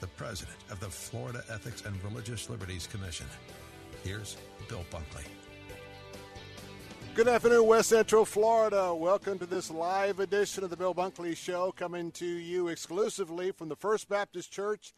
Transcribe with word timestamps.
the 0.00 0.06
president 0.08 0.56
of 0.70 0.80
the 0.80 0.88
Florida 0.88 1.44
Ethics 1.50 1.84
and 1.84 2.02
Religious 2.02 2.48
Liberties 2.48 2.86
Commission. 2.86 3.26
Here's 4.02 4.38
Bill 4.68 4.84
Bunkley. 4.90 5.24
Good 7.14 7.28
afternoon, 7.28 7.66
West 7.66 7.90
Central 7.90 8.24
Florida. 8.24 8.94
Welcome 8.94 9.38
to 9.40 9.46
this 9.46 9.70
live 9.70 10.20
edition 10.20 10.64
of 10.64 10.70
the 10.70 10.76
Bill 10.76 10.94
Bunkley 10.94 11.36
Show, 11.36 11.72
coming 11.72 12.10
to 12.12 12.24
you 12.24 12.68
exclusively 12.68 13.52
from 13.52 13.68
the 13.68 13.76
First 13.76 14.08
Baptist 14.08 14.50
Church 14.50 14.94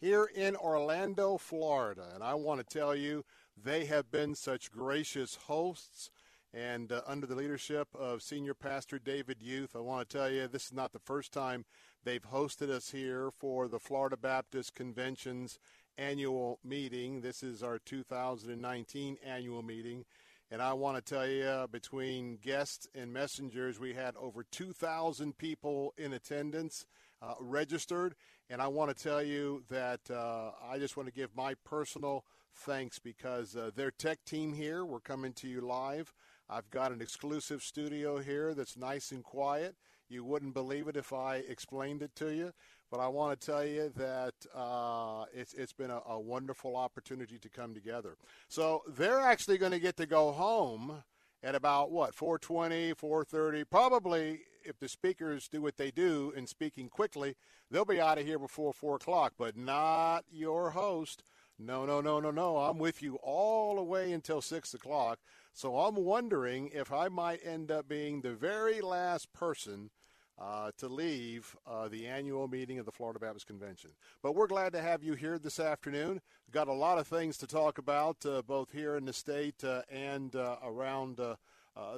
here 0.00 0.30
in 0.34 0.56
Orlando, 0.56 1.36
Florida. 1.36 2.06
And 2.14 2.24
I 2.24 2.32
want 2.34 2.66
to 2.66 2.78
tell 2.78 2.94
you, 2.94 3.24
they 3.62 3.84
have 3.84 4.10
been 4.10 4.34
such 4.34 4.70
gracious 4.70 5.34
hosts. 5.34 6.10
And 6.54 6.92
uh, 6.92 7.02
under 7.06 7.26
the 7.26 7.34
leadership 7.34 7.88
of 7.94 8.22
Senior 8.22 8.54
Pastor 8.54 8.98
David 8.98 9.42
Uth, 9.42 9.76
I 9.76 9.80
want 9.80 10.08
to 10.08 10.16
tell 10.16 10.30
you 10.30 10.48
this 10.48 10.66
is 10.66 10.72
not 10.72 10.92
the 10.92 10.98
first 10.98 11.30
time 11.30 11.66
they've 12.06 12.22
hosted 12.22 12.70
us 12.70 12.90
here 12.90 13.30
for 13.36 13.66
the 13.66 13.80
Florida 13.80 14.16
Baptist 14.16 14.76
Convention's 14.76 15.58
annual 15.98 16.60
meeting. 16.64 17.20
This 17.20 17.42
is 17.42 17.64
our 17.64 17.80
2019 17.80 19.16
annual 19.26 19.62
meeting. 19.62 20.04
And 20.48 20.62
I 20.62 20.72
want 20.74 21.04
to 21.04 21.14
tell 21.14 21.26
you, 21.26 21.66
between 21.72 22.38
guests 22.40 22.86
and 22.94 23.12
messengers, 23.12 23.80
we 23.80 23.92
had 23.92 24.14
over 24.16 24.44
2,000 24.44 25.36
people 25.36 25.94
in 25.98 26.12
attendance 26.12 26.86
uh, 27.20 27.34
registered. 27.40 28.14
And 28.48 28.62
I 28.62 28.68
want 28.68 28.96
to 28.96 29.02
tell 29.02 29.22
you 29.22 29.64
that 29.68 30.08
uh, 30.08 30.52
I 30.64 30.78
just 30.78 30.96
want 30.96 31.08
to 31.08 31.12
give 31.12 31.34
my 31.34 31.54
personal 31.64 32.24
thanks 32.54 33.00
because 33.00 33.56
uh, 33.56 33.70
their 33.74 33.90
tech 33.90 34.24
team 34.24 34.52
here, 34.52 34.84
we're 34.84 35.00
coming 35.00 35.32
to 35.32 35.48
you 35.48 35.60
live. 35.60 36.14
I've 36.48 36.70
got 36.70 36.92
an 36.92 37.02
exclusive 37.02 37.62
studio 37.62 38.18
here 38.18 38.54
that's 38.54 38.76
nice 38.76 39.10
and 39.10 39.24
quiet. 39.24 39.74
You 40.08 40.24
wouldn't 40.24 40.54
believe 40.54 40.88
it 40.88 40.96
if 40.96 41.12
I 41.12 41.36
explained 41.36 42.02
it 42.02 42.14
to 42.16 42.32
you, 42.32 42.52
but 42.90 43.00
I 43.00 43.08
want 43.08 43.40
to 43.40 43.46
tell 43.46 43.64
you 43.64 43.92
that 43.96 44.34
uh, 44.54 45.24
it's 45.34 45.52
it's 45.54 45.72
been 45.72 45.90
a, 45.90 46.00
a 46.06 46.20
wonderful 46.20 46.76
opportunity 46.76 47.38
to 47.38 47.48
come 47.48 47.74
together. 47.74 48.16
So 48.48 48.82
they're 48.86 49.20
actually 49.20 49.58
going 49.58 49.72
to 49.72 49.80
get 49.80 49.96
to 49.96 50.06
go 50.06 50.30
home 50.32 51.02
at 51.42 51.54
about 51.54 51.90
what 51.90 52.14
4:20, 52.14 52.94
4:30, 52.94 53.64
probably 53.68 54.40
if 54.64 54.78
the 54.78 54.88
speakers 54.88 55.48
do 55.48 55.62
what 55.62 55.76
they 55.76 55.90
do 55.90 56.32
in 56.36 56.46
speaking 56.46 56.88
quickly, 56.88 57.34
they'll 57.70 57.84
be 57.84 58.00
out 58.00 58.18
of 58.18 58.26
here 58.26 58.38
before 58.38 58.72
four 58.72 58.96
o'clock. 58.96 59.34
But 59.36 59.56
not 59.56 60.24
your 60.30 60.70
host. 60.70 61.22
No, 61.58 61.86
no, 61.86 62.00
no, 62.02 62.20
no, 62.20 62.30
no. 62.30 62.58
I'm 62.58 62.78
with 62.78 63.02
you 63.02 63.16
all 63.22 63.76
the 63.76 63.82
way 63.82 64.12
until 64.12 64.42
6 64.42 64.74
o'clock. 64.74 65.20
So 65.54 65.78
I'm 65.78 65.96
wondering 65.96 66.68
if 66.74 66.92
I 66.92 67.08
might 67.08 67.40
end 67.42 67.70
up 67.70 67.88
being 67.88 68.20
the 68.20 68.34
very 68.34 68.82
last 68.82 69.32
person 69.32 69.90
uh, 70.38 70.70
to 70.78 70.88
leave 70.88 71.56
uh, 71.66 71.88
the 71.88 72.06
annual 72.06 72.48
meeting 72.48 72.78
of 72.78 72.86
the 72.86 72.92
Florida 72.92 73.18
Baptist 73.18 73.46
Convention. 73.46 73.90
But 74.22 74.34
we're 74.34 74.46
glad 74.46 74.72
to 74.72 74.82
have 74.82 75.02
you 75.02 75.14
here 75.14 75.38
this 75.38 75.58
afternoon. 75.58 76.20
Got 76.52 76.68
a 76.68 76.72
lot 76.72 76.98
of 76.98 77.06
things 77.06 77.36
to 77.38 77.46
talk 77.46 77.78
about, 77.78 78.24
uh, 78.26 78.42
both 78.42 78.72
here 78.72 78.96
in 78.96 79.06
the 79.06 79.12
state 79.12 79.64
uh, 79.64 79.82
and 79.90 80.34
uh, 80.36 80.56
around 80.62 81.20
uh, 81.20 81.36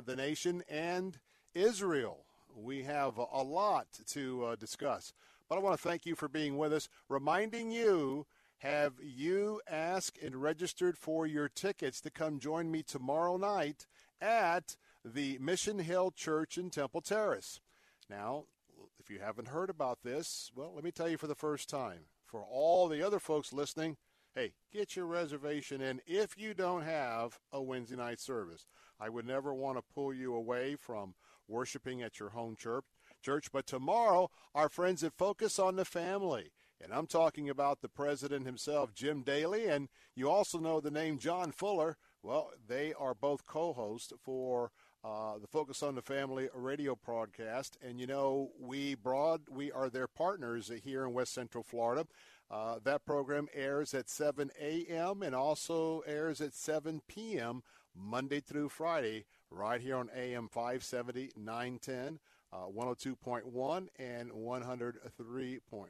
the 0.04 0.16
nation 0.16 0.62
and 0.68 1.18
Israel. 1.54 2.24
We 2.56 2.82
have 2.84 3.18
a 3.18 3.42
lot 3.42 3.86
to 4.08 4.56
discuss. 4.58 5.12
But 5.48 5.58
I 5.58 5.60
want 5.60 5.76
to 5.80 5.88
thank 5.88 6.06
you 6.06 6.14
for 6.14 6.28
being 6.28 6.58
with 6.58 6.72
us, 6.72 6.88
reminding 7.08 7.70
you 7.70 8.26
have 8.58 8.94
you 9.00 9.60
asked 9.68 10.18
and 10.20 10.42
registered 10.42 10.98
for 10.98 11.26
your 11.26 11.48
tickets 11.48 12.00
to 12.00 12.10
come 12.10 12.40
join 12.40 12.70
me 12.70 12.82
tomorrow 12.82 13.36
night 13.36 13.86
at 14.20 14.76
the 15.04 15.38
Mission 15.38 15.78
Hill 15.78 16.10
Church 16.10 16.58
in 16.58 16.70
Temple 16.70 17.00
Terrace? 17.00 17.60
Now, 18.08 18.44
if 18.98 19.10
you 19.10 19.18
haven't 19.18 19.48
heard 19.48 19.70
about 19.70 20.02
this, 20.02 20.50
well, 20.54 20.72
let 20.74 20.84
me 20.84 20.90
tell 20.90 21.08
you 21.08 21.18
for 21.18 21.26
the 21.26 21.34
first 21.34 21.68
time. 21.68 22.06
For 22.26 22.42
all 22.42 22.88
the 22.88 23.02
other 23.02 23.18
folks 23.18 23.52
listening, 23.52 23.96
hey, 24.34 24.52
get 24.72 24.96
your 24.96 25.06
reservation 25.06 25.80
in 25.80 26.00
if 26.06 26.38
you 26.38 26.54
don't 26.54 26.82
have 26.82 27.38
a 27.52 27.62
Wednesday 27.62 27.96
night 27.96 28.20
service. 28.20 28.66
I 29.00 29.08
would 29.08 29.26
never 29.26 29.54
want 29.54 29.78
to 29.78 29.94
pull 29.94 30.12
you 30.12 30.34
away 30.34 30.76
from 30.76 31.14
worshiping 31.46 32.02
at 32.02 32.18
your 32.18 32.30
home 32.30 32.56
church. 32.56 32.84
Church, 33.22 33.50
but 33.52 33.66
tomorrow, 33.66 34.30
our 34.54 34.68
friends 34.68 35.02
at 35.02 35.12
Focus 35.12 35.58
on 35.58 35.76
the 35.76 35.84
Family 35.84 36.52
and 36.80 36.92
I'm 36.92 37.06
talking 37.06 37.50
about 37.50 37.80
the 37.80 37.88
president 37.88 38.46
himself, 38.46 38.94
Jim 38.94 39.22
Daly, 39.22 39.66
and 39.66 39.88
you 40.14 40.30
also 40.30 40.58
know 40.58 40.80
the 40.80 40.90
name 40.90 41.18
John 41.18 41.50
Fuller. 41.50 41.96
Well, 42.22 42.50
they 42.66 42.92
are 42.94 43.14
both 43.14 43.46
co 43.46 43.72
hosts 43.72 44.12
for 44.22 44.70
uh, 45.04 45.38
the 45.38 45.46
Focus 45.46 45.82
on 45.82 45.94
the 45.94 46.02
Family 46.02 46.48
radio 46.54 46.96
broadcast. 46.96 47.76
And 47.82 48.00
you 48.00 48.06
know, 48.06 48.50
we 48.58 48.94
broad 48.94 49.42
we 49.50 49.70
are 49.72 49.88
their 49.88 50.08
partners 50.08 50.70
here 50.82 51.04
in 51.04 51.12
West 51.12 51.32
Central 51.32 51.64
Florida. 51.64 52.06
Uh, 52.50 52.78
that 52.82 53.04
program 53.04 53.46
airs 53.52 53.92
at 53.92 54.08
7 54.08 54.50
a.m. 54.60 55.22
and 55.22 55.34
also 55.34 56.00
airs 56.06 56.40
at 56.40 56.54
7 56.54 57.02
p.m. 57.06 57.62
Monday 57.94 58.40
through 58.40 58.70
Friday, 58.70 59.26
right 59.50 59.80
here 59.80 59.96
on 59.96 60.08
AM 60.16 60.48
570, 60.48 61.32
910, 61.36 62.18
uh, 62.52 62.66
102.1, 62.66 63.88
and 63.98 64.30
103.1 64.30 65.88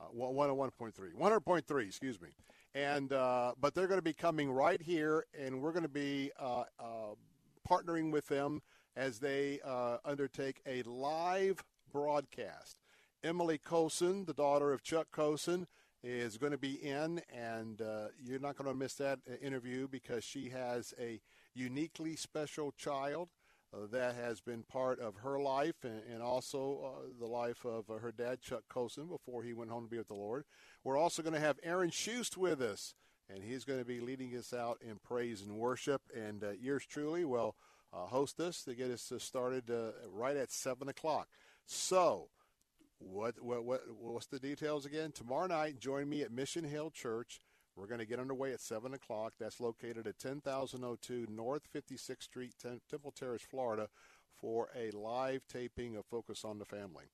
uh, 0.00 0.04
101.3, 0.16 0.92
100.3, 1.14 1.86
excuse 1.86 2.20
me. 2.20 2.28
And 2.74 3.12
uh, 3.12 3.52
but 3.60 3.74
they're 3.74 3.86
going 3.86 3.98
to 3.98 4.02
be 4.02 4.12
coming 4.12 4.50
right 4.50 4.82
here, 4.82 5.26
and 5.38 5.60
we're 5.60 5.72
going 5.72 5.84
to 5.84 5.88
be 5.88 6.32
uh, 6.40 6.64
uh, 6.78 7.14
partnering 7.68 8.10
with 8.10 8.28
them 8.28 8.62
as 8.96 9.18
they 9.18 9.60
uh, 9.64 9.98
undertake 10.04 10.60
a 10.66 10.82
live 10.82 11.64
broadcast. 11.92 12.76
Emily 13.22 13.58
Colson, 13.58 14.24
the 14.24 14.34
daughter 14.34 14.72
of 14.72 14.82
Chuck 14.82 15.08
Colson, 15.10 15.66
is 16.02 16.36
going 16.36 16.52
to 16.52 16.58
be 16.58 16.74
in, 16.74 17.22
and 17.32 17.80
uh, 17.80 18.08
you're 18.22 18.38
not 18.38 18.56
going 18.56 18.70
to 18.70 18.76
miss 18.76 18.94
that 18.94 19.20
interview 19.40 19.88
because 19.88 20.22
she 20.22 20.50
has 20.50 20.92
a 21.00 21.20
uniquely 21.54 22.14
special 22.16 22.72
child 22.72 23.30
uh, 23.72 23.86
that 23.90 24.14
has 24.14 24.40
been 24.40 24.62
part 24.62 25.00
of 25.00 25.16
her 25.16 25.40
life 25.40 25.82
and, 25.82 26.02
and 26.12 26.22
also 26.22 26.80
uh, 26.84 27.08
the 27.18 27.26
life 27.26 27.64
of 27.64 27.88
uh, 27.88 27.94
her 27.94 28.12
dad, 28.12 28.40
Chuck 28.40 28.64
Colson, 28.68 29.06
before 29.06 29.42
he 29.42 29.54
went 29.54 29.70
home 29.70 29.84
to 29.84 29.90
be 29.90 29.98
with 29.98 30.08
the 30.08 30.14
Lord. 30.14 30.44
We're 30.82 30.98
also 30.98 31.22
going 31.22 31.34
to 31.34 31.40
have 31.40 31.58
Aaron 31.62 31.90
Shust 31.90 32.36
with 32.36 32.60
us, 32.60 32.94
and 33.28 33.42
he's 33.42 33.64
going 33.64 33.78
to 33.78 33.84
be 33.84 34.00
leading 34.00 34.36
us 34.36 34.52
out 34.52 34.80
in 34.82 34.96
praise 34.96 35.42
and 35.42 35.56
worship. 35.56 36.02
And 36.14 36.42
uh, 36.44 36.50
yours 36.60 36.84
truly 36.86 37.24
will 37.24 37.56
uh, 37.92 38.06
host 38.06 38.40
us 38.40 38.62
to 38.64 38.74
get 38.74 38.90
us 38.90 39.12
started 39.18 39.70
right 40.12 40.36
at 40.36 40.50
7 40.50 40.88
o'clock. 40.88 41.28
So, 41.66 42.28
what, 42.98 43.42
what, 43.42 43.64
what, 43.64 43.82
what's 43.98 44.26
the 44.26 44.38
details 44.38 44.86
again? 44.86 45.12
Tomorrow 45.12 45.46
night, 45.48 45.78
join 45.78 46.08
me 46.08 46.22
at 46.22 46.32
Mission 46.32 46.64
Hill 46.64 46.90
Church. 46.90 47.40
We're 47.76 47.86
going 47.86 48.00
to 48.00 48.06
get 48.06 48.20
underway 48.20 48.52
at 48.52 48.60
7 48.60 48.94
o'clock. 48.94 49.34
That's 49.38 49.60
located 49.60 50.06
at 50.06 50.18
10002 50.18 51.26
North 51.28 51.62
56th 51.74 52.22
Street, 52.22 52.54
Temple 52.90 53.12
Terrace, 53.12 53.42
Florida, 53.42 53.88
for 54.40 54.68
a 54.76 54.90
live 54.90 55.42
taping 55.48 55.96
of 55.96 56.04
Focus 56.06 56.44
on 56.44 56.58
the 56.58 56.64
Family. 56.64 57.06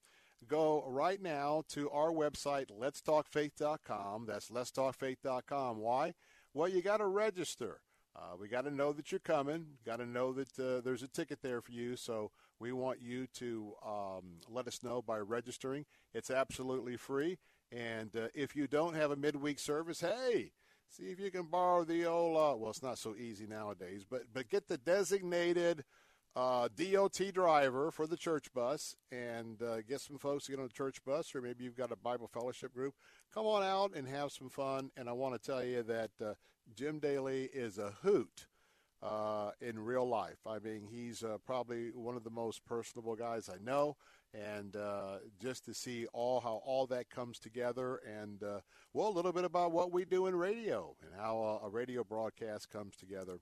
Go 0.48 0.84
right 0.86 1.20
now 1.20 1.64
to 1.70 1.90
our 1.90 2.10
website, 2.10 2.66
letstalkfaith.com. 2.70 4.26
That's 4.26 4.50
letstalkfaith.com. 4.50 5.78
Why? 5.78 6.14
Well, 6.54 6.68
you 6.68 6.82
got 6.82 6.96
to 6.98 7.06
register. 7.06 7.80
Uh, 8.16 8.36
we 8.38 8.48
got 8.48 8.64
to 8.64 8.70
know 8.70 8.92
that 8.92 9.12
you're 9.12 9.20
coming. 9.20 9.66
Got 9.84 9.98
to 9.98 10.06
know 10.06 10.32
that 10.32 10.58
uh, 10.58 10.80
there's 10.80 11.02
a 11.02 11.08
ticket 11.08 11.40
there 11.42 11.60
for 11.60 11.72
you. 11.72 11.94
So 11.96 12.32
we 12.58 12.72
want 12.72 13.00
you 13.00 13.26
to 13.34 13.74
um, 13.86 14.40
let 14.48 14.66
us 14.66 14.82
know 14.82 15.02
by 15.02 15.18
registering. 15.18 15.84
It's 16.12 16.30
absolutely 16.30 16.96
free. 16.96 17.38
And 17.70 18.14
uh, 18.16 18.28
if 18.34 18.56
you 18.56 18.66
don't 18.66 18.94
have 18.94 19.10
a 19.10 19.16
midweek 19.16 19.58
service, 19.58 20.00
hey, 20.00 20.52
see 20.88 21.04
if 21.04 21.20
you 21.20 21.30
can 21.30 21.44
borrow 21.44 21.84
the 21.84 22.06
old. 22.06 22.36
Uh, 22.36 22.56
well, 22.56 22.70
it's 22.70 22.82
not 22.82 22.98
so 22.98 23.14
easy 23.14 23.46
nowadays, 23.46 24.04
but 24.08 24.22
but 24.32 24.48
get 24.48 24.66
the 24.68 24.78
designated 24.78 25.84
uh, 26.36 26.68
DOT 26.76 27.20
driver 27.32 27.90
for 27.90 28.06
the 28.06 28.16
church 28.16 28.52
bus 28.52 28.94
and 29.10 29.60
uh, 29.62 29.82
get 29.82 30.00
some 30.00 30.18
folks 30.18 30.44
to 30.44 30.52
get 30.52 30.60
on 30.60 30.66
the 30.66 30.72
church 30.72 31.02
bus, 31.04 31.34
or 31.34 31.42
maybe 31.42 31.64
you've 31.64 31.76
got 31.76 31.92
a 31.92 31.96
Bible 31.96 32.28
fellowship 32.28 32.72
group. 32.72 32.94
Come 33.34 33.46
on 33.46 33.62
out 33.62 33.94
and 33.96 34.06
have 34.06 34.30
some 34.30 34.48
fun. 34.48 34.90
And 34.96 35.08
I 35.08 35.12
want 35.12 35.34
to 35.34 35.44
tell 35.44 35.64
you 35.64 35.82
that 35.82 36.10
uh, 36.24 36.34
Jim 36.74 37.00
Daly 37.00 37.48
is 37.52 37.78
a 37.78 37.92
hoot 38.02 38.46
uh, 39.02 39.50
in 39.60 39.78
real 39.78 40.08
life. 40.08 40.38
I 40.46 40.60
mean, 40.60 40.86
he's 40.88 41.24
uh, 41.24 41.38
probably 41.44 41.90
one 41.94 42.16
of 42.16 42.22
the 42.22 42.30
most 42.30 42.64
personable 42.64 43.16
guys 43.16 43.48
I 43.48 43.58
know. 43.62 43.96
And 44.32 44.76
uh, 44.76 45.16
just 45.42 45.64
to 45.64 45.74
see 45.74 46.06
all 46.12 46.38
how 46.38 46.62
all 46.64 46.86
that 46.86 47.10
comes 47.10 47.40
together, 47.40 48.00
and 48.06 48.40
well, 48.92 49.08
a 49.08 49.10
little 49.10 49.32
bit 49.32 49.42
about 49.42 49.72
what 49.72 49.90
we 49.90 50.04
do 50.04 50.28
in 50.28 50.36
radio 50.36 50.94
and 51.02 51.10
how 51.20 51.60
a 51.64 51.68
radio 51.68 52.04
broadcast 52.04 52.70
comes 52.70 52.94
together, 52.94 53.40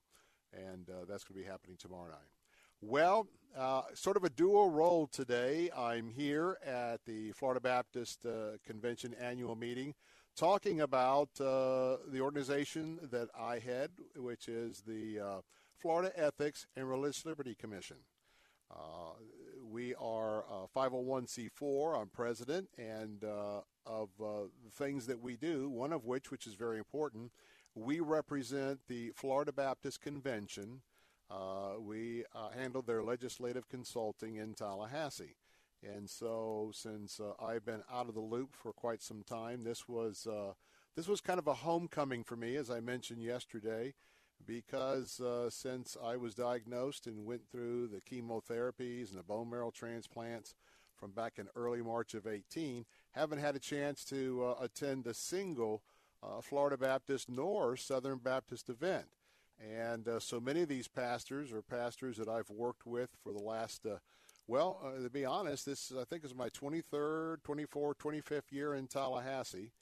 and 0.50 0.87
that's 1.06 1.25
going 1.25 1.38
to 1.38 1.44
be 1.44 1.44
happening 1.44 1.76
tomorrow 1.79 2.08
night. 2.08 2.38
Well, 2.80 3.26
uh, 3.56 3.82
sort 3.94 4.16
of 4.16 4.22
a 4.22 4.30
dual 4.30 4.70
role 4.70 5.08
today. 5.08 5.69
I'm 5.76 6.10
here 6.10 6.58
at 6.64 7.04
the 7.06 7.32
Florida 7.32 7.60
Baptist 7.60 8.25
uh, 8.25 8.58
Convention 8.64 9.14
annual 9.20 9.56
meeting 9.56 9.94
talking 10.36 10.80
about 10.80 11.28
uh, 11.40 11.96
the 12.06 12.20
organization 12.20 13.00
that 13.10 13.30
I 13.36 13.58
head, 13.58 13.90
which 14.14 14.46
is 14.46 14.84
the 14.86 15.19
uh, 15.19 15.40
Florida 15.76 16.12
Ethics 16.14 16.69
and 16.76 16.88
Religious 16.88 17.26
Liberty 17.26 17.56
Commission. 17.56 17.96
Uh, 18.70 19.14
we 19.69 19.96
are 19.96 20.44
501c4. 20.76 22.00
I'm 22.00 22.08
president, 22.10 22.69
and 22.78 23.25
uh, 23.25 23.62
of 23.86 24.10
the 24.20 24.50
things 24.70 25.06
that 25.06 25.20
we 25.20 25.36
do, 25.36 25.69
one 25.69 25.92
of 25.92 26.04
which, 26.04 26.30
which 26.30 26.46
is 26.46 26.54
very 26.54 26.78
important, 26.78 27.32
we 27.75 27.98
represent 27.98 28.78
the 28.86 29.10
Florida 29.16 29.52
Baptist 29.52 30.00
Convention 30.00 30.82
uh, 30.84 30.88
we 31.80 32.25
uh, 32.34 32.50
handled 32.50 32.86
their 32.86 33.02
legislative 33.02 33.69
consulting 33.69 34.36
in 34.36 34.54
Tallahassee. 34.54 35.36
And 35.82 36.10
so, 36.10 36.70
since 36.75 37.20
uh, 37.20 37.32
I've 37.42 37.64
been 37.64 37.82
out 37.92 38.08
of 38.08 38.14
the 38.14 38.20
loop 38.20 38.54
for 38.54 38.72
quite 38.72 39.02
some 39.02 39.22
time, 39.22 39.62
this 39.62 39.88
was 39.88 40.26
uh, 40.26 40.54
this 40.96 41.06
was 41.06 41.20
kind 41.20 41.38
of 41.38 41.46
a 41.46 41.54
homecoming 41.54 42.25
for 42.25 42.36
me, 42.36 42.56
as 42.56 42.69
I 42.69 42.80
mentioned 42.80 43.22
yesterday, 43.22 43.94
because 44.44 45.20
uh, 45.20 45.50
since 45.50 45.96
I 46.02 46.16
was 46.16 46.34
diagnosed 46.34 47.06
and 47.06 47.25
went 47.25 47.48
through 47.48 47.88
the 47.88 48.00
chemotherapies 48.00 49.10
and 49.10 49.19
the 49.19 49.22
bone 49.22 49.50
marrow 49.50 49.70
transplants 49.70 50.54
from 50.96 51.12
back 51.12 51.34
in 51.38 51.46
early 51.54 51.80
March 51.80 52.12
of 52.14 52.26
18, 52.26 52.84
haven't 53.12 53.38
had 53.38 53.54
a 53.54 53.60
chance 53.60 54.04
to 54.06 54.44
uh, 54.44 54.64
attend 54.64 55.06
a 55.06 55.14
single 55.14 55.82
Florida 56.42 56.76
Baptist 56.76 57.28
nor 57.28 57.76
Southern 57.76 58.19
Baptist 58.19 58.69
event. 58.69 59.06
And 59.60 60.06
uh, 60.06 60.20
so 60.20 60.40
many 60.40 60.62
of 60.62 60.69
these 60.69 60.88
pastors 60.88 61.52
are 61.52 61.62
pastors 61.62 62.16
that 62.19 62.28
I've 62.28 62.50
worked 62.50 62.87
with 62.87 63.10
for 63.22 63.32
the 63.32 63.43
last, 63.43 63.84
uh, 63.87 63.96
well, 64.46 64.81
uh, 64.84 65.02
to 65.02 65.10
be 65.10 65.25
honest, 65.25 65.66
this 65.66 65.93
I 65.99 66.05
think 66.05 66.25
is 66.25 66.34
my 66.34 66.49
23rd, 66.50 67.38
24th, 67.43 67.94
25th 67.96 68.52
year 68.52 68.75
in 68.75 68.87
Tallahassee. 68.87 69.72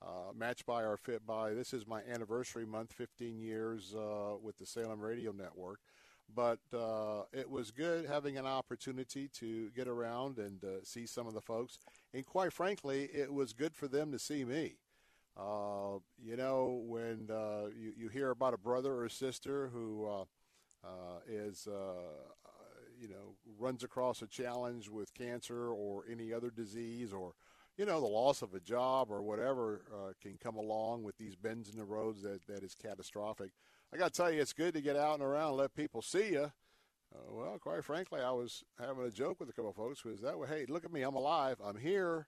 Uh, 0.00 0.32
matched 0.32 0.64
by 0.64 0.84
our 0.84 0.96
fit 0.96 1.26
by 1.26 1.52
this 1.52 1.72
is 1.72 1.84
my 1.84 2.00
anniversary 2.02 2.64
month, 2.64 2.92
15 2.92 3.40
years 3.40 3.96
uh, 3.96 4.36
with 4.40 4.56
the 4.56 4.64
Salem 4.64 5.00
Radio 5.00 5.32
Network. 5.32 5.80
But 6.32 6.60
uh, 6.72 7.22
it 7.32 7.50
was 7.50 7.72
good 7.72 8.06
having 8.06 8.38
an 8.38 8.46
opportunity 8.46 9.28
to 9.34 9.70
get 9.70 9.88
around 9.88 10.38
and 10.38 10.62
see 10.84 11.06
some 11.06 11.26
of 11.26 11.34
the 11.34 11.40
folks. 11.40 11.78
And 12.14 12.24
quite 12.24 12.52
frankly, 12.52 13.08
it 13.12 13.32
was 13.32 13.52
good 13.52 13.74
for 13.74 13.88
them 13.88 14.12
to 14.12 14.18
see 14.18 14.44
me. 14.44 14.76
Uh, 15.38 15.98
you 16.20 16.36
know, 16.36 16.82
when 16.84 17.28
uh, 17.30 17.68
you, 17.78 17.92
you 17.96 18.08
hear 18.08 18.30
about 18.30 18.54
a 18.54 18.58
brother 18.58 18.92
or 18.92 19.04
a 19.04 19.10
sister 19.10 19.70
who 19.72 20.06
uh, 20.06 20.24
uh 20.84 21.20
is, 21.28 21.68
uh, 21.68 22.24
you 23.00 23.08
know, 23.08 23.36
runs 23.56 23.84
across 23.84 24.20
a 24.20 24.26
challenge 24.26 24.88
with 24.88 25.14
cancer 25.14 25.68
or 25.68 26.04
any 26.10 26.32
other 26.32 26.50
disease 26.50 27.12
or, 27.12 27.34
you 27.76 27.86
know, 27.86 28.00
the 28.00 28.06
loss 28.06 28.42
of 28.42 28.52
a 28.54 28.60
job 28.60 29.12
or 29.12 29.22
whatever 29.22 29.82
uh, 29.94 30.12
can 30.20 30.36
come 30.42 30.56
along 30.56 31.04
with 31.04 31.16
these 31.18 31.36
bends 31.36 31.70
in 31.70 31.78
the 31.78 31.84
roads 31.84 32.20
that, 32.22 32.44
that 32.48 32.64
is 32.64 32.74
catastrophic. 32.74 33.52
I 33.94 33.96
got 33.96 34.12
to 34.12 34.22
tell 34.22 34.32
you, 34.32 34.40
it's 34.40 34.52
good 34.52 34.74
to 34.74 34.80
get 34.80 34.96
out 34.96 35.14
and 35.14 35.22
around 35.22 35.50
and 35.50 35.58
let 35.58 35.72
people 35.72 36.02
see 36.02 36.32
you. 36.32 36.50
well, 37.30 37.58
quite 37.60 37.84
frankly, 37.84 38.20
I 38.20 38.32
was 38.32 38.64
having 38.76 39.04
a 39.04 39.10
joke 39.10 39.38
with 39.38 39.50
a 39.50 39.52
couple 39.52 39.70
of 39.70 39.76
folks 39.76 40.04
was 40.04 40.20
that 40.22 40.36
way, 40.36 40.48
hey, 40.48 40.66
look 40.68 40.84
at 40.84 40.92
me, 40.92 41.02
I'm 41.02 41.14
alive, 41.14 41.58
I'm 41.64 41.78
here 41.78 42.26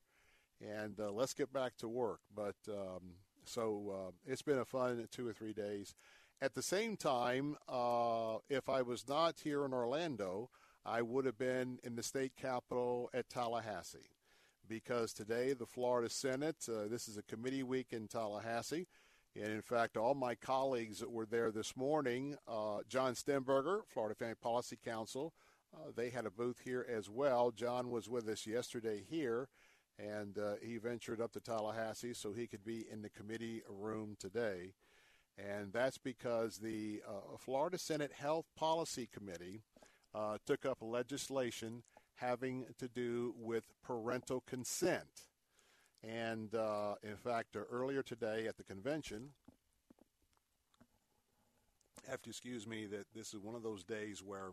and 0.60 0.98
uh, 1.00 1.10
let's 1.10 1.34
get 1.34 1.52
back 1.52 1.76
to 1.78 1.88
work. 1.88 2.20
But 2.34 2.56
um, 2.68 3.14
so 3.44 3.94
uh, 3.94 4.10
it's 4.26 4.42
been 4.42 4.58
a 4.58 4.64
fun 4.64 5.06
two 5.10 5.26
or 5.26 5.32
three 5.32 5.52
days. 5.52 5.94
At 6.42 6.54
the 6.54 6.62
same 6.62 6.96
time, 6.96 7.56
uh, 7.68 8.38
if 8.48 8.68
I 8.68 8.82
was 8.82 9.06
not 9.08 9.40
here 9.44 9.64
in 9.64 9.74
Orlando, 9.74 10.48
I 10.86 11.02
would 11.02 11.26
have 11.26 11.36
been 11.36 11.78
in 11.84 11.96
the 11.96 12.02
state 12.02 12.32
capitol 12.36 13.10
at 13.12 13.28
Tallahassee 13.28 14.08
because 14.66 15.12
today 15.12 15.52
the 15.52 15.66
Florida 15.66 16.08
Senate, 16.08 16.56
uh, 16.68 16.88
this 16.88 17.08
is 17.08 17.18
a 17.18 17.22
committee 17.22 17.62
week 17.62 17.88
in 17.90 18.08
Tallahassee. 18.08 18.86
And 19.36 19.52
in 19.52 19.62
fact, 19.62 19.96
all 19.96 20.14
my 20.14 20.34
colleagues 20.34 20.98
that 21.00 21.10
were 21.10 21.26
there 21.26 21.50
this 21.50 21.76
morning, 21.76 22.36
uh, 22.48 22.78
John 22.88 23.14
Stemberger, 23.14 23.80
Florida 23.86 24.14
Family 24.14 24.34
Policy 24.40 24.78
Council, 24.82 25.34
uh, 25.74 25.90
they 25.94 26.10
had 26.10 26.26
a 26.26 26.30
booth 26.30 26.60
here 26.64 26.86
as 26.88 27.08
well. 27.08 27.50
John 27.50 27.90
was 27.90 28.08
with 28.08 28.28
us 28.28 28.46
yesterday 28.46 29.04
here 29.08 29.48
and 30.00 30.38
uh, 30.38 30.54
he 30.62 30.78
ventured 30.78 31.20
up 31.20 31.32
to 31.32 31.40
Tallahassee 31.40 32.14
so 32.14 32.32
he 32.32 32.46
could 32.46 32.64
be 32.64 32.86
in 32.90 33.02
the 33.02 33.10
committee 33.10 33.62
room 33.68 34.16
today. 34.18 34.72
And 35.38 35.72
that's 35.72 35.98
because 35.98 36.58
the 36.58 37.02
uh, 37.06 37.36
Florida 37.38 37.78
Senate 37.78 38.12
Health 38.12 38.46
Policy 38.56 39.08
Committee 39.12 39.62
uh, 40.14 40.38
took 40.46 40.66
up 40.66 40.78
legislation 40.80 41.82
having 42.16 42.66
to 42.78 42.88
do 42.88 43.34
with 43.38 43.64
parental 43.82 44.42
consent. 44.46 45.26
And 46.02 46.54
uh, 46.54 46.94
in 47.02 47.16
fact, 47.16 47.56
uh, 47.56 47.60
earlier 47.70 48.02
today 48.02 48.46
at 48.46 48.56
the 48.56 48.64
convention, 48.64 49.30
I 52.06 52.10
have 52.10 52.22
to 52.22 52.30
excuse 52.30 52.66
me 52.66 52.86
that 52.86 53.06
this 53.14 53.34
is 53.34 53.40
one 53.40 53.54
of 53.54 53.62
those 53.62 53.84
days 53.84 54.22
where 54.22 54.52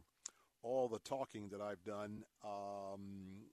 all 0.62 0.88
the 0.88 1.00
talking 1.00 1.50
that 1.50 1.62
I've 1.62 1.84
done, 1.84 2.24
um, 2.44 3.46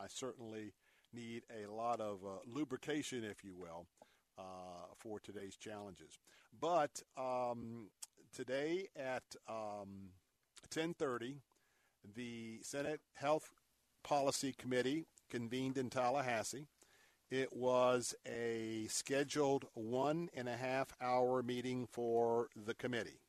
I 0.00 0.06
certainly 0.08 0.72
need 1.12 1.42
a 1.50 1.70
lot 1.70 2.00
of 2.00 2.18
uh, 2.24 2.38
lubrication, 2.46 3.24
if 3.24 3.44
you 3.44 3.54
will, 3.54 3.86
uh, 4.38 4.42
for 4.98 5.18
today's 5.20 5.56
challenges. 5.56 6.18
But 6.60 7.02
um, 7.16 7.88
today 8.34 8.88
at 8.96 9.24
um, 9.48 10.10
10:30, 10.70 11.36
the 12.14 12.60
Senate 12.62 13.00
Health 13.14 13.52
Policy 14.02 14.52
Committee 14.52 15.06
convened 15.30 15.76
in 15.76 15.90
Tallahassee. 15.90 16.66
It 17.30 17.52
was 17.52 18.14
a 18.26 18.86
scheduled 18.88 19.66
one 19.74 20.30
and 20.32 20.48
a 20.48 20.56
half 20.56 20.94
hour 21.00 21.42
meeting 21.42 21.86
for 21.86 22.48
the 22.56 22.74
committee. 22.74 23.20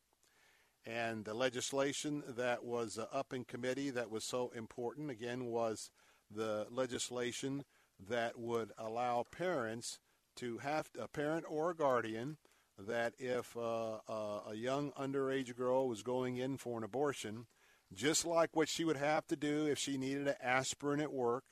And 0.85 1.25
the 1.25 1.33
legislation 1.33 2.23
that 2.25 2.63
was 2.63 2.97
uh, 2.97 3.05
up 3.11 3.33
in 3.33 3.43
committee 3.43 3.89
that 3.89 4.09
was 4.09 4.23
so 4.23 4.51
important, 4.55 5.11
again, 5.11 5.45
was 5.45 5.91
the 6.29 6.67
legislation 6.69 7.63
that 8.07 8.39
would 8.39 8.71
allow 8.77 9.25
parents 9.31 9.99
to 10.37 10.59
have 10.59 10.89
a 10.99 11.07
parent 11.07 11.45
or 11.49 11.71
a 11.71 11.75
guardian 11.75 12.37
that 12.77 13.13
if 13.17 13.55
uh, 13.57 13.97
uh, 14.07 14.41
a 14.49 14.55
young 14.55 14.91
underage 14.93 15.55
girl 15.55 15.87
was 15.87 16.01
going 16.01 16.37
in 16.37 16.57
for 16.57 16.77
an 16.77 16.83
abortion, 16.83 17.45
just 17.93 18.25
like 18.25 18.55
what 18.55 18.69
she 18.69 18.85
would 18.85 18.97
have 18.97 19.27
to 19.27 19.35
do 19.35 19.67
if 19.67 19.77
she 19.77 19.97
needed 19.97 20.27
an 20.27 20.35
aspirin 20.41 21.01
at 21.01 21.11
work, 21.11 21.43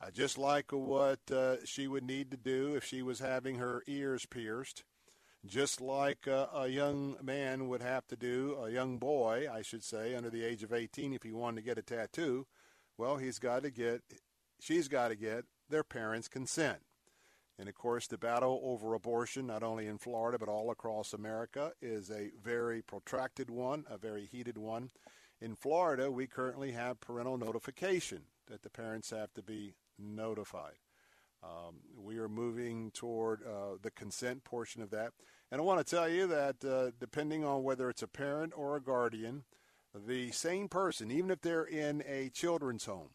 uh, 0.00 0.10
just 0.10 0.38
like 0.38 0.72
what 0.72 1.20
uh, 1.30 1.56
she 1.64 1.86
would 1.86 2.04
need 2.04 2.30
to 2.30 2.36
do 2.36 2.74
if 2.74 2.84
she 2.84 3.02
was 3.02 3.20
having 3.20 3.56
her 3.56 3.82
ears 3.86 4.26
pierced, 4.26 4.84
just 5.46 5.80
like 5.80 6.26
uh, 6.26 6.46
a 6.54 6.68
young 6.68 7.16
man 7.22 7.68
would 7.68 7.82
have 7.82 8.06
to 8.08 8.16
do, 8.16 8.56
a 8.60 8.70
young 8.70 8.98
boy, 8.98 9.46
I 9.50 9.62
should 9.62 9.84
say, 9.84 10.14
under 10.14 10.30
the 10.30 10.44
age 10.44 10.62
of 10.62 10.72
18, 10.72 11.12
if 11.12 11.22
he 11.22 11.32
wanted 11.32 11.56
to 11.56 11.66
get 11.66 11.78
a 11.78 11.82
tattoo, 11.82 12.46
well, 12.98 13.16
he's 13.16 13.38
got 13.38 13.62
to 13.62 13.70
get, 13.70 14.02
she's 14.60 14.88
got 14.88 15.08
to 15.08 15.14
get 15.14 15.44
their 15.70 15.84
parents' 15.84 16.28
consent. 16.28 16.80
And 17.58 17.68
of 17.68 17.74
course, 17.74 18.06
the 18.06 18.18
battle 18.18 18.60
over 18.62 18.94
abortion, 18.94 19.46
not 19.46 19.62
only 19.62 19.86
in 19.86 19.98
Florida 19.98 20.38
but 20.38 20.48
all 20.48 20.70
across 20.70 21.12
America, 21.12 21.72
is 21.80 22.10
a 22.10 22.30
very 22.42 22.82
protracted 22.82 23.50
one, 23.50 23.84
a 23.90 23.98
very 23.98 24.26
heated 24.26 24.58
one. 24.58 24.90
In 25.40 25.54
Florida, 25.54 26.10
we 26.10 26.26
currently 26.26 26.72
have 26.72 27.00
parental 27.00 27.38
notification 27.38 28.22
that 28.48 28.62
the 28.62 28.70
parents 28.70 29.10
have 29.10 29.32
to 29.34 29.42
be 29.42 29.74
notified. 29.98 30.74
Um, 31.42 31.76
we 31.96 32.18
are 32.18 32.28
moving 32.28 32.90
toward 32.92 33.42
uh, 33.42 33.76
the 33.80 33.92
consent 33.92 34.42
portion 34.44 34.82
of 34.82 34.90
that. 34.90 35.12
And 35.50 35.60
I 35.60 35.64
want 35.64 35.84
to 35.84 35.96
tell 35.96 36.08
you 36.08 36.26
that 36.26 36.64
uh, 36.64 36.90
depending 36.98 37.44
on 37.44 37.62
whether 37.62 37.88
it's 37.88 38.02
a 38.02 38.08
parent 38.08 38.52
or 38.56 38.76
a 38.76 38.82
guardian, 38.82 39.44
the 39.94 40.30
same 40.32 40.68
person, 40.68 41.10
even 41.10 41.30
if 41.30 41.40
they're 41.40 41.64
in 41.64 42.02
a 42.06 42.30
children's 42.30 42.84
home, 42.84 43.10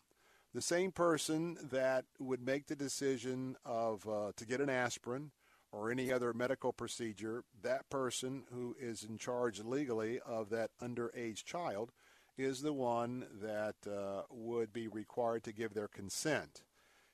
the 0.54 0.62
same 0.62 0.92
person 0.92 1.58
that 1.72 2.06
would 2.20 2.46
make 2.46 2.68
the 2.68 2.76
decision 2.76 3.56
of 3.66 4.08
uh, 4.08 4.32
to 4.36 4.46
get 4.46 4.62
an 4.62 4.70
aspirin 4.70 5.32
or 5.72 5.90
any 5.90 6.12
other 6.12 6.34
medical 6.34 6.72
procedure, 6.72 7.44
that 7.64 7.90
person 7.90 8.44
who 8.54 8.76
is 8.80 9.04
in 9.04 9.18
charge 9.18 9.60
legally 9.60 10.20
of 10.20 10.50
that 10.52 10.70
underage 10.82 11.44
child 11.44 11.92
is 12.38 12.62
the 12.62 12.74
one 12.74 13.26
that 13.42 13.76
uh, 13.88 14.22
would 14.30 14.72
be 14.72 14.88
required 14.88 15.44
to 15.44 15.52
give 15.52 15.74
their 15.74 15.88
consent. 15.88 16.62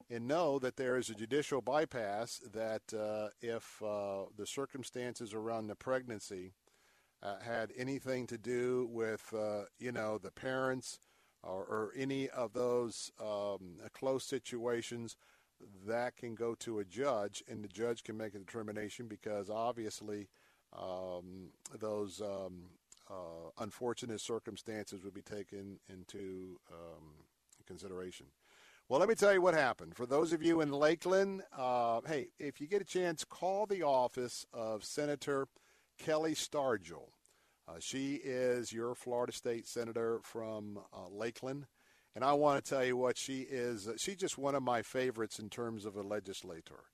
And 0.10 0.28
know 0.28 0.60
that 0.60 0.76
there 0.76 0.98
is 0.98 1.10
a 1.10 1.16
judicial 1.16 1.62
bypass 1.62 2.42
that 2.52 2.94
uh, 2.94 3.30
if 3.42 3.82
uh, 3.82 4.26
the 4.36 4.48
circumstances 4.48 5.34
around 5.34 5.68
the 5.68 5.76
pregnancy 5.76 6.54
uh, 7.22 7.40
had 7.40 7.72
anything 7.78 8.28
to 8.28 8.38
do 8.38 8.88
with, 8.92 9.34
uh, 9.34 9.64
you 9.78 9.92
know, 9.92 10.18
the 10.18 10.32
parents 10.32 11.00
or, 11.44 11.64
or 11.64 11.94
any 11.96 12.30
of 12.30 12.54
those 12.54 13.12
um, 13.20 13.78
close 13.94 14.26
situations, 14.26 15.16
that 15.88 16.16
can 16.16 16.36
go 16.36 16.56
to 16.56 16.80
a 16.80 16.86
judge, 16.86 17.44
and 17.48 17.64
the 17.64 17.68
judge 17.68 18.04
can 18.04 18.18
make 18.18 18.34
a 18.34 18.40
determination 18.40 19.08
because 19.08 19.50
obviously 19.50 20.30
um, 20.78 21.50
those 21.78 22.22
um, 22.22 22.64
uh, 23.10 23.50
unfortunate 23.60 24.22
circumstances 24.22 25.04
would 25.04 25.14
be 25.14 25.22
taken 25.22 25.80
into 25.90 26.60
um, 26.72 27.04
consideration. 27.66 28.28
Well, 28.88 29.00
let 29.00 29.10
me 29.10 29.16
tell 29.16 29.34
you 29.34 29.42
what 29.42 29.54
happened. 29.54 29.96
For 29.96 30.06
those 30.06 30.34
of 30.34 30.42
you 30.42 30.62
in 30.62 30.72
Lakeland, 30.72 31.44
uh, 31.56 32.02
hey, 32.08 32.30
if 32.40 32.60
you 32.60 32.68
get 32.68 32.82
a 32.82 32.86
chance, 32.86 33.24
call 33.24 33.66
the 33.66 33.84
office 33.84 34.46
of 34.52 34.84
Senator 34.84 35.48
Kelli 36.04 36.36
Stargel. 36.36 37.10
Uh, 37.68 37.76
she 37.80 38.16
is 38.16 38.74
your 38.74 38.96
Florida 38.96 39.32
State 39.32 39.68
Senator 39.68 40.20
from 40.24 40.80
uh, 40.94 41.08
Lakeland. 41.12 41.68
And 42.16 42.24
I 42.24 42.34
want 42.34 42.64
to 42.64 42.70
tell 42.70 42.84
you 42.84 42.98
what 42.98 43.18
she 43.18 43.42
is. 43.42 43.88
She's 43.98 44.18
just 44.18 44.38
one 44.38 44.56
of 44.56 44.64
my 44.64 44.82
favorites 44.82 45.40
in 45.40 45.50
terms 45.50 45.86
of 45.86 45.96
a 45.96 46.02
legislator. 46.02 46.86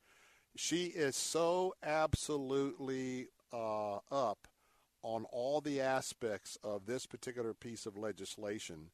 She 0.58 0.86
is 0.88 1.16
so 1.16 1.74
absolutely 1.82 3.28
uh, 3.54 4.00
up 4.12 4.48
on 5.02 5.26
all 5.32 5.62
the 5.62 5.80
aspects 5.80 6.58
of 6.64 6.86
this 6.86 7.06
particular 7.06 7.54
piece 7.54 7.86
of 7.86 7.98
legislation. 7.98 8.90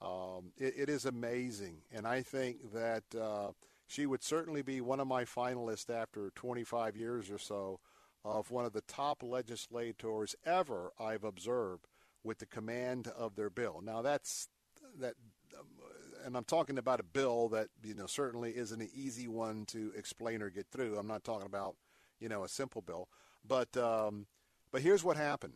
Um, 0.00 0.52
it, 0.56 0.74
it 0.76 0.88
is 0.88 1.04
amazing. 1.04 1.78
And 1.92 2.06
I 2.06 2.22
think 2.22 2.72
that 2.72 3.02
uh, 3.18 3.52
she 3.86 4.06
would 4.06 4.22
certainly 4.22 4.62
be 4.62 4.80
one 4.80 5.00
of 5.00 5.06
my 5.06 5.24
finalists 5.24 5.90
after 5.90 6.30
25 6.34 6.96
years 6.96 7.30
or 7.30 7.38
so 7.38 7.80
of 8.26 8.50
one 8.50 8.64
of 8.64 8.72
the 8.72 8.80
top 8.82 9.22
legislators 9.22 10.34
ever 10.44 10.92
I've 10.98 11.24
observed 11.24 11.86
with 12.24 12.38
the 12.38 12.46
command 12.46 13.08
of 13.08 13.36
their 13.36 13.50
bill. 13.50 13.80
Now 13.82 14.02
that's 14.02 14.48
that 14.98 15.14
and 16.24 16.36
I'm 16.36 16.44
talking 16.44 16.76
about 16.76 16.98
a 16.98 17.04
bill 17.04 17.48
that 17.50 17.68
you 17.84 17.94
know 17.94 18.06
certainly 18.06 18.56
isn't 18.56 18.82
an 18.82 18.90
easy 18.92 19.28
one 19.28 19.64
to 19.66 19.92
explain 19.96 20.42
or 20.42 20.50
get 20.50 20.66
through. 20.72 20.98
I'm 20.98 21.06
not 21.06 21.24
talking 21.24 21.46
about 21.46 21.76
you 22.18 22.28
know 22.28 22.42
a 22.42 22.48
simple 22.48 22.82
bill, 22.82 23.08
but 23.46 23.76
um, 23.76 24.26
but 24.72 24.82
here's 24.82 25.04
what 25.04 25.16
happened: 25.16 25.54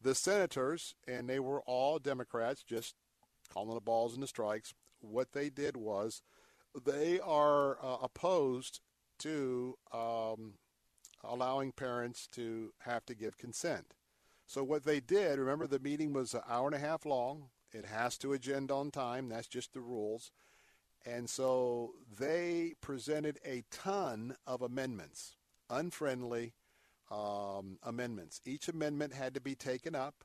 the 0.00 0.14
senators, 0.14 0.94
and 1.06 1.28
they 1.28 1.38
were 1.38 1.60
all 1.62 1.98
Democrats, 1.98 2.62
just 2.62 2.94
calling 3.52 3.74
the 3.74 3.80
balls 3.80 4.14
and 4.14 4.22
the 4.22 4.26
strikes. 4.26 4.72
What 5.00 5.32
they 5.32 5.50
did 5.50 5.76
was 5.76 6.22
they 6.84 7.20
are 7.20 7.76
uh, 7.82 7.98
opposed 8.02 8.80
to 9.18 9.76
um, 9.92 10.54
allowing 11.22 11.72
parents 11.72 12.26
to 12.28 12.72
have 12.80 13.04
to 13.06 13.14
give 13.14 13.38
consent. 13.38 13.94
So 14.46 14.62
what 14.62 14.84
they 14.84 15.00
did, 15.00 15.38
remember, 15.38 15.66
the 15.66 15.80
meeting 15.80 16.12
was 16.12 16.34
an 16.34 16.42
hour 16.48 16.66
and 16.66 16.74
a 16.74 16.78
half 16.78 17.04
long. 17.04 17.48
It 17.72 17.84
has 17.84 18.16
to 18.18 18.32
agenda 18.32 18.74
on 18.74 18.90
time. 18.90 19.28
That's 19.28 19.48
just 19.48 19.72
the 19.72 19.80
rules. 19.80 20.30
And 21.04 21.28
so 21.28 21.92
they 22.18 22.74
presented 22.80 23.38
a 23.44 23.64
ton 23.70 24.36
of 24.46 24.62
amendments, 24.62 25.36
unfriendly 25.68 26.54
um, 27.10 27.78
amendments. 27.82 28.40
Each 28.44 28.68
amendment 28.68 29.14
had 29.14 29.34
to 29.34 29.40
be 29.40 29.54
taken 29.54 29.94
up. 29.94 30.24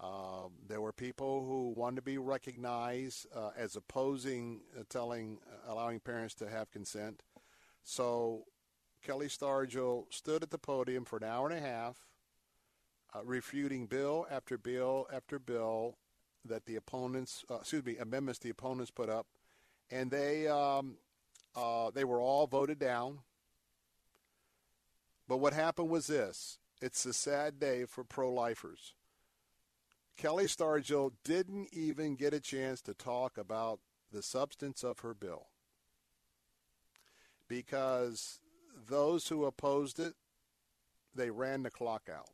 Uh, 0.00 0.48
there 0.66 0.80
were 0.80 0.92
people 0.92 1.44
who 1.46 1.72
wanted 1.76 1.96
to 1.96 2.02
be 2.02 2.18
recognized 2.18 3.26
uh, 3.34 3.50
as 3.56 3.76
opposing 3.76 4.62
uh, 4.78 4.82
telling, 4.88 5.38
uh, 5.46 5.72
allowing 5.72 6.00
parents 6.00 6.34
to 6.34 6.48
have 6.48 6.70
consent. 6.70 7.22
So 7.84 8.44
Kelli 9.06 9.26
Stargel 9.26 10.04
stood 10.10 10.42
at 10.42 10.50
the 10.50 10.58
podium 10.58 11.04
for 11.04 11.16
an 11.16 11.24
hour 11.24 11.48
and 11.48 11.58
a 11.58 11.60
half, 11.60 12.06
uh, 13.14 13.24
refuting 13.24 13.86
bill 13.86 14.26
after 14.30 14.56
bill 14.56 15.06
after 15.12 15.38
bill 15.38 15.96
that 16.44 16.66
the 16.66 16.76
opponents, 16.76 17.44
uh, 17.50 17.56
excuse 17.56 17.84
me, 17.84 17.96
amendments 17.98 18.38
the 18.38 18.50
opponents 18.50 18.90
put 18.90 19.08
up, 19.08 19.26
and 19.90 20.10
they 20.10 20.48
um, 20.48 20.96
uh, 21.56 21.90
they 21.90 22.04
were 22.04 22.20
all 22.20 22.46
voted 22.46 22.78
down. 22.78 23.18
But 25.28 25.38
what 25.38 25.52
happened 25.52 25.90
was 25.90 26.06
this: 26.06 26.58
it's 26.80 27.04
a 27.04 27.12
sad 27.12 27.58
day 27.58 27.84
for 27.84 28.04
pro-lifers. 28.04 28.94
Kelli 30.18 30.44
Stargel 30.44 31.12
didn't 31.24 31.68
even 31.72 32.16
get 32.16 32.34
a 32.34 32.40
chance 32.40 32.82
to 32.82 32.94
talk 32.94 33.38
about 33.38 33.80
the 34.12 34.22
substance 34.22 34.84
of 34.84 35.00
her 35.00 35.14
bill 35.14 35.46
because 37.48 38.40
those 38.88 39.28
who 39.28 39.44
opposed 39.44 39.98
it, 39.98 40.14
they 41.14 41.30
ran 41.30 41.62
the 41.62 41.70
clock 41.70 42.08
out 42.12 42.30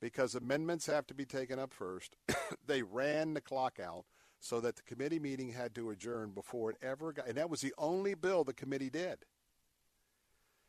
because 0.00 0.34
amendments 0.34 0.86
have 0.86 1.06
to 1.06 1.14
be 1.14 1.24
taken 1.24 1.58
up 1.58 1.72
first. 1.72 2.16
they 2.66 2.82
ran 2.82 3.34
the 3.34 3.40
clock 3.40 3.78
out 3.80 4.04
so 4.40 4.60
that 4.60 4.76
the 4.76 4.82
committee 4.82 5.18
meeting 5.18 5.52
had 5.52 5.74
to 5.74 5.90
adjourn 5.90 6.30
before 6.30 6.70
it 6.70 6.76
ever 6.82 7.12
got, 7.12 7.26
and 7.26 7.36
that 7.36 7.50
was 7.50 7.60
the 7.60 7.74
only 7.78 8.14
bill 8.14 8.44
the 8.44 8.52
committee 8.52 8.90
did. 8.90 9.18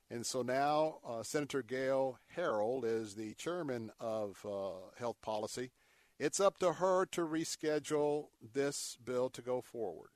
And 0.10 0.26
so 0.26 0.42
now 0.42 0.98
uh, 1.08 1.22
Senator 1.22 1.62
Gayle 1.62 2.18
Harrell 2.36 2.84
is 2.84 3.14
the 3.14 3.36
chairman 3.36 3.92
of 4.00 4.44
uh, 4.44 4.90
Health 4.98 5.22
Policy. 5.22 5.70
It's 6.18 6.40
up 6.40 6.58
to 6.60 6.74
her 6.74 7.06
to 7.12 7.22
reschedule 7.22 8.28
this 8.54 8.98
bill 9.04 9.30
to 9.30 9.42
go 9.42 9.62
forward. 9.62 10.10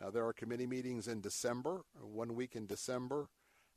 Now, 0.00 0.10
there 0.10 0.26
are 0.26 0.32
committee 0.32 0.66
meetings 0.66 1.08
in 1.08 1.20
December, 1.20 1.84
one 1.98 2.34
week 2.34 2.56
in 2.56 2.66
December. 2.66 3.28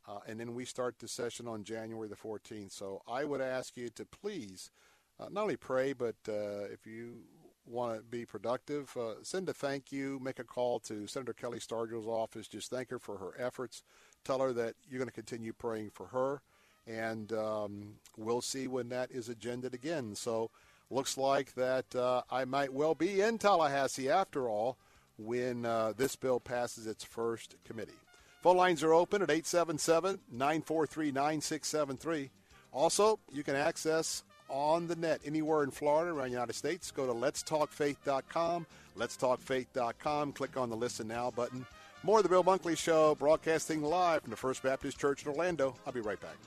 Uh, 0.07 0.19
and 0.27 0.39
then 0.39 0.53
we 0.53 0.63
start 0.63 0.99
the 0.99 1.07
session 1.07 1.47
on 1.47 1.63
January 1.63 2.07
the 2.07 2.15
14th. 2.15 2.71
So 2.71 3.01
I 3.07 3.25
would 3.25 3.41
ask 3.41 3.75
you 3.75 3.89
to 3.89 4.05
please 4.05 4.71
uh, 5.19 5.27
not 5.31 5.43
only 5.43 5.57
pray, 5.57 5.93
but 5.93 6.15
uh, 6.29 6.65
if 6.71 6.85
you 6.85 7.17
want 7.65 7.97
to 7.97 8.03
be 8.03 8.25
productive, 8.25 8.95
uh, 8.95 9.15
send 9.23 9.49
a 9.49 9.53
thank 9.53 9.91
you, 9.91 10.19
make 10.21 10.39
a 10.39 10.43
call 10.43 10.79
to 10.79 11.07
Senator 11.07 11.33
Kelli 11.33 11.61
Stargel's 11.61 12.07
office. 12.07 12.47
Just 12.47 12.69
thank 12.69 12.89
her 12.89 12.99
for 12.99 13.17
her 13.17 13.33
efforts. 13.37 13.83
Tell 14.23 14.39
her 14.39 14.53
that 14.53 14.75
you're 14.89 14.99
going 14.99 15.09
to 15.09 15.13
continue 15.13 15.53
praying 15.53 15.91
for 15.93 16.07
her. 16.07 16.41
And 16.85 17.33
um, 17.33 17.95
we'll 18.15 18.41
see 18.41 18.67
when 18.67 18.89
that 18.89 19.11
is 19.11 19.27
agendaed 19.27 19.73
again. 19.73 20.15
So 20.15 20.51
looks 20.89 21.17
like 21.17 21.53
that 21.55 21.93
uh, 21.95 22.21
I 22.31 22.45
might 22.45 22.71
well 22.71 22.95
be 22.95 23.19
in 23.19 23.37
Tallahassee 23.37 24.09
after 24.09 24.47
all 24.47 24.77
when 25.17 25.65
uh, 25.65 25.93
this 25.97 26.15
bill 26.15 26.39
passes 26.39 26.87
its 26.87 27.03
first 27.03 27.55
committee. 27.65 27.91
Phone 28.41 28.57
lines 28.57 28.83
are 28.83 28.93
open 28.93 29.21
at 29.21 29.29
877 29.29 30.19
943 30.31 31.11
9673. 31.11 32.29
Also, 32.71 33.19
you 33.31 33.43
can 33.43 33.55
access 33.55 34.23
on 34.49 34.87
the 34.87 34.95
net 34.95 35.19
anywhere 35.25 35.63
in 35.63 35.71
Florida 35.71 36.11
around 36.11 36.27
the 36.27 36.33
United 36.33 36.53
States. 36.53 36.91
Go 36.91 37.07
to 37.07 37.13
letstalkfaith.com. 37.13 38.65
Letstalkfaith.com. 38.97 40.33
Click 40.33 40.57
on 40.57 40.69
the 40.69 40.75
Listen 40.75 41.07
Now 41.07 41.31
button. 41.31 41.65
More 42.03 42.19
of 42.19 42.23
the 42.23 42.29
Bill 42.29 42.43
Bunkley 42.43 42.77
Show, 42.77 43.15
broadcasting 43.15 43.81
live 43.81 44.21
from 44.21 44.29
the 44.29 44.37
First 44.37 44.61
Baptist 44.63 44.99
Church 44.99 45.23
in 45.23 45.29
Orlando. 45.29 45.75
I'll 45.85 45.93
be 45.93 45.99
right 45.99 46.19
back. 46.21 46.37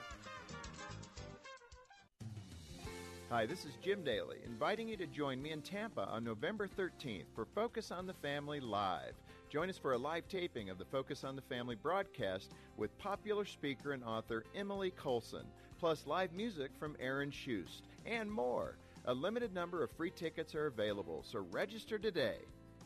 Hi, 3.31 3.47
this 3.47 3.65
is 3.65 3.73
Jim 3.83 4.03
Daly, 4.03 4.39
inviting 4.45 4.89
you 4.89 4.97
to 4.97 5.07
join 5.07 5.41
me 5.41 5.53
in 5.53 5.63
Tampa 5.63 6.03
on 6.03 6.25
November 6.25 6.69
13th 6.69 7.27
for 7.35 7.45
Focus 7.45 7.91
on 7.91 8.07
the 8.07 8.15
Family 8.15 8.59
Live. 8.59 9.15
Join 9.51 9.69
us 9.69 9.77
for 9.77 9.95
a 9.95 9.99
live 9.99 10.29
taping 10.29 10.71
of 10.71 10.79
the 10.79 10.85
Focus 10.85 11.25
on 11.25 11.35
the 11.35 11.43
Family 11.43 11.75
broadcast 11.75 12.53
with 12.77 12.97
popular 12.99 13.45
speaker 13.45 13.93
and 13.93 14.05
author 14.05 14.45
Emily 14.55 14.93
Colson, 14.93 15.45
plus 15.77 16.07
live 16.07 16.33
music 16.33 16.71
from 16.79 16.97
Aaron 17.01 17.33
Shust, 17.33 17.83
and 18.07 18.31
more. 18.31 18.77
A 19.07 19.13
limited 19.13 19.53
number 19.53 19.83
of 19.83 19.91
free 19.91 20.13
tickets 20.13 20.55
are 20.55 20.67
available, 20.67 21.25
so 21.27 21.45
register 21.51 21.99
today. 21.99 22.37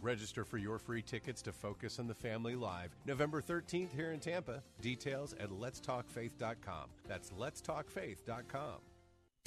Register 0.00 0.42
for 0.42 0.56
your 0.56 0.78
free 0.78 1.02
tickets 1.02 1.42
to 1.42 1.52
Focus 1.52 1.98
on 1.98 2.06
the 2.06 2.14
Family 2.14 2.54
Live 2.54 2.96
November 3.04 3.42
13th 3.42 3.94
here 3.94 4.12
in 4.12 4.20
Tampa. 4.20 4.62
Details 4.80 5.34
at 5.38 5.50
letstalkfaith.com. 5.50 6.88
That's 7.06 7.28
letstalkfaith.com. 7.30 8.93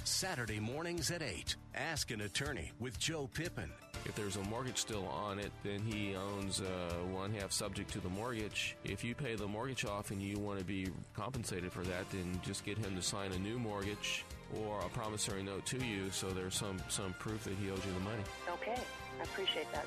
Saturday 0.08 0.60
mornings 0.60 1.12
at 1.12 1.22
8. 1.22 1.56
Ask 1.76 2.12
an 2.12 2.22
attorney 2.22 2.72
with 2.80 2.98
Joe 2.98 3.30
Pippin. 3.34 3.70
If 4.06 4.16
there's 4.16 4.38
a 4.38 4.44
mortgage 4.44 4.78
still 4.78 5.06
on 5.08 5.38
it, 5.38 5.52
then 5.64 5.82
he 5.82 6.16
owns 6.16 6.62
uh, 6.62 6.94
one 7.12 7.34
half 7.34 7.52
subject 7.52 7.92
to 7.92 8.00
the 8.00 8.10
mortgage. 8.10 8.78
If 8.86 9.04
you 9.04 9.14
pay 9.14 9.36
the 9.36 9.48
mortgage 9.48 9.86
off 9.86 10.12
and 10.12 10.22
you 10.22 10.40
want 10.40 10.60
to 10.60 10.66
be 10.66 10.88
compensated 11.14 11.74
for 11.74 11.84
that, 11.84 12.10
then 12.10 12.40
just 12.44 12.64
get 12.64 12.78
him 12.78 12.96
to 12.96 13.02
sign 13.02 13.34
a 13.34 13.40
new 13.40 13.60
mortgage 13.60 14.24
or 14.56 14.80
a 14.80 14.90
promissory 14.90 15.44
note 15.44 15.66
to 15.66 15.86
you 15.86 16.10
so 16.10 16.30
there's 16.30 16.56
some, 16.56 16.82
some 16.88 17.14
proof 17.20 17.44
that 17.44 17.56
he 17.56 17.70
owes 17.70 17.86
you 17.86 17.94
the 17.94 18.00
money. 18.00 18.24
Okay, 18.50 18.80
I 19.20 19.24
appreciate 19.24 19.72
that. 19.74 19.86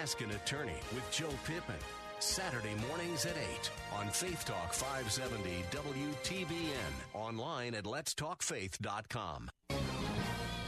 Ask 0.00 0.20
an 0.20 0.30
attorney 0.30 0.78
with 0.94 1.10
Joe 1.10 1.30
Pippin. 1.44 1.74
Saturday 2.18 2.74
mornings 2.88 3.26
at 3.26 3.36
8 3.36 3.70
on 3.98 4.08
Faith 4.08 4.44
Talk 4.46 4.72
570 4.72 5.64
WTBN. 5.70 7.14
Online 7.14 7.74
at 7.74 7.84
letstalkfaith.com. 7.84 9.50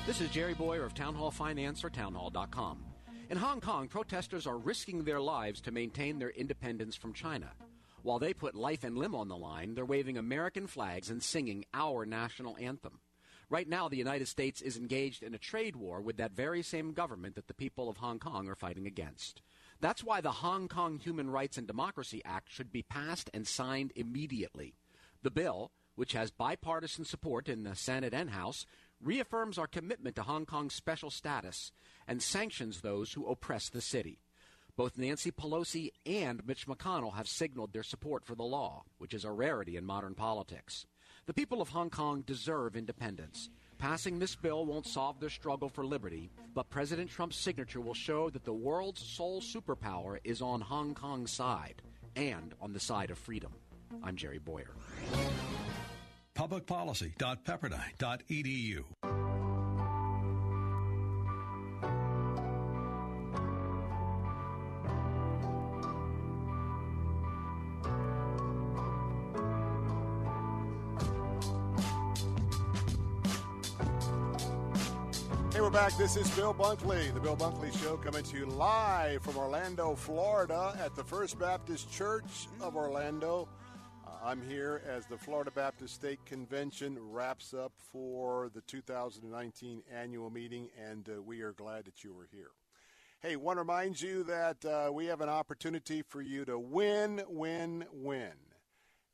This 0.07 0.21
is 0.21 0.31
Jerry 0.31 0.55
Bowyer 0.55 0.85
of 0.85 0.95
Town 0.95 1.15
Hall 1.15 1.31
Finance 1.31 1.85
or 1.85 1.91
townhall.com. 1.91 2.85
In 3.31 3.39
Hong 3.39 3.61
Kong, 3.61 3.89
protesters 3.89 4.47
are 4.47 4.59
risking 4.59 5.05
their 5.05 5.21
lives 5.21 5.61
to 5.63 5.71
maintain 5.71 6.19
their 6.19 6.31
independence 6.31 6.97
from 6.97 7.15
China. 7.15 7.51
While 8.03 8.19
they 8.19 8.35
put 8.35 8.55
life 8.55 8.85
and 8.85 8.97
limb 8.97 9.15
on 9.15 9.29
the 9.29 9.37
line, 9.37 9.75
they're 9.75 9.85
waving 9.85 10.19
American 10.19 10.67
flags 10.67 11.09
and 11.11 11.23
singing 11.23 11.65
our 11.73 12.05
national 12.05 12.57
anthem. 12.59 13.01
Right 13.51 13.69
now, 13.69 13.89
the 13.89 13.97
United 13.97 14.29
States 14.29 14.61
is 14.61 14.77
engaged 14.77 15.23
in 15.23 15.35
a 15.35 15.39
trade 15.39 15.77
war 15.77 16.03
with 16.03 16.19
that 16.19 16.33
very 16.33 16.63
same 16.63 16.93
government 16.93 17.35
that 17.37 17.49
the 17.49 17.55
people 17.55 17.89
of 17.89 17.97
Hong 17.97 18.19
Kong 18.19 18.49
are 18.49 18.55
fighting 18.55 18.87
against. 18.87 19.41
That's 19.81 20.03
why 20.03 20.21
the 20.21 20.33
Hong 20.33 20.67
Kong 20.67 20.99
Human 20.99 21.31
Rights 21.31 21.57
and 21.57 21.67
Democracy 21.67 22.21
Act 22.25 22.51
should 22.51 22.73
be 22.73 22.83
passed 22.83 23.31
and 23.33 23.47
signed 23.47 23.93
immediately. 23.95 24.75
The 25.23 25.31
bill, 25.31 25.71
which 25.95 26.13
has 26.13 26.31
bipartisan 26.31 27.05
support 27.05 27.49
in 27.49 27.63
the 27.63 27.77
Senate 27.77 28.13
and 28.13 28.31
House, 28.31 28.67
reaffirms 29.01 29.59
our 29.59 29.69
commitment 29.69 30.17
to 30.17 30.23
Hong 30.23 30.47
Kong's 30.47 30.75
special 30.75 31.11
status 31.11 31.71
and 32.09 32.23
sanctions 32.23 32.81
those 32.81 33.13
who 33.13 33.27
oppress 33.27 33.69
the 33.69 33.81
city. 33.81 34.19
Both 34.77 34.99
Nancy 34.99 35.31
Pelosi 35.31 35.91
and 36.07 36.47
Mitch 36.47 36.67
McConnell 36.67 37.15
have 37.15 37.29
signaled 37.29 37.73
their 37.73 37.83
support 37.83 38.25
for 38.25 38.35
the 38.35 38.45
law, 38.45 38.85
which 38.99 39.15
is 39.15 39.25
a 39.25 39.31
rarity 39.33 39.77
in 39.77 39.85
modern 39.85 40.15
politics. 40.15 40.87
The 41.27 41.35
people 41.35 41.61
of 41.61 41.71
Hong 41.71 41.91
Kong 41.91 42.23
deserve 42.23 42.77
independence. 42.77 43.51
Passing 43.79 44.19
this 44.19 44.35
bill 44.35 44.67
won't 44.67 44.87
solve 44.87 45.21
their 45.21 45.31
struggle 45.31 45.69
for 45.69 45.87
liberty, 45.87 46.31
but 46.53 46.69
President 46.69 47.09
Trump's 47.09 47.37
signature 47.37 47.81
will 47.81 47.95
show 47.95 48.29
that 48.31 48.43
the 48.45 48.53
world's 48.53 49.01
sole 49.01 49.41
superpower 49.41 50.19
is 50.25 50.43
on 50.43 50.61
Hong 50.61 50.95
Kong's 50.95 51.31
side 51.31 51.81
and 52.17 52.55
on 52.61 52.73
the 52.73 52.81
side 52.81 53.13
of 53.13 53.19
freedom. 53.19 53.53
I'm 54.03 54.17
Jerry 54.17 54.39
Bowyer. 54.39 54.75
Publicpolicy.pepperdine.edu. 56.35 58.85
back. 75.79 75.97
This 75.97 76.17
is 76.17 76.29
Bill 76.31 76.53
Bunkley, 76.53 77.15
the 77.15 77.21
Bill 77.21 77.37
Bunkley 77.37 77.73
Show, 77.81 77.97
coming 77.99 78.25
to 78.25 78.37
you 78.37 78.47
live 78.47 79.23
from 79.23 79.37
Orlando, 79.37 79.95
Florida, 79.95 80.77
at 80.85 80.97
the 80.97 81.05
First 81.05 81.39
Baptist 81.39 81.89
Church 81.93 82.49
of 82.61 82.75
Orlando. 82.75 83.49
Uh, 84.05 84.11
I'm 84.25 84.43
here 84.43 84.83
as 84.89 85.07
the 85.07 85.17
Florida 85.17 85.53
Baptist 85.53 85.95
State 85.95 86.19
Convention 86.27 86.99
wraps 86.99 87.55
up 87.55 87.71
for 87.93 88.51
the 88.53 88.61
2019 88.63 89.85
annual 89.95 90.31
meeting, 90.31 90.69
and 90.85 91.09
uh, 91.09 91.23
we 91.23 91.43
are 91.43 91.53
glad 91.53 91.85
that 91.85 92.03
you 92.03 92.11
are 92.19 92.27
here. 92.33 92.51
Hey, 93.21 93.37
want 93.37 93.59
to 93.59 93.61
remind 93.61 94.01
you 94.01 94.25
that 94.25 94.65
uh, 94.65 94.91
we 94.93 95.07
have 95.07 95.21
an 95.21 95.29
opportunity 95.29 96.03
for 96.03 96.21
you 96.21 96.45
to 96.47 96.59
win, 96.59 97.23
win, 97.29 97.85
win. 97.93 98.33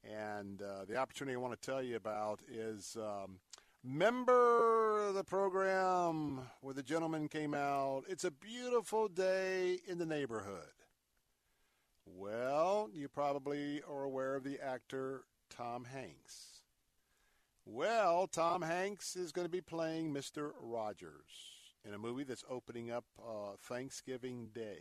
And 0.02 0.62
uh, 0.62 0.86
the 0.88 0.96
opportunity 0.96 1.34
I 1.34 1.40
want 1.40 1.60
to 1.60 1.70
tell 1.70 1.82
you 1.82 1.96
about 1.96 2.40
is. 2.50 2.96
Um, 2.98 3.40
Remember 3.86 5.12
the 5.12 5.24
program 5.24 6.40
where 6.62 6.72
the 6.72 6.82
gentleman 6.82 7.28
came 7.28 7.52
out? 7.52 8.04
It's 8.08 8.24
a 8.24 8.30
beautiful 8.30 9.08
day 9.08 9.78
in 9.86 9.98
the 9.98 10.06
neighborhood. 10.06 10.72
Well, 12.06 12.88
you 12.94 13.08
probably 13.08 13.82
are 13.86 14.04
aware 14.04 14.36
of 14.36 14.42
the 14.42 14.58
actor 14.58 15.24
Tom 15.50 15.84
Hanks. 15.84 16.62
Well, 17.66 18.26
Tom 18.26 18.62
Hanks 18.62 19.16
is 19.16 19.32
going 19.32 19.44
to 19.46 19.52
be 19.52 19.60
playing 19.60 20.14
Mr. 20.14 20.52
Rogers 20.62 21.52
in 21.86 21.92
a 21.92 21.98
movie 21.98 22.24
that's 22.24 22.44
opening 22.48 22.90
up 22.90 23.04
uh, 23.22 23.56
Thanksgiving 23.60 24.48
Day. 24.54 24.80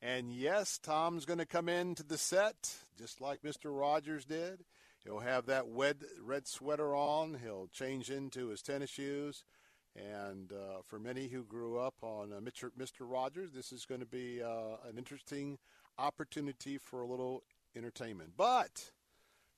And 0.00 0.32
yes, 0.32 0.78
Tom's 0.78 1.26
going 1.26 1.40
to 1.40 1.46
come 1.46 1.68
into 1.68 2.02
the 2.02 2.16
set 2.16 2.74
just 2.98 3.20
like 3.20 3.42
Mr. 3.42 3.78
Rogers 3.78 4.24
did. 4.24 4.64
He'll 5.04 5.20
have 5.20 5.46
that 5.46 5.64
red, 5.68 6.46
sweater 6.46 6.94
on. 6.94 7.38
He'll 7.42 7.68
change 7.72 8.10
into 8.10 8.48
his 8.48 8.62
tennis 8.62 8.90
shoes. 8.90 9.44
And 9.96 10.52
uh, 10.52 10.82
for 10.84 10.98
many 10.98 11.28
who 11.28 11.42
grew 11.44 11.78
up 11.78 11.94
on 12.02 12.32
uh. 12.32 12.40
Mr. 12.40 13.00
Rogers, 13.00 13.50
this 13.52 13.72
is 13.72 13.86
going 13.86 14.00
to 14.00 14.06
be 14.06 14.42
uh, 14.42 14.76
an 14.88 14.98
interesting 14.98 15.58
opportunity 15.98 16.78
for 16.78 17.02
a 17.02 17.06
little 17.06 17.42
entertainment. 17.76 18.32
But 18.36 18.90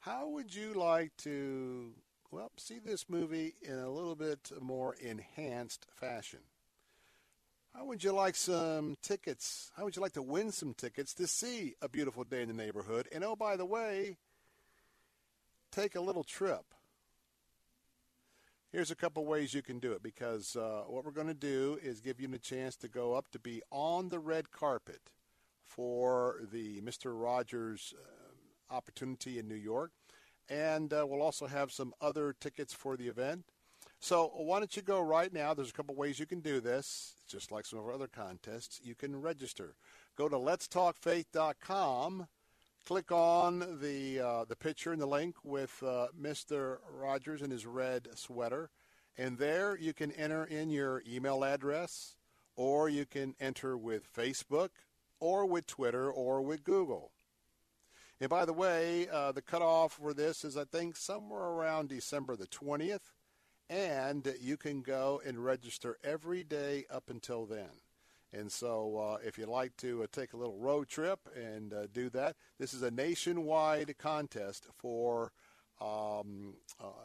how 0.01 0.29
would 0.29 0.55
you 0.55 0.75
like 0.75 1.13
to, 1.19 1.93
well, 2.31 2.51
see 2.57 2.79
this 2.79 3.09
movie 3.09 3.55
in 3.63 3.79
a 3.79 3.91
little 3.91 4.17
bit 4.17 4.51
more 4.61 4.95
enhanced 4.95 5.87
fashion? 5.91 6.41
How 7.75 7.87
would 7.87 8.05
you 8.05 8.13
like 8.13 8.37
some 8.37 8.97
tickets? 9.03 9.71
How 9.77 9.85
would 9.85 9.97
you 9.97 10.03
like 10.03 10.13
to 10.13 10.23
win 10.23 10.53
some 10.53 10.75
tickets 10.75 11.15
to 11.15 11.27
see 11.27 11.75
A 11.81 11.89
Beautiful 11.89 12.25
Day 12.25 12.43
in 12.43 12.49
the 12.49 12.55
Neighborhood? 12.55 13.09
And 13.13 13.25
oh, 13.25 13.35
by 13.35 13.57
the 13.57 13.65
way, 13.65 14.19
take 15.73 15.97
a 15.97 16.01
little 16.01 16.23
trip. 16.23 16.75
Here's 18.71 18.91
a 18.91 18.97
couple 18.97 19.27
ways 19.27 19.53
you 19.53 19.63
can 19.63 19.79
do 19.81 19.93
it 19.93 20.03
because 20.03 20.57
uh, 20.57 20.85
what 20.87 21.05
we're 21.05 21.11
going 21.11 21.27
to 21.27 21.35
do 21.35 21.79
is 21.83 22.01
give 22.01 22.21
you 22.21 22.29
a 22.33 22.39
chance 22.39 22.77
to 22.77 22.89
go 22.89 23.15
up 23.15 23.31
to 23.33 23.39
be 23.39 23.61
on 23.71 24.09
the 24.09 24.19
red 24.19 24.51
carpet 24.51 25.11
for 25.63 26.41
the 26.53 26.81
Mr. 26.81 27.13
Rogers 27.21 27.93
uh, 27.99 28.75
opportunity 28.75 29.39
in 29.39 29.49
New 29.49 29.55
York. 29.55 29.91
And 30.49 30.93
uh, 30.93 31.07
we'll 31.07 31.23
also 31.23 31.47
have 31.47 31.73
some 31.73 31.93
other 32.01 32.35
tickets 32.39 32.73
for 32.73 32.97
the 32.97 33.09
event. 33.09 33.45
So 34.01 34.33
why 34.35 34.59
don't 34.59 34.75
you 34.75 34.83
go 34.83 35.01
right 35.01 35.33
now? 35.33 35.55
There's 35.55 35.71
a 35.71 35.75
couple 35.75 35.95
ways 35.95 36.19
you 36.19 36.27
can 36.27 36.41
do 36.41 36.61
this, 36.61 37.15
just 37.29 37.53
like 37.53 37.67
some 37.67 37.79
of 37.79 37.85
our 37.85 37.93
other 37.93 38.09
contests. 38.09 38.81
You 38.83 38.95
can 38.95 39.21
register. 39.21 39.75
Go 40.17 40.29
to 40.29 40.37
letstalkfaith.com 40.37 42.27
click 42.87 43.13
on 43.13 43.79
the 43.81 44.21
uh, 44.21 44.45
the 44.45 44.57
picture 44.57 44.93
and 44.93 45.01
the 45.01 45.07
link 45.07 45.37
with 45.45 45.83
uh, 45.83 46.09
Mr. 46.21 46.79
Rogers 46.91 47.43
in 47.43 47.51
his 47.51 47.67
red 47.67 48.09
sweater, 48.15 48.71
and 49.17 49.39
there 49.39 49.77
you 49.77 49.93
can 49.93 50.13
enter 50.13 50.45
in 50.45 50.71
your 50.71 51.03
email 51.09 51.45
address, 51.45 52.17
or 52.57 52.89
you 52.89 53.07
can 53.07 53.35
enter 53.41 53.77
with 53.77 54.13
Facebook, 54.13 54.71
or 55.21 55.47
with 55.47 55.67
Twitter, 55.67 56.11
or 56.11 56.43
with 56.43 56.65
Google. 56.65 57.13
And 58.21 58.29
by 58.29 58.45
the 58.45 58.53
way, 58.53 59.09
uh, 59.09 59.33
the 59.33 59.43
cutoff 59.43 59.95
for 59.95 60.15
this 60.15 60.45
is 60.45 60.57
I 60.57 60.65
think 60.65 60.97
somewhere 60.97 61.43
around 61.43 61.89
December 61.89 62.37
the 62.37 62.47
twentieth, 62.47 63.13
and 63.69 64.35
you 64.41 64.57
can 64.57 64.83
go 64.83 65.21
and 65.25 65.45
register 65.45 65.99
every 66.05 66.45
day 66.45 66.85
up 66.91 67.11
until 67.11 67.47
then. 67.47 67.71
And 68.33 68.51
so, 68.51 68.97
uh, 68.97 69.19
if 69.27 69.37
you'd 69.37 69.49
like 69.49 69.77
to 69.79 70.03
uh, 70.03 70.07
take 70.11 70.33
a 70.33 70.39
little 70.39 70.57
road 70.57 70.89
trip 70.89 71.21
and 71.37 71.75
uh, 71.75 71.87
do 71.93 72.09
that, 72.11 72.37
this 72.59 72.73
is 72.73 72.83
a 72.83 72.91
nationwide 72.91 73.99
contest 73.99 74.67
for 74.75 75.33
um, 75.81 76.55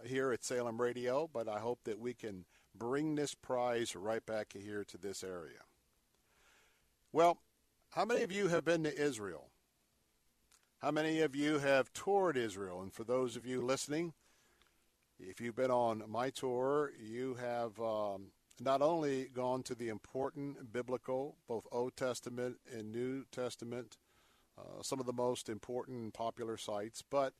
here 0.06 0.32
at 0.32 0.46
Salem 0.46 0.80
Radio. 0.80 1.30
But 1.32 1.50
I 1.50 1.60
hope 1.60 1.80
that 1.84 2.00
we 2.00 2.14
can 2.14 2.46
bring 2.74 3.16
this 3.16 3.34
prize 3.34 3.96
right 3.96 4.26
back 4.26 4.54
here 4.54 4.86
to 4.86 4.98
this 4.98 5.24
area. 5.24 5.60
Well, 7.12 7.40
how 7.90 8.06
many 8.06 8.22
of 8.22 8.32
you 8.32 8.48
have 8.48 8.64
been 8.64 8.84
to 8.84 8.96
Israel? 8.98 9.50
How 10.80 10.92
many 10.92 11.22
of 11.22 11.36
you 11.36 11.60
have 11.60 11.92
toured 11.92 12.38
Israel? 12.38 12.82
And 12.82 12.94
for 12.94 13.04
those 13.04 13.36
of 13.36 13.46
you 13.46 13.62
listening, 13.62 14.14
if 15.20 15.42
you've 15.42 15.56
been 15.56 15.72
on 15.72 16.04
my 16.08 16.30
tour, 16.30 16.92
you 17.00 17.34
have 17.36 17.80
um, 17.80 18.28
not 18.60 18.82
only 18.82 19.26
gone 19.26 19.64
to 19.64 19.76
the 19.76 19.90
important 19.90 20.72
biblical, 20.72 21.36
both 21.48 21.68
Old 21.72 21.96
Testament 21.96 22.58
and 22.72 22.92
New 22.92 23.26
Testament, 23.32 23.98
uh, 24.58 24.82
some 24.82 25.00
of 25.00 25.06
the 25.06 25.14
most 25.14 25.50
important 25.50 25.98
and 26.00 26.14
popular 26.14 26.58
sites, 26.58 27.04
but 27.08 27.34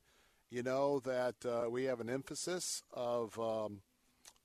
you 0.50 0.62
know 0.62 1.00
that 1.00 1.34
uh, 1.44 1.68
we 1.68 1.84
have 1.84 2.00
an 2.00 2.08
emphasis 2.08 2.82
of 2.92 3.38
um, 3.38 3.82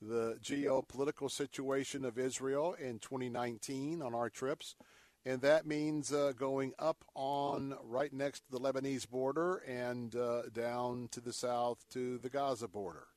the 0.01 0.37
geopolitical 0.43 1.31
situation 1.31 2.03
of 2.03 2.17
Israel 2.17 2.73
in 2.73 2.99
2019 2.99 4.01
on 4.01 4.13
our 4.13 4.29
trips. 4.29 4.75
And 5.25 5.41
that 5.41 5.65
means 5.65 6.11
uh, 6.11 6.33
going 6.35 6.73
up 6.77 7.05
on 7.15 7.75
right 7.85 8.11
next 8.11 8.41
to 8.41 8.51
the 8.51 8.59
Lebanese 8.59 9.09
border 9.09 9.57
and 9.65 10.13
uh, 10.13 10.43
down 10.53 11.07
to 11.11 11.21
the 11.21 11.31
south 11.31 11.85
to 11.91 12.17
the 12.17 12.29
Gaza 12.29 12.67
border. 12.67 13.07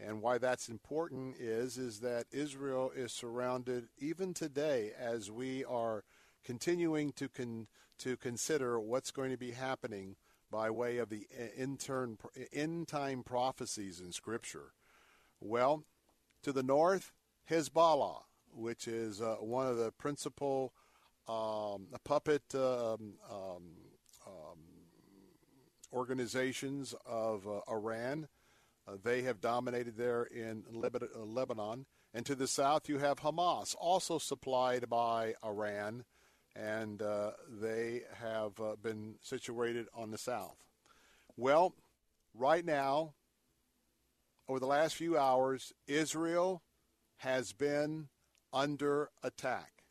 And 0.00 0.20
why 0.20 0.38
that's 0.38 0.68
important 0.68 1.36
is 1.38 1.78
is 1.78 2.00
that 2.00 2.26
Israel 2.32 2.90
is 2.94 3.12
surrounded 3.12 3.88
even 3.98 4.34
today 4.34 4.92
as 4.98 5.30
we 5.30 5.64
are 5.64 6.04
continuing 6.44 7.12
to 7.12 7.28
con, 7.28 7.68
to 7.98 8.16
consider 8.16 8.80
what's 8.80 9.10
going 9.10 9.30
to 9.30 9.36
be 9.36 9.52
happening 9.52 10.16
by 10.50 10.68
way 10.70 10.98
of 10.98 11.08
the 11.08 11.26
intern 11.56 12.18
end 12.52 12.88
time 12.88 13.22
prophecies 13.22 14.00
in 14.00 14.12
Scripture. 14.12 14.72
Well, 15.40 15.84
to 16.42 16.52
the 16.52 16.62
north, 16.62 17.12
Hezbollah, 17.50 18.22
which 18.52 18.88
is 18.88 19.20
uh, 19.20 19.36
one 19.40 19.66
of 19.66 19.76
the 19.76 19.92
principal 19.92 20.72
um, 21.28 21.88
puppet 22.04 22.42
um, 22.54 23.14
um, 23.30 23.62
organizations 25.94 26.94
of 27.06 27.46
uh, 27.46 27.60
Iran. 27.70 28.28
Uh, 28.86 28.96
they 29.02 29.22
have 29.22 29.40
dominated 29.40 29.96
there 29.96 30.24
in 30.24 30.64
Lebanon. 30.70 31.86
And 32.12 32.26
to 32.26 32.34
the 32.34 32.46
south, 32.46 32.88
you 32.88 32.98
have 32.98 33.20
Hamas, 33.20 33.74
also 33.78 34.18
supplied 34.18 34.88
by 34.88 35.34
Iran, 35.44 36.04
and 36.54 37.02
uh, 37.02 37.32
they 37.48 38.02
have 38.20 38.60
uh, 38.60 38.76
been 38.80 39.16
situated 39.20 39.86
on 39.94 40.12
the 40.12 40.18
south. 40.18 40.56
Well, 41.36 41.74
right 42.32 42.64
now, 42.64 43.14
over 44.48 44.60
the 44.60 44.66
last 44.66 44.94
few 44.94 45.18
hours, 45.18 45.72
Israel 45.88 46.62
has 47.18 47.52
been 47.52 48.08
under 48.52 49.10
attack. 49.22 49.82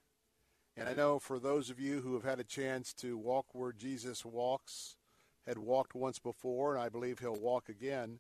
And 0.78 0.88
I 0.88 0.94
know 0.94 1.20
for 1.20 1.40
those 1.40 1.70
of 1.70 1.80
you 1.80 2.02
who 2.02 2.14
have 2.14 2.24
had 2.24 2.40
a 2.40 2.44
chance 2.44 2.94
to 2.96 3.18
walk 3.18 3.48
where 3.54 3.74
Jesus 3.74 4.26
walks, 4.26 4.96
had 5.46 5.58
walked 5.58 5.94
once 5.94 6.20
before, 6.20 6.76
and 6.76 6.84
I 6.84 6.90
believe 6.90 7.20
he'll 7.20 7.36
walk 7.36 7.70
again, 7.70 8.20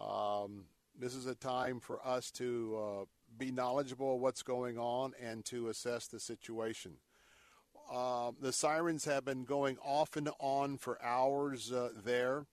um, 0.00 0.64
this 0.98 1.14
is 1.14 1.26
a 1.26 1.34
time 1.34 1.80
for 1.80 2.04
us 2.06 2.30
to 2.32 2.78
uh, 2.78 3.04
be 3.38 3.50
knowledgeable 3.50 4.14
of 4.14 4.20
what's 4.20 4.42
going 4.42 4.78
on 4.78 5.12
and 5.22 5.44
to 5.46 5.68
assess 5.68 6.06
the 6.06 6.20
situation. 6.20 6.92
Uh, 7.90 8.30
the 8.40 8.52
sirens 8.52 9.04
have 9.04 9.24
been 9.24 9.44
going 9.44 9.76
off 9.84 10.16
and 10.16 10.30
on 10.38 10.78
for 10.78 11.02
hours 11.02 11.72
uh, 11.72 11.90
there 12.04 12.46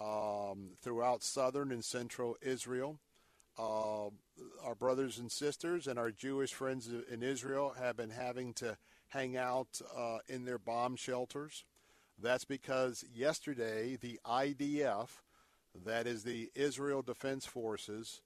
um, 0.00 0.70
throughout 0.80 1.22
southern 1.22 1.72
and 1.72 1.84
central 1.84 2.36
Israel. 2.40 3.00
Uh, 3.58 4.10
our 4.62 4.74
brothers 4.78 5.18
and 5.18 5.32
sisters 5.32 5.86
and 5.86 5.98
our 5.98 6.10
Jewish 6.10 6.52
friends 6.52 6.90
in 7.10 7.22
Israel 7.22 7.74
have 7.78 7.96
been 7.96 8.10
having 8.10 8.52
to 8.54 8.76
hang 9.08 9.36
out 9.36 9.80
uh, 9.96 10.18
in 10.28 10.44
their 10.44 10.58
bomb 10.58 10.96
shelters. 10.96 11.64
That's 12.22 12.44
because 12.44 13.04
yesterday 13.14 13.96
the 13.96 14.20
IDF, 14.26 15.08
that 15.84 16.06
is 16.06 16.24
the 16.24 16.50
Israel 16.54 17.02
Defense 17.02 17.46
Forces, 17.46 18.22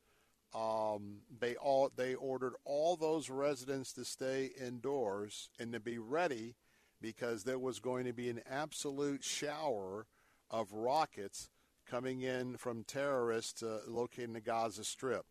um, 0.55 1.19
they 1.39 1.55
all 1.57 1.91
they 1.95 2.15
ordered 2.15 2.55
all 2.65 2.97
those 2.97 3.31
residents 3.31 3.93
to 3.93 4.05
stay 4.05 4.51
indoors 4.61 5.49
and 5.59 5.73
to 5.73 5.81
be 5.81 5.99
ready 5.99 6.57
because 7.01 7.45
there 7.45 7.59
was 7.59 7.79
going 7.79 8.05
to 8.05 8.13
be 8.13 8.29
an 8.29 8.41
absolute 8.49 9.25
shower 9.25 10.07
of 10.51 10.73
rockets 10.73 11.49
coming 11.89 12.23
in 12.23 12.57
from 12.57 12.85
terrorists 12.85 13.63
uh, 13.63 13.81
located 13.87 14.25
in 14.25 14.33
the 14.33 14.41
Gaza 14.41 14.85
Strip. 14.85 15.25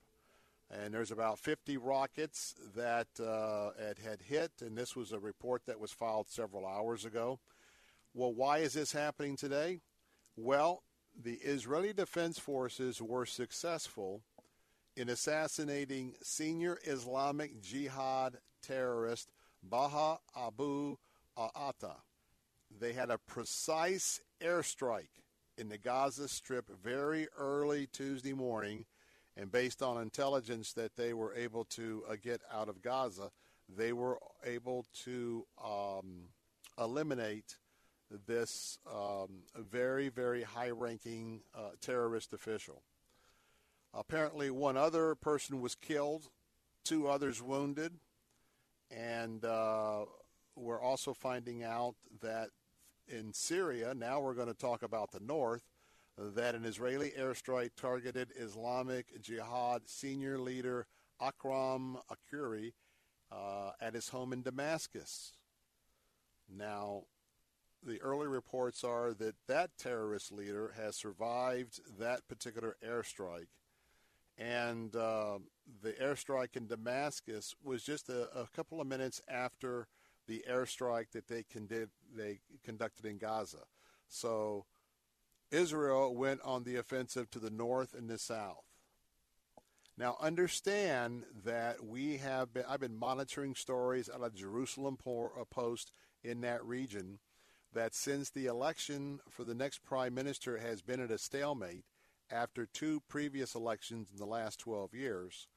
And 0.72 0.94
there's 0.94 1.12
about 1.12 1.40
50 1.40 1.78
rockets 1.78 2.54
that 2.76 3.08
uh, 3.20 3.72
had 4.04 4.22
hit, 4.22 4.52
and 4.62 4.78
this 4.78 4.96
was 4.96 5.12
a 5.12 5.20
report 5.20 5.64
that 5.66 5.80
was 5.80 5.92
filed 5.92 6.30
several 6.30 6.66
hours 6.66 7.06
ago. 7.06 7.40
Well, 8.14 8.34
why 8.34 8.60
is 8.60 8.74
this 8.74 8.92
happening 8.92 9.36
today? 9.36 9.80
Well, 10.36 10.84
the 11.22 11.40
Israeli 11.44 11.92
Defense 11.92 12.40
Forces 12.40 13.02
were 13.02 13.26
successful 13.26 14.22
in 14.96 15.10
assassinating 15.10 16.16
senior 16.24 16.78
Islamic 16.86 17.62
Jihad 17.62 18.38
terrorist 18.64 19.30
Baha 19.62 20.20
Abu 20.38 20.96
Aata. 21.38 21.96
They 22.80 22.94
had 22.94 23.10
a 23.10 23.18
precise 23.18 24.22
airstrike 24.42 25.10
in 25.58 25.68
the 25.68 25.78
Gaza 25.78 26.30
Strip 26.30 26.70
very 26.82 27.28
early 27.38 27.88
Tuesday 27.88 28.34
morning, 28.34 28.86
and 29.36 29.52
based 29.52 29.82
on 29.82 30.02
intelligence 30.02 30.72
that 30.74 30.96
they 30.96 31.14
were 31.14 31.34
able 31.34 31.66
to 31.66 32.04
uh, 32.10 32.16
get 32.22 32.42
out 32.52 32.70
of 32.70 32.82
Gaza, 32.82 33.32
they 33.68 33.92
were 33.92 34.20
able 34.46 34.86
to 35.04 35.46
um, 35.64 36.30
eliminate 36.78 37.58
this 38.28 38.80
um, 38.92 39.44
very, 39.56 40.10
very 40.10 40.44
high 40.44 40.70
ranking 40.72 41.42
uh, 41.56 41.72
terrorist 41.82 42.34
official. 42.34 42.84
Apparently, 43.94 44.50
one 44.50 44.78
other 44.78 45.16
person 45.16 45.62
was 45.62 45.76
killed, 45.76 46.30
two 46.84 47.08
others 47.08 47.42
wounded, 47.42 47.94
and 48.92 49.44
uh, 49.46 50.06
we're 50.56 50.82
also 50.82 51.14
finding 51.14 51.64
out 51.64 51.96
that 52.22 52.50
in 53.08 53.34
Syria, 53.34 53.94
now 53.96 54.20
we're 54.20 54.36
going 54.36 54.48
to 54.48 54.54
talk 54.54 54.84
about 54.84 55.12
the 55.12 55.20
north, 55.20 55.64
that 56.18 56.54
an 56.54 56.66
Israeli 56.66 57.14
airstrike 57.18 57.72
targeted 57.76 58.30
Islamic 58.38 59.22
Jihad 59.22 59.88
senior 59.88 60.38
leader 60.38 60.86
Akram 61.22 61.98
Ajouri 62.12 62.74
uh, 63.32 63.72
at 63.80 63.94
his 63.94 64.10
home 64.10 64.34
in 64.34 64.42
Damascus. 64.42 65.34
Now, 66.50 67.04
the 67.86 68.02
early 68.02 68.28
reports 68.28 68.84
are 68.84 69.14
that 69.14 69.36
that 69.48 69.72
terrorist 69.78 70.32
leader 70.32 70.74
has 70.78 70.96
survived 70.96 71.80
that 72.00 72.28
particular 72.28 72.76
airstrike. 72.86 73.48
And 74.38 74.96
uh, 74.96 75.40
the 75.82 75.92
airstrike 75.94 76.56
in 76.56 76.68
Damascus 76.68 77.56
was 77.64 77.84
just 77.84 78.10
a, 78.10 78.30
a 78.38 78.48
couple 78.56 78.80
of 78.80 78.88
minutes 78.88 79.22
after 79.28 79.88
the 80.28 80.44
airstrike 80.50 81.12
that 81.12 81.28
they, 81.28 81.44
they 82.16 82.40
conducted 82.64 83.06
in 83.06 83.18
Gaza. 83.18 83.64
So 84.08 84.66
Israel 85.52 86.16
went 86.16 86.42
on 86.44 86.64
the 86.64 86.78
offensive 86.78 87.30
to 87.32 87.40
the 87.40 87.50
north 87.50 87.94
and 87.94 88.10
the 88.10 88.18
south. 88.18 88.64
Now 89.98 90.16
understand 90.22 91.26
that 91.44 91.84
we 91.84 92.18
have 92.18 92.54
been 92.54 92.64
I've 92.70 92.80
been 92.80 92.98
monitoring 92.98 93.54
stories 93.54 94.10
out 94.14 94.22
of 94.22 94.34
Jerusalem 94.34 94.98
uh, 95.06 95.44
Post 95.50 95.92
in 96.24 96.40
that 96.42 96.64
region 96.64 97.20
that 97.74 97.94
since 97.94 98.30
the 98.30 98.46
election 98.46 99.20
for 99.30 99.44
the 99.44 99.54
next 99.54 99.84
prime 99.84 100.14
minister 100.14 100.58
has 100.58 100.82
been 100.82 101.00
at 101.00 101.12
a 101.12 101.18
stalemate 101.18 101.86
after 102.32 102.66
two 102.66 103.02
previous 103.08 103.56
elections 103.56 104.10
in 104.12 104.18
the 104.18 104.26
last 104.26 104.60
12 104.60 104.94
years, 104.94 105.48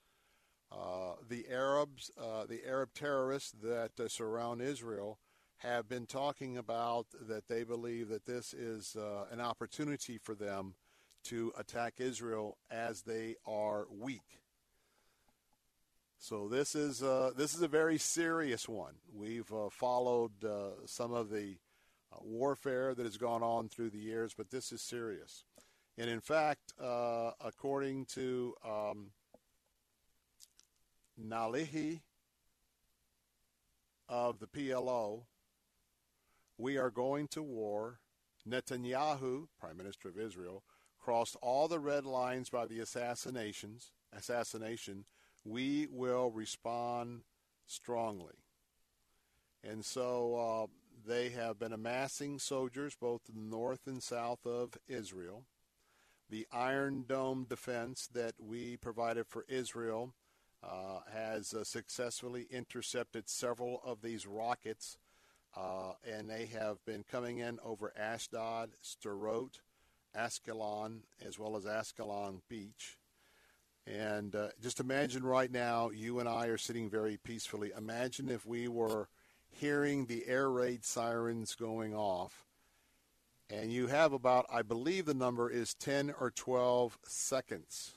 uh, 0.70 1.14
the 1.28 1.46
Arabs, 1.50 2.10
uh, 2.18 2.46
the 2.46 2.66
Arab 2.66 2.90
terrorists 2.94 3.52
that 3.62 3.90
uh, 4.00 4.08
surround 4.08 4.62
Israel, 4.62 5.18
have 5.58 5.88
been 5.88 6.06
talking 6.06 6.56
about 6.56 7.06
that 7.28 7.46
they 7.46 7.62
believe 7.62 8.08
that 8.08 8.26
this 8.26 8.52
is 8.52 8.96
uh, 8.96 9.26
an 9.30 9.40
opportunity 9.40 10.18
for 10.18 10.34
them 10.34 10.74
to 11.22 11.52
attack 11.56 11.94
Israel 11.98 12.56
as 12.70 13.02
they 13.02 13.36
are 13.46 13.86
weak. 13.90 14.40
So 16.18 16.48
this 16.48 16.74
is 16.74 17.02
uh, 17.02 17.32
this 17.36 17.54
is 17.54 17.62
a 17.62 17.68
very 17.68 17.98
serious 17.98 18.68
one. 18.68 18.94
We've 19.12 19.52
followed 19.70 20.32
some 20.86 21.12
of 21.12 21.30
the 21.30 21.56
warfare 22.20 22.94
that 22.94 23.04
has 23.04 23.16
gone 23.16 23.42
on 23.42 23.68
through 23.68 23.90
the 23.90 23.98
years, 23.98 24.34
but 24.36 24.50
this 24.50 24.72
is 24.72 24.82
serious. 24.82 25.44
And 25.98 26.08
in 26.08 26.20
fact, 26.20 26.72
according 26.78 28.06
to 28.06 28.54
um, 28.64 29.10
Nalihi 31.20 32.00
of 34.08 34.38
the 34.38 34.46
PLO, 34.46 35.22
we 36.58 36.78
are 36.78 36.90
going 36.90 37.28
to 37.28 37.42
war. 37.42 37.98
Netanyahu, 38.48 39.48
Prime 39.60 39.76
Minister 39.76 40.08
of 40.08 40.18
Israel, 40.18 40.64
crossed 40.98 41.36
all 41.42 41.68
the 41.68 41.78
red 41.78 42.04
lines 42.04 42.50
by 42.50 42.66
the 42.66 42.80
assassinations. 42.80 43.92
Assassination. 44.16 45.04
We 45.44 45.88
will 45.90 46.30
respond 46.30 47.22
strongly. 47.66 48.34
And 49.64 49.84
so 49.84 50.36
uh, 50.36 50.66
they 51.06 51.30
have 51.30 51.58
been 51.58 51.72
amassing 51.72 52.38
soldiers 52.38 52.96
both 53.00 53.22
in 53.28 53.34
the 53.34 53.56
north 53.56 53.86
and 53.86 54.02
south 54.02 54.46
of 54.46 54.76
Israel. 54.88 55.44
The 56.30 56.46
Iron 56.52 57.04
Dome 57.06 57.46
defense 57.48 58.08
that 58.14 58.34
we 58.38 58.76
provided 58.76 59.26
for 59.26 59.44
Israel 59.48 60.14
uh, 60.62 61.00
has 61.12 61.52
uh, 61.52 61.64
successfully 61.64 62.46
intercepted 62.50 63.28
several 63.28 63.80
of 63.84 64.00
these 64.00 64.26
rockets, 64.26 64.96
uh, 65.56 65.92
and 66.08 66.30
they 66.30 66.46
have 66.46 66.84
been 66.84 67.04
coming 67.10 67.38
in 67.38 67.58
over 67.64 67.92
Ashdod, 67.98 68.70
Sderot, 68.82 69.60
Ascalon, 70.14 71.02
as 71.26 71.38
well 71.38 71.56
as 71.56 71.66
Ascalon 71.66 72.42
Beach. 72.48 72.98
And 73.86 74.34
uh, 74.36 74.48
just 74.62 74.78
imagine 74.78 75.24
right 75.24 75.50
now, 75.50 75.90
you 75.90 76.20
and 76.20 76.28
I 76.28 76.46
are 76.46 76.58
sitting 76.58 76.88
very 76.88 77.16
peacefully. 77.16 77.72
Imagine 77.76 78.28
if 78.28 78.46
we 78.46 78.68
were 78.68 79.08
hearing 79.52 80.06
the 80.06 80.26
air 80.26 80.50
raid 80.50 80.84
sirens 80.84 81.54
going 81.54 81.94
off, 81.94 82.44
and 83.50 83.72
you 83.72 83.86
have 83.86 84.12
about, 84.12 84.46
I 84.52 84.62
believe 84.62 85.04
the 85.04 85.14
number 85.14 85.50
is 85.50 85.74
10 85.74 86.14
or 86.18 86.30
12 86.30 86.98
seconds 87.04 87.92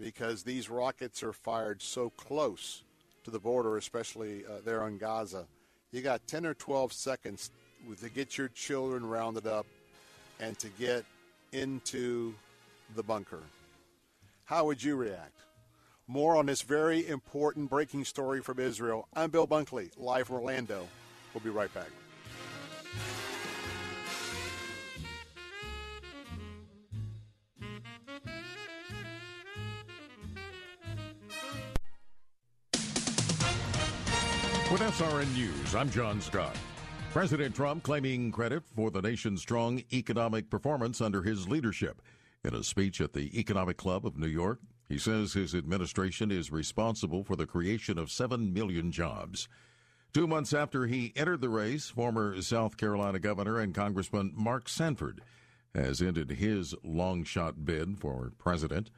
because 0.00 0.42
these 0.42 0.70
rockets 0.70 1.22
are 1.22 1.32
fired 1.32 1.82
so 1.82 2.10
close 2.10 2.82
to 3.24 3.30
the 3.30 3.38
border, 3.38 3.76
especially 3.76 4.44
uh, 4.46 4.60
there 4.64 4.82
on 4.82 4.98
Gaza. 4.98 5.46
You 5.92 6.00
got 6.00 6.26
10 6.26 6.46
or 6.46 6.54
12 6.54 6.92
seconds 6.92 7.50
to 8.00 8.08
get 8.08 8.38
your 8.38 8.48
children 8.48 9.04
rounded 9.06 9.46
up 9.46 9.66
and 10.40 10.58
to 10.58 10.68
get 10.78 11.04
into 11.52 12.34
the 12.96 13.02
bunker. 13.02 13.42
How 14.44 14.64
would 14.66 14.82
you 14.82 14.96
react? 14.96 15.38
More 16.12 16.36
on 16.36 16.44
this 16.44 16.60
very 16.60 17.08
important 17.08 17.70
breaking 17.70 18.04
story 18.04 18.42
from 18.42 18.58
Israel. 18.58 19.08
I'm 19.14 19.30
Bill 19.30 19.46
Bunkley, 19.48 19.90
live 19.96 20.26
from 20.26 20.36
Orlando. 20.36 20.86
We'll 21.32 21.42
be 21.42 21.48
right 21.48 21.72
back. 21.72 21.88
With 34.70 34.82
SRN 34.82 35.34
News, 35.34 35.74
I'm 35.74 35.88
John 35.90 36.20
Scott. 36.20 36.54
President 37.10 37.54
Trump 37.54 37.84
claiming 37.84 38.30
credit 38.30 38.64
for 38.76 38.90
the 38.90 39.00
nation's 39.00 39.40
strong 39.40 39.82
economic 39.90 40.50
performance 40.50 41.00
under 41.00 41.22
his 41.22 41.48
leadership. 41.48 42.02
In 42.44 42.54
a 42.54 42.62
speech 42.62 43.00
at 43.00 43.14
the 43.14 43.38
Economic 43.38 43.78
Club 43.78 44.04
of 44.04 44.18
New 44.18 44.26
York, 44.26 44.58
he 44.88 44.98
says 44.98 45.32
his 45.32 45.54
administration 45.54 46.30
is 46.30 46.52
responsible 46.52 47.24
for 47.24 47.36
the 47.36 47.46
creation 47.46 47.98
of 47.98 48.10
7 48.10 48.52
million 48.52 48.92
jobs. 48.92 49.48
Two 50.12 50.26
months 50.26 50.52
after 50.52 50.86
he 50.86 51.12
entered 51.16 51.40
the 51.40 51.48
race, 51.48 51.88
former 51.88 52.40
South 52.42 52.76
Carolina 52.76 53.18
Governor 53.18 53.58
and 53.58 53.74
Congressman 53.74 54.32
Mark 54.36 54.68
Sanford 54.68 55.22
has 55.74 56.02
ended 56.02 56.32
his 56.32 56.74
long 56.84 57.24
shot 57.24 57.64
bid 57.64 57.98
for 57.98 58.32
president. 58.36 58.90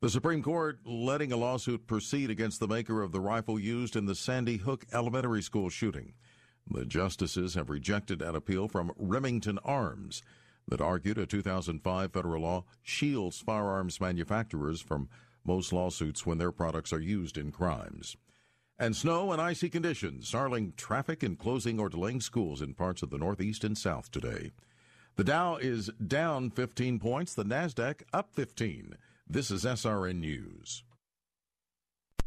The 0.00 0.10
Supreme 0.10 0.42
Court 0.42 0.80
letting 0.84 1.32
a 1.32 1.36
lawsuit 1.36 1.86
proceed 1.86 2.30
against 2.30 2.60
the 2.60 2.68
maker 2.68 3.02
of 3.02 3.12
the 3.12 3.20
rifle 3.20 3.58
used 3.58 3.96
in 3.96 4.06
the 4.06 4.14
Sandy 4.14 4.56
Hook 4.56 4.84
Elementary 4.92 5.42
School 5.42 5.68
shooting. 5.70 6.14
The 6.70 6.84
justices 6.84 7.54
have 7.54 7.70
rejected 7.70 8.20
an 8.20 8.34
appeal 8.34 8.68
from 8.68 8.92
Remington 8.96 9.58
Arms 9.64 10.22
that 10.68 10.80
argued 10.80 11.18
a 11.18 11.26
2005 11.26 12.12
federal 12.12 12.42
law 12.42 12.64
shields 12.82 13.40
firearms 13.40 14.00
manufacturers 14.00 14.80
from 14.80 15.08
most 15.44 15.72
lawsuits 15.72 16.26
when 16.26 16.38
their 16.38 16.52
products 16.52 16.92
are 16.92 17.00
used 17.00 17.38
in 17.38 17.50
crimes. 17.50 18.16
And 18.78 18.94
snow 18.94 19.32
and 19.32 19.42
icy 19.42 19.68
conditions 19.68 20.28
snarling 20.28 20.74
traffic 20.76 21.22
and 21.22 21.38
closing 21.38 21.80
or 21.80 21.88
delaying 21.88 22.20
schools 22.20 22.62
in 22.62 22.74
parts 22.74 23.02
of 23.02 23.10
the 23.10 23.18
Northeast 23.18 23.64
and 23.64 23.76
South 23.76 24.10
today. 24.10 24.52
The 25.16 25.24
Dow 25.24 25.56
is 25.56 25.90
down 26.06 26.50
15 26.50 27.00
points, 27.00 27.34
the 27.34 27.44
NASDAQ 27.44 28.02
up 28.12 28.34
15. 28.34 28.94
This 29.28 29.50
is 29.50 29.64
SRN 29.64 30.20
News. 30.20 30.84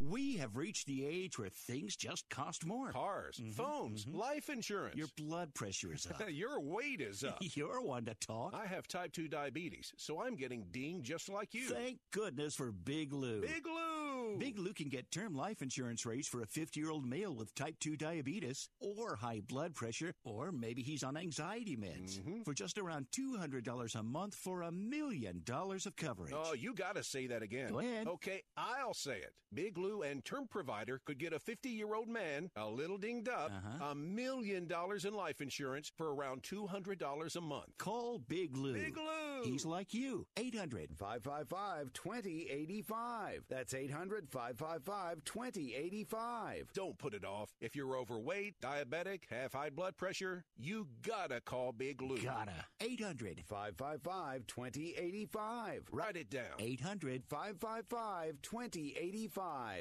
We 0.10 0.38
have 0.38 0.56
reached 0.56 0.88
the 0.88 1.06
age 1.06 1.38
where 1.38 1.50
things 1.50 1.96
just 1.96 2.28
cost 2.30 2.66
more. 2.66 2.92
Cars, 2.92 3.38
mm-hmm, 3.40 3.52
phones, 3.52 4.06
mm-hmm. 4.06 4.18
life 4.18 4.50
insurance. 4.50 4.96
Your 4.96 5.08
blood 5.16 5.54
pressure 5.54 5.94
is 5.94 6.08
up. 6.12 6.24
Your 6.30 6.60
weight 6.60 7.02
is 7.02 7.24
up. 7.24 7.38
You're 7.42 7.82
one 7.82 8.06
to 8.06 8.16
talk. 8.16 8.56
I 8.56 8.66
have 8.66 8.88
type 8.88 9.12
2 9.14 9.28
diabetes, 9.28 9.94
so 9.98 10.22
I'm 10.22 10.36
getting 10.36 10.66
dinged 10.72 11.06
just 11.06 11.30
like 11.30 11.54
you. 11.54 11.70
Thank 11.70 12.00
goodness 12.12 12.56
for 12.56 12.72
Big 12.72 13.14
Lou. 13.14 13.42
Big 13.42 13.66
Lou! 13.66 14.38
Big 14.40 14.58
Lou 14.58 14.74
can 14.74 14.90
get 14.90 15.12
term 15.12 15.36
life 15.36 15.62
insurance 15.62 16.06
rates 16.06 16.28
for 16.28 16.42
a 16.42 16.48
50 16.48 16.80
year 16.80 16.90
old 16.90 17.06
male 17.06 17.36
with 17.36 17.54
type 17.54 17.76
2 17.80 17.96
diabetes 17.96 18.70
or 18.80 19.16
high 19.16 19.42
blood 19.48 19.76
pressure, 19.76 20.14
or 20.24 20.52
maybe 20.52 20.82
he's 20.82 21.04
on 21.04 21.16
anxiety 21.16 21.78
meds 21.78 22.20
mm-hmm. 22.20 22.42
for 22.42 22.54
just 22.54 22.78
around 22.78 23.06
$200 23.12 23.96
a 23.96 24.04
month 24.04 24.34
for 24.36 24.64
a 24.64 24.72
million 24.72 25.42
dollars 25.46 25.86
of 25.86 25.96
coverage. 25.96 26.34
Oh, 26.36 26.54
you 26.54 26.74
got 26.74 26.96
to 26.96 27.04
say 27.04 27.28
that 27.28 27.44
again. 27.44 27.72
Go 27.72 27.80
ahead. 27.80 28.08
Okay, 28.08 28.42
I'll 28.58 28.94
say 28.94 29.18
it. 29.18 29.34
Big 29.54 29.78
Lou 29.78 29.91
and 30.02 30.24
term 30.24 30.48
provider 30.48 31.02
could 31.06 31.20
get 31.20 31.34
a 31.34 31.40
50 31.40 31.70
year 31.70 31.94
old 31.94 32.08
man, 32.08 32.50
a 32.56 32.68
little 32.68 32.98
dinged 32.98 33.30
up, 33.30 33.52
a 33.52 33.84
uh-huh. 33.84 33.96
million 33.96 34.68
dollars 34.68 35.06
in 35.06 35.14
life 35.14 35.42
insurance 35.42 35.92
for 35.98 36.14
around 36.14 36.44
$200 36.44 37.36
a 37.36 37.42
month. 37.42 37.78
Call 37.78 38.20
Big 38.20 38.56
Lou. 38.56 38.74
Big 38.74 38.98
Lou. 38.98 39.44
He's 39.44 39.66
like 39.66 39.94
you. 39.94 40.26
800 40.38 40.90
555 40.98 41.94
2085. 41.94 43.44
That's 43.50 43.74
800 43.74 44.30
555 44.30 45.24
2085. 45.26 46.72
Don't 46.74 46.98
put 46.98 47.14
it 47.14 47.26
off. 47.26 47.50
If 47.60 47.76
you're 47.76 47.96
overweight, 47.98 48.56
diabetic, 48.62 49.22
have 49.30 49.54
high 49.54 49.70
blood 49.70 49.98
pressure, 49.98 50.46
you 50.58 50.88
gotta 51.06 51.42
call 51.42 51.72
Big 51.72 52.02
Lou. 52.02 52.18
Gotta. 52.18 52.66
800 52.80 53.44
555 53.46 54.48
2085. 54.48 55.84
Write 55.92 56.18
it 56.18 56.30
down. 56.30 56.44
800 56.60 57.24
555 57.28 58.42
2085. 58.42 59.81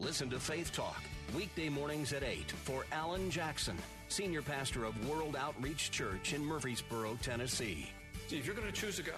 Listen 0.00 0.30
to 0.30 0.40
Faith 0.40 0.72
Talk, 0.72 1.02
weekday 1.36 1.68
mornings 1.68 2.14
at 2.14 2.22
8 2.22 2.50
for 2.50 2.86
Alan 2.90 3.30
Jackson, 3.30 3.76
Senior 4.08 4.40
Pastor 4.40 4.86
of 4.86 5.06
World 5.06 5.36
Outreach 5.36 5.90
Church 5.90 6.32
in 6.32 6.42
Murfreesboro, 6.42 7.18
Tennessee. 7.20 7.86
If 8.30 8.46
you're 8.46 8.54
going 8.54 8.66
to 8.66 8.72
choose 8.72 8.98
a 8.98 9.02
God, 9.02 9.14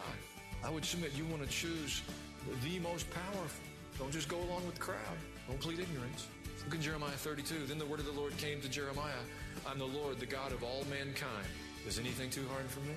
I 0.64 0.70
would 0.70 0.84
submit 0.84 1.12
you 1.16 1.24
want 1.26 1.40
to 1.44 1.48
choose 1.48 2.02
the 2.64 2.80
most 2.80 3.06
powerful. 3.10 3.64
Don't 3.96 4.10
just 4.10 4.28
go 4.28 4.38
along 4.38 4.66
with 4.66 4.74
the 4.74 4.80
crowd. 4.80 4.98
Don't 5.46 5.60
plead 5.60 5.78
ignorance. 5.78 6.26
Look 6.64 6.74
in 6.74 6.82
Jeremiah 6.82 7.10
32. 7.10 7.66
Then 7.66 7.78
the 7.78 7.86
word 7.86 8.00
of 8.00 8.06
the 8.06 8.12
Lord 8.12 8.36
came 8.38 8.60
to 8.60 8.68
Jeremiah 8.68 9.22
I'm 9.64 9.78
the 9.78 9.84
Lord, 9.84 10.18
the 10.18 10.26
God 10.26 10.50
of 10.50 10.64
all 10.64 10.84
mankind. 10.90 11.46
Is 11.86 12.00
anything 12.00 12.28
too 12.28 12.44
hard 12.52 12.66
for 12.66 12.80
me? 12.80 12.94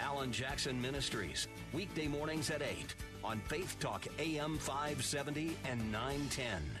Alan 0.00 0.32
Jackson 0.32 0.82
Ministries, 0.82 1.46
weekday 1.72 2.08
mornings 2.08 2.50
at 2.50 2.62
8 2.62 2.96
on 3.22 3.38
Faith 3.42 3.76
Talk 3.78 4.06
AM 4.18 4.58
570 4.58 5.56
and 5.70 5.92
910. 5.92 6.80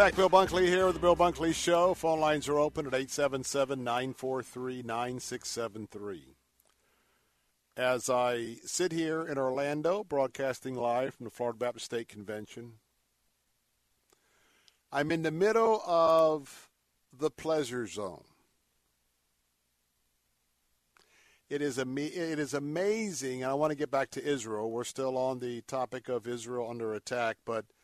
Back, 0.00 0.16
Bill 0.16 0.30
Bunkley 0.30 0.66
here 0.66 0.86
with 0.86 0.94
the 0.94 1.00
Bill 1.00 1.14
Bunkley 1.14 1.54
Show. 1.54 1.92
Phone 1.92 2.20
lines 2.20 2.48
are 2.48 2.58
open 2.58 2.86
at 2.86 2.94
877 2.94 3.84
943 3.84 4.82
9673. 4.82 6.36
As 7.76 8.08
I 8.08 8.56
sit 8.64 8.92
here 8.92 9.26
in 9.26 9.36
Orlando, 9.36 10.02
broadcasting 10.02 10.74
live 10.74 11.12
from 11.12 11.24
the 11.24 11.30
Florida 11.30 11.58
Baptist 11.58 11.84
State 11.84 12.08
Convention, 12.08 12.76
I'm 14.90 15.12
in 15.12 15.20
the 15.20 15.30
middle 15.30 15.82
of 15.86 16.70
the 17.12 17.30
pleasure 17.30 17.86
zone. 17.86 18.24
It 21.50 21.60
is, 21.60 21.78
am- 21.78 21.98
it 21.98 22.38
is 22.38 22.54
amazing, 22.54 23.42
and 23.42 23.50
I 23.50 23.54
want 23.54 23.72
to 23.72 23.76
get 23.76 23.90
back 23.90 24.10
to 24.12 24.24
Israel. 24.24 24.70
We're 24.70 24.84
still 24.84 25.18
on 25.18 25.40
the 25.40 25.60
topic 25.60 26.08
of 26.08 26.26
Israel 26.26 26.70
under 26.70 26.94
attack, 26.94 27.36
but– 27.44 27.66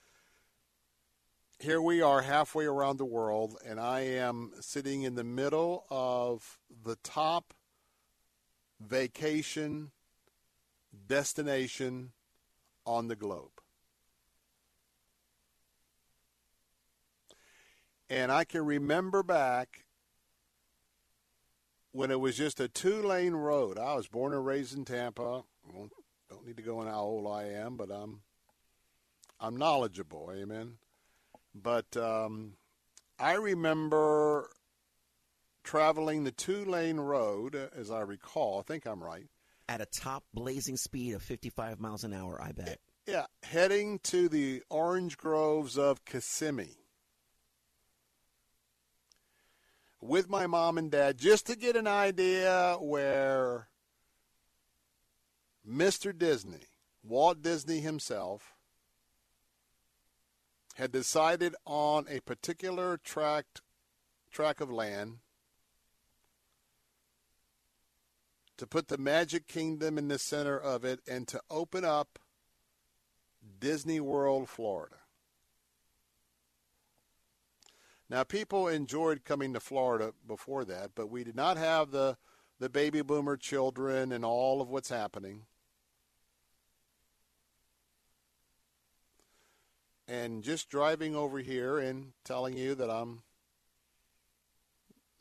here 1.59 1.81
we 1.81 2.03
are 2.03 2.23
halfway 2.23 2.67
around 2.67 2.99
the 2.99 3.05
world, 3.05 3.57
and 3.65 3.81
I 3.81 4.01
am 4.01 4.53
sitting 4.61 5.03
in 5.03 5.15
the 5.15 5.25
middle 5.25 5.87
of 5.91 6.59
the 6.85 6.97
top 6.97 7.55
vacation 8.81 9.91
destination 11.09 12.13
on 12.85 13.09
the 13.09 13.17
globe. 13.17 13.51
And 18.09 18.31
I 18.31 18.45
can 18.45 18.65
remember 18.65 19.23
back 19.23 19.87
when 21.91 22.11
it 22.11 22.21
was 22.21 22.37
just 22.37 22.61
a 22.61 22.69
two 22.69 23.03
lane 23.03 23.35
road. 23.35 23.79
I 23.79 23.95
was 23.95 24.07
born 24.07 24.33
and 24.33 24.45
raised 24.45 24.77
in 24.77 24.85
Tampa. 24.85 25.43
don't 25.73 26.47
need 26.47 26.59
to 26.59 26.63
go 26.63 26.81
into 26.81 26.93
how 26.93 27.01
old 27.01 27.27
I 27.27 27.45
am, 27.45 27.77
but 27.77 27.91
I'm 27.91 28.21
I'm 29.41 29.57
knowledgeable. 29.57 30.31
Amen. 30.33 30.75
But 31.63 31.97
um, 31.97 32.55
I 33.19 33.35
remember 33.35 34.51
traveling 35.65 36.25
the 36.25 36.33
two 36.33 36.65
lane 36.65 36.99
road, 37.01 37.55
as 37.77 37.91
I 37.91 38.01
recall. 38.01 38.61
I 38.61 38.63
think 38.63 38.87
I'm 38.87 39.03
right. 39.03 39.27
At 39.69 39.81
a 39.81 39.87
top 39.87 40.25
blazing 40.33 40.77
speed 40.77 41.15
of 41.15 41.23
55 41.23 41.81
miles 41.81 42.05
an 42.05 42.13
hour, 42.13 42.41
I 42.41 42.53
bet. 42.53 42.79
Yeah, 43.07 43.27
heading 43.43 43.99
to 44.05 44.29
the 44.29 44.63
orange 44.69 45.17
groves 45.17 45.79
of 45.79 46.05
Kissimmee 46.05 46.77
with 50.01 50.29
my 50.29 50.47
mom 50.47 50.79
and 50.79 50.91
dad 50.91 51.19
just 51.19 51.47
to 51.47 51.57
get 51.57 51.77
an 51.77 51.87
idea 51.87 52.77
where 52.81 53.69
Mr. 55.69 56.17
Disney, 56.17 56.67
Walt 57.03 57.43
Disney 57.43 57.81
himself, 57.81 58.56
had 60.77 60.93
decided 60.93 61.55
on 61.65 62.05
a 62.09 62.21
particular 62.21 62.99
tract 62.99 63.63
tract 64.31 64.61
of 64.61 64.71
land 64.71 65.19
to 68.59 68.67
put 68.67 68.89
the 68.89 68.99
Magic 68.99 69.47
Kingdom 69.47 69.97
in 69.97 70.09
the 70.09 70.19
center 70.19 70.59
of 70.59 70.85
it 70.85 71.01
and 71.09 71.27
to 71.29 71.41
open 71.51 71.85
up 71.85 72.19
Disney 73.59 74.01
World, 74.01 74.51
Florida. 74.51 74.97
Now, 78.11 78.23
people 78.23 78.69
enjoyed 78.69 79.25
coming 79.25 79.55
to 79.55 79.61
Florida 79.61 80.13
before 80.27 80.65
that, 80.67 80.91
but 80.95 81.11
we 81.11 81.25
did 81.25 81.35
not 81.35 81.57
have 81.57 81.91
the, 81.91 82.19
the 82.61 82.69
baby 82.69 83.01
boomer 83.01 83.39
children 83.39 84.13
and 84.13 84.25
all 84.25 84.61
of 84.61 84.69
what's 84.69 84.91
happening. 84.91 85.47
And 90.09 90.45
just 90.45 90.69
driving 90.69 91.17
over 91.17 91.39
here 91.39 91.79
and 91.79 92.13
telling 92.25 92.57
you 92.57 92.75
that 92.77 92.91
I'm 92.91 93.23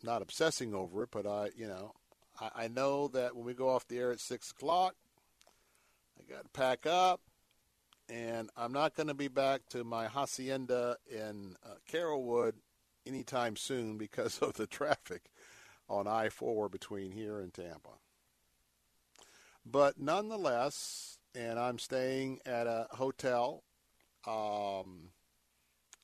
not 0.04 0.22
obsessing 0.22 0.76
over 0.76 1.04
it, 1.04 1.10
but 1.12 1.26
I, 1.26 1.50
you 1.56 1.68
know, 1.68 1.94
I, 2.40 2.50
I 2.56 2.68
know 2.68 3.08
that 3.10 3.36
when 3.36 3.46
we 3.46 3.54
go 3.54 3.70
off 3.70 3.88
the 3.88 3.98
air 3.98 4.12
at 4.12 4.20
six 4.20 4.52
o'clock, 4.52 4.96
I 6.20 6.32
got 6.32 6.44
to 6.44 6.50
pack 6.50 6.86
up, 6.86 7.22
and 8.10 8.50
I'm 8.56 8.72
not 8.72 8.96
going 8.96 9.08
to 9.08 9.14
be 9.14 9.28
back 9.28 9.62
to 9.70 9.84
my 9.84 10.08
hacienda 10.08 10.98
in 11.10 11.56
uh, 11.66 11.76
Carrollwood 11.92 12.54
anytime 13.06 13.56
soon 13.56 13.98
because 13.98 14.40
of 14.42 14.54
the 14.54 14.68
traffic 14.68 15.24
on 15.90 16.08
I 16.08 16.30
4 16.30 16.70
between 16.70 17.12
here 17.12 17.40
and 17.40 17.54
Tampa. 17.54 17.98
But 19.66 20.00
nonetheless, 20.00 21.18
and 21.34 21.60
I'm 21.60 21.80
staying 21.80 22.40
at 22.46 22.68
a 22.68 22.88
hotel 22.92 23.64
um, 24.28 25.10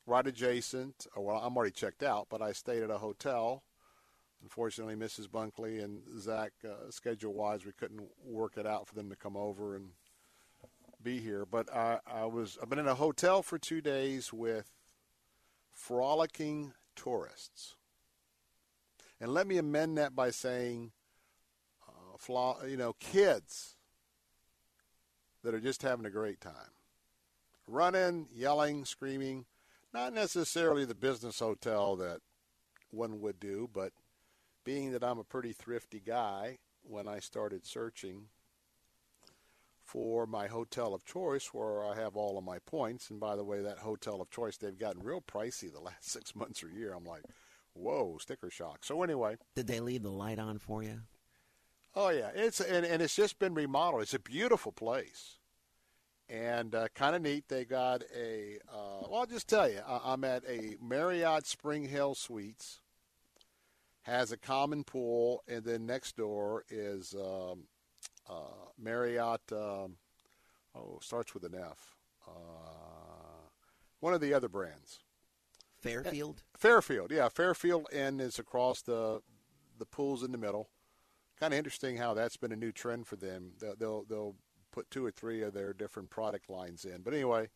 right 0.06 0.26
adjacent. 0.26 1.08
Well, 1.16 1.38
I'm 1.38 1.56
already 1.56 1.72
checked 1.72 2.04
out, 2.04 2.28
but 2.30 2.42
I 2.42 2.52
stayed 2.52 2.84
at 2.84 2.90
a 2.90 2.98
hotel. 2.98 3.64
Unfortunately, 4.42 4.96
Mrs. 4.96 5.28
Bunkley 5.28 5.84
and 5.84 6.02
Zach, 6.20 6.52
uh, 6.66 6.90
schedule 6.90 7.34
wise, 7.34 7.66
we 7.66 7.74
couldn't 7.74 8.02
work 8.24 8.58
it 8.58 8.66
out 8.66 8.88
for 8.88 8.96
them 8.96 9.10
to 9.10 9.16
come 9.16 9.38
over 9.38 9.76
and 9.76 9.90
be 11.02 11.20
here. 11.20 11.46
But 11.46 11.74
I, 11.74 12.00
I 12.08 12.26
was 12.26 12.58
I've 12.62 12.70
been 12.70 12.80
in 12.80 12.88
a 12.88 12.96
hotel 12.96 13.44
for 13.44 13.60
two 13.60 13.82
days 13.82 14.34
with 14.34 14.72
frolicking 15.74 16.74
tourists. 16.96 17.76
And 19.20 19.32
let 19.32 19.46
me 19.46 19.58
amend 19.58 20.00
that 20.00 20.16
by 20.16 20.32
saying, 20.32 20.92
uh, 21.88 22.18
flaw, 22.18 22.64
you 22.66 22.78
know, 22.78 22.94
kids 23.00 23.76
that 25.44 25.54
are 25.54 25.60
just 25.60 25.84
having 25.84 26.06
a 26.08 26.10
great 26.10 26.42
time. 26.42 26.74
Running, 27.68 28.28
yelling, 28.34 28.86
screaming. 28.86 29.46
Not 29.94 30.14
necessarily 30.14 30.86
the 30.86 30.96
business 30.96 31.40
hotel 31.40 31.96
that 31.98 32.22
one 32.92 33.20
would 33.22 33.40
do, 33.40 33.70
but 33.74 33.92
being 34.64 34.92
that 34.92 35.04
I'm 35.04 35.20
a 35.20 35.24
pretty 35.24 35.54
thrifty 35.54 36.00
guy, 36.00 36.60
when 36.84 37.08
I 37.08 37.20
started 37.20 37.66
searching 37.66 38.28
for 39.84 40.26
my 40.26 40.48
hotel 40.48 40.94
of 40.94 41.06
choice 41.06 41.48
where 41.48 41.86
I 41.86 41.96
have 41.96 42.16
all 42.16 42.38
of 42.38 42.44
my 42.44 42.60
points. 42.60 43.10
And 43.10 43.20
by 43.20 43.36
the 43.36 43.44
way, 43.44 43.62
that 43.62 43.80
hotel 43.80 44.22
of 44.22 44.30
choice, 44.30 44.58
they've 44.58 44.78
gotten 44.78 45.04
real 45.04 45.22
pricey 45.22 45.72
the 45.72 45.80
last 45.82 46.10
six 46.10 46.36
months 46.36 46.64
or 46.64 46.70
year. 46.70 46.94
I'm 46.94 47.06
like, 47.06 47.24
whoa, 47.74 48.18
sticker 48.20 48.50
shock. 48.50 48.86
So 48.86 49.04
anyway. 49.04 49.38
Did 49.56 49.68
they 49.68 49.80
leave 49.80 50.04
the 50.04 50.12
light 50.12 50.40
on 50.40 50.60
for 50.60 50.84
you? 50.84 51.02
Oh, 51.94 52.10
yeah. 52.10 52.30
It's 52.34 52.62
and, 52.62 52.86
and 52.86 53.02
it's 53.02 53.16
just 53.16 53.38
been 53.38 53.54
remodeled. 53.54 54.04
It's 54.04 54.14
a 54.14 54.20
beautiful 54.20 54.72
place. 54.72 55.38
And 56.32 56.74
uh, 56.74 56.88
kind 56.96 57.14
of 57.14 57.22
neat. 57.22 57.50
They 57.50 57.66
got 57.66 58.04
a, 58.16 58.58
uh, 58.74 59.06
well, 59.10 59.20
I'll 59.20 59.26
just 59.26 59.50
tell 59.50 59.70
you, 59.70 59.80
I, 59.86 60.14
I'm 60.14 60.24
at 60.24 60.44
a 60.48 60.78
Marriott 60.82 61.46
Spring 61.46 61.90
Hill 61.90 62.16
Suites. 62.16 62.80
Has 64.04 64.32
a 64.32 64.38
common 64.38 64.84
pool, 64.84 65.44
and 65.48 65.64
then 65.64 65.86
next 65.86 66.16
door 66.16 66.64
is 66.70 67.14
um, 67.14 67.66
uh, 68.28 68.70
Marriott. 68.80 69.42
Um, 69.52 69.98
oh, 70.74 70.98
starts 71.02 71.36
with 71.36 71.44
an 71.44 71.54
F. 71.54 71.96
Uh, 72.28 72.32
one 74.00 74.16
of 74.16 74.22
the 74.22 74.34
other 74.34 74.50
brands. 74.50 75.02
Fairfield. 75.82 76.42
Fairfield, 76.58 77.12
yeah, 77.12 77.30
Fairfield 77.30 77.88
Inn 77.92 78.20
is 78.20 78.40
across 78.40 78.82
the 78.82 79.22
the 79.78 79.86
pools 79.86 80.24
in 80.24 80.32
the 80.32 80.38
middle. 80.38 80.70
Kind 81.40 81.54
of 81.54 81.58
interesting 81.58 81.98
how 81.98 82.14
that's 82.14 82.38
been 82.38 82.52
a 82.52 82.56
new 82.56 82.72
trend 82.72 83.06
for 83.06 83.18
them. 83.18 83.52
They'll 83.60 83.76
they'll, 83.76 84.04
they'll 84.06 84.36
put 84.72 84.90
two 84.90 85.06
or 85.06 85.12
three 85.12 85.42
of 85.42 85.54
their 85.54 85.74
different 85.74 86.10
product 86.10 86.50
lines 86.50 86.86
in. 86.86 87.02
But 87.02 87.14
anyway, 87.14 87.50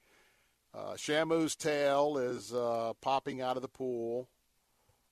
uh, 0.73 0.93
Shamu's 0.93 1.55
tail 1.55 2.17
is 2.17 2.53
uh, 2.53 2.93
popping 3.01 3.41
out 3.41 3.55
of 3.55 3.61
the 3.61 3.67
pool. 3.67 4.29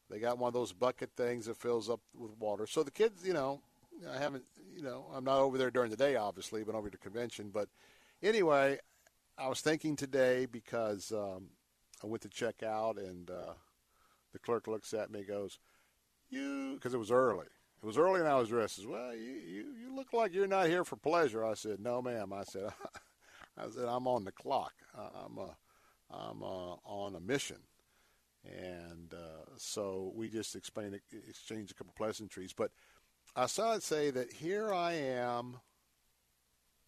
They 0.10 0.20
got 0.20 0.38
one 0.38 0.50
of 0.50 0.54
those 0.54 0.74
bucket 0.74 1.12
things 1.16 1.46
that 1.46 1.58
fills 1.58 1.90
up 1.90 2.02
with 2.16 2.38
water. 2.38 2.68
So 2.68 2.84
the 2.84 2.92
kids, 2.92 3.26
you 3.26 3.34
know, 3.34 3.62
I 4.10 4.18
haven't 4.18 4.44
you 4.76 4.84
know, 4.84 5.06
I'm 5.14 5.24
not 5.24 5.40
over 5.40 5.58
there 5.58 5.72
during 5.72 5.92
the 5.92 5.98
day, 5.98 6.16
obviously, 6.16 6.64
but 6.64 6.76
over 6.76 6.90
the 6.90 6.98
convention. 6.98 7.52
But 7.54 7.70
anyway, 8.22 8.80
I 9.38 9.48
was 9.48 9.62
thinking 9.62 9.96
today 9.96 10.46
because 10.46 11.12
um, 11.12 11.50
I 12.04 12.08
went 12.08 12.22
to 12.24 12.30
check 12.30 12.64
out, 12.64 12.98
and 12.98 13.30
uh, 13.30 13.54
the 14.32 14.40
clerk 14.40 14.68
looks 14.68 14.94
at 14.94 15.12
me 15.12 15.24
goes, 15.24 15.60
"You," 16.30 16.74
because 16.76 16.94
it 16.94 17.00
was 17.00 17.12
early. 17.12 17.48
It 17.84 17.86
was 17.86 17.98
early, 17.98 18.22
and 18.22 18.30
I 18.30 18.40
was 18.40 18.48
dressed 18.48 18.80
as 18.80 18.86
well. 18.86 19.14
You, 19.14 19.34
you, 19.46 19.66
you 19.78 19.94
look 19.94 20.14
like 20.14 20.34
you're 20.34 20.48
not 20.48 20.68
here 20.68 20.86
for 20.86 20.96
pleasure. 20.96 21.44
I 21.44 21.54
said, 21.54 21.82
"No, 21.82 22.02
ma'am." 22.02 22.32
I 22.32 22.46
said, 22.46 22.70
"I 23.58 23.70
said 23.70 23.90
I'm 23.90 24.08
on 24.08 24.24
the 24.24 24.32
clock. 24.32 24.72
I'm 24.96 25.38
a, 25.38 25.58
I'm 26.10 26.42
a, 26.42 26.76
on 26.86 27.16
a 27.16 27.20
mission." 27.20 27.58
And 28.46 29.14
uh, 29.14 29.50
so 29.58 30.14
we 30.16 30.30
just 30.30 30.56
explained, 30.56 30.98
exchanged 31.28 31.72
a 31.72 31.74
couple 31.74 31.94
pleasantries, 31.98 32.54
but 32.54 32.72
I 33.36 33.48
saw 33.48 33.74
it 33.74 33.84
say 33.84 34.12
that 34.12 34.32
here 34.32 34.74
I 34.74 34.94
am 34.94 35.58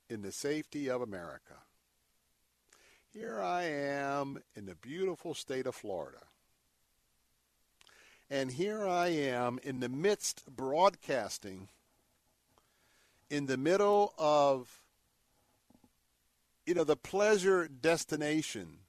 in 0.10 0.22
the 0.22 0.32
safety 0.32 0.90
of 0.90 1.02
America. 1.02 1.56
Here 3.12 3.42
I 3.42 3.64
am 3.64 4.40
in 4.56 4.66
the 4.66 4.76
beautiful 4.76 5.34
state 5.34 5.68
of 5.68 5.76
Florida. 5.76 6.20
And 8.30 8.52
here 8.52 8.88
I 8.88 9.08
am 9.08 9.60
in 9.64 9.80
the 9.80 9.90
midst 9.90 10.44
broadcasting 10.48 11.70
in 13.30 13.46
the 13.46 13.58
middle 13.58 14.14
of 14.18 14.82
you 16.66 16.74
know 16.74 16.84
the 16.84 16.96
pleasure 16.96 17.68
destination 17.68 18.80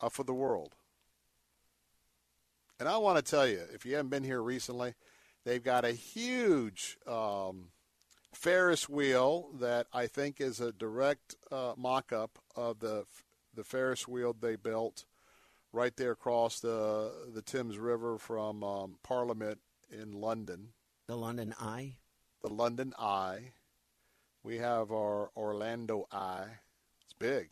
uh, 0.00 0.08
for 0.08 0.22
the 0.22 0.34
world. 0.34 0.74
And 2.78 2.88
I 2.88 2.96
want 2.98 3.24
to 3.24 3.30
tell 3.30 3.46
you, 3.46 3.60
if 3.72 3.84
you 3.84 3.94
haven't 3.94 4.10
been 4.10 4.24
here 4.24 4.42
recently, 4.42 4.94
They've 5.44 5.62
got 5.62 5.84
a 5.84 5.92
huge 5.92 6.98
um, 7.06 7.70
Ferris 8.32 8.88
wheel 8.88 9.50
that 9.60 9.86
I 9.92 10.06
think 10.06 10.40
is 10.40 10.60
a 10.60 10.72
direct 10.72 11.34
uh, 11.50 11.74
mock-up 11.76 12.38
of 12.54 12.78
the 12.78 13.04
the 13.54 13.64
Ferris 13.64 14.08
wheel 14.08 14.34
they 14.38 14.56
built 14.56 15.04
right 15.72 15.96
there 15.96 16.12
across 16.12 16.60
the 16.60 17.12
the 17.34 17.42
Thames 17.42 17.78
River 17.78 18.18
from 18.18 18.62
um, 18.62 18.96
Parliament 19.02 19.58
in 19.90 20.12
London. 20.12 20.68
The 21.08 21.16
London 21.16 21.54
Eye. 21.58 21.96
The 22.42 22.52
London 22.52 22.94
Eye. 22.98 23.52
We 24.42 24.58
have 24.58 24.90
our 24.90 25.30
Orlando 25.36 26.06
Eye. 26.10 26.58
It's 27.04 27.14
big, 27.14 27.50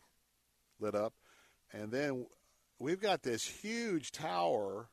lit 0.79 0.95
up, 0.95 1.13
and 1.71 1.91
then 1.91 2.25
we've 2.79 2.99
got 2.99 3.23
this 3.23 3.45
huge 3.45 4.11
tower 4.11 4.89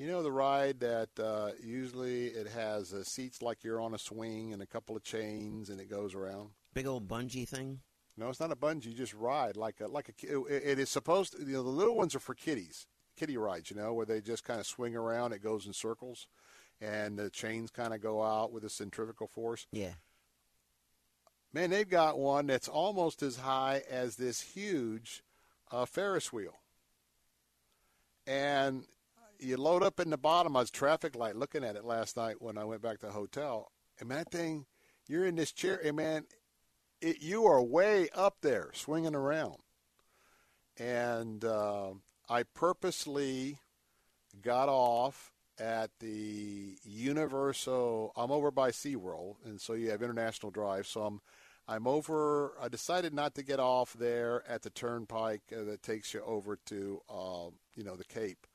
you 0.00 0.06
know 0.06 0.22
the 0.22 0.32
ride 0.32 0.80
that 0.80 1.10
uh, 1.18 1.50
usually 1.62 2.28
it 2.28 2.48
has 2.48 2.94
uh, 2.94 3.04
seats 3.04 3.42
like 3.42 3.62
you're 3.62 3.82
on 3.82 3.92
a 3.92 3.98
swing 3.98 4.54
and 4.54 4.62
a 4.62 4.66
couple 4.66 4.96
of 4.96 5.02
chains 5.02 5.68
and 5.68 5.78
it 5.78 5.90
goes 5.90 6.14
around. 6.14 6.52
Big 6.72 6.86
old 6.86 7.06
bungee 7.06 7.46
thing. 7.46 7.80
No, 8.16 8.28
it's 8.28 8.40
not 8.40 8.52
a 8.52 8.56
bungee. 8.56 8.86
You 8.86 8.92
just 8.92 9.14
ride 9.14 9.56
like 9.56 9.80
a 9.80 9.86
like 9.86 10.08
a. 10.08 10.44
It, 10.46 10.62
it 10.64 10.78
is 10.78 10.90
supposed 10.90 11.32
to. 11.32 11.44
You 11.44 11.54
know, 11.54 11.62
the 11.62 11.70
little 11.70 11.96
ones 11.96 12.14
are 12.14 12.20
for 12.20 12.34
kiddies. 12.34 12.86
kiddie 13.16 13.36
rides, 13.36 13.70
you 13.70 13.76
know, 13.76 13.92
where 13.92 14.06
they 14.06 14.20
just 14.20 14.44
kind 14.44 14.60
of 14.60 14.66
swing 14.66 14.96
around. 14.96 15.32
It 15.32 15.42
goes 15.42 15.66
in 15.66 15.72
circles, 15.72 16.26
and 16.80 17.18
the 17.18 17.30
chains 17.30 17.70
kind 17.70 17.94
of 17.94 18.00
go 18.00 18.22
out 18.22 18.52
with 18.52 18.64
a 18.64 18.70
centrifugal 18.70 19.28
force. 19.28 19.66
Yeah. 19.72 19.94
Man, 21.52 21.70
they've 21.70 21.88
got 21.88 22.18
one 22.18 22.46
that's 22.46 22.68
almost 22.68 23.22
as 23.22 23.36
high 23.36 23.82
as 23.90 24.16
this 24.16 24.40
huge 24.40 25.22
uh, 25.72 25.84
Ferris 25.84 26.32
wheel. 26.32 26.60
And 28.26 28.84
you 29.40 29.56
load 29.56 29.82
up 29.82 29.98
in 29.98 30.10
the 30.10 30.18
bottom. 30.18 30.56
I 30.56 30.60
was 30.60 30.70
traffic 30.70 31.16
light 31.16 31.34
looking 31.34 31.64
at 31.64 31.74
it 31.74 31.84
last 31.84 32.16
night 32.16 32.36
when 32.40 32.56
I 32.56 32.64
went 32.64 32.82
back 32.82 33.00
to 33.00 33.06
the 33.06 33.12
hotel. 33.12 33.72
And 33.98 34.10
that 34.10 34.30
thing, 34.30 34.66
you're 35.08 35.26
in 35.26 35.34
this 35.34 35.52
chair, 35.52 35.80
and 35.84 35.96
man, 35.96 36.24
it, 37.00 37.22
you 37.22 37.46
are 37.46 37.62
way 37.62 38.08
up 38.14 38.36
there 38.42 38.70
swinging 38.74 39.14
around. 39.14 39.56
And 40.78 41.44
uh, 41.44 41.90
I 42.28 42.42
purposely 42.42 43.58
got 44.42 44.68
off 44.68 45.32
at 45.58 45.90
the 46.00 46.76
Universal. 46.84 48.12
I'm 48.16 48.30
over 48.30 48.50
by 48.50 48.70
SeaWorld, 48.70 49.36
and 49.44 49.60
so 49.60 49.74
you 49.74 49.90
have 49.90 50.02
International 50.02 50.50
Drive. 50.50 50.86
So 50.86 51.02
I'm 51.02 51.20
I'm 51.68 51.86
over. 51.86 52.54
I 52.60 52.68
decided 52.68 53.14
not 53.14 53.34
to 53.36 53.42
get 53.42 53.60
off 53.60 53.92
there 53.92 54.42
at 54.48 54.62
the 54.62 54.70
turnpike 54.70 55.42
uh, 55.52 55.64
that 55.64 55.82
takes 55.82 56.14
you 56.14 56.22
over 56.22 56.56
to 56.66 57.00
uh, 57.08 57.50
you 57.74 57.84
know 57.84 57.96
the 57.96 58.04
Cape, 58.04 58.46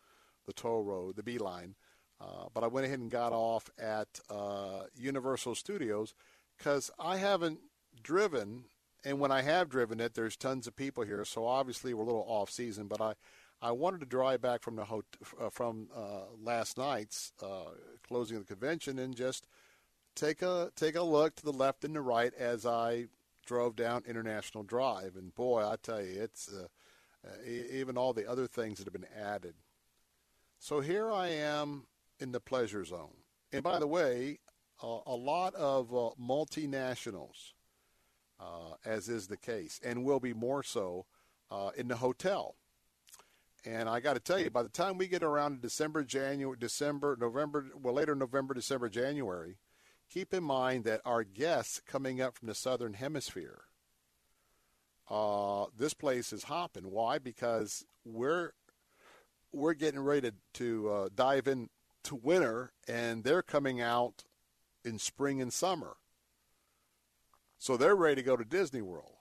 the 0.46 0.54
toll 0.54 0.84
road, 0.84 1.16
the 1.16 1.24
Beeline. 1.24 1.76
Uh, 2.20 2.46
but 2.54 2.64
I 2.64 2.68
went 2.68 2.86
ahead 2.86 3.00
and 3.00 3.12
got 3.12 3.34
off 3.34 3.70
at 3.78 4.20
uh, 4.30 4.84
Universal 4.96 5.56
Studios 5.56 6.14
because 6.58 6.90
I 6.98 7.18
haven't 7.18 7.60
driven, 8.02 8.66
and 9.04 9.20
when 9.20 9.32
I 9.32 9.42
have 9.42 9.70
driven 9.70 10.00
it, 10.00 10.14
there's 10.14 10.36
tons 10.36 10.68
of 10.68 10.76
people 10.76 11.04
here. 11.04 11.26
So 11.26 11.46
obviously 11.46 11.94
we're 11.94 12.04
a 12.04 12.08
little 12.08 12.26
off 12.28 12.50
season, 12.50 12.88
but 12.88 13.02
I. 13.02 13.14
I 13.62 13.72
wanted 13.72 14.02
to 14.02 14.06
drive 14.06 14.42
back 14.42 14.62
from 14.62 14.76
the 14.76 14.84
hot- 14.84 15.18
uh, 15.40 15.50
from 15.50 15.88
uh, 15.96 16.26
last 16.44 16.78
night's 16.78 17.32
closing 18.06 18.38
of 18.38 18.46
the 18.46 18.54
convention 18.54 19.00
and 19.00 19.16
just 19.16 19.48
take 20.14 20.42
a 20.42 20.72
take 20.76 20.96
a 20.96 21.02
look 21.02 21.36
to 21.36 21.46
the 21.46 21.54
left 21.54 21.86
and 21.86 21.96
the 21.96 22.02
right 22.02 22.34
as 22.34 22.66
I 22.66 23.06
drove 23.46 23.76
down 23.76 24.04
International 24.08 24.64
Drive, 24.64 25.16
and 25.16 25.34
boy, 25.36 25.66
I 25.66 25.76
tell 25.82 26.04
you, 26.04 26.22
it's 26.22 26.52
uh, 26.52 26.68
uh, 27.26 27.30
even 27.46 27.98
all 27.98 28.14
the 28.14 28.30
other 28.30 28.48
things 28.48 28.78
that 28.78 28.86
have 28.86 28.94
been 28.94 29.08
added. 29.18 29.56
So 30.60 30.82
here 30.82 31.12
I 31.12 31.30
am 31.30 31.86
in 32.20 32.32
the 32.32 32.40
pleasure 32.40 32.84
zone, 32.84 33.16
and 33.52 33.64
by 33.64 33.80
the 33.80 33.88
way, 33.88 34.40
uh, 34.84 35.00
a 35.06 35.16
lot 35.16 35.54
of 35.56 35.94
uh, 35.94 36.10
multinationals, 36.22 37.54
uh, 38.40 38.76
as 38.86 39.10
is 39.10 39.28
the 39.28 39.38
case, 39.38 39.80
and 39.84 40.04
will 40.04 40.20
be 40.20 40.34
more 40.34 40.64
so 40.64 41.06
uh, 41.52 41.72
in 41.78 41.88
the 41.88 41.98
hotel. 41.98 42.56
And 43.66 43.90
I 43.90 44.00
got 44.00 44.14
to 44.14 44.20
tell 44.20 44.40
you, 44.40 44.52
by 44.52 44.62
the 44.64 44.70
time 44.70 44.98
we 44.98 45.08
get 45.08 45.24
around 45.24 45.56
to 45.56 45.62
December, 45.62 46.04
January, 46.04 46.56
December, 46.60 47.18
November, 47.20 47.66
well, 47.82 47.96
later 47.96 48.14
November, 48.14 48.54
December, 48.54 48.90
January, 48.90 49.58
keep 50.10 50.34
in 50.34 50.44
mind 50.44 50.84
that 50.84 51.02
our 51.04 51.24
guests 51.24 51.82
coming 51.86 52.22
up 52.22 52.38
from 52.38 52.48
the 52.48 52.54
southern 52.54 52.94
hemisphere, 52.94 53.64
uh, 55.10 55.66
this 55.76 55.94
place 55.94 56.32
is 56.32 56.44
hopping. 56.44 56.92
Why? 56.92 57.18
Because 57.18 57.86
we're 58.04 58.52
we're 59.52 59.74
getting 59.74 60.02
ready 60.02 60.30
to, 60.30 60.34
to 60.54 60.90
uh, 60.90 61.10
dive 61.16 61.48
into 61.48 61.70
winter, 62.22 62.74
and 62.88 63.24
they're 63.24 63.42
coming 63.42 63.82
out 63.82 64.26
in 64.84 65.00
spring 65.00 65.42
and 65.42 65.52
summer. 65.52 65.96
So 67.66 67.78
they're 67.78 67.96
ready 67.96 68.18
to 68.18 68.22
go 68.22 68.38
to 68.38 68.46
Disney 68.46 68.84
World. 68.84 69.16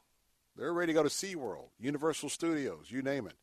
They're 0.55 0.75
ready 0.75 0.93
to 0.93 0.95
go 0.95 1.03
to 1.03 1.09
SeaWorld, 1.09 1.71
Universal 1.81 2.29
Studios, 2.29 2.91
you 2.91 3.01
name 3.01 3.27
it. 3.27 3.39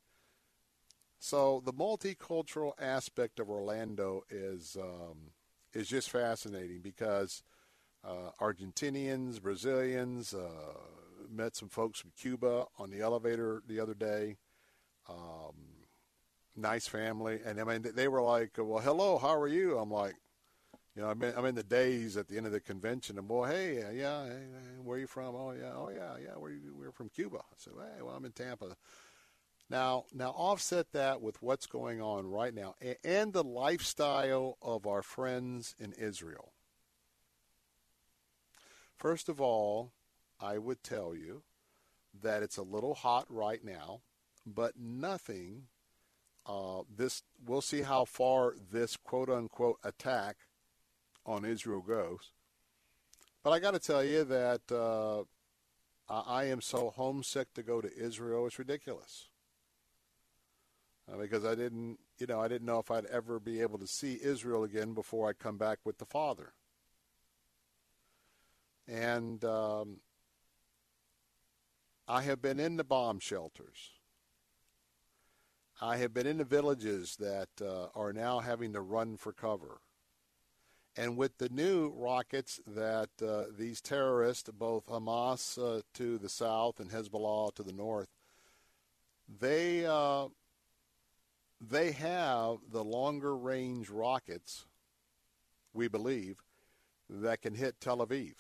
So 1.17 1.59
the 1.65 1.73
multicultural 1.73 2.73
aspect 2.79 3.39
of 3.39 3.49
Orlando 3.49 4.21
is 4.29 4.77
um, 4.79 5.31
is 5.73 5.87
just 5.87 6.11
fascinating 6.11 6.81
because 6.81 7.41
uh, 8.03 8.29
Argentinians, 8.39 9.41
Brazilians, 9.41 10.35
uh, 10.35 10.75
met 11.27 11.55
some 11.55 11.69
folks 11.69 11.99
from 11.99 12.11
Cuba 12.15 12.65
on 12.77 12.91
the 12.91 13.01
elevator 13.01 13.63
the 13.65 13.79
other 13.79 13.95
day. 13.95 14.37
Um, 15.09 15.55
nice 16.55 16.87
family, 16.87 17.39
and 17.43 17.59
I 17.59 17.63
mean 17.63 17.87
they 17.95 18.07
were 18.07 18.21
like, 18.21 18.51
"Well, 18.55 18.83
hello, 18.83 19.17
how 19.17 19.33
are 19.33 19.47
you?" 19.47 19.79
I'm 19.79 19.89
like, 19.89 20.13
you 20.95 21.01
know, 21.01 21.09
I'm 21.09 21.21
in, 21.23 21.33
I'm 21.37 21.45
in 21.45 21.55
the 21.55 21.63
days 21.63 22.17
at 22.17 22.27
the 22.27 22.37
end 22.37 22.45
of 22.45 22.51
the 22.51 22.59
convention, 22.59 23.17
and 23.17 23.29
well, 23.29 23.49
hey, 23.49 23.75
yeah, 23.93 24.25
hey, 24.25 24.43
where 24.83 24.97
are 24.97 24.99
you 24.99 25.07
from? 25.07 25.35
Oh 25.35 25.51
yeah, 25.51 25.71
oh 25.73 25.89
yeah, 25.89 26.17
yeah, 26.21 26.33
where 26.37 26.51
you, 26.51 26.75
we're 26.77 26.91
from 26.91 27.09
Cuba. 27.09 27.37
I 27.37 27.55
said, 27.57 27.73
hey, 27.77 28.01
well, 28.01 28.15
I'm 28.15 28.25
in 28.25 28.33
Tampa. 28.33 28.75
Now, 29.69 30.03
now 30.13 30.31
offset 30.31 30.91
that 30.91 31.21
with 31.21 31.41
what's 31.41 31.65
going 31.65 32.01
on 32.01 32.27
right 32.27 32.53
now 32.53 32.75
and 33.05 33.31
the 33.31 33.43
lifestyle 33.43 34.57
of 34.61 34.85
our 34.85 35.01
friends 35.01 35.75
in 35.79 35.93
Israel. 35.93 36.51
First 38.97 39.29
of 39.29 39.39
all, 39.39 39.93
I 40.41 40.57
would 40.57 40.83
tell 40.83 41.15
you 41.15 41.43
that 42.21 42.43
it's 42.43 42.57
a 42.57 42.63
little 42.63 42.95
hot 42.95 43.25
right 43.29 43.63
now, 43.63 44.01
but 44.45 44.73
nothing. 44.77 45.67
Uh, 46.45 46.81
this 46.93 47.23
we'll 47.45 47.61
see 47.61 47.83
how 47.83 48.03
far 48.03 48.55
this 48.71 48.97
quote 48.97 49.29
unquote 49.29 49.77
attack 49.85 50.35
on 51.25 51.45
Israel 51.45 51.81
goes. 51.81 52.31
But 53.43 53.51
I 53.51 53.59
got 53.59 53.73
to 53.73 53.79
tell 53.79 54.03
you 54.03 54.23
that 54.25 54.61
uh, 54.71 55.23
I 56.09 56.45
am 56.45 56.61
so 56.61 56.91
homesick 56.91 57.53
to 57.53 57.63
go 57.63 57.81
to 57.81 57.89
Israel. 57.95 58.45
It's 58.45 58.59
ridiculous 58.59 59.29
uh, 61.11 61.17
because 61.17 61.45
I 61.45 61.55
didn't, 61.55 61.99
you 62.19 62.27
know, 62.27 62.39
I 62.39 62.47
didn't 62.47 62.67
know 62.67 62.79
if 62.79 62.91
I'd 62.91 63.05
ever 63.05 63.39
be 63.39 63.61
able 63.61 63.79
to 63.79 63.87
see 63.87 64.19
Israel 64.21 64.63
again 64.63 64.93
before 64.93 65.27
I 65.27 65.33
come 65.33 65.57
back 65.57 65.79
with 65.83 65.97
the 65.97 66.05
Father. 66.05 66.53
And 68.87 69.43
um, 69.45 69.97
I 72.07 72.21
have 72.23 72.41
been 72.41 72.59
in 72.59 72.77
the 72.77 72.83
bomb 72.83 73.19
shelters. 73.19 73.91
I 75.81 75.97
have 75.97 76.13
been 76.13 76.27
in 76.27 76.37
the 76.37 76.43
villages 76.43 77.15
that 77.19 77.49
uh, 77.59 77.87
are 77.95 78.13
now 78.13 78.39
having 78.39 78.73
to 78.73 78.81
run 78.81 79.17
for 79.17 79.33
cover. 79.33 79.81
And 80.97 81.15
with 81.15 81.37
the 81.37 81.49
new 81.49 81.93
rockets 81.95 82.59
that 82.67 83.09
uh, 83.25 83.45
these 83.57 83.79
terrorists, 83.79 84.49
both 84.49 84.87
Hamas 84.87 85.57
uh, 85.57 85.81
to 85.93 86.17
the 86.17 86.27
south 86.27 86.79
and 86.79 86.91
Hezbollah 86.91 87.55
to 87.55 87.63
the 87.63 87.71
north, 87.71 88.09
they 89.39 89.85
uh, 89.85 90.27
they 91.61 91.91
have 91.91 92.57
the 92.71 92.83
longer 92.83 93.37
range 93.37 93.89
rockets, 93.89 94.65
we 95.73 95.87
believe, 95.87 96.41
that 97.09 97.41
can 97.41 97.53
hit 97.53 97.79
Tel 97.79 98.05
Aviv. 98.05 98.33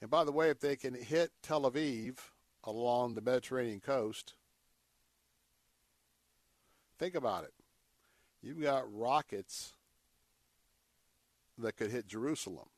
And 0.00 0.10
by 0.10 0.24
the 0.24 0.32
way, 0.32 0.48
if 0.50 0.60
they 0.60 0.76
can 0.76 0.94
hit 0.94 1.30
Tel 1.42 1.70
Aviv 1.70 2.16
along 2.64 3.14
the 3.14 3.20
Mediterranean 3.20 3.80
coast, 3.80 4.34
think 6.98 7.14
about 7.14 7.44
it. 7.44 7.52
You've 8.42 8.62
got 8.62 8.92
rockets 8.92 9.74
that 11.58 11.76
could 11.76 11.90
hit 11.90 12.06
Jerusalem. 12.06 12.68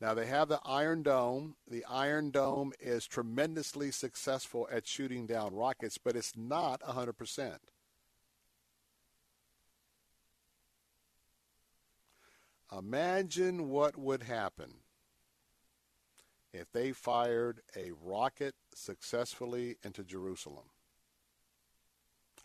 Now 0.00 0.14
they 0.14 0.26
have 0.26 0.48
the 0.48 0.60
Iron 0.64 1.02
Dome. 1.02 1.56
The 1.68 1.84
Iron 1.86 2.30
Dome 2.30 2.72
is 2.80 3.06
tremendously 3.06 3.90
successful 3.90 4.68
at 4.70 4.86
shooting 4.86 5.26
down 5.26 5.54
rockets, 5.54 5.98
but 5.98 6.16
it's 6.16 6.36
not 6.36 6.80
100%. 6.82 7.56
Imagine 12.76 13.70
what 13.70 13.96
would 13.96 14.24
happen 14.24 14.74
if 16.52 16.70
they 16.72 16.92
fired 16.92 17.60
a 17.76 17.92
rocket 18.02 18.54
successfully 18.74 19.76
into 19.82 20.04
Jerusalem. 20.04 20.64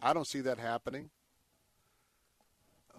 I 0.01 0.13
don't 0.13 0.27
see 0.27 0.41
that 0.41 0.57
happening. 0.57 1.09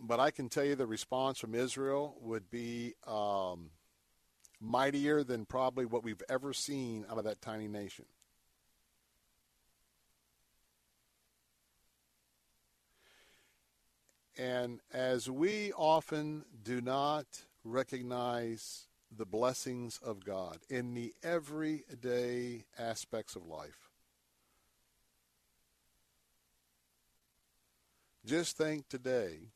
But 0.00 0.20
I 0.20 0.30
can 0.30 0.48
tell 0.48 0.64
you 0.64 0.74
the 0.74 0.86
response 0.86 1.38
from 1.38 1.54
Israel 1.54 2.16
would 2.20 2.50
be 2.50 2.94
um, 3.06 3.70
mightier 4.60 5.22
than 5.22 5.44
probably 5.44 5.84
what 5.84 6.02
we've 6.02 6.22
ever 6.28 6.52
seen 6.52 7.04
out 7.10 7.18
of 7.18 7.24
that 7.24 7.40
tiny 7.40 7.68
nation. 7.68 8.06
And 14.36 14.80
as 14.92 15.28
we 15.28 15.72
often 15.72 16.44
do 16.64 16.80
not 16.80 17.26
recognize 17.64 18.86
the 19.14 19.26
blessings 19.26 19.98
of 20.02 20.24
God 20.24 20.58
in 20.70 20.94
the 20.94 21.12
everyday 21.22 22.64
aspects 22.78 23.36
of 23.36 23.46
life, 23.46 23.91
just 28.24 28.56
think 28.56 28.88
today 28.88 29.50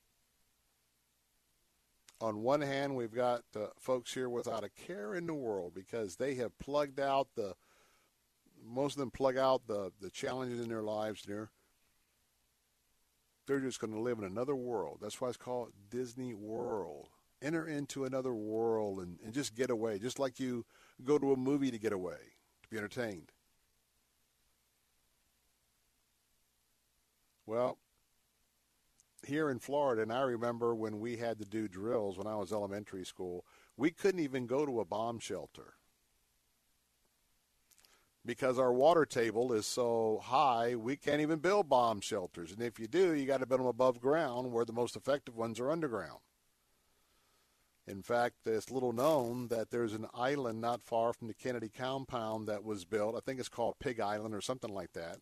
on 2.21 2.43
one 2.43 2.61
hand, 2.61 2.97
we've 2.97 3.15
got 3.15 3.43
uh, 3.55 3.67
folks 3.79 4.15
here 4.15 4.29
without 4.29 4.65
a 4.65 4.71
care 4.71 5.15
in 5.15 5.27
the 5.27 5.35
world 5.35 5.75
because 5.75 6.17
they 6.17 6.35
have 6.35 6.59
plugged 6.59 6.99
out 6.99 7.29
the 7.35 7.55
most 8.65 8.95
of 8.95 9.01
them 9.01 9.11
plug 9.11 9.37
out 9.37 9.67
the, 9.67 9.93
the 10.01 10.11
challenges 10.11 10.61
in 10.61 10.69
their 10.69 10.83
lives 10.83 11.23
there. 11.23 11.51
They're 13.47 13.61
just 13.61 13.81
going 13.81 13.93
to 13.93 14.01
live 14.01 14.19
in 14.19 14.25
another 14.25 14.57
world. 14.57 14.99
That's 15.01 15.21
why 15.21 15.29
it's 15.29 15.37
called 15.37 15.73
Disney 15.89 16.35
World. 16.35 17.09
Enter 17.41 17.67
into 17.67 18.05
another 18.05 18.35
world 18.35 18.99
and, 18.99 19.19
and 19.25 19.33
just 19.33 19.55
get 19.55 19.71
away, 19.71 19.99
just 19.99 20.19
like 20.19 20.41
you 20.41 20.65
go 21.05 21.19
to 21.19 21.33
a 21.33 21.37
movie 21.37 21.71
to 21.71 21.79
get 21.79 21.93
away, 21.93 22.17
to 22.63 22.69
be 22.69 22.79
entertained. 22.79 23.31
Well, 27.45 27.79
here 29.27 29.51
in 29.51 29.59
Florida, 29.59 30.03
and 30.03 30.13
I 30.13 30.23
remember 30.23 30.75
when 30.75 31.01
we 31.01 31.17
had 31.17 31.39
to 31.39 31.45
do 31.45 31.69
drills 31.69 32.17
when 32.17 32.27
I 32.27 32.37
was 32.37 32.53
elementary 32.53 33.05
school, 33.05 33.45
we 33.77 33.91
couldn't 33.91 34.21
even 34.21 34.47
go 34.47 34.65
to 34.65 34.81
a 34.81 34.85
bomb 34.85 35.19
shelter 35.19 35.75
because 38.27 38.59
our 38.59 38.73
water 38.73 39.07
table 39.07 39.53
is 39.53 39.67
so 39.67 40.21
high, 40.25 40.75
we 40.75 40.97
can't 40.97 41.21
even 41.21 41.39
build 41.39 41.69
bomb 41.69 42.01
shelters. 42.01 42.51
And 42.51 42.61
if 42.61 42.79
you 42.79 42.89
do, 42.89 43.15
you 43.15 43.25
got 43.25 43.41
to 43.41 43.47
build 43.47 43.61
them 43.61 43.69
above 43.69 44.01
ground, 44.01 44.53
where 44.53 44.65
the 44.65 44.73
most 44.73 44.97
effective 44.97 45.37
ones 45.37 45.61
are 45.61 45.71
underground. 45.71 46.19
In 47.87 48.03
fact, 48.03 48.35
it's 48.45 48.73
little 48.73 48.93
known 48.93 49.47
that 49.49 49.71
there's 49.71 49.93
an 49.93 50.07
island 50.13 50.61
not 50.61 50.83
far 50.83 51.13
from 51.13 51.29
the 51.29 51.35
Kennedy 51.35 51.69
compound 51.69 52.49
that 52.49 52.65
was 52.65 52.85
built. 52.85 53.15
I 53.17 53.21
think 53.21 53.39
it's 53.39 53.49
called 53.49 53.79
Pig 53.79 54.01
Island 54.01 54.35
or 54.35 54.41
something 54.41 54.75
like 54.75 54.93
that. 54.95 55.19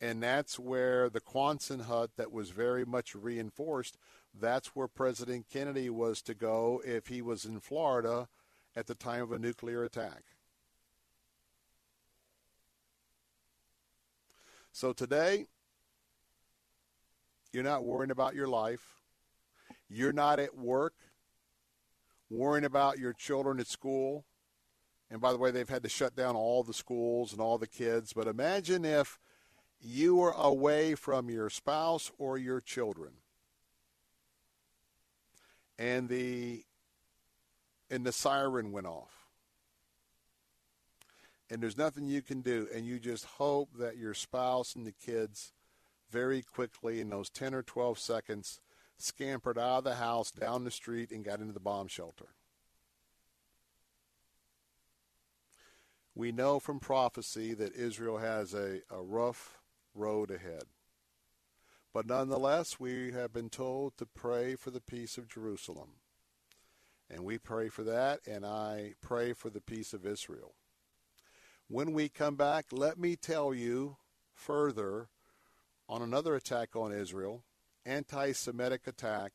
And 0.00 0.22
that's 0.22 0.58
where 0.58 1.08
the 1.08 1.20
Quonset 1.20 1.82
hut 1.82 2.10
that 2.16 2.30
was 2.30 2.50
very 2.50 2.84
much 2.84 3.14
reinforced, 3.14 3.96
that's 4.38 4.68
where 4.68 4.88
President 4.88 5.46
Kennedy 5.50 5.88
was 5.88 6.20
to 6.22 6.34
go 6.34 6.82
if 6.84 7.06
he 7.06 7.22
was 7.22 7.44
in 7.44 7.60
Florida 7.60 8.28
at 8.74 8.86
the 8.86 8.94
time 8.94 9.22
of 9.22 9.32
a 9.32 9.38
nuclear 9.38 9.82
attack. 9.82 10.22
So 14.72 14.92
today, 14.92 15.46
you're 17.50 17.62
not 17.62 17.84
worrying 17.84 18.10
about 18.10 18.34
your 18.34 18.48
life. 18.48 19.00
You're 19.88 20.12
not 20.12 20.38
at 20.38 20.58
work 20.58 20.92
worrying 22.28 22.64
about 22.64 22.98
your 22.98 23.12
children 23.12 23.60
at 23.60 23.66
school. 23.66 24.24
And 25.10 25.20
by 25.20 25.32
the 25.32 25.38
way, 25.38 25.50
they've 25.50 25.68
had 25.68 25.84
to 25.84 25.88
shut 25.88 26.16
down 26.16 26.34
all 26.34 26.62
the 26.62 26.74
schools 26.74 27.32
and 27.32 27.40
all 27.40 27.58
the 27.58 27.66
kids. 27.66 28.12
But 28.12 28.26
imagine 28.26 28.84
if 28.84 29.18
you 29.80 30.16
were 30.16 30.32
away 30.32 30.94
from 30.94 31.30
your 31.30 31.50
spouse 31.50 32.10
or 32.18 32.38
your 32.38 32.60
children. 32.60 33.12
And 35.78 36.08
the 36.08 36.64
and 37.90 38.04
the 38.04 38.12
siren 38.12 38.72
went 38.72 38.86
off 38.86 39.26
and 41.50 41.62
there's 41.62 41.78
nothing 41.78 42.06
you 42.06 42.22
can 42.22 42.40
do, 42.40 42.68
and 42.74 42.84
you 42.86 42.98
just 42.98 43.24
hope 43.24 43.70
that 43.78 43.96
your 43.96 44.14
spouse 44.14 44.74
and 44.74 44.86
the 44.86 44.92
kids 44.92 45.52
very 46.10 46.42
quickly 46.42 47.00
in 47.00 47.10
those 47.10 47.30
10 47.30 47.54
or 47.54 47.62
12 47.62 47.98
seconds 47.98 48.60
scampered 48.98 49.58
out 49.58 49.78
of 49.78 49.84
the 49.84 49.94
house, 49.94 50.30
down 50.30 50.64
the 50.64 50.70
street, 50.70 51.10
and 51.10 51.24
got 51.24 51.40
into 51.40 51.52
the 51.52 51.60
bomb 51.60 51.86
shelter. 51.86 52.26
We 56.14 56.32
know 56.32 56.58
from 56.58 56.80
prophecy 56.80 57.52
that 57.54 57.74
Israel 57.74 58.18
has 58.18 58.54
a, 58.54 58.80
a 58.90 59.02
rough 59.02 59.55
road 59.96 60.30
ahead. 60.30 60.64
But 61.92 62.06
nonetheless, 62.06 62.78
we 62.78 63.12
have 63.12 63.32
been 63.32 63.48
told 63.48 63.96
to 63.96 64.06
pray 64.06 64.54
for 64.54 64.70
the 64.70 64.80
peace 64.80 65.16
of 65.16 65.28
Jerusalem. 65.28 65.92
And 67.08 67.24
we 67.24 67.38
pray 67.38 67.68
for 67.68 67.84
that, 67.84 68.20
and 68.26 68.44
I 68.44 68.94
pray 69.00 69.32
for 69.32 69.48
the 69.48 69.60
peace 69.60 69.92
of 69.92 70.04
Israel. 70.04 70.54
When 71.68 71.92
we 71.92 72.08
come 72.08 72.36
back, 72.36 72.66
let 72.70 72.98
me 72.98 73.16
tell 73.16 73.54
you 73.54 73.96
further 74.34 75.08
on 75.88 76.02
another 76.02 76.34
attack 76.34 76.76
on 76.76 76.92
Israel, 76.92 77.44
anti 77.84 78.32
Semitic 78.32 78.86
attack. 78.86 79.32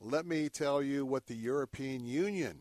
Let 0.00 0.24
me 0.24 0.48
tell 0.48 0.82
you 0.82 1.04
what 1.04 1.26
the 1.26 1.34
European 1.34 2.06
Union 2.06 2.60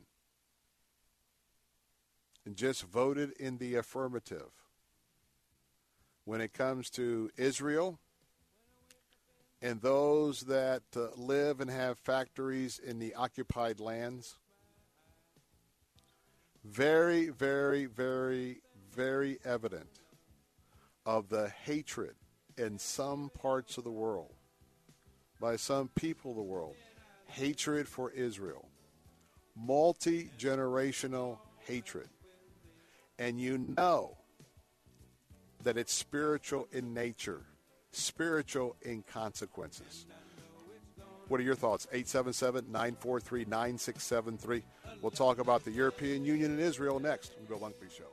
just 2.53 2.83
voted 2.83 3.31
in 3.39 3.59
the 3.59 3.75
affirmative 3.75 4.58
when 6.29 6.41
it 6.41 6.53
comes 6.53 6.91
to 6.91 7.27
Israel 7.37 7.97
and 9.63 9.81
those 9.81 10.41
that 10.41 10.83
uh, 10.95 11.07
live 11.17 11.59
and 11.59 11.71
have 11.71 11.97
factories 11.97 12.77
in 12.77 12.99
the 12.99 13.15
occupied 13.15 13.79
lands 13.79 14.37
very, 16.63 17.29
very, 17.29 17.85
very, 17.85 18.61
very 18.93 19.39
evident 19.43 19.89
of 21.03 21.29
the 21.29 21.49
hatred 21.63 22.13
in 22.59 22.77
some 22.77 23.31
parts 23.31 23.79
of 23.79 23.83
the 23.83 23.89
world 23.89 24.35
by 25.41 25.55
some 25.55 25.89
people 25.95 26.29
of 26.29 26.37
the 26.37 26.43
world. 26.43 26.75
Hatred 27.25 27.87
for 27.87 28.11
Israel. 28.11 28.69
Multi 29.55 30.29
generational 30.37 31.39
hatred. 31.65 32.09
And 33.17 33.41
you 33.41 33.57
know 33.75 34.18
that 35.63 35.77
it's 35.77 35.93
spiritual 35.93 36.67
in 36.71 36.93
nature, 36.93 37.41
spiritual 37.91 38.75
in 38.81 39.03
consequences. 39.03 40.05
What 41.27 41.39
are 41.39 41.43
your 41.43 41.55
thoughts? 41.55 41.87
877 41.91 42.71
943 42.71 43.45
9673. 43.45 44.63
We'll 45.01 45.11
talk 45.11 45.37
about 45.37 45.63
the 45.63 45.71
European 45.71 46.25
Union 46.25 46.51
and 46.51 46.59
Israel 46.59 46.99
next 46.99 47.33
on 47.39 47.45
Bill 47.45 47.59
Bunkley 47.59 47.95
Show. 47.95 48.09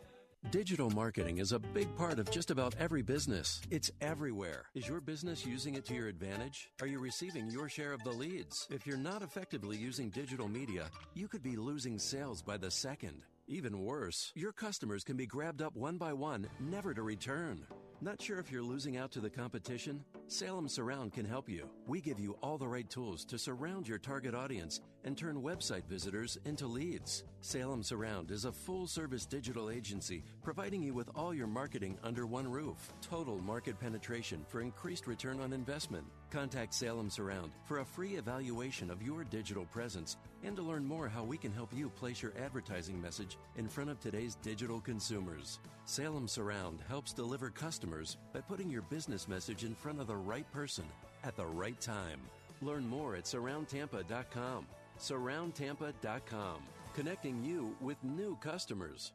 Digital 0.51 0.91
marketing 0.91 1.39
is 1.39 1.51
a 1.51 1.59
big 1.59 1.93
part 1.97 2.21
of 2.21 2.31
just 2.31 2.53
about 2.53 2.75
every 2.79 3.03
business. 3.03 3.61
It's 3.71 3.91
everywhere. 4.01 4.67
Is 4.75 4.87
your 4.87 5.01
business 5.01 5.45
using 5.45 5.75
it 5.75 5.85
to 5.87 5.95
your 5.95 6.07
advantage? 6.07 6.71
Are 6.81 6.87
you 6.87 7.01
receiving 7.01 7.51
your 7.51 7.69
share 7.69 7.93
of 7.93 8.05
the 8.05 8.13
leads? 8.13 8.69
If 8.71 8.87
you're 8.87 8.97
not 8.97 9.23
effectively 9.23 9.77
using 9.77 10.09
digital 10.11 10.47
media, 10.47 10.89
you 11.15 11.27
could 11.27 11.43
be 11.43 11.57
losing 11.57 11.99
sales 11.99 12.43
by 12.43 12.59
the 12.59 12.71
second. 12.71 13.23
Even 13.49 13.79
worse, 13.79 14.33
your 14.35 14.53
customers 14.53 15.05
can 15.05 15.17
be 15.17 15.25
grabbed 15.25 15.63
up 15.63 15.77
one 15.77 15.99
by 15.99 16.13
one, 16.13 16.49
never 16.59 16.93
to 16.93 17.03
return. 17.03 17.65
Not 18.01 18.21
sure 18.21 18.41
if 18.41 18.51
you're 18.51 18.61
losing 18.61 18.97
out 18.97 19.13
to 19.13 19.21
the 19.21 19.31
competition? 19.31 20.05
Salem 20.27 20.69
Surround 20.69 21.13
can 21.13 21.25
help 21.25 21.49
you. 21.49 21.71
We 21.87 22.01
give 22.01 22.19
you 22.19 22.37
all 22.43 22.59
the 22.59 22.67
right 22.67 22.91
tools 22.91 23.25
to 23.27 23.39
surround 23.39 23.87
your 23.87 23.99
target 23.99 24.35
audience 24.35 24.81
and 25.07 25.17
turn 25.17 25.41
website 25.41 25.85
visitors 25.85 26.37
into 26.45 26.67
leads. 26.67 27.23
Salem 27.41 27.83
Surround 27.83 28.33
is 28.33 28.45
a 28.45 28.53
full 28.53 28.89
service 28.89 29.25
digital 29.25 29.71
agency 29.71 30.25
providing 30.43 30.83
you 30.83 30.93
with 30.93 31.09
all 31.15 31.33
your 31.33 31.47
marketing 31.47 31.97
under 32.03 32.27
one 32.27 32.51
roof. 32.51 32.93
Total 33.01 33.39
market 33.39 33.79
penetration 33.79 34.45
for 34.49 34.61
increased 34.61 35.07
return 35.07 35.41
on 35.41 35.53
investment. 35.53 36.05
Contact 36.31 36.75
Salem 36.75 37.09
Surround 37.09 37.53
for 37.65 37.79
a 37.79 37.85
free 37.85 38.17
evaluation 38.17 38.91
of 38.91 39.01
your 39.01 39.23
digital 39.23 39.65
presence 39.67 40.17
and 40.43 40.57
to 40.57 40.63
learn 40.63 40.85
more 40.85 41.09
how 41.09 41.23
we 41.23 41.39
can 41.39 41.53
help 41.53 41.73
you 41.73 41.89
place 41.89 42.21
your 42.21 42.33
advertising 42.43 43.01
message 43.01 43.39
in 43.57 43.69
front 43.69 43.89
of 43.89 44.01
today's 44.01 44.35
digital 44.43 44.81
consumers. 44.81 45.61
Salem 45.85 46.27
Surround 46.27 46.81
helps 46.89 47.13
deliver 47.13 47.49
customers 47.49 48.17
by 48.35 48.41
putting 48.41 48.69
your 48.69 48.83
business 48.83 49.29
message 49.29 49.63
in 49.63 49.75
front 49.75 50.01
of 50.01 50.09
the 50.09 50.17
right 50.17 50.51
person 50.51 50.85
at 51.23 51.37
the 51.37 51.47
right 51.47 51.81
time. 51.81 52.21
Learn 52.61 52.89
more 52.89 53.15
at 53.15 53.25
surroundtampa.com. 53.25 54.67
Surroundtampa.com, 54.99 56.63
connecting 56.95 57.45
you 57.45 57.75
with 57.81 58.03
new 58.03 58.37
customers. 58.41 59.13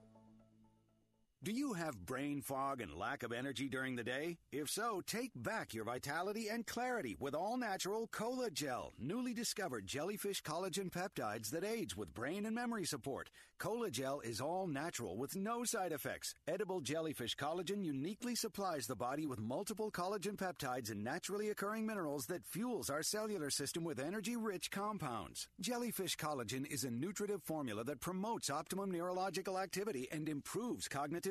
Do 1.43 1.51
you 1.51 1.73
have 1.73 2.05
brain 2.05 2.43
fog 2.43 2.81
and 2.81 2.93
lack 2.93 3.23
of 3.23 3.31
energy 3.31 3.67
during 3.67 3.95
the 3.95 4.03
day? 4.03 4.37
If 4.51 4.69
so, 4.69 5.01
take 5.07 5.31
back 5.35 5.73
your 5.73 5.85
vitality 5.85 6.49
and 6.49 6.67
clarity 6.67 7.17
with 7.19 7.33
all 7.33 7.57
natural 7.57 8.05
Cola 8.11 8.51
Gel, 8.51 8.93
newly 8.99 9.33
discovered 9.33 9.87
jellyfish 9.87 10.43
collagen 10.43 10.91
peptides 10.91 11.49
that 11.49 11.63
aids 11.63 11.97
with 11.97 12.13
brain 12.13 12.45
and 12.45 12.53
memory 12.53 12.85
support. 12.85 13.31
Cola 13.57 13.89
Gel 13.89 14.19
is 14.19 14.39
all 14.39 14.67
natural 14.67 15.17
with 15.17 15.35
no 15.35 15.63
side 15.63 15.91
effects. 15.91 16.35
Edible 16.47 16.79
jellyfish 16.79 17.35
collagen 17.35 17.83
uniquely 17.83 18.35
supplies 18.35 18.85
the 18.85 18.95
body 18.95 19.25
with 19.25 19.39
multiple 19.39 19.89
collagen 19.89 20.35
peptides 20.35 20.91
and 20.91 21.03
naturally 21.03 21.49
occurring 21.49 21.87
minerals 21.87 22.27
that 22.27 22.45
fuels 22.45 22.91
our 22.91 23.01
cellular 23.01 23.49
system 23.49 23.83
with 23.83 23.99
energy-rich 23.99 24.69
compounds. 24.69 25.47
Jellyfish 25.59 26.17
collagen 26.17 26.71
is 26.71 26.83
a 26.83 26.91
nutritive 26.91 27.41
formula 27.41 27.83
that 27.83 27.99
promotes 27.99 28.51
optimum 28.51 28.91
neurological 28.91 29.59
activity 29.59 30.07
and 30.11 30.29
improves 30.29 30.87
cognitive 30.87 31.30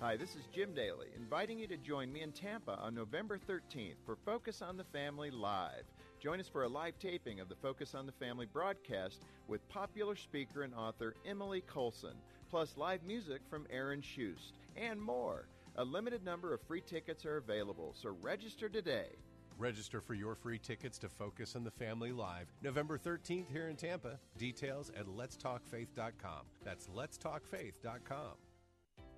Hi, 0.00 0.16
this 0.16 0.36
is 0.36 0.44
Jim 0.54 0.74
Daly, 0.76 1.08
inviting 1.16 1.58
you 1.58 1.66
to 1.66 1.76
join 1.76 2.12
me 2.12 2.22
in 2.22 2.30
Tampa 2.30 2.78
on 2.80 2.94
November 2.94 3.36
13th 3.36 3.96
for 4.06 4.14
Focus 4.14 4.62
on 4.62 4.76
the 4.76 4.84
Family 4.84 5.32
Live. 5.32 5.82
Join 6.20 6.38
us 6.38 6.46
for 6.46 6.62
a 6.62 6.68
live 6.68 6.96
taping 7.00 7.40
of 7.40 7.48
the 7.48 7.56
Focus 7.56 7.96
on 7.96 8.06
the 8.06 8.12
Family 8.12 8.46
broadcast 8.46 9.24
with 9.48 9.68
popular 9.68 10.14
speaker 10.14 10.62
and 10.62 10.72
author 10.72 11.14
Emily 11.26 11.62
Colson, 11.62 12.14
plus 12.48 12.76
live 12.76 13.02
music 13.02 13.40
from 13.50 13.66
Aaron 13.70 14.00
Shust, 14.00 14.52
and 14.76 15.02
more. 15.02 15.48
A 15.74 15.84
limited 15.84 16.24
number 16.24 16.54
of 16.54 16.60
free 16.62 16.80
tickets 16.80 17.26
are 17.26 17.38
available, 17.38 17.92
so 18.00 18.16
register 18.22 18.68
today. 18.68 19.16
Register 19.58 20.00
for 20.00 20.14
your 20.14 20.36
free 20.36 20.60
tickets 20.60 20.98
to 20.98 21.08
Focus 21.08 21.56
on 21.56 21.64
the 21.64 21.72
Family 21.72 22.12
Live 22.12 22.46
November 22.62 22.98
13th 22.98 23.50
here 23.50 23.66
in 23.66 23.74
Tampa. 23.74 24.20
Details 24.38 24.92
at 24.96 25.06
letstalkfaith.com. 25.06 26.42
That's 26.62 26.86
letstalkfaith.com. 26.86 28.34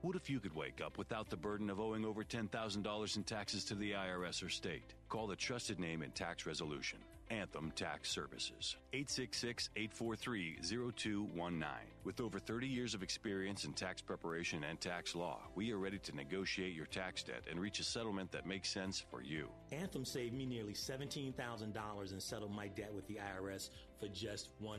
What 0.03 0.17
if 0.17 0.31
you 0.31 0.41
could 0.41 0.57
wake 0.57 0.81
up 0.83 0.97
without 0.97 1.29
the 1.29 1.37
burden 1.37 1.69
of 1.69 1.79
owing 1.79 2.07
over 2.07 2.25
$10,000 2.25 3.17
in 3.17 3.23
taxes 3.23 3.65
to 3.67 3.75
the 3.75 3.93
IRS 3.93 4.43
or 4.43 4.49
state? 4.49 4.95
Call 5.11 5.27
the 5.27 5.37
trusted 5.37 5.79
name 5.79 6.03
in 6.03 6.11
tax 6.13 6.47
resolution. 6.47 6.99
Anthem 7.29 7.71
Tax 7.77 8.11
Services. 8.11 8.77
866 8.95 9.69
843 9.77 10.57
0219. 10.63 11.69
With 12.03 12.19
over 12.23 12.39
30 12.39 12.67
years 12.67 12.95
of 12.95 13.03
experience 13.03 13.65
in 13.65 13.75
tax 13.75 14.01
preparation 14.01 14.65
and 14.65 14.81
tax 14.81 15.15
law, 15.15 15.39
we 15.55 15.71
are 15.71 15.77
ready 15.77 15.99
to 15.99 16.17
negotiate 16.17 16.75
your 16.75 16.87
tax 16.87 17.23
debt 17.23 17.45
and 17.51 17.61
reach 17.61 17.79
a 17.79 17.85
settlement 17.85 18.33
that 18.33 18.47
makes 18.47 18.71
sense 18.71 19.05
for 19.11 19.23
you. 19.23 19.49
Anthem 19.71 20.07
saved 20.07 20.33
me 20.33 20.47
nearly 20.47 20.73
$17,000 20.73 22.13
and 22.13 22.23
settled 22.23 22.55
my 22.55 22.69
debt 22.69 22.93
with 22.93 23.07
the 23.07 23.19
IRS 23.19 23.69
for 24.01 24.09
just 24.09 24.49
$100. 24.63 24.79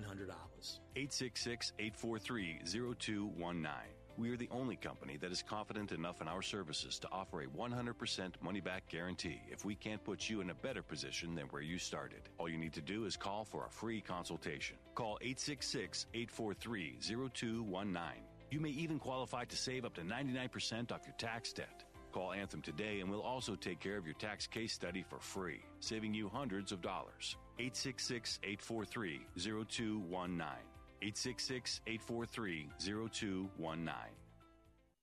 866 0.96 1.74
843 1.78 2.60
0219. 2.98 3.70
We 4.18 4.30
are 4.30 4.38
the 4.38 4.50
only 4.52 4.76
company 4.76 5.18
that 5.18 5.32
is 5.32 5.42
confident 5.42 5.92
enough 5.92 6.22
in 6.22 6.28
our 6.28 6.42
services 6.42 7.00
to 7.00 7.08
offer 7.12 7.42
a 7.42 7.48
100% 7.48 8.34
money 8.42 8.60
back 8.60 8.88
guarantee 8.88 9.42
if 9.50 9.66
we 9.66 9.76
can't 9.76 10.04
put 10.04 10.30
you 10.30 10.42
in 10.42 10.50
a 10.50 10.54
better 10.54 10.82
position 10.82 11.34
than 11.34 11.46
where 11.48 11.62
you 11.62 11.78
started. 11.78 12.22
All 12.38 12.50
you 12.50 12.58
need 12.58 12.74
to 12.74 12.82
do 12.82 13.06
is 13.06 13.16
call 13.16 13.46
for 13.46 13.66
a 13.66 13.70
free 13.70 14.02
consultation. 14.02 14.78
Call 14.96 15.18
866 15.22 16.08
843 16.14 16.98
0219. 17.34 18.02
You 18.52 18.60
may 18.60 18.70
even 18.70 19.00
qualify 19.00 19.46
to 19.46 19.56
save 19.56 19.86
up 19.86 19.94
to 19.96 20.02
99% 20.02 20.92
off 20.92 21.02
your 21.06 21.16
tax 21.18 21.54
debt. 21.54 21.84
Call 22.12 22.34
Anthem 22.34 22.62
today 22.62 23.00
and 23.00 23.10
we'll 23.10 23.22
also 23.22 23.56
take 23.56 23.80
care 23.80 23.98
of 23.98 24.06
your 24.06 24.16
tax 24.16 24.46
case 24.46 24.74
study 24.74 25.04
for 25.08 25.20
free, 25.20 25.62
saving 25.80 26.14
you 26.14 26.28
hundreds 26.28 26.72
of 26.74 26.82
dollars. 26.82 27.38
866 27.60 28.40
843 28.44 29.22
0219. 29.38 30.71
866 31.02 31.82
843 31.88 32.70
0219. 32.80 34.21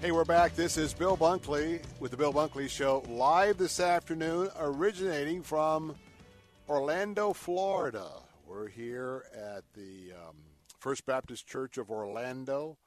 Hey, 0.00 0.12
we're 0.12 0.24
back. 0.24 0.54
This 0.54 0.76
is 0.76 0.94
Bill 0.94 1.16
Bunkley 1.16 1.82
with 1.98 2.12
the 2.12 2.16
Bill 2.16 2.32
Bunkley 2.32 2.70
Show 2.70 3.02
live 3.08 3.58
this 3.58 3.80
afternoon, 3.80 4.48
originating 4.56 5.42
from 5.42 5.96
Orlando, 6.68 7.32
Florida. 7.32 8.06
We're 8.46 8.68
here 8.68 9.24
at 9.34 9.64
the 9.74 10.12
um, 10.12 10.36
First 10.78 11.04
Baptist 11.04 11.48
Church 11.48 11.78
of 11.78 11.90
Orlando, 11.90 12.78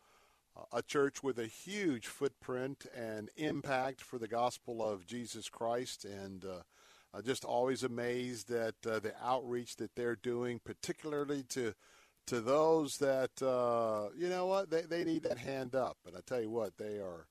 uh, 0.56 0.62
a 0.72 0.82
church 0.82 1.22
with 1.22 1.38
a 1.38 1.48
huge 1.48 2.08
footprint 2.08 2.86
and 2.96 3.30
impact 3.36 4.00
for 4.00 4.18
the 4.18 4.30
gospel 4.30 4.82
of 4.82 5.06
Jesus 5.06 5.50
Christ, 5.50 6.06
and 6.06 6.46
uh, 6.46 7.22
just 7.22 7.44
always 7.44 7.84
amazed 7.84 8.52
at 8.52 8.76
uh, 8.90 9.00
the 9.00 9.14
outreach 9.22 9.76
that 9.76 9.96
they're 9.96 10.16
doing, 10.16 10.62
particularly 10.64 11.44
to 11.50 11.74
to 12.32 12.40
those 12.40 12.96
that 13.00 13.42
uh, 13.42 14.08
you 14.18 14.30
know 14.30 14.46
what 14.46 14.70
they, 14.70 14.84
they 14.84 15.04
need 15.04 15.24
that 15.24 15.38
hand 15.38 15.76
up. 15.76 15.98
And 16.08 16.16
I 16.16 16.22
tell 16.26 16.40
you 16.40 16.50
what, 16.50 16.78
they 16.78 16.96
are. 16.96 17.28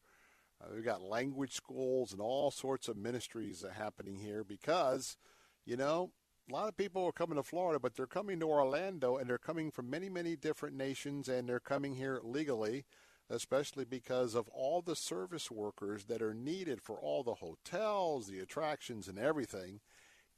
Uh, 0.61 0.66
we've 0.74 0.84
got 0.84 1.01
language 1.01 1.55
schools 1.55 2.12
and 2.12 2.20
all 2.20 2.51
sorts 2.51 2.86
of 2.86 2.98
ministries 2.98 3.64
happening 3.78 4.16
here 4.16 4.44
because, 4.44 5.16
you 5.64 5.74
know, 5.74 6.11
a 6.51 6.53
lot 6.53 6.68
of 6.68 6.76
people 6.76 7.03
are 7.07 7.12
coming 7.12 7.36
to 7.36 7.42
Florida, 7.42 7.80
but 7.80 7.94
they're 7.94 8.07
coming 8.07 8.38
to 8.40 8.46
Orlando 8.51 9.16
and 9.16 9.26
they're 9.26 9.38
coming 9.38 9.70
from 9.70 9.88
many, 9.88 10.11
many 10.11 10.36
different 10.36 10.76
nations 10.76 11.30
and 11.30 11.48
they're 11.48 11.61
coming 11.61 11.94
here 11.94 12.20
legally, 12.22 12.84
especially 13.30 13.86
because 13.86 14.34
of 14.34 14.48
all 14.48 14.82
the 14.82 14.96
service 14.96 15.51
workers 15.51 16.05
that 16.05 16.20
are 16.20 16.34
needed 16.34 16.82
for 16.82 16.98
all 16.98 17.22
the 17.22 17.36
hotels, 17.36 18.26
the 18.26 18.40
attractions, 18.40 19.09
and 19.09 19.18
everything. 19.18 19.80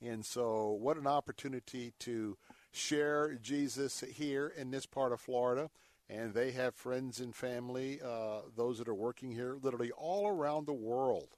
And 0.01 0.25
so, 0.25 0.71
what 0.71 0.97
an 0.99 1.09
opportunity 1.09 1.95
to 1.99 2.37
share 2.73 3.35
Jesus 3.35 4.01
here 4.01 4.53
in 4.57 4.71
this 4.71 4.87
part 4.87 5.13
of 5.13 5.21
Florida. 5.21 5.71
And 6.09 6.35
they 6.35 6.51
have 6.53 6.75
friends 6.75 7.21
and 7.21 7.35
family, 7.35 8.01
uh, 8.05 8.41
those 8.55 8.79
that 8.79 8.89
are 8.89 8.95
working 8.95 9.31
here, 9.31 9.57
literally 9.63 9.93
all 9.93 10.29
around 10.29 10.67
the 10.67 10.73
world. 10.73 11.37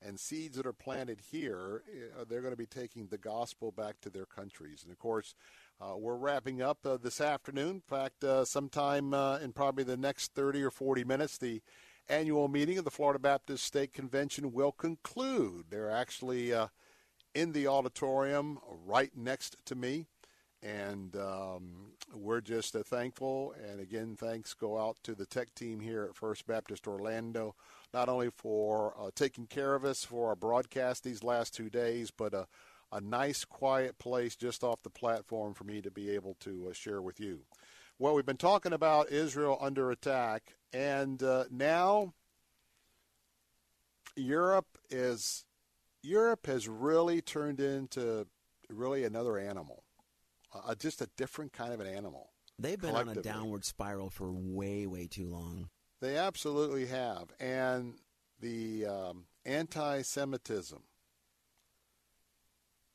And 0.00 0.20
seeds 0.20 0.56
that 0.56 0.66
are 0.66 0.72
planted 0.72 1.20
here, 1.30 1.82
uh, 2.18 2.24
they're 2.28 2.42
going 2.42 2.52
to 2.52 2.58
be 2.58 2.66
taking 2.66 3.06
the 3.06 3.18
gospel 3.18 3.72
back 3.72 4.00
to 4.02 4.10
their 4.10 4.26
countries. 4.26 4.82
And 4.82 4.92
of 4.92 4.98
course, 4.98 5.34
uh, 5.80 5.96
we're 5.96 6.16
wrapping 6.16 6.62
up 6.62 6.78
uh, 6.84 6.98
this 6.98 7.20
afternoon. 7.20 7.76
In 7.76 7.80
fact, 7.80 8.22
uh, 8.22 8.44
sometime 8.44 9.14
uh, 9.14 9.38
in 9.38 9.52
probably 9.52 9.84
the 9.84 9.96
next 9.96 10.34
30 10.34 10.62
or 10.62 10.70
40 10.70 11.04
minutes, 11.04 11.38
the 11.38 11.62
annual 12.08 12.48
meeting 12.48 12.76
of 12.76 12.84
the 12.84 12.90
Florida 12.90 13.18
Baptist 13.18 13.64
State 13.64 13.94
Convention 13.94 14.52
will 14.52 14.72
conclude. 14.72 15.66
They're 15.70 15.90
actually 15.90 16.52
in 17.34 17.52
the 17.52 17.66
auditorium 17.66 18.58
right 18.86 19.10
next 19.16 19.56
to 19.64 19.74
me 19.74 20.06
and 20.64 21.14
um, 21.16 21.92
we're 22.14 22.40
just 22.40 22.74
uh, 22.74 22.82
thankful. 22.82 23.54
And 23.68 23.80
again, 23.80 24.16
thanks 24.18 24.54
go 24.54 24.78
out 24.78 24.96
to 25.04 25.14
the 25.14 25.26
tech 25.26 25.54
team 25.54 25.78
here 25.78 26.04
at 26.04 26.16
First 26.16 26.46
Baptist 26.46 26.88
Orlando, 26.88 27.54
not 27.92 28.08
only 28.08 28.30
for 28.30 28.94
uh, 28.98 29.10
taking 29.14 29.46
care 29.46 29.74
of 29.74 29.84
us 29.84 30.04
for 30.04 30.28
our 30.28 30.36
broadcast 30.36 31.04
these 31.04 31.22
last 31.22 31.54
two 31.54 31.68
days, 31.68 32.10
but 32.10 32.32
a, 32.32 32.46
a 32.90 33.00
nice, 33.00 33.44
quiet 33.44 33.98
place 33.98 34.36
just 34.36 34.64
off 34.64 34.82
the 34.82 34.90
platform 34.90 35.52
for 35.52 35.64
me 35.64 35.82
to 35.82 35.90
be 35.90 36.10
able 36.10 36.34
to 36.40 36.68
uh, 36.70 36.72
share 36.72 37.02
with 37.02 37.20
you. 37.20 37.40
Well, 37.98 38.14
we've 38.14 38.26
been 38.26 38.36
talking 38.36 38.72
about 38.72 39.10
Israel 39.10 39.58
under 39.60 39.90
attack, 39.90 40.54
and 40.72 41.22
uh, 41.22 41.44
now 41.50 42.14
Europe 44.16 44.78
is 44.90 45.44
Europe 46.02 46.46
has 46.46 46.68
really 46.68 47.20
turned 47.20 47.60
into 47.60 48.26
really 48.68 49.04
another 49.04 49.38
animal 49.38 49.84
uh, 50.54 50.74
just 50.74 51.00
a 51.00 51.08
different 51.16 51.52
kind 51.52 51.72
of 51.72 51.80
an 51.80 51.86
animal. 51.86 52.30
They've 52.58 52.80
been 52.80 52.94
on 52.94 53.08
a 53.08 53.14
downward 53.16 53.64
spiral 53.64 54.10
for 54.10 54.30
way, 54.32 54.86
way 54.86 55.06
too 55.06 55.26
long. 55.26 55.70
They 56.00 56.16
absolutely 56.16 56.86
have. 56.86 57.32
And 57.40 57.94
the 58.40 58.86
um, 58.86 59.24
anti 59.44 60.02
Semitism, 60.02 60.82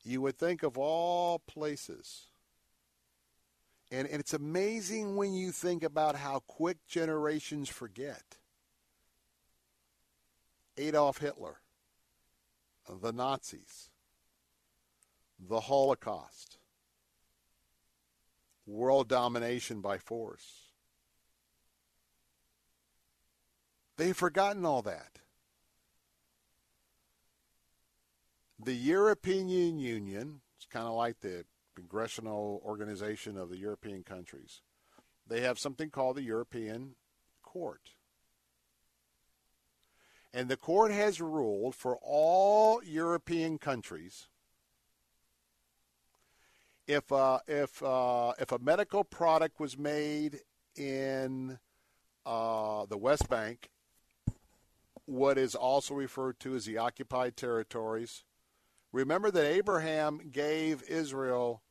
you 0.03 0.21
would 0.21 0.37
think 0.37 0.63
of 0.63 0.77
all 0.77 1.39
places. 1.39 2.27
And, 3.91 4.07
and 4.07 4.19
it's 4.19 4.33
amazing 4.33 5.15
when 5.15 5.33
you 5.33 5.51
think 5.51 5.83
about 5.83 6.15
how 6.15 6.39
quick 6.47 6.77
generations 6.87 7.67
forget. 7.67 8.37
Adolf 10.77 11.17
Hitler, 11.17 11.57
the 12.87 13.11
Nazis, 13.11 13.89
the 15.39 15.61
Holocaust, 15.61 16.58
world 18.69 19.09
domination 19.09 19.81
by 19.81 19.97
force. 19.97 20.69
They've 23.97 24.15
forgotten 24.15 24.65
all 24.65 24.81
that. 24.83 25.19
The 28.63 28.75
European 28.75 29.49
Union, 29.49 30.41
it's 30.57 30.65
kind 30.65 30.85
of 30.85 30.93
like 30.93 31.19
the 31.19 31.45
congressional 31.75 32.61
organization 32.63 33.37
of 33.37 33.49
the 33.49 33.57
European 33.57 34.03
countries. 34.03 34.61
They 35.27 35.41
have 35.41 35.59
something 35.59 35.89
called 35.89 36.17
the 36.17 36.23
European 36.23 36.95
court. 37.41 37.91
And 40.33 40.47
the 40.47 40.57
court 40.57 40.91
has 40.91 41.19
ruled 41.19 41.75
for 41.75 41.97
all 42.01 42.83
European 42.83 43.57
countries 43.57 44.27
if 46.89 47.11
uh, 47.11 47.37
if 47.47 47.83
uh, 47.83 48.33
if 48.39 48.51
a 48.51 48.57
medical 48.57 49.03
product 49.03 49.59
was 49.59 49.77
made 49.77 50.39
in 50.75 51.59
uh, 52.25 52.87
the 52.87 52.97
West 52.97 53.29
Bank, 53.29 53.69
what 55.05 55.37
is 55.37 55.53
also 55.53 55.93
referred 55.93 56.39
to 56.39 56.55
as 56.55 56.65
the 56.65 56.79
occupied 56.79 57.37
territories. 57.37 58.23
Remember 58.91 59.29
that 59.29 59.45
Abraham 59.45 60.31
gave 60.31 60.81
Israel 60.89 61.61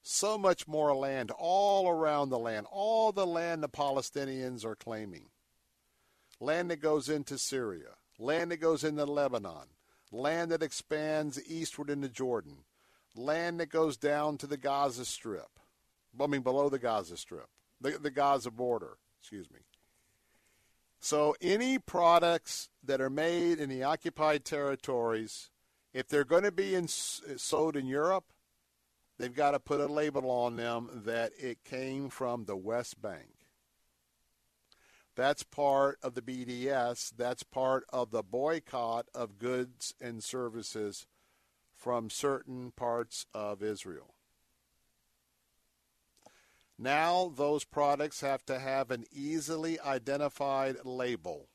so 0.00 0.38
much 0.38 0.66
more 0.66 0.96
land 0.96 1.30
all 1.38 1.86
around 1.86 2.30
the 2.30 2.38
land, 2.38 2.66
all 2.70 3.12
the 3.12 3.26
land 3.26 3.62
the 3.62 3.68
Palestinians 3.68 4.64
are 4.64 4.76
claiming. 4.76 5.26
Land 6.40 6.70
that 6.70 6.80
goes 6.80 7.10
into 7.10 7.36
Syria, 7.36 7.96
land 8.18 8.50
that 8.50 8.62
goes 8.62 8.82
into 8.82 9.04
Lebanon, 9.04 9.68
land 10.10 10.52
that 10.52 10.62
expands 10.62 11.38
eastward 11.46 11.90
into 11.90 12.08
Jordan, 12.08 12.64
land 13.18 13.60
that 13.60 13.70
goes 13.70 13.96
down 13.96 14.38
to 14.38 14.46
the 14.46 14.56
Gaza 14.56 15.04
Strip, 15.04 15.58
I 16.20 16.26
mean 16.26 16.42
below 16.42 16.68
the 16.68 16.78
Gaza 16.78 17.16
Strip, 17.16 17.48
the, 17.80 17.90
the 17.92 18.10
Gaza 18.10 18.50
border, 18.50 18.98
excuse 19.20 19.50
me. 19.50 19.60
So 21.00 21.34
any 21.40 21.78
products 21.78 22.70
that 22.82 23.00
are 23.00 23.10
made 23.10 23.58
in 23.58 23.68
the 23.68 23.84
occupied 23.84 24.44
territories, 24.44 25.50
if 25.92 26.08
they're 26.08 26.24
going 26.24 26.42
to 26.42 26.52
be 26.52 26.74
in, 26.74 26.88
sold 26.88 27.76
in 27.76 27.86
Europe, 27.86 28.24
they've 29.18 29.34
got 29.34 29.52
to 29.52 29.60
put 29.60 29.80
a 29.80 29.86
label 29.86 30.30
on 30.30 30.56
them 30.56 30.88
that 31.04 31.32
it 31.38 31.64
came 31.64 32.08
from 32.08 32.44
the 32.44 32.56
West 32.56 33.00
Bank. 33.00 33.38
That's 35.14 35.42
part 35.42 35.98
of 36.02 36.14
the 36.14 36.22
BDS. 36.22 37.12
That's 37.16 37.42
part 37.42 37.84
of 37.92 38.10
the 38.10 38.22
boycott 38.22 39.06
of 39.14 39.38
goods 39.38 39.92
and 40.00 40.22
services 40.22 41.06
from 41.78 42.10
certain 42.10 42.72
parts 42.72 43.24
of 43.32 43.62
Israel. 43.62 44.14
Now, 46.76 47.32
those 47.34 47.64
products 47.64 48.20
have 48.20 48.44
to 48.46 48.58
have 48.58 48.90
an 48.90 49.04
easily 49.12 49.80
identified 49.80 50.76
label. 50.84 51.48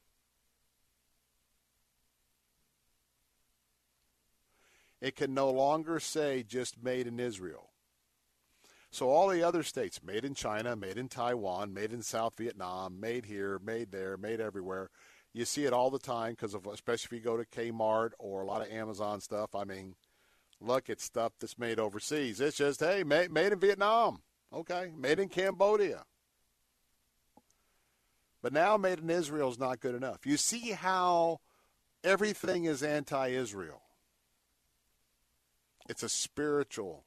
It 4.99 5.15
can 5.15 5.33
no 5.33 5.49
longer 5.49 5.99
say 5.99 6.43
just 6.43 6.81
made 6.81 7.07
in 7.07 7.19
Israel. 7.19 7.69
So, 8.89 9.09
all 9.09 9.27
the 9.27 9.43
other 9.43 9.63
states, 9.63 10.03
made 10.03 10.23
in 10.23 10.35
China, 10.35 10.75
made 10.75 10.97
in 10.97 11.09
Taiwan, 11.09 11.73
made 11.73 11.91
in 11.91 12.01
South 12.01 12.37
Vietnam, 12.37 12.99
made 12.99 13.25
here, 13.25 13.59
made 13.59 13.91
there, 13.91 14.17
made 14.17 14.39
everywhere. 14.39 14.89
You 15.33 15.45
see 15.45 15.65
it 15.65 15.73
all 15.73 15.89
the 15.89 15.99
time 15.99 16.33
because 16.33 16.53
especially 16.53 17.17
if 17.17 17.23
you 17.23 17.31
go 17.31 17.37
to 17.37 17.45
Kmart 17.45 18.11
or 18.19 18.41
a 18.41 18.45
lot 18.45 18.61
of 18.61 18.71
Amazon 18.71 19.19
stuff. 19.19 19.55
I 19.55 19.63
mean, 19.63 19.95
look, 20.63 20.89
at 20.89 21.01
stuff 21.01 21.33
that's 21.39 21.59
made 21.59 21.79
overseas. 21.79 22.39
It's 22.39 22.57
just, 22.57 22.79
hey, 22.79 23.03
made, 23.03 23.31
made 23.31 23.51
in 23.53 23.59
Vietnam. 23.59 24.21
Okay, 24.53 24.91
made 24.97 25.19
in 25.19 25.29
Cambodia. 25.29 26.03
But 28.41 28.53
now 28.53 28.77
made 28.77 28.99
in 28.99 29.09
Israel 29.09 29.49
is 29.49 29.59
not 29.59 29.79
good 29.79 29.95
enough. 29.95 30.25
You 30.25 30.37
see 30.37 30.71
how 30.71 31.39
everything 32.03 32.65
is 32.65 32.83
anti-Israel. 32.83 33.81
It's 35.89 36.03
a 36.03 36.09
spiritual, 36.09 37.03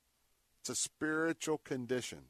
it's 0.60 0.70
a 0.70 0.74
spiritual 0.74 1.58
condition. 1.58 2.20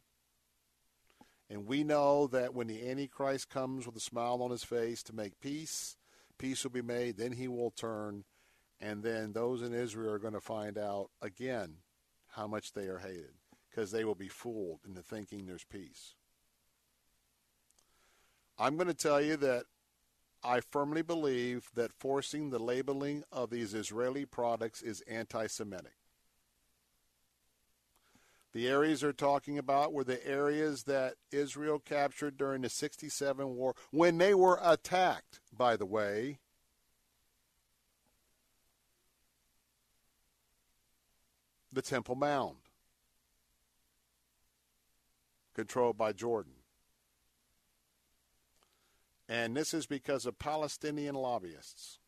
And 1.49 1.66
we 1.66 1.85
know 1.85 2.27
that 2.29 2.55
when 2.55 2.66
the 2.66 2.89
Antichrist 2.89 3.49
comes 3.49 3.87
with 3.87 3.97
a 3.97 4.01
smile 4.01 4.43
on 4.43 4.51
his 4.51 4.64
face 4.64 5.03
to 5.05 5.14
make 5.14 5.41
peace, 5.41 5.97
peace 6.39 6.64
will 6.64 6.72
be 6.72 6.83
made, 6.83 7.16
then 7.16 7.33
he 7.33 7.47
will 7.47 7.70
turn, 7.70 8.24
and 8.81 9.03
then 9.03 9.33
those 9.33 9.62
in 9.62 9.72
Israel 9.72 10.12
are 10.12 10.18
going 10.18 10.35
to 10.35 10.41
find 10.41 10.79
out 10.79 11.11
again 11.22 11.77
how 12.29 12.47
much 12.47 12.72
they 12.72 12.87
are 12.87 12.99
hated 12.99 13.35
because 13.70 13.91
they 13.91 14.05
will 14.05 14.14
be 14.14 14.29
fooled 14.29 14.81
into 14.87 15.03
thinking 15.03 15.47
there's 15.47 15.64
peace. 15.64 16.14
I'm 18.59 18.77
going 18.77 18.89
to 18.89 18.95
tell 18.95 19.20
you 19.20 19.37
that 19.39 19.64
I 20.43 20.61
firmly 20.61 21.03
believe 21.03 21.68
that 21.74 21.93
forcing 21.93 22.51
the 22.51 22.59
labeling 22.59 23.24
of 23.33 23.51
these 23.51 23.74
Israeli 23.74 24.24
products 24.24 24.81
is 24.83 25.03
anti 25.03 25.47
Semitic. 25.47 25.93
The 28.53 28.68
areas 28.68 29.03
they're 29.03 29.12
talking 29.12 29.59
about 29.59 29.93
were 29.93 30.05
the 30.05 30.27
areas 30.27 30.85
that 30.85 31.16
Israel 31.31 31.79
captured 31.79 32.39
during 32.39 32.62
the 32.62 32.70
67 32.70 33.55
war 33.55 33.74
when 33.91 34.16
they 34.16 34.33
were 34.33 34.59
attacked, 34.62 35.41
by 35.55 35.77
the 35.77 35.85
way. 35.85 36.39
The 41.73 41.83
Temple 41.83 42.14
Mount, 42.14 42.57
controlled 45.55 45.99
by 45.99 46.12
Jordan. 46.12 46.53
And 49.29 49.57
this 49.57 49.75
is 49.75 49.87
because 49.87 50.25
of 50.27 50.39
Palestinian 50.39 51.17
lobbyists 51.17 51.99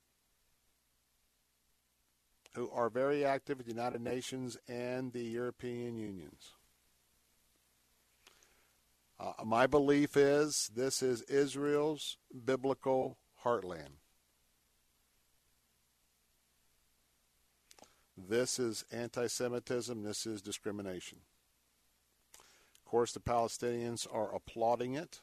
who 2.54 2.70
are 2.70 2.88
very 2.88 3.24
active 3.24 3.60
at 3.60 3.66
the 3.66 3.72
United 3.72 4.00
Nations 4.00 4.56
and 4.68 5.12
the 5.12 5.22
European 5.22 5.96
Unions. 5.96 6.54
Uh, 9.20 9.32
my 9.44 9.66
belief 9.66 10.16
is 10.16 10.70
this 10.74 11.02
is 11.02 11.22
Israel's 11.22 12.16
biblical 12.44 13.18
heartland. 13.44 13.98
This 18.26 18.58
is 18.58 18.84
anti 18.90 19.26
Semitism, 19.26 20.02
this 20.02 20.26
is 20.26 20.42
discrimination 20.42 21.18
Of 22.84 22.90
course, 22.90 23.12
the 23.12 23.20
Palestinians 23.20 24.06
are 24.12 24.34
applauding 24.34 24.94
it. 24.94 25.20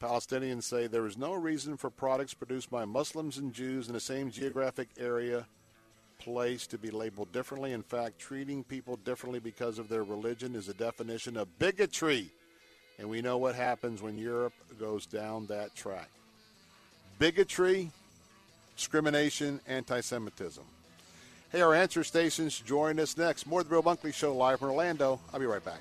Palestinians 0.00 0.64
say 0.64 0.86
there 0.86 1.06
is 1.06 1.16
no 1.16 1.32
reason 1.32 1.76
for 1.76 1.88
products 1.88 2.34
produced 2.34 2.70
by 2.70 2.84
Muslims 2.84 3.38
and 3.38 3.52
Jews 3.52 3.86
in 3.86 3.94
the 3.94 4.00
same 4.00 4.30
geographic 4.30 4.88
area 4.98 5.46
place 6.18 6.66
to 6.68 6.78
be 6.78 6.90
labeled 6.90 7.32
differently. 7.32 7.72
In 7.72 7.82
fact, 7.82 8.18
treating 8.18 8.64
people 8.64 8.96
differently 8.96 9.40
because 9.40 9.78
of 9.78 9.88
their 9.88 10.04
religion 10.04 10.54
is 10.54 10.68
a 10.68 10.74
definition 10.74 11.36
of 11.36 11.58
bigotry. 11.58 12.30
And 12.98 13.08
we 13.08 13.22
know 13.22 13.38
what 13.38 13.54
happens 13.54 14.02
when 14.02 14.18
Europe 14.18 14.52
goes 14.78 15.06
down 15.06 15.46
that 15.46 15.74
track. 15.74 16.08
Bigotry, 17.18 17.90
discrimination, 18.76 19.60
anti 19.66 20.00
Semitism. 20.00 20.64
Hey, 21.50 21.60
our 21.60 21.74
answer 21.74 22.02
stations 22.02 22.58
join 22.60 22.98
us 22.98 23.16
next. 23.16 23.46
More 23.46 23.60
of 23.60 23.68
the 23.68 23.70
Bill 23.70 23.82
Bunkley 23.82 24.14
Show 24.14 24.34
live 24.34 24.58
from 24.58 24.70
Orlando. 24.70 25.20
I'll 25.32 25.40
be 25.40 25.46
right 25.46 25.64
back. 25.64 25.80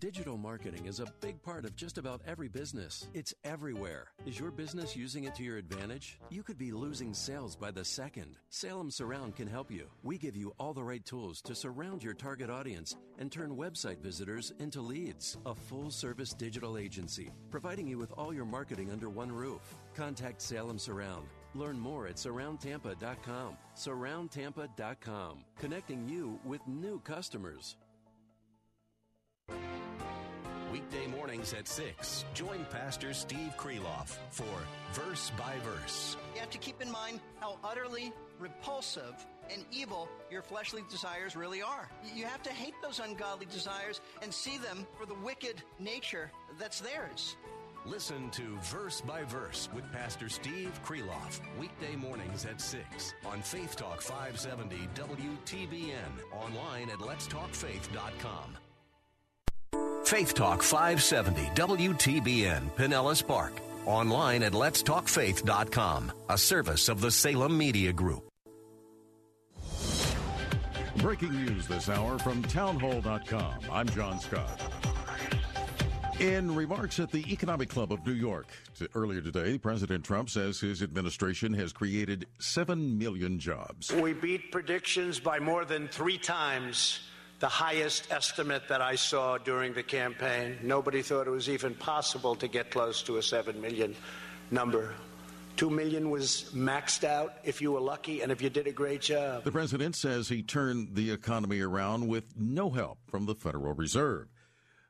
Digital 0.00 0.36
marketing 0.36 0.86
is 0.86 1.00
a 1.00 1.06
big 1.22 1.42
part 1.42 1.64
of 1.64 1.74
just 1.74 1.96
about 1.96 2.20
every 2.26 2.48
business. 2.48 3.08
It's 3.14 3.32
everywhere. 3.44 4.08
Is 4.26 4.38
your 4.38 4.50
business 4.50 4.94
using 4.94 5.24
it 5.24 5.34
to 5.36 5.42
your 5.42 5.56
advantage? 5.56 6.18
You 6.28 6.42
could 6.42 6.58
be 6.58 6.70
losing 6.70 7.14
sales 7.14 7.56
by 7.56 7.70
the 7.70 7.84
second. 7.84 8.36
Salem 8.50 8.90
Surround 8.90 9.36
can 9.36 9.48
help 9.48 9.70
you. 9.70 9.86
We 10.02 10.18
give 10.18 10.36
you 10.36 10.52
all 10.58 10.74
the 10.74 10.84
right 10.84 11.04
tools 11.04 11.40
to 11.42 11.54
surround 11.54 12.04
your 12.04 12.12
target 12.12 12.50
audience 12.50 12.96
and 13.18 13.32
turn 13.32 13.56
website 13.56 14.00
visitors 14.00 14.52
into 14.58 14.82
leads. 14.82 15.38
A 15.46 15.54
full 15.54 15.90
service 15.90 16.34
digital 16.34 16.76
agency, 16.76 17.30
providing 17.50 17.86
you 17.86 17.96
with 17.96 18.12
all 18.18 18.34
your 18.34 18.44
marketing 18.44 18.92
under 18.92 19.08
one 19.08 19.32
roof. 19.32 19.62
Contact 19.94 20.42
Salem 20.42 20.78
Surround. 20.78 21.26
Learn 21.54 21.78
more 21.78 22.06
at 22.06 22.16
surroundtampa.com. 22.16 23.56
Surroundtampa.com, 23.74 25.44
connecting 25.58 26.06
you 26.06 26.38
with 26.44 26.60
new 26.66 27.00
customers. 27.00 27.76
Weekday 30.76 31.06
mornings 31.06 31.54
at 31.54 31.66
6. 31.66 32.26
Join 32.34 32.66
Pastor 32.70 33.14
Steve 33.14 33.54
Kreloff 33.56 34.18
for 34.28 34.44
Verse 34.92 35.32
by 35.38 35.54
Verse. 35.64 36.18
You 36.34 36.40
have 36.40 36.50
to 36.50 36.58
keep 36.58 36.82
in 36.82 36.90
mind 36.90 37.20
how 37.40 37.58
utterly 37.64 38.12
repulsive 38.38 39.14
and 39.50 39.64
evil 39.72 40.06
your 40.30 40.42
fleshly 40.42 40.82
desires 40.90 41.34
really 41.34 41.62
are. 41.62 41.88
You 42.14 42.26
have 42.26 42.42
to 42.42 42.50
hate 42.50 42.74
those 42.82 43.00
ungodly 43.00 43.46
desires 43.46 44.02
and 44.20 44.30
see 44.30 44.58
them 44.58 44.86
for 44.98 45.06
the 45.06 45.14
wicked 45.14 45.62
nature 45.78 46.30
that's 46.58 46.80
theirs. 46.80 47.36
Listen 47.86 48.28
to 48.32 48.58
Verse 48.64 49.00
by 49.00 49.24
Verse 49.24 49.70
with 49.74 49.90
Pastor 49.92 50.28
Steve 50.28 50.78
Kreloff, 50.84 51.40
weekday 51.58 51.96
mornings 51.96 52.44
at 52.44 52.60
6 52.60 53.14
on 53.24 53.40
Faith 53.40 53.76
Talk 53.76 54.02
570 54.02 54.76
WTBN, 54.94 55.94
online 56.34 56.90
at 56.90 56.98
letstalkfaith.com. 56.98 58.58
Faith 60.06 60.34
Talk 60.34 60.62
570 60.62 61.46
WTBN 61.56 62.70
Pinellas 62.76 63.26
Park. 63.26 63.60
Online 63.86 64.44
at 64.44 64.52
letstalkfaith.com, 64.52 66.12
a 66.28 66.38
service 66.38 66.88
of 66.88 67.00
the 67.00 67.10
Salem 67.10 67.58
Media 67.58 67.92
Group. 67.92 68.28
Breaking 70.98 71.32
news 71.32 71.66
this 71.66 71.88
hour 71.88 72.20
from 72.20 72.40
townhall.com. 72.44 73.54
I'm 73.70 73.88
John 73.88 74.20
Scott. 74.20 74.62
In 76.20 76.54
remarks 76.54 77.00
at 77.00 77.10
the 77.10 77.24
Economic 77.32 77.68
Club 77.68 77.92
of 77.92 78.06
New 78.06 78.12
York 78.12 78.46
earlier 78.94 79.20
today, 79.20 79.58
President 79.58 80.04
Trump 80.04 80.30
says 80.30 80.60
his 80.60 80.84
administration 80.84 81.52
has 81.54 81.72
created 81.72 82.26
7 82.38 82.96
million 82.96 83.40
jobs. 83.40 83.92
We 83.92 84.12
beat 84.12 84.52
predictions 84.52 85.18
by 85.18 85.40
more 85.40 85.64
than 85.64 85.88
three 85.88 86.16
times 86.16 87.00
the 87.38 87.48
highest 87.48 88.10
estimate 88.10 88.68
that 88.68 88.80
I 88.80 88.94
saw 88.94 89.38
during 89.38 89.74
the 89.74 89.82
campaign. 89.82 90.58
Nobody 90.62 91.02
thought 91.02 91.26
it 91.26 91.30
was 91.30 91.48
even 91.48 91.74
possible 91.74 92.34
to 92.36 92.48
get 92.48 92.70
close 92.70 93.02
to 93.04 93.18
a 93.18 93.22
7 93.22 93.60
million 93.60 93.94
number. 94.50 94.94
Two 95.56 95.70
million 95.70 96.10
was 96.10 96.50
maxed 96.54 97.04
out 97.04 97.34
if 97.44 97.62
you 97.62 97.72
were 97.72 97.80
lucky 97.80 98.20
and 98.20 98.30
if 98.30 98.42
you 98.42 98.50
did 98.50 98.66
a 98.66 98.72
great 98.72 99.00
job. 99.00 99.44
The 99.44 99.52
president 99.52 99.96
says 99.96 100.28
he 100.28 100.42
turned 100.42 100.94
the 100.94 101.10
economy 101.10 101.60
around 101.60 102.08
with 102.08 102.36
no 102.36 102.70
help 102.70 102.98
from 103.06 103.24
the 103.26 103.34
Federal 103.34 103.72
Reserve. 103.72 104.28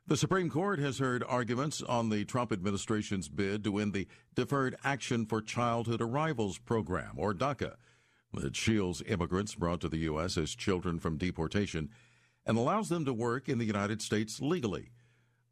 The 0.07 0.17
Supreme 0.17 0.49
Court 0.49 0.79
has 0.79 0.99
heard 0.99 1.23
arguments 1.27 1.81
on 1.81 2.09
the 2.09 2.23
Trump 2.23 2.53
administration's 2.53 3.27
bid 3.27 3.63
to 3.65 3.77
end 3.77 3.93
the 3.93 4.07
Deferred 4.35 4.77
Action 4.83 5.25
for 5.25 5.41
Childhood 5.41 6.01
Arrivals 6.01 6.57
program, 6.57 7.13
or 7.17 7.33
DACA, 7.33 7.75
that 8.33 8.55
shields 8.55 9.01
immigrants 9.05 9.55
brought 9.55 9.81
to 9.81 9.89
the 9.89 9.97
U.S. 9.99 10.37
as 10.37 10.55
children 10.55 10.99
from 10.99 11.17
deportation 11.17 11.89
and 12.47 12.57
allows 12.57 12.89
them 12.89 13.05
to 13.05 13.13
work 13.13 13.49
in 13.49 13.57
the 13.57 13.65
United 13.65 14.01
States 14.01 14.41
legally. 14.41 14.89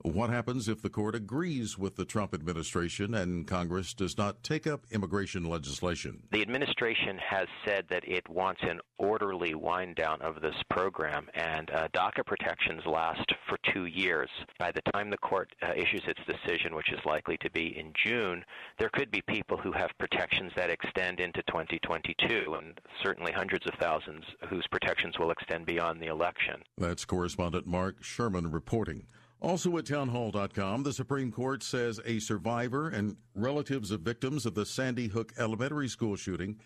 What 0.06 0.30
happens 0.30 0.70
if 0.70 0.84
the 0.84 0.90
court 0.90 1.16
agrees 1.16 1.80
with 1.80 1.96
the 1.96 2.06
Trump 2.06 2.36
administration 2.36 3.16
and 3.16 3.48
Congress 3.48 3.92
does 3.94 4.20
not 4.20 4.44
take 4.44 4.68
up 4.68 4.86
immigration 4.92 5.46
legislation? 5.46 6.22
The 6.32 6.44
administration 6.44 7.18
has 7.18 7.48
said 7.66 7.86
that 7.90 8.08
it 8.08 8.30
wants 8.30 8.62
an 8.62 8.82
orderly 9.00 9.56
wind 9.56 9.96
down 9.96 10.22
of 10.22 10.42
this 10.42 10.56
program, 10.70 11.28
and 11.34 11.72
uh, 11.72 11.88
DACA 11.94 12.24
protections 12.24 12.84
last 12.86 13.34
for 13.50 13.58
two 13.74 13.86
years. 13.86 14.30
By 14.60 14.72
the 14.72 14.84
time 14.94 15.10
the 15.10 15.18
court 15.18 15.52
uh, 15.64 15.72
issues 15.76 16.04
its 16.08 16.22
decision, 16.28 16.76
which 16.76 16.92
is 16.92 17.00
likely 17.04 17.38
to 17.38 17.50
be 17.50 17.76
in 17.76 17.92
June, 18.06 18.46
there 18.78 18.90
could 18.90 19.10
be 19.10 19.24
people 19.24 19.58
who 19.58 19.72
have 19.72 19.90
protections 19.98 20.52
that 20.56 20.70
extend 20.70 21.20
into 21.20 21.42
2022, 21.48 22.54
and 22.54 22.80
certainly 23.04 23.32
hundreds 23.32 23.66
of 23.66 23.74
thousands 23.80 24.24
whose 24.50 24.68
protections 24.68 25.18
will 25.18 25.32
extend 25.32 25.66
beyond 25.66 26.00
the 26.00 26.08
election. 26.08 26.62
That's 26.78 27.06
correspondent 27.06 27.66
Mark 27.66 28.04
Sherman 28.04 28.52
reporting. 28.52 29.08
Also 29.42 29.78
at 29.78 29.86
townhall.com, 29.86 30.84
the 30.84 30.94
Supreme 30.94 31.32
Court 31.32 31.62
says 31.62 32.00
a 32.06 32.20
survivor 32.20 32.90
and 32.90 33.18
relatives 33.36 33.92
of 33.92 34.02
victims 34.02 34.46
of 34.46 34.56
the 34.56 34.66
Sandy 34.66 35.08
Hook 35.08 35.34
Elementary 35.38 35.88
School 35.88 36.16
shooting 36.16 36.58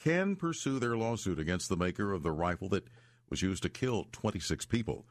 can 0.00 0.36
pursue 0.36 0.78
their 0.78 0.96
lawsuit 0.96 1.38
against 1.38 1.68
the 1.68 1.76
maker 1.76 2.12
of 2.12 2.22
the 2.22 2.30
rifle 2.32 2.68
that 2.68 2.88
was 3.28 3.42
used 3.42 3.62
to 3.62 3.68
kill 3.68 4.06
26 4.12 4.66
people. 4.66 5.06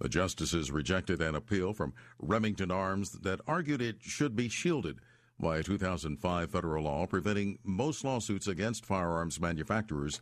The 0.00 0.08
justices 0.08 0.70
rejected 0.70 1.20
an 1.20 1.34
appeal 1.34 1.72
from 1.72 1.94
Remington 2.18 2.70
Arms 2.70 3.12
that 3.20 3.40
argued 3.46 3.80
it 3.80 3.96
should 4.00 4.34
be 4.34 4.48
shielded 4.48 4.98
by 5.38 5.58
a 5.58 5.62
2005 5.62 6.50
federal 6.50 6.84
law 6.84 7.06
preventing 7.06 7.58
most 7.62 8.04
lawsuits 8.04 8.46
against 8.46 8.86
firearms 8.86 9.40
manufacturers 9.40 10.20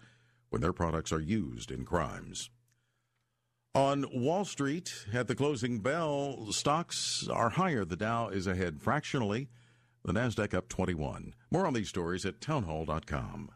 when 0.51 0.61
their 0.61 0.73
products 0.73 1.13
are 1.13 1.21
used 1.21 1.71
in 1.71 1.85
crimes. 1.85 2.51
On 3.75 4.05
Wall 4.13 4.45
Street, 4.45 5.07
at 5.15 5.29
the 5.29 5.35
closing 5.35 5.81
bell, 5.81 6.53
stocks 6.53 7.27
are 7.29 7.49
higher. 7.49 7.87
The 7.87 7.97
Dow 7.97 8.29
is 8.29 8.47
ahead 8.47 8.83
fractionally, 8.83 9.49
the 10.05 10.13
NASDAQ 10.13 10.53
up 10.53 10.69
21. 10.69 11.35
More 11.51 11.67
on 11.67 11.73
these 11.73 11.89
stories 11.89 12.27
at 12.27 12.43
townhall.com. 12.43 13.51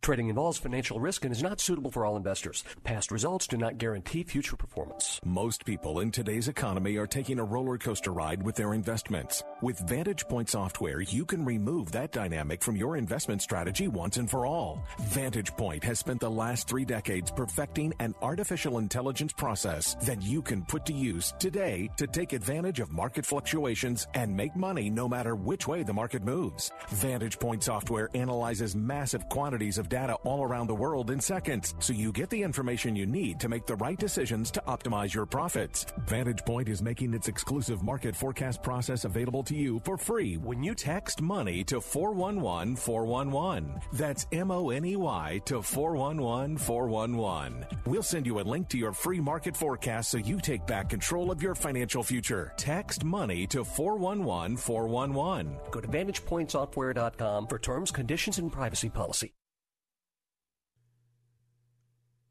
Trading 0.00 0.30
involves 0.30 0.56
financial 0.56 0.98
risk 0.98 1.26
and 1.26 1.32
is 1.32 1.42
not 1.42 1.60
suitable 1.60 1.90
for 1.90 2.06
all 2.06 2.16
investors. 2.16 2.64
Past 2.84 3.10
results 3.12 3.46
do 3.46 3.58
not 3.58 3.76
guarantee 3.76 4.22
future 4.22 4.56
performance. 4.56 5.20
Most 5.22 5.66
people 5.66 6.00
in 6.00 6.10
today's 6.10 6.48
economy 6.48 6.96
are 6.96 7.06
taking 7.06 7.38
a 7.38 7.44
roller 7.44 7.76
coaster 7.76 8.12
ride 8.12 8.42
with 8.42 8.54
their 8.54 8.72
investments. 8.72 9.42
With 9.62 9.78
Vantage 9.80 10.26
Point 10.26 10.48
software, 10.48 11.02
you 11.02 11.26
can 11.26 11.44
remove 11.44 11.92
that 11.92 12.12
dynamic 12.12 12.62
from 12.62 12.76
your 12.76 12.96
investment 12.96 13.42
strategy 13.42 13.88
once 13.88 14.16
and 14.16 14.30
for 14.30 14.46
all. 14.46 14.82
Vantage 15.00 15.54
Point 15.54 15.84
has 15.84 15.98
spent 15.98 16.20
the 16.20 16.30
last 16.30 16.66
three 16.66 16.86
decades 16.86 17.30
perfecting 17.30 17.92
an 18.00 18.14
artificial 18.22 18.78
intelligence 18.78 19.34
process 19.34 19.96
that 19.96 20.22
you 20.22 20.40
can 20.40 20.62
put 20.64 20.86
to 20.86 20.94
use 20.94 21.34
today 21.38 21.90
to 21.98 22.06
take 22.06 22.32
advantage 22.32 22.80
of 22.80 22.90
market 22.90 23.26
fluctuations 23.26 24.06
and 24.14 24.34
make 24.34 24.56
money 24.56 24.88
no 24.88 25.06
matter 25.06 25.34
which 25.34 25.68
way 25.68 25.82
the 25.82 25.92
market 25.92 26.24
moves. 26.24 26.70
Vantage 26.88 27.38
Point 27.38 27.62
software 27.62 28.08
analyzes 28.14 28.74
massive 28.74 29.28
quantities 29.28 29.76
of 29.76 29.90
data 29.90 30.14
all 30.24 30.42
around 30.42 30.68
the 30.68 30.74
world 30.74 31.10
in 31.10 31.20
seconds, 31.20 31.74
so 31.80 31.92
you 31.92 32.12
get 32.12 32.30
the 32.30 32.42
information 32.42 32.96
you 32.96 33.04
need 33.04 33.38
to 33.38 33.50
make 33.50 33.66
the 33.66 33.76
right 33.76 33.98
decisions 33.98 34.50
to 34.50 34.62
optimize 34.66 35.12
your 35.12 35.26
profits. 35.26 35.84
Vantage 36.06 36.46
Point 36.46 36.70
is 36.70 36.80
making 36.80 37.12
its 37.12 37.28
exclusive 37.28 37.82
market 37.82 38.16
forecast 38.16 38.62
process 38.62 39.04
available 39.04 39.44
to 39.50 39.56
you 39.56 39.80
for 39.84 39.98
free 39.98 40.36
when 40.36 40.62
you 40.62 40.74
text 40.74 41.20
money 41.20 41.64
to 41.64 41.80
411 41.80 42.76
411. 42.76 43.80
That's 43.92 44.26
M 44.32 44.50
O 44.50 44.70
N 44.70 44.84
E 44.84 44.96
Y 44.96 45.40
to 45.46 45.60
411 45.60 46.56
411. 46.56 47.66
We'll 47.84 48.02
send 48.02 48.26
you 48.26 48.38
a 48.38 48.42
link 48.42 48.68
to 48.68 48.78
your 48.78 48.92
free 48.92 49.20
market 49.20 49.56
forecast 49.56 50.12
so 50.12 50.18
you 50.18 50.40
take 50.40 50.66
back 50.66 50.88
control 50.88 51.30
of 51.30 51.42
your 51.42 51.54
financial 51.54 52.02
future. 52.02 52.54
Text 52.56 53.04
money 53.04 53.46
to 53.48 53.64
411 53.64 54.56
411. 54.56 55.56
Go 55.70 55.80
to 55.80 55.88
VantagePointSoftware.com 55.88 57.48
for 57.48 57.58
terms, 57.58 57.90
conditions, 57.90 58.38
and 58.38 58.52
privacy 58.52 58.88
policy. 58.88 59.34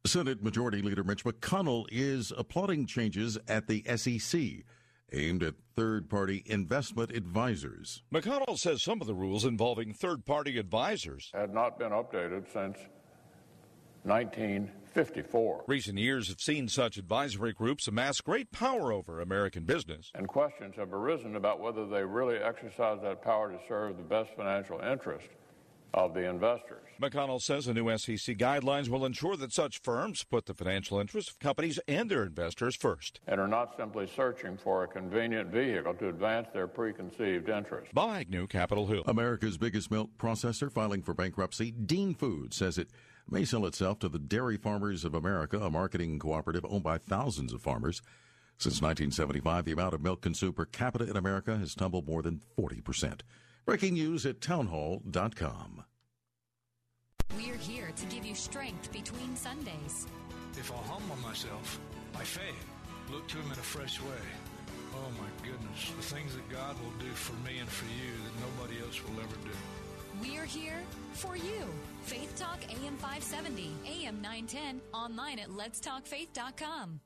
Senate 0.05 0.41
Majority 0.41 0.81
Leader 0.81 1.03
Mitch 1.03 1.25
McConnell 1.25 1.85
is 1.91 2.31
applauding 2.37 2.85
changes 2.85 3.37
at 3.49 3.67
the 3.67 3.83
SEC 3.97 4.63
aimed 5.13 5.43
at 5.43 5.55
third 5.75 6.09
party 6.09 6.43
investment 6.45 7.11
advisors. 7.11 8.03
McConnell 8.13 8.57
says 8.57 8.83
some 8.83 9.01
of 9.01 9.07
the 9.07 9.13
rules 9.13 9.45
involving 9.45 9.93
third 9.93 10.25
party 10.25 10.57
advisors 10.57 11.31
had 11.33 11.53
not 11.53 11.79
been 11.79 11.91
updated 11.91 12.51
since 12.51 12.77
1954. 14.03 15.63
Recent 15.67 15.97
years 15.97 16.29
have 16.29 16.39
seen 16.39 16.67
such 16.67 16.97
advisory 16.97 17.53
groups 17.53 17.87
amass 17.87 18.21
great 18.21 18.51
power 18.51 18.91
over 18.93 19.19
American 19.19 19.63
business. 19.63 20.11
And 20.15 20.27
questions 20.27 20.75
have 20.77 20.93
arisen 20.93 21.35
about 21.35 21.59
whether 21.59 21.85
they 21.87 22.03
really 22.03 22.37
exercise 22.37 22.99
that 23.03 23.21
power 23.21 23.51
to 23.51 23.59
serve 23.67 23.97
the 23.97 24.03
best 24.03 24.31
financial 24.35 24.79
interest 24.79 25.27
of 25.93 26.13
the 26.13 26.29
investors. 26.29 26.83
McConnell 27.01 27.41
says 27.41 27.65
the 27.65 27.73
new 27.73 27.97
SEC 27.97 28.37
guidelines 28.37 28.89
will 28.89 29.05
ensure 29.05 29.37
that 29.37 29.53
such 29.53 29.81
firms 29.81 30.23
put 30.23 30.45
the 30.45 30.53
financial 30.53 30.99
interests 30.99 31.31
of 31.31 31.39
companies 31.39 31.79
and 31.87 32.11
their 32.11 32.23
investors 32.23 32.75
first. 32.75 33.21
And 33.25 33.39
are 33.39 33.47
not 33.47 33.75
simply 33.77 34.07
searching 34.15 34.57
for 34.57 34.83
a 34.83 34.87
convenient 34.87 35.49
vehicle 35.49 35.93
to 35.95 36.09
advance 36.09 36.47
their 36.53 36.67
preconceived 36.67 37.47
interests. 37.47 37.91
Bob 37.93 38.17
Agnew, 38.17 38.47
Capitol 38.47 38.87
Hill. 38.87 39.03
America's 39.05 39.57
biggest 39.57 39.89
milk 39.89 40.09
processor 40.17 40.71
filing 40.71 41.01
for 41.01 41.13
bankruptcy, 41.13 41.71
Dean 41.71 42.13
Foods, 42.13 42.57
says 42.57 42.77
it 42.77 42.89
may 43.29 43.45
sell 43.45 43.65
itself 43.65 43.99
to 43.99 44.09
the 44.09 44.19
Dairy 44.19 44.57
Farmers 44.57 45.05
of 45.05 45.13
America, 45.13 45.59
a 45.59 45.69
marketing 45.69 46.19
cooperative 46.19 46.65
owned 46.67 46.83
by 46.83 46.97
thousands 46.97 47.53
of 47.53 47.61
farmers. 47.61 48.01
Since 48.57 48.81
1975, 48.81 49.63
the 49.63 49.71
amount 49.71 49.93
of 49.93 50.01
milk 50.01 50.19
consumed 50.21 50.57
per 50.57 50.65
capita 50.65 51.09
in 51.09 51.15
America 51.15 51.57
has 51.57 51.75
tumbled 51.75 52.07
more 52.07 52.21
than 52.21 52.41
40 52.57 52.81
percent. 52.81 53.23
Breaking 53.65 53.93
news 53.93 54.25
at 54.25 54.41
townhall.com. 54.41 55.83
We're 57.35 57.55
here 57.55 57.91
to 57.95 58.05
give 58.07 58.25
you 58.25 58.33
strength 58.33 58.91
between 58.91 59.35
Sundays. 59.35 60.07
If 60.53 60.71
I'll 60.71 60.83
humble 60.83 61.15
myself 61.17 61.79
by 62.13 62.23
faith, 62.23 62.65
look 63.11 63.27
to 63.27 63.37
Him 63.37 63.45
in 63.45 63.51
a 63.51 63.55
fresh 63.55 64.01
way. 64.01 64.25
Oh 64.95 65.11
my 65.19 65.47
goodness, 65.47 65.91
the 65.95 66.15
things 66.15 66.33
that 66.35 66.49
God 66.49 66.75
will 66.83 66.93
do 66.99 67.11
for 67.13 67.33
me 67.47 67.59
and 67.59 67.69
for 67.69 67.85
you 67.85 68.11
that 68.23 68.33
nobody 68.41 68.81
else 68.83 68.99
will 69.03 69.21
ever 69.21 69.35
do. 69.45 69.51
We're 70.21 70.45
here 70.45 70.81
for 71.13 71.37
you. 71.37 71.63
Faith 72.01 72.35
Talk 72.35 72.59
AM 72.69 72.97
570, 72.97 73.71
AM 73.87 74.21
910, 74.21 74.81
online 74.93 75.39
at 75.39 75.49
letstalkfaith.com. 75.49 76.99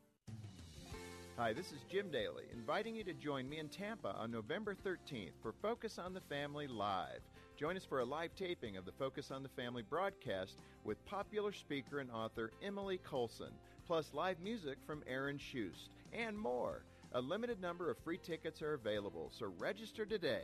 Hi, 1.36 1.52
this 1.52 1.72
is 1.72 1.80
Jim 1.92 2.12
Daly, 2.12 2.44
inviting 2.54 2.94
you 2.96 3.04
to 3.06 3.14
join 3.14 3.50
me 3.50 3.58
in 3.58 3.68
Tampa 3.68 4.16
on 4.20 4.30
November 4.30 4.76
13th 4.86 5.32
for 5.42 5.52
Focus 5.64 5.98
on 5.98 6.14
the 6.14 6.22
Family 6.22 6.68
Live. 6.68 7.22
Join 7.58 7.76
us 7.76 7.84
for 7.84 8.02
a 8.02 8.06
live 8.06 8.36
taping 8.36 8.78
of 8.78 8.86
the 8.86 8.92
Focus 8.92 9.32
on 9.32 9.42
the 9.42 9.50
Family 9.50 9.82
broadcast 9.82 10.60
with 10.84 11.04
popular 11.08 11.52
speaker 11.52 12.02
and 12.02 12.12
author 12.12 12.52
Emily 12.62 13.00
Colson, 13.00 13.50
plus 13.88 14.14
live 14.14 14.40
music 14.42 14.78
from 14.86 15.02
Aaron 15.08 15.40
Shust, 15.40 15.90
and 16.14 16.38
more. 16.38 16.84
A 17.14 17.22
limited 17.22 17.60
number 17.60 17.90
of 17.90 17.98
free 17.98 18.20
tickets 18.20 18.62
are 18.62 18.76
available, 18.76 19.32
so 19.32 19.52
register 19.58 20.06
today. 20.06 20.44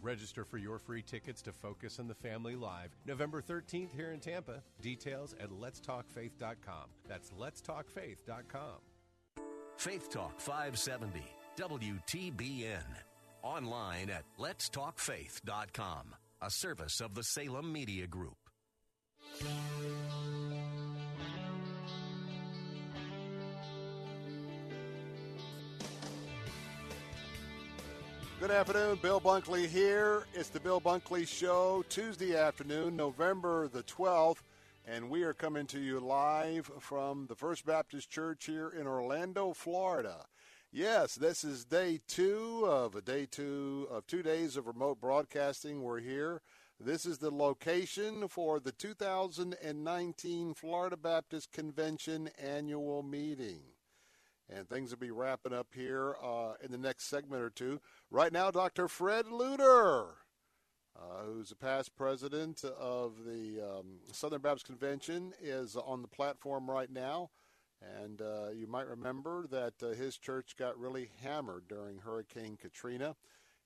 Register 0.00 0.46
for 0.46 0.56
your 0.56 0.78
free 0.78 1.02
tickets 1.02 1.42
to 1.42 1.52
Focus 1.52 1.98
on 1.98 2.08
the 2.08 2.14
Family 2.14 2.56
Live 2.56 2.96
November 3.04 3.42
13th 3.42 3.94
here 3.94 4.12
in 4.12 4.20
Tampa. 4.20 4.62
Details 4.80 5.34
at 5.38 5.50
letstalkfaith.com. 5.50 6.86
That's 7.06 7.30
letstalkfaith.com. 7.38 8.89
Faith 9.80 10.10
Talk 10.10 10.38
570, 10.38 11.22
WTBN. 11.56 12.84
Online 13.42 14.10
at 14.10 14.24
letstalkfaith.com, 14.38 16.14
a 16.42 16.50
service 16.50 17.00
of 17.00 17.14
the 17.14 17.22
Salem 17.22 17.72
Media 17.72 18.06
Group. 18.06 18.36
Good 28.38 28.50
afternoon, 28.50 28.98
Bill 29.00 29.18
Bunkley 29.18 29.66
here. 29.66 30.24
It's 30.34 30.50
the 30.50 30.60
Bill 30.60 30.82
Bunkley 30.82 31.26
Show, 31.26 31.86
Tuesday 31.88 32.36
afternoon, 32.36 32.96
November 32.96 33.66
the 33.68 33.82
12th 33.84 34.42
and 34.86 35.10
we 35.10 35.22
are 35.22 35.34
coming 35.34 35.66
to 35.66 35.80
you 35.80 36.00
live 36.00 36.70
from 36.80 37.26
the 37.26 37.34
First 37.34 37.64
Baptist 37.66 38.10
Church 38.10 38.46
here 38.46 38.68
in 38.68 38.86
Orlando, 38.86 39.52
Florida. 39.52 40.26
Yes, 40.72 41.14
this 41.14 41.44
is 41.44 41.64
day 41.64 42.00
two 42.06 42.64
of 42.66 42.94
a 42.94 43.02
day 43.02 43.26
two 43.26 43.88
of 43.90 44.06
two 44.06 44.22
days 44.22 44.56
of 44.56 44.66
remote 44.66 45.00
broadcasting. 45.00 45.82
We're 45.82 46.00
here. 46.00 46.42
This 46.78 47.04
is 47.04 47.18
the 47.18 47.30
location 47.30 48.28
for 48.28 48.60
the 48.60 48.72
2019 48.72 50.54
Florida 50.54 50.96
Baptist 50.96 51.52
Convention 51.52 52.30
annual 52.38 53.02
meeting 53.02 53.60
and 54.52 54.68
things 54.68 54.90
will 54.90 54.98
be 54.98 55.10
wrapping 55.10 55.52
up 55.52 55.68
here 55.74 56.16
uh, 56.22 56.54
in 56.62 56.72
the 56.72 56.78
next 56.78 57.04
segment 57.04 57.42
or 57.42 57.50
two. 57.50 57.80
Right 58.10 58.32
now, 58.32 58.50
Dr. 58.50 58.88
Fred 58.88 59.26
Luter, 59.26 60.08
uh, 61.00 61.24
who's 61.24 61.50
a 61.50 61.56
past 61.56 61.96
president 61.96 62.62
of 62.64 63.24
the 63.24 63.60
um, 63.60 64.00
Southern 64.12 64.40
Baptist 64.40 64.66
Convention, 64.66 65.32
is 65.40 65.76
on 65.76 66.02
the 66.02 66.08
platform 66.08 66.70
right 66.70 66.90
now. 66.90 67.30
And 67.98 68.20
uh, 68.20 68.50
you 68.54 68.66
might 68.66 68.86
remember 68.86 69.46
that 69.50 69.74
uh, 69.82 69.94
his 69.94 70.18
church 70.18 70.56
got 70.58 70.78
really 70.78 71.10
hammered 71.22 71.68
during 71.68 71.98
Hurricane 71.98 72.58
Katrina. 72.60 73.16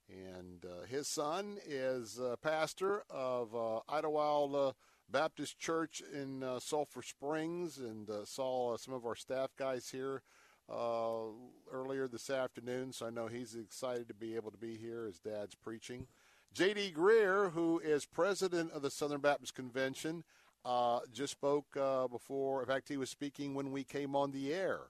And 0.08 0.64
uh, 0.64 0.86
his 0.86 1.08
son 1.08 1.58
is 1.66 2.20
pastor 2.42 3.04
of 3.10 3.54
uh, 3.56 3.80
Idlewild 3.88 4.74
Baptist 5.10 5.58
Church 5.58 6.02
in 6.12 6.44
Sulphur 6.60 7.02
Springs 7.02 7.78
and 7.78 8.08
saw 8.24 8.76
some 8.76 8.94
of 8.94 9.06
our 9.06 9.16
staff 9.16 9.50
guys 9.56 9.88
here 9.90 10.22
uh, 10.68 11.26
earlier 11.70 12.08
this 12.08 12.30
afternoon, 12.30 12.92
so 12.92 13.06
I 13.06 13.10
know 13.10 13.26
he's 13.26 13.54
excited 13.54 14.08
to 14.08 14.14
be 14.14 14.34
able 14.34 14.50
to 14.50 14.58
be 14.58 14.76
here. 14.76 15.06
His 15.06 15.18
dad's 15.18 15.54
preaching. 15.54 16.06
J.D. 16.54 16.94
Greear, 16.96 17.50
who 17.50 17.80
is 17.80 18.06
president 18.06 18.70
of 18.70 18.80
the 18.82 18.90
Southern 18.90 19.20
Baptist 19.20 19.56
Convention, 19.56 20.22
uh, 20.64 21.00
just 21.12 21.32
spoke 21.32 21.76
uh, 21.76 22.06
before. 22.06 22.60
In 22.60 22.68
fact, 22.68 22.88
he 22.88 22.96
was 22.96 23.10
speaking 23.10 23.54
when 23.54 23.72
we 23.72 23.82
came 23.82 24.14
on 24.14 24.30
the 24.30 24.54
air. 24.54 24.82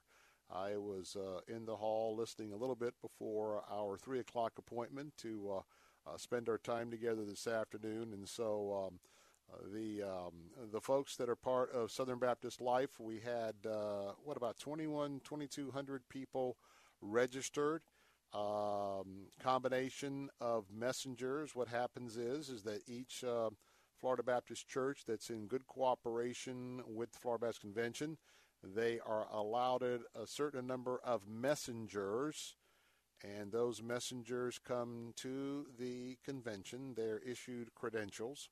I 0.53 0.77
was 0.77 1.17
uh, 1.19 1.39
in 1.51 1.65
the 1.65 1.75
hall 1.77 2.15
listening 2.15 2.53
a 2.53 2.55
little 2.55 2.75
bit 2.75 2.93
before 3.01 3.63
our 3.71 3.97
3 3.97 4.19
o'clock 4.19 4.53
appointment 4.59 5.17
to 5.17 5.53
uh, 5.55 6.11
uh, 6.11 6.17
spend 6.17 6.49
our 6.49 6.59
time 6.59 6.91
together 6.91 7.25
this 7.25 7.47
afternoon. 7.47 8.13
And 8.13 8.29
so 8.29 8.91
um, 8.91 8.99
uh, 9.51 9.67
the 9.73 10.03
um, 10.03 10.33
the 10.71 10.81
folks 10.81 11.15
that 11.15 11.29
are 11.29 11.35
part 11.35 11.71
of 11.71 11.89
Southern 11.89 12.19
Baptist 12.19 12.61
Life, 12.61 12.99
we 12.99 13.21
had 13.21 13.55
what 14.23 14.37
about 14.37 14.59
21, 14.59 15.21
2200 15.23 16.07
people 16.09 16.57
registered. 17.01 17.81
Um, 18.35 19.27
combination 19.41 20.29
of 20.41 20.65
messengers. 20.75 21.55
What 21.55 21.69
happens 21.69 22.17
is 22.17 22.49
is 22.49 22.63
that 22.63 22.81
each 22.87 23.23
uh, 23.23 23.51
Florida 24.01 24.23
Baptist 24.23 24.67
Church 24.67 25.03
that's 25.07 25.29
in 25.29 25.47
good 25.47 25.67
cooperation 25.67 26.81
with 26.85 27.13
the 27.13 27.19
Florida 27.19 27.45
Baptist 27.45 27.61
Convention, 27.61 28.17
they 28.61 28.99
are 28.99 29.27
allowed 29.31 29.83
a 29.83 30.27
certain 30.27 30.67
number 30.67 30.99
of 31.03 31.29
messengers 31.29 32.55
and 33.23 33.51
those 33.51 33.81
messengers 33.81 34.59
come 34.59 35.13
to 35.17 35.65
the 35.79 36.17
convention. 36.23 36.93
They're 36.95 37.19
issued 37.19 37.73
credentials, 37.75 38.49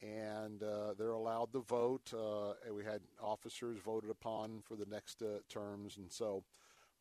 and 0.00 0.62
uh, 0.62 0.94
they're 0.96 1.10
allowed 1.10 1.52
to 1.52 1.60
vote. 1.60 2.12
Uh, 2.12 2.54
we 2.72 2.84
had 2.84 3.00
officers 3.22 3.78
voted 3.84 4.10
upon 4.10 4.62
for 4.66 4.76
the 4.76 4.86
next 4.86 5.22
uh, 5.22 5.40
terms, 5.48 5.96
and 5.96 6.10
so 6.10 6.44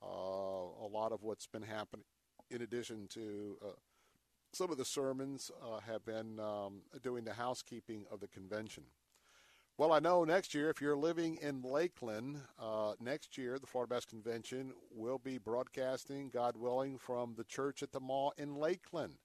uh, 0.01 0.85
a 0.85 0.89
lot 0.91 1.11
of 1.11 1.23
what's 1.23 1.47
been 1.47 1.61
happening, 1.63 2.05
in 2.53 2.61
addition 2.61 3.07
to 3.09 3.57
uh, 3.61 3.71
some 4.53 4.71
of 4.71 4.77
the 4.77 4.85
sermons, 4.85 5.51
uh, 5.61 5.79
have 5.79 6.05
been 6.05 6.39
um, 6.39 6.81
doing 7.01 7.23
the 7.23 7.33
housekeeping 7.33 8.05
of 8.11 8.19
the 8.19 8.27
convention. 8.27 8.83
Well, 9.77 9.91
I 9.91 9.97
know 9.99 10.23
next 10.23 10.53
year, 10.53 10.69
if 10.69 10.79
you're 10.79 10.95
living 10.95 11.39
in 11.41 11.63
Lakeland, 11.63 12.37
next 12.99 13.39
year 13.39 13.57
the 13.57 13.65
Florida 13.65 13.89
Baptist 13.95 14.09
Convention 14.09 14.73
will 14.91 15.17
be 15.17 15.39
broadcasting, 15.39 16.29
God 16.29 16.55
willing, 16.55 16.99
from 16.99 17.33
the 17.35 17.43
church 17.43 17.81
at 17.81 17.91
the 17.91 17.99
mall 17.99 18.33
in 18.37 18.55
Lakeland. 18.55 19.15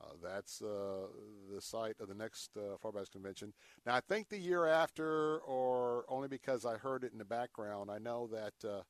Uh, 0.00 0.12
that's 0.22 0.60
uh, 0.60 1.06
the 1.52 1.60
site 1.60 2.00
of 2.00 2.08
the 2.08 2.14
next 2.14 2.50
uh, 2.56 2.76
Florida 2.80 2.98
Baptist 2.98 3.12
Convention. 3.12 3.52
Now, 3.86 3.94
I 3.94 4.00
think 4.00 4.28
the 4.28 4.38
year 4.38 4.66
after, 4.66 5.38
or 5.38 6.04
only 6.08 6.28
because 6.28 6.64
I 6.64 6.76
heard 6.76 7.04
it 7.04 7.12
in 7.12 7.18
the 7.18 7.24
background, 7.24 7.90
I 7.90 7.98
know 7.98 8.28
that 8.28 8.68
uh, 8.68 8.82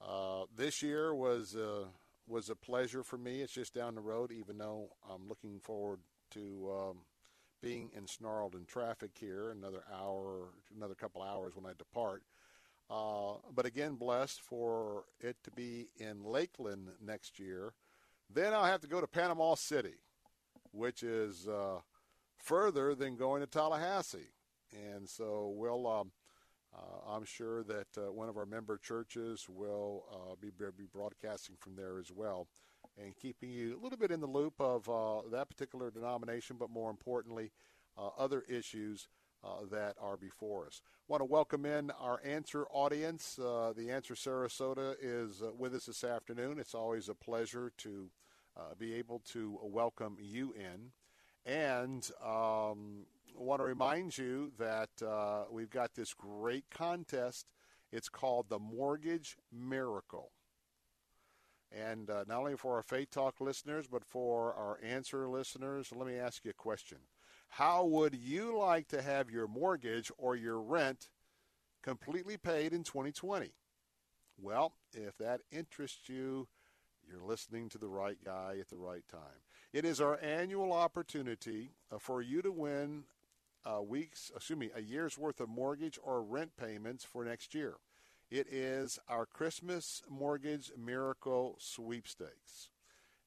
uh, 0.00 0.46
this 0.56 0.82
year 0.82 1.14
was 1.14 1.54
uh, 1.54 1.84
was 2.26 2.50
a 2.50 2.54
pleasure 2.54 3.02
for 3.02 3.18
me. 3.18 3.40
It's 3.40 3.52
just 3.52 3.74
down 3.74 3.94
the 3.94 4.00
road, 4.00 4.32
even 4.32 4.58
though 4.58 4.90
I'm 5.08 5.28
looking 5.28 5.60
forward 5.60 6.00
to 6.32 6.70
um, 6.72 6.96
being 7.62 7.90
ensnarled 7.96 8.54
in 8.54 8.64
traffic 8.64 9.10
here 9.18 9.50
another 9.50 9.82
hour, 9.92 10.48
another 10.76 10.94
couple 10.94 11.22
hours 11.22 11.54
when 11.56 11.66
I 11.66 11.74
depart. 11.76 12.22
but 12.88 13.66
again, 13.66 13.94
blessed 13.94 14.40
for 14.40 15.04
it 15.20 15.36
to 15.44 15.50
be 15.50 15.88
in 15.98 16.24
Lakeland 16.24 16.88
next 17.04 17.38
year. 17.38 17.74
Then 18.32 18.54
I'll 18.54 18.64
have 18.64 18.80
to 18.82 18.88
go 18.88 19.00
to 19.00 19.06
Panama 19.08 19.54
City 19.54 19.96
which 20.72 21.02
is 21.02 21.48
uh, 21.48 21.80
further 22.38 22.94
than 22.94 23.16
going 23.16 23.40
to 23.40 23.46
Tallahassee. 23.46 24.32
And 24.72 25.08
so 25.08 25.52
we'll, 25.56 25.86
um, 25.86 26.12
uh, 26.74 27.14
I'm 27.14 27.24
sure 27.24 27.64
that 27.64 27.88
uh, 27.96 28.12
one 28.12 28.28
of 28.28 28.36
our 28.36 28.46
member 28.46 28.78
churches 28.78 29.46
will 29.48 30.04
uh, 30.12 30.34
be, 30.40 30.50
be 30.76 30.86
broadcasting 30.92 31.56
from 31.58 31.74
there 31.74 31.98
as 31.98 32.12
well 32.12 32.46
and 33.02 33.16
keeping 33.16 33.50
you 33.50 33.76
a 33.78 33.82
little 33.82 33.98
bit 33.98 34.10
in 34.10 34.20
the 34.20 34.26
loop 34.26 34.54
of 34.60 34.88
uh, 34.88 35.28
that 35.30 35.48
particular 35.48 35.90
denomination, 35.90 36.56
but 36.58 36.70
more 36.70 36.90
importantly, 36.90 37.50
uh, 37.98 38.08
other 38.18 38.42
issues 38.48 39.08
uh, 39.42 39.64
that 39.70 39.96
are 40.00 40.16
before 40.16 40.66
us. 40.66 40.82
Want 41.08 41.20
to 41.20 41.24
welcome 41.24 41.66
in 41.66 41.90
our 41.92 42.20
Answer 42.24 42.66
audience. 42.70 43.34
The 43.36 43.90
Answer 43.90 44.14
Sarasota 44.14 44.94
is 45.00 45.42
with 45.58 45.74
us 45.74 45.86
this 45.86 46.04
afternoon. 46.04 46.58
It's 46.58 46.74
always 46.74 47.08
a 47.08 47.14
pleasure 47.14 47.72
to 47.78 48.10
be 48.78 48.94
able 48.94 49.20
to 49.32 49.58
welcome 49.62 50.18
you 50.20 50.52
in. 50.52 50.92
And 51.46 52.08
um, 52.24 53.06
want 53.36 53.60
to 53.60 53.64
remind 53.64 54.16
you 54.16 54.52
that 54.58 54.90
uh, 55.06 55.44
we've 55.50 55.70
got 55.70 55.94
this 55.94 56.14
great 56.14 56.64
contest. 56.70 57.46
It's 57.92 58.08
called 58.08 58.48
the 58.48 58.58
Mortgage 58.58 59.36
Miracle. 59.52 60.30
And 61.72 62.10
uh, 62.10 62.24
not 62.26 62.38
only 62.38 62.56
for 62.56 62.76
our 62.76 62.82
Faith 62.82 63.10
Talk 63.10 63.40
listeners, 63.40 63.86
but 63.86 64.04
for 64.04 64.54
our 64.54 64.78
Answer 64.82 65.28
listeners, 65.28 65.92
let 65.94 66.06
me 66.06 66.16
ask 66.16 66.44
you 66.44 66.50
a 66.50 66.54
question. 66.54 66.98
How 67.48 67.84
would 67.84 68.14
you 68.14 68.56
like 68.56 68.88
to 68.88 69.02
have 69.02 69.30
your 69.30 69.46
mortgage 69.46 70.10
or 70.18 70.36
your 70.36 70.60
rent 70.60 71.08
completely 71.82 72.36
paid 72.36 72.72
in 72.72 72.84
2020? 72.84 73.52
Well, 74.40 74.72
if 74.92 75.16
that 75.18 75.40
interests 75.50 76.08
you, 76.08 76.48
you're 77.08 77.26
listening 77.26 77.68
to 77.70 77.78
the 77.78 77.88
right 77.88 78.18
guy 78.24 78.56
at 78.60 78.68
the 78.68 78.76
right 78.76 79.06
time. 79.10 79.42
It 79.72 79.84
is 79.84 80.00
our 80.00 80.18
annual 80.22 80.72
opportunity 80.72 81.72
uh, 81.92 81.98
for 81.98 82.22
you 82.22 82.42
to 82.42 82.52
win 82.52 83.04
uh, 83.64 83.82
weeks, 83.82 84.30
excuse 84.34 84.58
me, 84.58 84.70
a 84.74 84.80
year's 84.80 85.18
worth 85.18 85.40
of 85.40 85.48
mortgage 85.48 85.98
or 86.02 86.22
rent 86.22 86.52
payments 86.56 87.04
for 87.04 87.24
next 87.24 87.54
year. 87.54 87.76
It 88.30 88.46
is 88.48 88.98
our 89.08 89.26
Christmas 89.26 90.02
Mortgage 90.08 90.70
Miracle 90.78 91.56
Sweepstakes. 91.58 92.70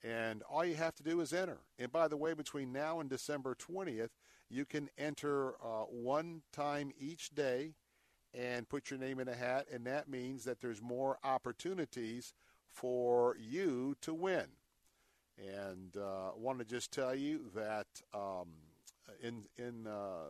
And 0.04 0.44
all 0.44 0.66
you 0.66 0.76
have 0.76 0.96
to 0.96 1.04
do 1.04 1.22
is 1.22 1.34
enter. 1.34 1.60
And 1.78 1.92
by 1.92 2.08
the 2.08 2.18
way, 2.18 2.34
between 2.34 2.72
now 2.72 3.00
and 3.00 3.10
December 3.10 3.56
20th, 3.56 4.10
you 4.50 4.66
can 4.66 4.90
enter 4.98 5.56
uh, 5.64 5.86
one 5.90 6.42
time 6.52 6.92
each 6.98 7.34
day 7.36 7.74
and 8.34 8.68
put 8.68 8.90
your 8.90 9.00
name 9.00 9.20
in 9.20 9.28
a 9.28 9.36
hat. 9.36 9.68
And 9.72 9.86
that 9.88 10.10
means 10.10 10.44
that 10.46 10.62
there's 10.62 10.82
more 10.82 11.18
opportunities 11.24 12.34
for 12.72 13.38
you 13.40 13.96
to 14.02 14.14
win. 14.14 14.46
And 15.38 15.96
uh, 15.98 16.30
I 16.30 16.38
want 16.38 16.60
to 16.60 16.66
just 16.66 16.92
tell 16.92 17.16
you 17.16 17.50
that 17.56 17.88
um, 18.14 18.50
in 19.24 19.46
in 19.58 19.88
uh, 19.88 20.28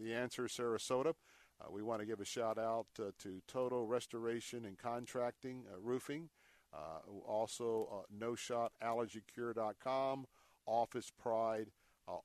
the 0.00 0.14
answer 0.14 0.44
Sarasota, 0.44 1.14
uh, 1.60 1.70
we 1.70 1.82
want 1.82 2.00
to 2.00 2.06
give 2.06 2.20
a 2.20 2.24
shout 2.24 2.56
out 2.58 2.86
uh, 2.98 3.10
to 3.18 3.42
Total 3.46 3.86
Restoration 3.86 4.64
and 4.64 4.78
Contracting 4.78 5.64
uh, 5.72 5.78
Roofing, 5.78 6.30
uh, 6.72 7.00
also 7.26 8.06
No 8.10 8.34
Shot 8.34 8.72
AllergyCure.com, 8.82 10.26
Office 10.66 11.12
Pride, 11.22 11.70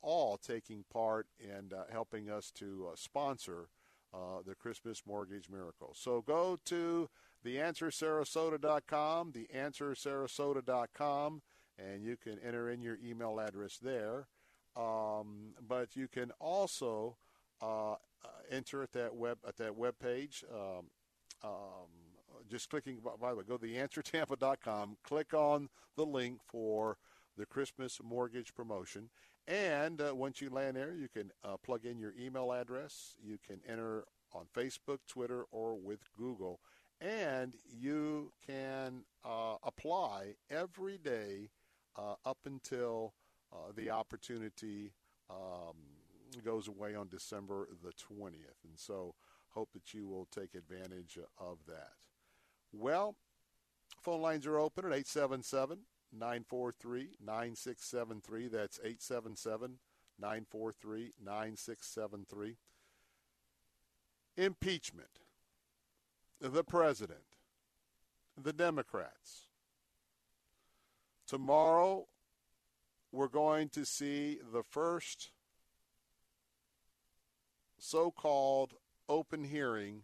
all 0.01 0.38
taking 0.38 0.86
part 0.91 1.28
in 1.39 1.72
helping 1.91 2.30
us 2.30 2.49
to 2.51 2.89
sponsor 2.95 3.68
the 4.47 4.55
Christmas 4.55 5.03
Mortgage 5.05 5.49
Miracle. 5.49 5.91
So 5.93 6.24
go 6.26 6.57
to 6.66 7.09
theanswersarasota.com, 7.45 9.34
theanswersarasota.com, 9.34 11.41
and 11.78 12.03
you 12.03 12.18
can 12.18 12.39
enter 12.39 12.72
in 12.72 12.82
your 12.82 12.97
email 13.03 13.39
address 13.39 13.78
there. 13.78 14.28
Um, 14.76 15.53
but 15.67 15.95
you 15.95 16.07
can 16.07 16.32
also 16.39 17.15
uh, 17.61 17.93
uh, 17.93 17.95
enter 18.51 18.84
at 18.84 18.91
that 18.93 19.15
web 19.15 19.38
at 19.47 19.57
that 19.57 19.76
web 19.76 19.95
page. 19.99 20.43
Um, 20.53 20.86
um, 21.43 21.89
just 22.49 22.69
clicking, 22.69 22.99
by 23.19 23.30
the 23.30 23.36
way, 23.36 23.43
go 23.47 23.57
to 23.57 23.65
theanswertampa.com, 23.65 24.97
click 25.03 25.34
on 25.34 25.69
the 25.95 26.05
link 26.05 26.39
for 26.45 26.97
the 27.38 27.45
Christmas 27.45 27.99
mortgage 28.03 28.53
promotion. 28.53 29.09
And 29.47 30.01
uh, 30.01 30.15
once 30.15 30.41
you 30.41 30.49
land 30.49 30.76
there, 30.76 30.93
you 30.93 31.07
can 31.07 31.32
uh, 31.43 31.57
plug 31.57 31.86
in 31.86 31.99
your 31.99 32.13
email 32.19 32.51
address. 32.51 33.15
You 33.23 33.38
can 33.45 33.59
enter 33.67 34.05
on 34.34 34.45
Facebook, 34.55 34.99
Twitter, 35.07 35.45
or 35.51 35.76
with 35.76 35.99
Google. 36.17 36.59
And 36.99 37.53
you 37.67 38.32
can 38.45 39.03
uh, 39.23 39.55
apply 39.63 40.36
every 40.49 40.97
day 40.97 41.49
uh, 41.95 42.15
up 42.26 42.39
until 42.45 43.13
uh, 43.56 43.72
the 43.76 43.89
opportunity 43.89 44.91
um, 45.30 45.76
goes 46.43 46.68
away 46.68 46.95
on 46.95 47.08
December 47.08 47.68
the 47.84 47.91
20th. 47.91 48.64
And 48.64 48.78
so 48.78 49.16
hope 49.49 49.70
that 49.74 49.93
you 49.93 50.08
will 50.08 50.28
take 50.32 50.53
advantage 50.53 51.18
of 51.39 51.58
that. 51.68 51.93
Well, 52.74 53.16
phone 54.01 54.22
lines 54.22 54.45
are 54.45 54.60
open 54.60 54.86
at 54.86 54.91
877 54.91 55.80
943 56.12 57.10
9673. 57.26 58.47
That's 58.47 58.80
877 58.80 59.80
943 60.20 61.14
9673. 61.24 62.58
Impeachment. 64.38 65.20
The 66.41 66.64
president. 66.64 67.20
The 68.41 68.53
Democrats. 68.53 69.47
Tomorrow, 71.26 72.08
we're 73.16 73.28
going 73.30 73.70
to 73.70 73.86
see 73.86 74.39
the 74.51 74.61
first 74.61 75.30
so 77.80 78.11
called 78.11 78.74
open 79.07 79.45
hearing 79.45 80.03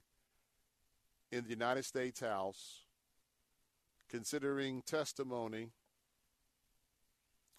in 1.29 1.43
the 1.43 1.49
United 1.49 1.83
States 1.83 2.21
House 2.21 2.85
considering 4.09 4.81
testimony 4.81 5.71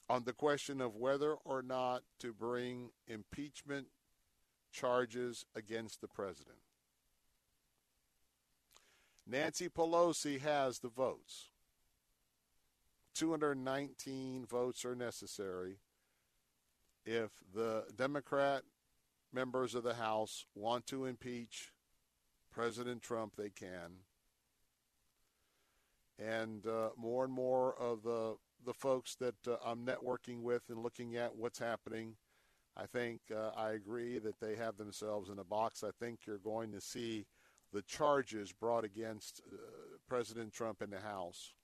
on 0.09 0.25
the 0.25 0.33
question 0.33 0.81
of 0.81 0.97
whether 0.97 1.35
or 1.45 1.63
not 1.63 2.03
to 2.19 2.33
bring 2.33 2.91
impeachment 3.07 3.89
charges 4.73 5.45
against 5.55 6.01
the 6.01 6.09
president. 6.09 6.57
Nancy 9.27 9.69
Pelosi 9.69 10.41
has 10.41 10.79
the 10.79 10.89
votes. 10.89 11.52
219 13.15 14.47
votes 14.47 14.85
are 14.85 14.95
necessary 14.95 15.79
if 17.05 17.31
the 17.55 17.85
Democrat 17.97 18.63
members 19.33 19.75
of 19.75 19.83
the 19.83 19.95
House 19.95 20.47
want 20.55 20.87
to 20.87 21.05
impeach 21.05 21.73
President 22.53 23.03
Trump, 23.03 23.35
they 23.37 23.51
can. 23.51 24.05
And 26.19 26.67
uh, 26.67 26.91
more 26.97 27.25
and 27.25 27.33
more 27.33 27.75
of 27.79 28.03
the 28.03 28.37
the 28.65 28.73
folks 28.73 29.17
that 29.17 29.35
uh, 29.49 29.57
I'm 29.65 29.85
networking 29.85 30.43
with 30.43 30.63
and 30.69 30.85
looking 30.85 31.17
at 31.17 31.35
what's 31.35 31.59
happening, 31.59 32.15
I 32.77 32.87
think 32.87 33.21
uh, 33.35 33.51
I 33.57 33.73
agree 33.73 34.21
that 34.21 34.39
they 34.39 34.55
have 34.55 34.77
themselves 34.77 35.31
in 35.31 35.41
a 35.41 35.45
box. 35.45 35.83
I 35.83 35.91
think 35.99 36.21
you're 36.27 36.39
going 36.39 36.71
to 36.71 36.81
see 36.81 37.27
the 37.73 37.83
charges 37.83 38.53
brought 38.53 38.85
against 38.85 39.41
uh, 39.53 39.57
President 40.09 40.53
Trump 40.53 40.81
in 40.81 40.91
the 40.91 41.01
House. 41.01 41.55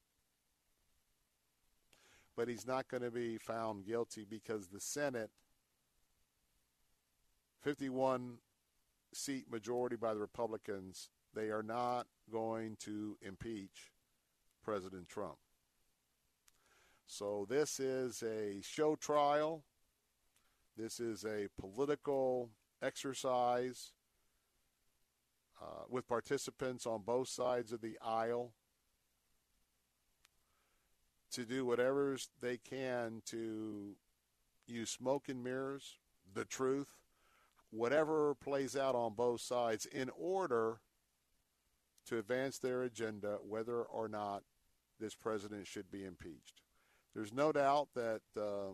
But 2.39 2.49
he's 2.49 2.66
not 2.66 2.89
going 2.89 3.03
to 3.03 3.11
be 3.11 3.36
found 3.36 3.84
guilty 3.84 4.24
because 4.24 4.68
the 4.68 4.80
Senate– 4.80 5.30
51 7.62 8.39
seat 9.12 9.51
majority 9.51 9.97
by 9.97 10.14
the 10.14 10.20
Republicans, 10.20 11.11
they 11.34 11.51
are 11.51 11.62
not 11.62 12.07
going 12.30 12.76
to 12.80 13.16
impeach 13.20 13.93
President 14.62 15.09
Trump. 15.09 15.36
So 17.07 17.47
this 17.49 17.80
is 17.80 18.22
a 18.22 18.61
show 18.62 18.95
trial. 18.97 19.64
This 20.76 21.01
is 21.01 21.24
a 21.24 21.49
political 21.59 22.51
exercise 22.82 23.93
uh, 25.61 25.84
with 25.89 26.07
participants 26.07 26.86
on 26.86 27.03
both 27.05 27.28
sides 27.28 27.72
of 27.72 27.80
the 27.80 27.99
aisle 28.05 28.53
to 31.33 31.45
do 31.45 31.64
whatever 31.64 32.16
they 32.41 32.57
can 32.57 33.22
to 33.26 33.95
use 34.66 34.91
smoke 34.91 35.29
and 35.29 35.43
mirrors, 35.43 35.99
the 36.35 36.45
truth, 36.45 36.89
whatever 37.70 38.35
plays 38.35 38.76
out 38.76 38.95
on 38.95 39.14
both 39.14 39.41
sides 39.41 39.87
in 39.87 40.11
order 40.18 40.81
to 42.07 42.18
advance 42.18 42.59
their 42.59 42.83
agenda, 42.83 43.39
whether 43.47 43.83
or 43.83 44.09
not 44.09 44.43
this 44.99 45.14
president 45.14 45.66
should 45.66 45.91
be 45.91 46.05
impeached. 46.05 46.62
There's 47.14 47.33
no 47.33 47.53
doubt 47.53 47.89
that, 47.95 48.22
uh, 48.37 48.72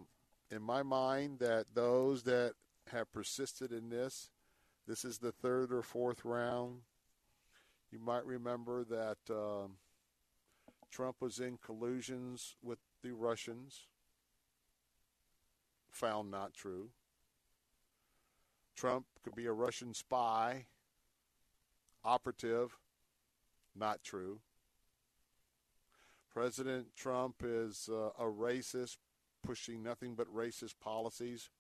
in 0.51 0.63
my 0.63 0.83
mind, 0.83 1.39
that 1.41 1.67
those 1.75 2.23
that 2.25 2.55
have 2.93 3.13
persisted 3.13 3.73
in 3.73 3.89
this, 3.89 4.31
this 4.87 5.05
is 5.05 5.19
the 5.19 5.33
third 5.33 5.73
or 5.73 5.83
fourth 5.83 6.25
round. 6.25 6.81
You 7.91 7.99
might 7.99 8.25
remember 8.25 8.85
that 8.85 9.19
uh, 9.31 9.69
Trump 10.95 11.17
was 11.21 11.41
in 11.41 11.59
collusions 11.59 12.55
with 12.63 12.79
the 13.03 13.11
Russians, 13.11 13.89
found 15.91 16.31
not 16.31 16.55
true. 16.55 16.91
Trump 18.77 19.07
could 19.25 19.35
be 19.35 19.47
a 19.47 19.53
Russian 19.53 19.93
spy, 19.93 20.67
operative, 22.05 22.79
not 23.75 24.05
true. 24.05 24.39
President 26.33 26.87
Trump 26.97 27.43
is 27.45 27.89
uh, 27.91 28.11
a 28.17 28.27
racist, 28.27 28.99
pushing 29.45 29.83
nothing 29.83 30.15
but 30.15 30.33
racist 30.33 30.75
policies, 30.81 31.51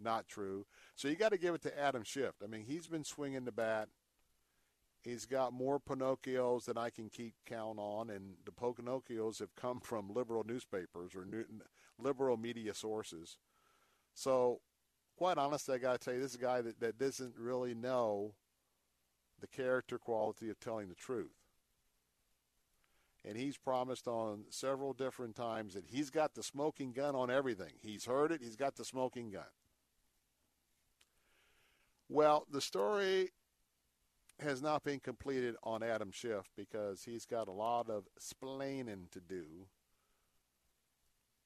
not 0.00 0.26
true. 0.26 0.64
So 0.96 1.08
you 1.08 1.16
got 1.16 1.32
to 1.32 1.38
give 1.38 1.54
it 1.54 1.60
to 1.64 1.78
Adam 1.78 2.02
Schiff. 2.02 2.36
I 2.42 2.46
mean, 2.46 2.64
he's 2.66 2.86
been 2.86 3.04
swinging 3.04 3.44
the 3.44 3.52
bat. 3.52 3.88
He's 5.02 5.26
got 5.26 5.52
more 5.52 5.78
Pinocchios 5.78 6.64
than 6.64 6.76
I 6.76 6.90
can 6.90 7.08
keep 7.08 7.34
count 7.46 7.78
on, 7.78 8.10
and 8.10 8.34
the 8.44 8.52
Pinocchios 8.52 9.38
have 9.38 9.54
come 9.54 9.80
from 9.80 10.12
liberal 10.12 10.44
newspapers 10.44 11.14
or 11.14 11.24
new, 11.24 11.44
liberal 11.98 12.36
media 12.36 12.74
sources. 12.74 13.38
So 14.14 14.60
quite 15.18 15.36
honestly, 15.36 15.74
I 15.74 15.78
got 15.78 15.92
to 15.92 15.98
tell 15.98 16.14
you, 16.14 16.20
this 16.20 16.30
is 16.30 16.36
a 16.36 16.40
guy 16.40 16.60
that, 16.62 16.80
that 16.80 16.98
doesn't 16.98 17.34
really 17.36 17.74
know 17.74 18.34
the 19.40 19.48
character 19.48 19.98
quality 19.98 20.48
of 20.48 20.60
telling 20.60 20.88
the 20.88 20.94
truth. 20.94 21.34
And 23.24 23.36
he's 23.36 23.56
promised 23.56 24.06
on 24.06 24.44
several 24.48 24.92
different 24.92 25.34
times 25.34 25.74
that 25.74 25.84
he's 25.86 26.10
got 26.10 26.34
the 26.34 26.42
smoking 26.42 26.92
gun 26.92 27.16
on 27.16 27.30
everything. 27.30 27.72
He's 27.80 28.04
heard 28.04 28.30
it, 28.30 28.42
he's 28.42 28.56
got 28.56 28.76
the 28.76 28.84
smoking 28.84 29.30
gun. 29.30 29.42
Well, 32.08 32.46
the 32.50 32.60
story 32.60 33.30
has 34.40 34.62
not 34.62 34.84
been 34.84 35.00
completed 35.00 35.56
on 35.62 35.82
Adam 35.82 36.10
Schiff 36.12 36.50
because 36.56 37.04
he's 37.04 37.26
got 37.26 37.48
a 37.48 37.52
lot 37.52 37.90
of 37.90 38.04
splaining 38.20 39.10
to 39.10 39.20
do 39.20 39.66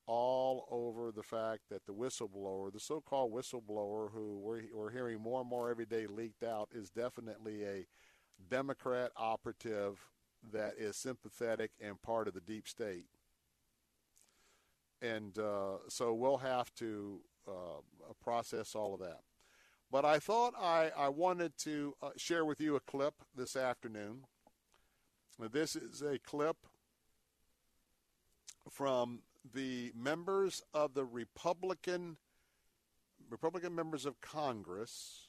all 0.06 0.66
over 0.70 1.12
the 1.12 1.22
fact 1.22 1.60
that 1.70 1.86
the 1.86 1.92
whistleblower, 1.92 2.72
the 2.72 2.80
so-called 2.80 3.32
whistleblower, 3.32 4.12
who 4.12 4.38
we're, 4.38 4.62
we're 4.74 4.90
hearing 4.90 5.20
more 5.20 5.40
and 5.40 5.48
more 5.48 5.70
every 5.70 5.86
day 5.86 6.06
leaked 6.06 6.42
out, 6.42 6.68
is 6.72 6.90
definitely 6.90 7.64
a 7.64 7.86
Democrat 8.50 9.12
operative 9.16 10.00
that 10.52 10.74
is 10.76 10.96
sympathetic 10.96 11.70
and 11.80 12.02
part 12.02 12.26
of 12.26 12.34
the 12.34 12.40
deep 12.40 12.66
state. 12.66 13.06
And 15.00 15.38
uh, 15.38 15.78
so 15.88 16.12
we'll 16.14 16.38
have 16.38 16.74
to 16.74 17.20
uh, 17.48 17.80
process 18.22 18.74
all 18.74 18.94
of 18.94 19.00
that. 19.00 19.20
But 19.92 20.06
I 20.06 20.20
thought 20.20 20.54
I, 20.58 20.90
I 20.96 21.10
wanted 21.10 21.58
to 21.58 21.94
uh, 22.02 22.08
share 22.16 22.46
with 22.46 22.62
you 22.62 22.76
a 22.76 22.80
clip 22.80 23.12
this 23.36 23.56
afternoon. 23.56 24.20
This 25.52 25.76
is 25.76 26.00
a 26.00 26.18
clip 26.18 26.56
from 28.70 29.20
the 29.52 29.92
members 29.94 30.62
of 30.72 30.94
the 30.94 31.04
Republican 31.04 32.16
Republican 33.28 33.74
members 33.74 34.06
of 34.06 34.18
Congress. 34.22 35.26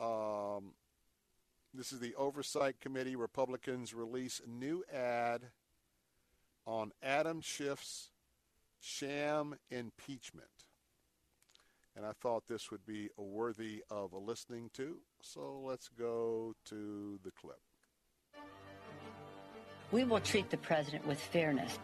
Um, 0.00 0.72
this 1.72 1.92
is 1.92 2.00
the 2.00 2.16
Oversight 2.16 2.80
Committee. 2.80 3.14
Republicans 3.14 3.94
release 3.94 4.40
new 4.44 4.82
ad 4.92 5.42
on 6.66 6.90
Adam 7.00 7.40
Schiff's 7.40 8.10
sham 8.80 9.54
impeachment. 9.70 10.53
And 11.96 12.04
I 12.04 12.12
thought 12.20 12.46
this 12.48 12.70
would 12.70 12.84
be 12.84 13.08
worthy 13.16 13.84
of 13.90 14.12
a 14.12 14.18
listening 14.18 14.70
to. 14.74 14.96
So 15.22 15.62
let's 15.64 15.88
go 15.88 16.54
to 16.66 17.20
the 17.22 17.30
clip. 17.30 17.60
We 19.92 20.04
will 20.04 20.20
treat 20.20 20.50
the 20.50 20.56
president 20.56 21.06
with 21.06 21.20
fairness. 21.20 21.78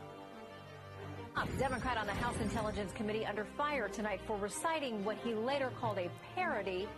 A 1.36 1.46
Democrat 1.58 1.96
on 1.96 2.06
the 2.06 2.12
House 2.12 2.34
Intelligence 2.40 2.90
Committee 2.92 3.24
under 3.24 3.44
fire 3.56 3.88
tonight 3.88 4.20
for 4.26 4.36
reciting 4.36 5.04
what 5.04 5.16
he 5.18 5.32
later 5.32 5.70
called 5.80 5.98
a 5.98 6.10
parody 6.34 6.88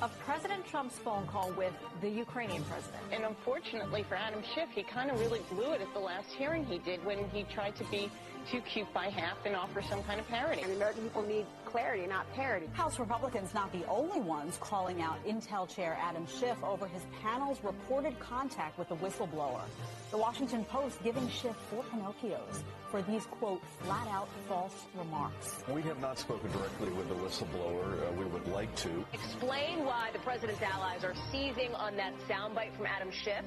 of 0.00 0.16
President 0.20 0.66
Trump's 0.66 0.98
phone 0.98 1.26
call 1.26 1.50
with 1.52 1.72
the 2.00 2.08
Ukrainian 2.08 2.62
president. 2.64 3.02
And 3.12 3.24
unfortunately 3.24 4.04
for 4.08 4.16
Adam 4.16 4.42
Schiff, 4.54 4.68
he 4.74 4.82
kind 4.82 5.10
of 5.10 5.20
really 5.20 5.40
blew 5.50 5.72
it 5.72 5.80
at 5.80 5.92
the 5.92 6.00
last 6.00 6.30
hearing 6.32 6.64
he 6.64 6.78
did 6.78 7.04
when 7.04 7.28
he 7.30 7.44
tried 7.44 7.76
to 7.76 7.84
be 7.84 8.10
too 8.50 8.60
cute 8.60 8.92
by 8.92 9.08
half 9.08 9.38
and 9.46 9.54
offer 9.54 9.82
some 9.82 10.02
kind 10.02 10.18
of 10.18 10.26
parity. 10.28 10.62
And 10.62 10.72
American 10.72 11.04
people 11.04 11.22
need 11.22 11.46
clarity, 11.64 12.06
not 12.06 12.30
parity. 12.34 12.66
House 12.72 12.98
Republicans 12.98 13.54
not 13.54 13.72
the 13.72 13.86
only 13.86 14.20
ones 14.20 14.58
calling 14.60 15.00
out 15.00 15.24
Intel 15.24 15.72
chair 15.72 15.96
Adam 16.00 16.26
Schiff 16.26 16.62
over 16.64 16.86
his 16.86 17.02
panel's 17.22 17.62
reported 17.62 18.18
contact 18.18 18.78
with 18.78 18.88
the 18.88 18.96
whistleblower. 18.96 19.62
The 20.10 20.18
Washington 20.18 20.64
Post 20.64 21.02
giving 21.04 21.28
Schiff 21.28 21.56
four 21.70 21.84
Pinocchios 21.84 22.62
for 22.90 23.00
these, 23.02 23.24
quote, 23.26 23.62
flat 23.80 24.06
out 24.08 24.28
false 24.46 24.84
remarks. 24.98 25.62
We 25.68 25.80
have 25.82 25.98
not 26.00 26.18
spoken 26.18 26.50
directly 26.52 26.90
with 26.90 27.08
the 27.08 27.14
whistleblower. 27.14 28.06
Uh, 28.06 28.12
we 28.12 28.26
would 28.26 28.46
like 28.48 28.74
to. 28.76 29.04
Explain 29.14 29.61
why 29.70 30.10
the 30.12 30.18
president's 30.20 30.62
allies 30.62 31.04
are 31.04 31.14
seizing 31.30 31.74
on 31.74 31.96
that 31.96 32.12
soundbite 32.28 32.74
from 32.76 32.86
Adam 32.86 33.10
Schiff 33.10 33.44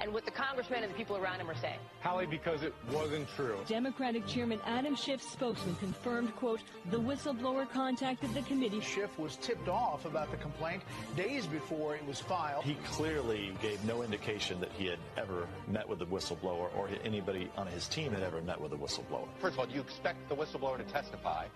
and 0.00 0.12
what 0.12 0.24
the 0.24 0.30
congressmen 0.30 0.82
and 0.82 0.92
the 0.92 0.96
people 0.96 1.16
around 1.16 1.40
him 1.40 1.50
are 1.50 1.56
saying. 1.56 1.78
Hallie, 2.00 2.26
because 2.26 2.62
it 2.62 2.74
wasn't 2.92 3.28
true. 3.34 3.56
Democratic 3.66 4.26
Chairman 4.26 4.60
Adam 4.66 4.94
Schiff's 4.94 5.30
spokesman 5.30 5.74
confirmed, 5.76 6.34
quote, 6.36 6.60
the 6.90 6.98
whistleblower 6.98 7.68
contacted 7.70 8.32
the 8.34 8.42
committee. 8.42 8.80
Schiff 8.80 9.18
was 9.18 9.36
tipped 9.36 9.68
off 9.68 10.04
about 10.04 10.30
the 10.30 10.36
complaint 10.36 10.82
days 11.16 11.46
before 11.46 11.96
it 11.96 12.06
was 12.06 12.20
filed. 12.20 12.64
He 12.64 12.74
clearly 12.84 13.52
gave 13.62 13.82
no 13.84 14.02
indication 14.02 14.60
that 14.60 14.72
he 14.72 14.86
had 14.86 14.98
ever 15.16 15.48
met 15.66 15.88
with 15.88 15.98
the 15.98 16.06
whistleblower 16.06 16.74
or 16.76 16.88
anybody 17.04 17.50
on 17.56 17.66
his 17.66 17.88
team 17.88 18.12
had 18.12 18.22
ever 18.22 18.42
met 18.42 18.60
with 18.60 18.70
the 18.70 18.78
whistleblower. 18.78 19.26
First 19.38 19.54
of 19.54 19.60
all, 19.60 19.66
do 19.66 19.74
you 19.74 19.80
expect 19.80 20.28
the 20.28 20.36
whistleblower 20.36 20.76
to 20.76 20.84
testify? 20.84 21.46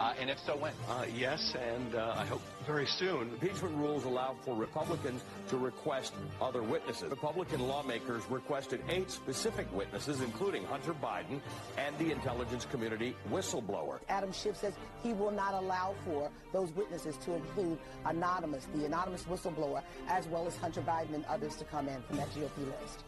Uh, 0.00 0.14
and 0.20 0.30
if 0.30 0.38
so, 0.38 0.56
when? 0.56 0.72
Uh, 0.88 1.04
yes, 1.16 1.56
and 1.56 1.94
uh, 1.96 2.14
I 2.16 2.24
hope 2.24 2.40
very 2.66 2.86
soon. 2.86 3.30
Impeachment 3.30 3.74
rules 3.76 4.04
allow 4.04 4.36
for 4.42 4.54
Republicans 4.54 5.22
to 5.48 5.56
request 5.56 6.14
other 6.40 6.62
witnesses. 6.62 7.10
Republican 7.10 7.66
lawmakers 7.66 8.22
requested 8.30 8.80
eight 8.88 9.10
specific 9.10 9.66
witnesses, 9.74 10.20
including 10.20 10.64
Hunter 10.64 10.94
Biden 10.94 11.40
and 11.76 11.98
the 11.98 12.12
intelligence 12.12 12.64
community 12.66 13.16
whistleblower. 13.30 13.98
Adam 14.08 14.32
Schiff 14.32 14.56
says 14.56 14.74
he 15.02 15.12
will 15.12 15.32
not 15.32 15.54
allow 15.54 15.94
for 16.04 16.30
those 16.52 16.70
witnesses 16.72 17.16
to 17.24 17.34
include 17.34 17.78
anonymous, 18.06 18.66
the 18.74 18.84
anonymous 18.84 19.24
whistleblower, 19.24 19.82
as 20.08 20.28
well 20.28 20.46
as 20.46 20.56
Hunter 20.56 20.82
Biden 20.82 21.14
and 21.14 21.24
others 21.24 21.56
to 21.56 21.64
come 21.64 21.88
in 21.88 22.00
from 22.02 22.18
that 22.18 22.28
GOP 22.30 22.58
list. 22.80 23.04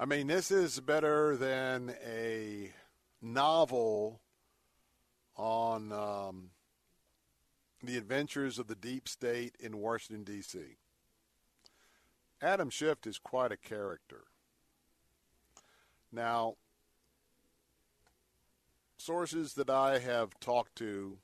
I 0.00 0.06
mean, 0.06 0.28
this 0.28 0.50
is 0.50 0.80
better 0.80 1.36
than 1.36 1.94
a 2.02 2.72
novel 3.20 4.22
on 5.36 5.92
um, 5.92 6.52
the 7.82 7.98
adventures 7.98 8.58
of 8.58 8.66
the 8.66 8.74
deep 8.74 9.10
state 9.10 9.56
in 9.60 9.76
Washington, 9.76 10.24
D.C. 10.24 10.58
Adam 12.40 12.70
Schiff 12.70 13.06
is 13.06 13.18
quite 13.18 13.52
a 13.52 13.58
character. 13.58 14.22
Now, 16.10 16.54
sources 18.96 19.52
that 19.52 19.68
I 19.68 19.98
have 19.98 20.40
talked 20.40 20.76
to 20.76 21.18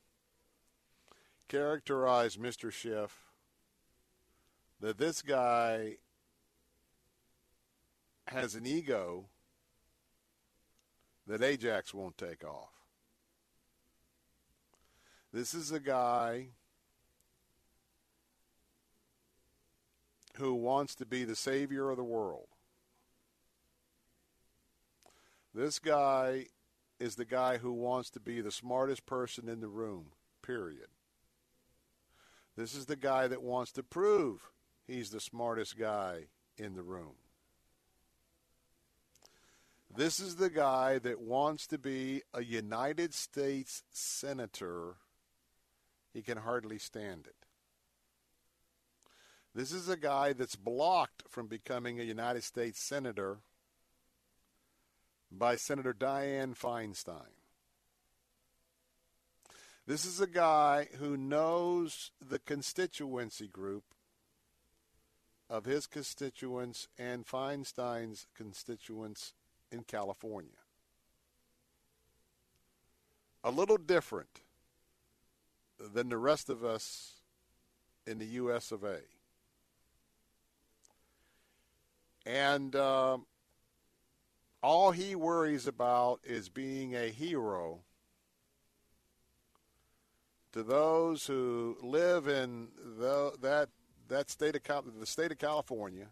characterize 1.49 2.37
Mr. 2.37 2.71
Schiff 2.71 3.23
that 4.83 4.99
this 4.99 5.23
guy 5.23 5.97
has 8.27 8.55
an 8.55 8.67
ego 8.67 9.27
that 11.27 11.43
Ajax 11.43 11.93
won't 11.95 12.19
take 12.19 12.45
off. 12.45 12.71
This 15.33 15.55
is 15.55 15.71
a 15.71 15.81
guy 15.81 16.49
who 20.37 20.55
wants 20.55 20.95
to 20.97 21.07
be 21.07 21.25
the 21.25 21.37
savior 21.37 21.91
of 21.91 21.97
the 21.97 22.05
world. 22.05 22.49
This 25.55 25.79
guy 25.79 26.47
is 27.01 27.17
the 27.17 27.25
guy 27.25 27.59
who 27.59 27.73
wants 27.73 28.11
to 28.11 28.21
be 28.21 28.41
the 28.41 28.51
smartest 28.51 29.07
person 29.07 29.49
in 29.49 29.61
the 29.61 29.69
room, 29.69 30.07
period. 30.43 30.89
This 32.57 32.75
is 32.75 32.87
the 32.87 32.97
guy 32.97 33.27
that 33.29 33.43
wants 33.43 33.73
to 33.73 33.83
prove 33.83 34.51
he's 34.87 35.11
the 35.11 35.21
smartest 35.21 35.79
guy 35.79 36.27
in 36.57 36.75
the 36.75 36.83
room. 36.83 37.15
This 39.97 40.21
is 40.21 40.37
the 40.37 40.51
guy 40.51 40.99
that 40.99 41.23
wants 41.23 41.67
to 41.69 41.79
be 41.79 42.21
a 42.35 42.45
United 42.45 43.15
States 43.15 43.83
Senator. 43.91 44.97
He 46.13 46.21
can 46.21 46.37
hardly 46.37 46.77
stand 46.77 47.27
it. 47.27 47.47
This 49.55 49.73
is 49.73 49.89
a 49.89 49.97
guy 49.97 50.35
that's 50.35 50.55
blocked 50.55 51.23
from 51.31 51.47
becoming 51.47 51.99
a 51.99 52.03
United 52.05 52.45
States 52.45 52.79
Senator 52.79 53.39
by 55.33 55.57
Senator 55.57 55.95
Dianne 55.95 56.55
Feinstein. 56.55 57.33
This 59.87 60.05
is 60.05 60.21
a 60.21 60.27
guy 60.27 60.89
who 60.99 61.17
knows 61.17 62.11
the 62.21 62.39
constituency 62.39 63.49
group 63.49 63.85
of 65.49 65.65
his 65.65 65.87
constituents 65.87 66.87
and 66.99 67.27
Feinstein's 67.27 68.27
constituents 68.37 69.33
in 69.71 69.83
California. 69.83 70.51
A 73.45 73.51
little 73.51 73.77
different 73.77 74.41
than 75.79 76.09
the 76.09 76.19
rest 76.19 76.49
of 76.49 76.65
us 76.65 77.21
in 78.07 78.19
the 78.19 78.27
U.S. 78.27 78.73
of 78.73 78.85
A. 78.85 78.99
And 82.25 82.75
uh, 82.75 83.19
all 84.63 84.91
he 84.91 85.15
worries 85.15 85.67
about 85.67 86.21
is 86.25 86.49
being 86.49 86.97
a 86.97 87.09
hero 87.09 87.81
to 90.53 90.63
those 90.63 91.27
who 91.27 91.77
live 91.83 92.27
in 92.27 92.69
the, 92.99 93.33
that 93.43 93.69
that 94.09 94.31
state 94.31 94.57
of 94.57 94.99
the 94.99 95.07
state 95.07 95.31
of 95.31 95.39
California 95.39 96.07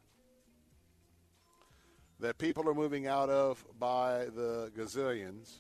that 2.21 2.39
people 2.39 2.69
are 2.69 2.75
moving 2.75 3.07
out 3.07 3.29
of 3.29 3.65
by 3.79 4.27
the 4.35 4.71
gazillions 4.77 5.53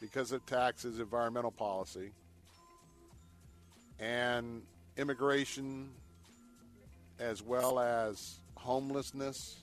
because 0.00 0.32
of 0.32 0.44
taxes, 0.46 0.98
environmental 0.98 1.50
policy, 1.50 2.10
and 3.98 4.62
immigration, 4.96 5.90
as 7.18 7.42
well 7.42 7.78
as 7.78 8.40
homelessness. 8.56 9.58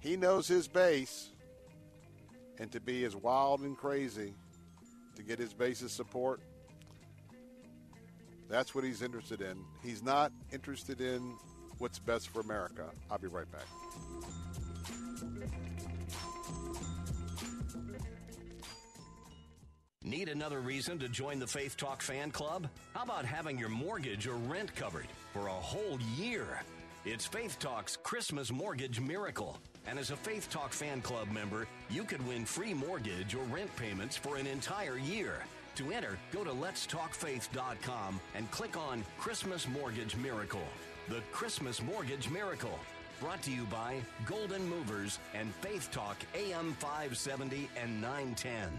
He 0.00 0.16
knows 0.16 0.46
his 0.46 0.68
base, 0.68 1.30
and 2.58 2.70
to 2.72 2.80
be 2.80 3.04
as 3.04 3.16
wild 3.16 3.60
and 3.60 3.76
crazy 3.76 4.34
to 5.16 5.22
get 5.22 5.38
his 5.38 5.54
base's 5.54 5.92
support, 5.92 6.40
that's 8.48 8.74
what 8.74 8.84
he's 8.84 9.00
interested 9.00 9.40
in. 9.40 9.56
He's 9.82 10.02
not 10.02 10.30
interested 10.52 11.00
in 11.00 11.34
what's 11.78 11.98
best 11.98 12.28
for 12.28 12.40
America. 12.40 12.84
I'll 13.10 13.18
be 13.18 13.26
right 13.26 13.50
back. 13.50 13.66
Need 20.02 20.28
another 20.28 20.60
reason 20.60 20.98
to 20.98 21.08
join 21.08 21.38
the 21.38 21.46
Faith 21.46 21.76
Talk 21.76 22.02
fan 22.02 22.30
club? 22.30 22.68
How 22.92 23.04
about 23.04 23.24
having 23.24 23.58
your 23.58 23.70
mortgage 23.70 24.26
or 24.26 24.36
rent 24.36 24.74
covered 24.76 25.06
for 25.32 25.48
a 25.48 25.52
whole 25.52 25.98
year? 26.16 26.62
It's 27.06 27.26
Faith 27.26 27.58
Talk's 27.58 27.96
Christmas 27.96 28.52
Mortgage 28.52 29.00
Miracle. 29.00 29.58
And 29.86 29.98
as 29.98 30.10
a 30.10 30.16
Faith 30.16 30.50
Talk 30.50 30.72
fan 30.72 31.00
club 31.02 31.30
member, 31.32 31.66
you 31.90 32.04
could 32.04 32.26
win 32.28 32.44
free 32.44 32.74
mortgage 32.74 33.34
or 33.34 33.42
rent 33.44 33.74
payments 33.76 34.16
for 34.16 34.36
an 34.36 34.46
entire 34.46 34.98
year. 34.98 35.44
To 35.76 35.90
enter, 35.90 36.18
go 36.32 36.44
to 36.44 36.50
letstalkfaith.com 36.50 38.20
and 38.34 38.50
click 38.50 38.76
on 38.76 39.04
Christmas 39.18 39.66
Mortgage 39.66 40.16
Miracle. 40.16 40.68
The 41.08 41.22
Christmas 41.32 41.82
Mortgage 41.82 42.30
Miracle. 42.30 42.78
Brought 43.20 43.42
to 43.42 43.50
you 43.52 43.64
by 43.64 44.00
Golden 44.26 44.68
Movers 44.68 45.20
and 45.34 45.54
Faith 45.56 45.88
Talk 45.92 46.16
AM 46.34 46.72
570 46.74 47.68
and 47.80 48.00
910. 48.00 48.70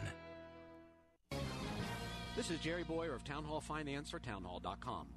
This 2.36 2.52
is 2.52 2.60
Jerry 2.60 2.84
Bowyer 2.84 3.14
of 3.14 3.24
Town 3.24 3.46
Hall 3.46 3.62
Finance 3.62 4.10
for 4.10 4.20
townhall.com. 4.20 5.08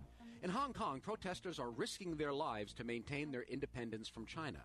In 0.44 0.50
Hong 0.50 0.72
Kong, 0.72 1.00
protesters 1.00 1.58
are 1.58 1.70
risking 1.70 2.14
their 2.14 2.32
lives 2.32 2.72
to 2.74 2.84
maintain 2.84 3.32
their 3.32 3.42
independence 3.42 4.08
from 4.08 4.24
China. 4.24 4.60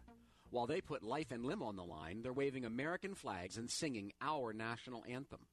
While 0.52 0.68
they 0.68 0.82
put 0.82 1.02
life 1.02 1.32
and 1.32 1.44
limb 1.44 1.64
on 1.64 1.76
the 1.76 1.84
line, 1.84 2.22
they're 2.22 2.32
waving 2.32 2.64
American 2.64 3.16
flags 3.16 3.58
and 3.58 3.68
singing 3.72 4.14
our 4.22 4.54
national 4.54 5.04
anthem. 5.10 5.48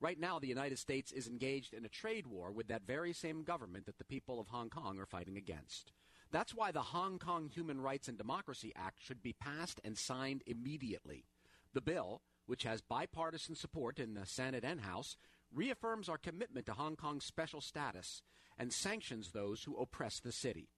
Right 0.00 0.18
now, 0.18 0.38
the 0.38 0.48
United 0.48 0.78
States 0.78 1.12
is 1.12 1.28
engaged 1.28 1.74
in 1.74 1.84
a 1.84 1.90
trade 1.90 2.26
war 2.26 2.50
with 2.50 2.68
that 2.68 2.86
very 2.86 3.12
same 3.12 3.42
government 3.42 3.84
that 3.84 3.98
the 3.98 4.04
people 4.04 4.40
of 4.40 4.48
Hong 4.48 4.70
Kong 4.70 4.98
are 4.98 5.06
fighting 5.06 5.36
against. 5.36 5.92
That's 6.30 6.54
why 6.54 6.72
the 6.72 6.82
Hong 6.82 7.18
Kong 7.18 7.48
Human 7.48 7.80
Rights 7.80 8.08
and 8.08 8.18
Democracy 8.18 8.72
Act 8.76 8.98
should 9.02 9.22
be 9.22 9.32
passed 9.32 9.80
and 9.84 9.96
signed 9.96 10.42
immediately. 10.46 11.24
The 11.72 11.80
bill, 11.80 12.22
which 12.46 12.64
has 12.64 12.80
bipartisan 12.80 13.54
support 13.54 13.98
in 13.98 14.14
the 14.14 14.26
Senate 14.26 14.64
and 14.64 14.80
House, 14.80 15.16
reaffirms 15.54 16.08
our 16.08 16.18
commitment 16.18 16.66
to 16.66 16.72
Hong 16.72 16.96
Kong's 16.96 17.24
special 17.24 17.60
status 17.60 18.22
and 18.58 18.72
sanctions 18.72 19.30
those 19.30 19.64
who 19.64 19.76
oppress 19.76 20.18
the 20.20 20.32
city. 20.32 20.68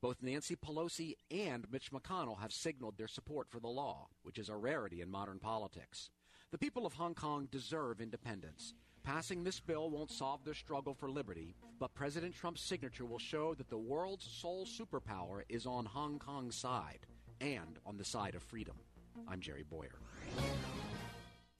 Both 0.00 0.22
Nancy 0.22 0.56
Pelosi 0.56 1.14
and 1.30 1.70
Mitch 1.70 1.90
McConnell 1.92 2.40
have 2.40 2.52
signaled 2.52 2.96
their 2.96 3.08
support 3.08 3.48
for 3.50 3.60
the 3.60 3.68
law, 3.68 4.08
which 4.22 4.38
is 4.38 4.48
a 4.48 4.56
rarity 4.56 5.00
in 5.00 5.10
modern 5.10 5.38
politics. 5.38 6.10
The 6.50 6.58
people 6.58 6.86
of 6.86 6.94
Hong 6.94 7.14
Kong 7.14 7.48
deserve 7.50 8.00
independence. 8.00 8.74
Passing 9.02 9.42
this 9.42 9.58
bill 9.60 9.88
won't 9.90 10.10
solve 10.10 10.44
their 10.44 10.52
struggle 10.54 10.94
for 10.94 11.10
liberty, 11.10 11.54
but 11.78 11.94
President 11.94 12.34
Trump's 12.34 12.60
signature 12.60 13.06
will 13.06 13.18
show 13.18 13.54
that 13.54 13.70
the 13.70 13.78
world's 13.78 14.26
sole 14.26 14.66
superpower 14.66 15.42
is 15.48 15.64
on 15.66 15.86
Hong 15.86 16.18
Kong's 16.18 16.56
side 16.56 17.06
and 17.40 17.78
on 17.86 17.96
the 17.96 18.04
side 18.04 18.34
of 18.34 18.42
freedom. 18.42 18.76
I'm 19.26 19.40
Jerry 19.40 19.64
Bowyer. 19.68 19.98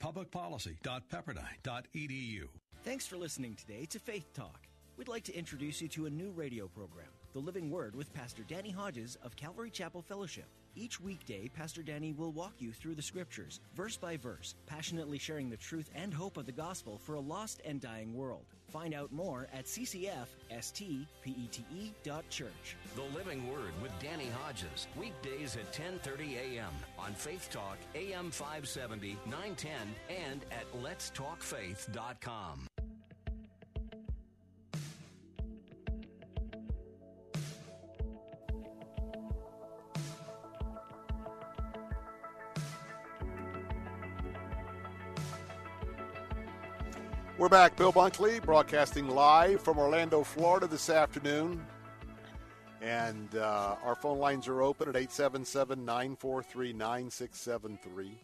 Publicpolicy.pepperdine.edu. 0.03 2.49
Thanks 2.85 3.07
for 3.07 3.17
listening 3.17 3.55
today 3.55 3.87
to 3.87 3.99
Faith 3.99 4.33
Talk. 4.35 4.67
We'd 4.97 5.09
like 5.09 5.25
to 5.25 5.35
introduce 5.35 5.83
you 5.83 5.89
to 5.89 6.07
a 6.07 6.11
new 6.11 6.31
radio 6.31 6.69
program, 6.69 7.09
The 7.33 7.41
Living 7.41 7.71
Word 7.71 7.97
with 7.97 8.13
Pastor 8.13 8.43
Danny 8.49 8.71
Hodges 8.71 9.17
of 9.23 9.35
Calvary 9.37 9.71
Chapel 9.71 10.03
Fellowship. 10.03 10.47
Each 10.77 11.01
weekday, 11.01 11.49
Pastor 11.49 11.83
Danny 11.83 12.13
will 12.13 12.33
walk 12.33 12.55
you 12.59 12.73
through 12.73 12.95
the 12.95 13.03
scriptures, 13.03 13.61
verse 13.75 13.97
by 13.97 14.17
verse, 14.17 14.55
passionately 14.67 15.19
sharing 15.19 15.51
the 15.51 15.57
truth 15.57 15.91
and 15.95 16.15
hope 16.15 16.37
of 16.37 16.47
the 16.47 16.53
gospel 16.53 16.99
for 16.99 17.15
a 17.15 17.21
lost 17.21 17.61
and 17.65 17.81
dying 17.81 18.15
world. 18.15 18.47
Find 18.69 18.95
out 18.95 19.11
more 19.13 19.49
at 19.53 19.67
ccfstpete.church. 19.67 20.27
The 22.95 23.17
Living 23.17 23.51
Word 23.51 23.73
with 23.83 23.91
Danny 24.01 24.29
Hodges, 24.43 24.87
weekdays 24.97 25.57
at 25.57 25.73
10:30 25.73 26.37
a.m. 26.37 26.73
on 26.99 27.15
Faith 27.15 27.49
Talk 27.51 27.79
AM 27.95 28.31
570, 28.31 29.17
910 29.27 29.73
and 30.09 30.45
at 30.53 30.73
letstalkfaith.com. 30.73 32.67
We're 47.41 47.49
back. 47.49 47.75
Bill 47.75 47.91
Bunkley 47.91 48.43
broadcasting 48.43 49.09
live 49.09 49.63
from 49.63 49.79
Orlando, 49.79 50.23
Florida 50.23 50.67
this 50.67 50.91
afternoon. 50.91 51.65
And 52.83 53.35
uh, 53.35 53.77
our 53.83 53.95
phone 53.95 54.19
lines 54.19 54.47
are 54.47 54.61
open 54.61 54.91
at 54.91 54.95
877 54.95 55.83
943 55.83 56.75
9673. 56.75 58.19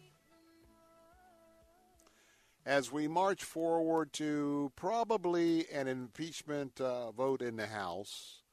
As 2.63 2.91
we 2.91 3.07
march 3.07 3.43
forward 3.43 4.13
to 4.13 4.71
probably 4.75 5.65
an 5.73 5.87
impeachment 5.87 6.79
uh, 6.79 7.09
vote 7.09 7.41
in 7.41 7.55
the 7.55 7.65
House 7.65 8.43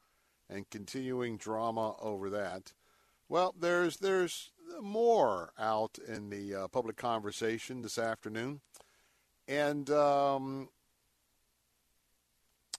and 0.49 0.67
continuing 0.71 1.37
drama 1.37 1.95
over 2.01 2.27
that, 2.31 2.73
well, 3.29 3.53
there's, 3.59 3.97
there's 3.97 4.49
more 4.81 5.51
out 5.59 5.99
in 6.07 6.31
the 6.31 6.55
uh, 6.55 6.67
public 6.69 6.97
conversation 6.97 7.83
this 7.83 7.99
afternoon. 7.99 8.61
And 9.47 9.89
um, 9.91 10.69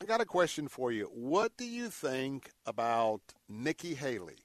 I 0.01 0.05
got 0.05 0.21
a 0.21 0.27
question 0.27 0.69
for 0.69 0.91
you. 0.91 1.11
What 1.15 1.57
do 1.57 1.65
you 1.65 1.89
think 1.89 2.51
about 2.67 3.21
Nikki 3.49 3.95
Haley? 3.95 4.39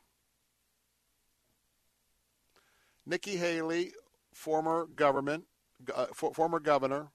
Nikki 3.06 3.38
Haley, 3.38 3.94
former 4.34 4.86
government, 4.86 5.46
uh, 5.94 6.08
for, 6.14 6.34
former 6.34 6.60
governor, 6.60 7.08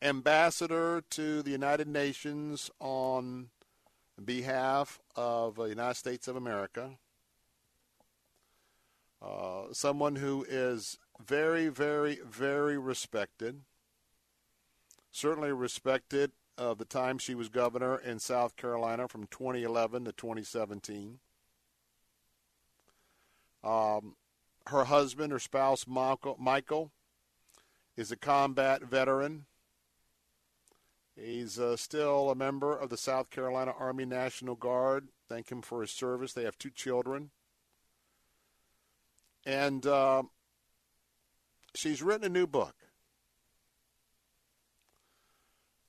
ambassador 0.00 1.02
to 1.10 1.42
the 1.42 1.50
United 1.50 1.86
Nations 1.86 2.70
on 2.80 3.50
behalf 4.24 4.98
of 5.14 5.56
the 5.56 5.64
United 5.64 5.96
States 5.96 6.26
of 6.26 6.36
America, 6.36 6.92
uh, 9.20 9.64
someone 9.72 10.16
who 10.16 10.44
is 10.48 10.98
very, 11.24 11.68
very, 11.68 12.18
very 12.26 12.78
respected 12.78 13.60
certainly 15.12 15.52
respected 15.52 16.32
of 16.58 16.78
the 16.78 16.84
time 16.84 17.18
she 17.18 17.34
was 17.34 17.48
governor 17.48 17.96
in 17.96 18.18
South 18.18 18.56
Carolina 18.56 19.06
from 19.06 19.26
2011 19.26 20.06
to 20.06 20.12
2017. 20.12 21.18
Um, 23.62 24.16
her 24.66 24.84
husband, 24.84 25.32
her 25.32 25.38
spouse, 25.38 25.86
Michael, 25.86 26.36
Michael, 26.40 26.90
is 27.96 28.10
a 28.10 28.16
combat 28.16 28.82
veteran. 28.82 29.44
He's 31.14 31.58
uh, 31.58 31.76
still 31.76 32.30
a 32.30 32.34
member 32.34 32.76
of 32.76 32.88
the 32.88 32.96
South 32.96 33.30
Carolina 33.30 33.74
Army 33.78 34.06
National 34.06 34.54
Guard. 34.54 35.08
Thank 35.28 35.52
him 35.52 35.62
for 35.62 35.82
his 35.82 35.90
service. 35.90 36.32
They 36.32 36.44
have 36.44 36.58
two 36.58 36.70
children. 36.70 37.30
And 39.44 39.84
uh, 39.86 40.22
she's 41.74 42.02
written 42.02 42.24
a 42.24 42.30
new 42.30 42.46
book 42.46 42.74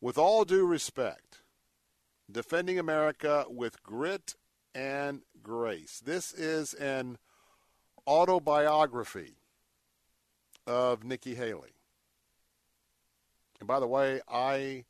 with 0.03 0.17
all 0.17 0.43
due 0.43 0.65
respect, 0.65 1.39
defending 2.29 2.77
America 2.77 3.45
with 3.47 3.81
grit 3.83 4.35
and 4.75 5.21
grace. 5.41 6.01
This 6.05 6.33
is 6.33 6.73
an 6.73 7.17
autobiography 8.05 9.37
of 10.67 11.05
Nikki 11.05 11.35
Haley. 11.35 11.71
And 13.61 13.67
by 13.67 13.79
the 13.79 13.87
way, 13.87 14.19
I 14.29 14.83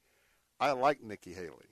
I 0.59 0.71
like 0.71 1.03
Nikki 1.03 1.33
Haley. 1.33 1.69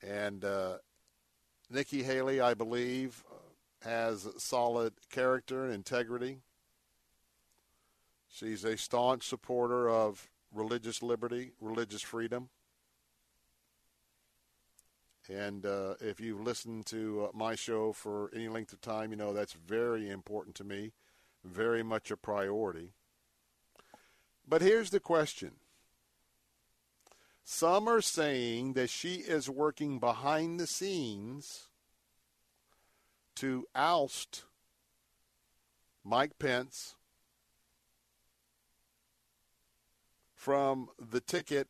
And 0.00 0.44
uh, 0.44 0.74
Nikki 1.68 2.04
Haley, 2.04 2.40
I 2.40 2.54
believe, 2.54 3.24
has 3.82 4.28
solid 4.38 4.92
character 5.10 5.64
and 5.64 5.74
integrity. 5.74 6.43
She's 8.34 8.64
a 8.64 8.76
staunch 8.76 9.28
supporter 9.28 9.88
of 9.88 10.28
religious 10.52 11.04
liberty, 11.04 11.52
religious 11.60 12.02
freedom. 12.02 12.48
And 15.28 15.64
uh, 15.64 15.94
if 16.00 16.20
you've 16.20 16.40
listened 16.40 16.86
to 16.86 17.26
uh, 17.26 17.28
my 17.32 17.54
show 17.54 17.92
for 17.92 18.32
any 18.34 18.48
length 18.48 18.72
of 18.72 18.80
time, 18.80 19.12
you 19.12 19.16
know 19.16 19.32
that's 19.32 19.52
very 19.52 20.10
important 20.10 20.56
to 20.56 20.64
me, 20.64 20.90
very 21.44 21.84
much 21.84 22.10
a 22.10 22.16
priority. 22.16 22.94
But 24.48 24.62
here's 24.62 24.90
the 24.90 24.98
question 24.98 25.52
some 27.44 27.88
are 27.88 28.00
saying 28.00 28.72
that 28.72 28.90
she 28.90 29.14
is 29.14 29.48
working 29.48 30.00
behind 30.00 30.58
the 30.58 30.66
scenes 30.66 31.68
to 33.36 33.68
oust 33.76 34.42
Mike 36.02 36.36
Pence 36.40 36.96
from 40.44 40.90
the 40.98 41.22
ticket 41.22 41.68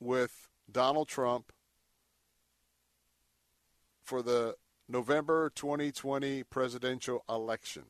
with 0.00 0.48
Donald 0.70 1.06
Trump 1.06 1.52
for 4.02 4.22
the 4.22 4.56
November 4.88 5.52
2020 5.54 6.44
presidential 6.44 7.24
election. 7.28 7.82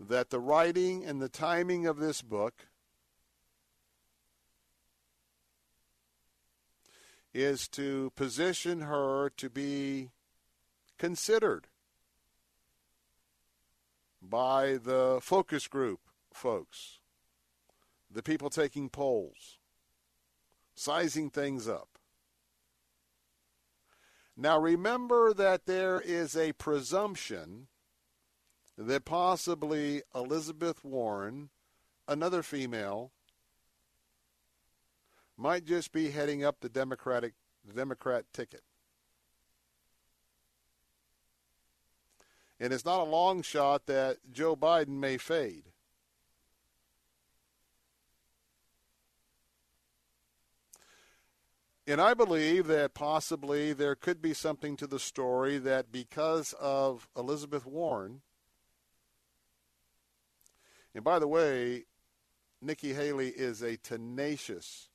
That 0.00 0.30
the 0.30 0.40
writing 0.40 1.04
and 1.04 1.20
the 1.20 1.28
timing 1.28 1.86
of 1.86 1.98
this 1.98 2.22
book 2.22 2.66
is 7.34 7.68
to 7.68 8.10
position 8.16 8.80
her 8.80 9.28
to 9.36 9.50
be 9.50 10.12
considered 10.96 11.66
by 14.22 14.78
the 14.82 15.18
focus 15.22 15.66
group 15.68 16.00
folks, 16.32 16.98
the 18.10 18.22
people 18.22 18.50
taking 18.50 18.88
polls, 18.88 19.58
sizing 20.74 21.30
things 21.30 21.68
up. 21.68 21.88
Now 24.36 24.58
remember 24.58 25.34
that 25.34 25.66
there 25.66 26.00
is 26.00 26.36
a 26.36 26.52
presumption 26.52 27.68
that 28.78 29.04
possibly 29.04 30.02
Elizabeth 30.14 30.82
Warren, 30.84 31.50
another 32.08 32.42
female, 32.42 33.12
might 35.36 35.64
just 35.64 35.92
be 35.92 36.10
heading 36.10 36.44
up 36.44 36.60
the 36.60 36.68
Democratic 36.68 37.34
the 37.66 37.74
Democrat 37.74 38.24
ticket. 38.32 38.62
And 42.60 42.74
it's 42.74 42.84
not 42.84 43.00
a 43.00 43.04
long 43.04 43.40
shot 43.40 43.86
that 43.86 44.18
Joe 44.30 44.54
Biden 44.54 45.00
may 45.00 45.16
fade. 45.16 45.64
And 51.86 52.00
I 52.00 52.14
believe 52.14 52.66
that 52.68 52.94
possibly 52.94 53.72
there 53.72 53.96
could 53.96 54.22
be 54.22 54.34
something 54.34 54.76
to 54.76 54.86
the 54.86 55.00
story 55.00 55.58
that 55.58 55.90
because 55.90 56.54
of 56.60 57.08
Elizabeth 57.16 57.66
Warren, 57.66 58.20
and 60.94 61.02
by 61.02 61.18
the 61.18 61.26
way, 61.26 61.86
Nikki 62.62 62.92
Haley 62.92 63.30
is 63.30 63.62
a 63.62 63.76
tenacious 63.78 64.88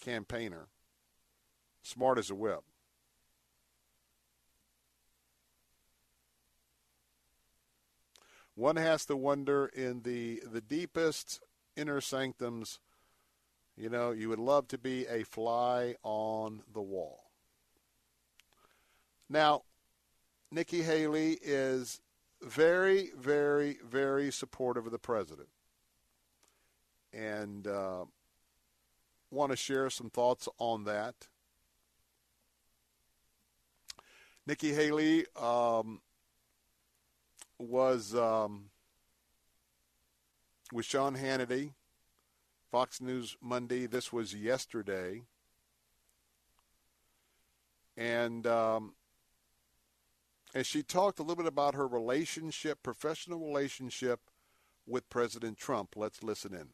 campaigner, 0.00 0.68
smart 1.82 2.18
as 2.18 2.30
a 2.30 2.34
whip. 2.34 2.62
One 8.60 8.76
has 8.76 9.06
to 9.06 9.16
wonder 9.16 9.70
in 9.74 10.02
the 10.02 10.42
the 10.44 10.60
deepest 10.60 11.40
inner 11.76 12.02
sanctums, 12.02 12.78
you 13.74 13.88
know, 13.88 14.10
you 14.10 14.28
would 14.28 14.38
love 14.38 14.68
to 14.68 14.76
be 14.76 15.06
a 15.06 15.22
fly 15.22 15.94
on 16.02 16.60
the 16.70 16.82
wall. 16.82 17.30
Now, 19.30 19.62
Nikki 20.50 20.82
Haley 20.82 21.38
is 21.40 22.02
very, 22.42 23.12
very, 23.18 23.78
very 23.82 24.30
supportive 24.30 24.84
of 24.84 24.92
the 24.92 24.98
president. 24.98 25.48
And 27.14 27.66
uh, 27.66 28.04
want 29.30 29.52
to 29.52 29.56
share 29.56 29.88
some 29.88 30.10
thoughts 30.10 30.50
on 30.58 30.84
that. 30.84 31.14
Nikki 34.46 34.74
Haley 34.74 35.24
um, 35.34 36.02
was 37.60 38.14
um, 38.14 38.70
with 40.72 40.86
Sean 40.86 41.16
Hannity, 41.16 41.72
Fox 42.70 43.00
News 43.00 43.36
Monday. 43.40 43.86
This 43.86 44.12
was 44.12 44.34
yesterday. 44.34 45.22
And 47.96 48.46
um, 48.46 48.94
and 50.54 50.66
she 50.66 50.82
talked 50.82 51.18
a 51.18 51.22
little 51.22 51.36
bit 51.36 51.46
about 51.46 51.74
her 51.74 51.86
relationship, 51.86 52.82
professional 52.82 53.38
relationship 53.38 54.20
with 54.86 55.08
President 55.08 55.56
Trump. 55.56 55.94
Let's 55.96 56.22
listen 56.22 56.54
in. 56.54 56.68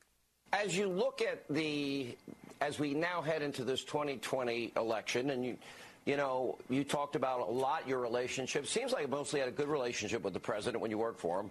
As 0.52 0.76
you 0.76 0.86
look 0.86 1.20
at 1.20 1.46
the, 1.48 2.16
as 2.60 2.78
we 2.78 2.94
now 2.94 3.20
head 3.20 3.42
into 3.42 3.64
this 3.64 3.84
2020 3.84 4.72
election, 4.76 5.30
and 5.30 5.44
you, 5.44 5.58
you 6.06 6.16
know, 6.16 6.56
you 6.70 6.84
talked 6.84 7.16
about 7.16 7.40
a 7.40 7.50
lot 7.50 7.86
your 7.86 7.98
relationship. 7.98 8.66
Seems 8.66 8.92
like 8.92 9.02
you 9.02 9.08
mostly 9.08 9.40
had 9.40 9.48
a 9.48 9.52
good 9.52 9.68
relationship 9.68 10.22
with 10.22 10.32
the 10.32 10.40
president 10.40 10.80
when 10.80 10.90
you 10.90 10.98
worked 10.98 11.20
for 11.20 11.40
him. 11.40 11.50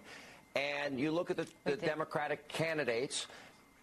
And 0.55 0.97
you 0.97 1.11
look 1.11 1.29
at 1.29 1.35
the, 1.35 1.45
the 1.65 1.75
Democratic 1.75 2.47
candidates, 2.47 3.27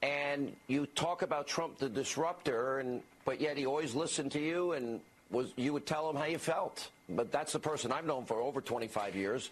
and 0.03 0.57
you 0.69 0.87
talk 0.87 1.21
about 1.21 1.47
Trump, 1.47 1.79
the 1.79 1.91
disruptor, 1.91 2.79
and 2.79 3.03
but 3.27 3.41
yet 3.41 3.59
he 3.59 3.67
always 3.67 3.95
listened 3.95 4.33
to 4.33 4.41
you 4.41 4.73
and 4.73 5.01
was 5.31 5.53
you 5.57 5.75
would 5.75 5.87
tell 5.87 6.09
him 6.09 6.17
how 6.17 6.25
you 6.25 6.39
felt. 6.39 6.89
But 7.11 7.31
that's 7.31 7.53
the 7.53 7.59
person 7.59 7.93
I've 7.93 8.07
known 8.07 8.25
for 8.25 8.41
over 8.41 8.63
25 8.63 9.15
years. 9.15 9.51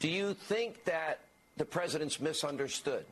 Do 0.00 0.08
you 0.08 0.34
think 0.34 0.84
that 0.84 1.20
the 1.56 1.64
president's 1.64 2.20
misunderstood? 2.20 3.06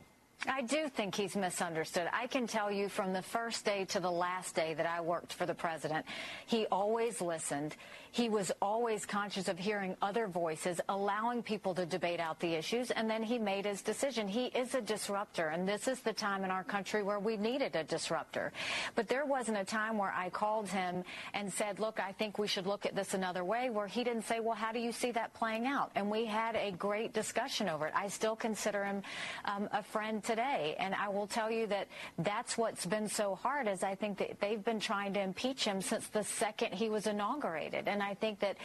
I 0.47 0.61
do 0.61 0.87
think 0.89 1.15
he's 1.15 1.35
misunderstood. 1.35 2.07
I 2.13 2.27
can 2.27 2.45
tell 2.45 2.71
you 2.71 2.87
from 2.87 3.13
the 3.13 3.21
first 3.21 3.65
day 3.65 3.85
to 3.85 3.99
the 3.99 4.11
last 4.11 4.53
day 4.53 4.73
that 4.75 4.85
I 4.85 5.01
worked 5.01 5.33
for 5.33 5.45
the 5.45 5.55
president, 5.55 6.05
he 6.45 6.67
always 6.67 7.19
listened. 7.19 7.75
He 8.11 8.29
was 8.29 8.51
always 8.61 9.05
conscious 9.05 9.49
of 9.49 9.57
hearing 9.57 9.97
other 10.01 10.27
voices, 10.27 10.79
allowing 10.87 11.43
people 11.43 11.73
to 11.75 11.85
debate 11.85 12.21
out 12.21 12.39
the 12.39 12.53
issues, 12.53 12.91
and 12.91 13.09
then 13.09 13.23
he 13.23 13.37
made 13.37 13.65
his 13.65 13.81
decision. 13.81 14.27
He 14.27 14.45
is 14.45 14.73
a 14.73 14.81
disruptor, 14.81 15.47
and 15.47 15.67
this 15.67 15.87
is 15.87 15.99
the 15.99 16.13
time 16.13 16.45
in 16.45 16.51
our 16.51 16.63
country 16.63 17.03
where 17.03 17.19
we 17.19 17.35
needed 17.35 17.75
a 17.75 17.83
disruptor. 17.83 18.53
But 18.93 19.09
there 19.09 19.25
wasn't 19.25 19.57
a 19.57 19.65
time 19.65 19.97
where 19.97 20.13
I 20.15 20.29
called 20.29 20.69
him 20.69 21.03
and 21.33 21.51
said, 21.51 21.79
look, 21.79 21.99
I 21.99 22.13
think 22.13 22.37
we 22.37 22.47
should 22.47 22.67
look 22.67 22.85
at 22.85 22.95
this 22.95 23.15
another 23.15 23.43
way, 23.43 23.69
where 23.69 23.87
he 23.87 24.03
didn't 24.03 24.23
say, 24.25 24.39
well, 24.39 24.55
how 24.55 24.71
do 24.71 24.79
you 24.79 24.93
see 24.93 25.11
that 25.11 25.33
playing 25.33 25.65
out? 25.65 25.91
And 25.95 26.09
we 26.09 26.25
had 26.25 26.55
a 26.55 26.71
great 26.71 27.13
discussion 27.13 27.67
over 27.67 27.87
it. 27.87 27.93
I 27.95 28.07
still 28.07 28.35
consider 28.35 28.85
him 28.85 29.01
um, 29.43 29.67
a 29.73 29.83
friend 29.83 30.23
today, 30.35 30.75
and 30.79 30.93
I 30.93 31.07
will 31.07 31.27
tell 31.27 31.49
you 31.49 31.65
that 31.67 31.87
that's 32.17 32.57
what's 32.57 32.85
been 32.85 33.07
so 33.07 33.35
hard 33.35 33.67
is 33.69 33.83
I 33.83 33.95
think 33.95 34.17
that 34.17 34.39
they've 34.41 34.63
been 34.63 34.81
trying 34.81 35.13
to 35.13 35.21
impeach 35.21 35.63
him 35.63 35.81
since 35.81 36.07
the 36.07 36.23
second 36.23 36.73
he 36.73 36.89
was 36.89 37.07
inaugurated. 37.07 37.87
And 37.87 38.03
I 38.03 38.15
think 38.15 38.39
that 38.39 38.57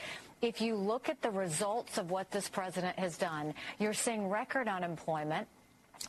if 0.42 0.60
you 0.60 0.74
look 0.74 1.08
at 1.08 1.22
the 1.22 1.30
results 1.30 1.96
of 1.96 2.10
what 2.10 2.30
this 2.32 2.48
president 2.48 2.98
has 2.98 3.16
done, 3.16 3.54
you're 3.78 3.94
seeing 3.94 4.28
record 4.28 4.66
unemployment. 4.66 5.46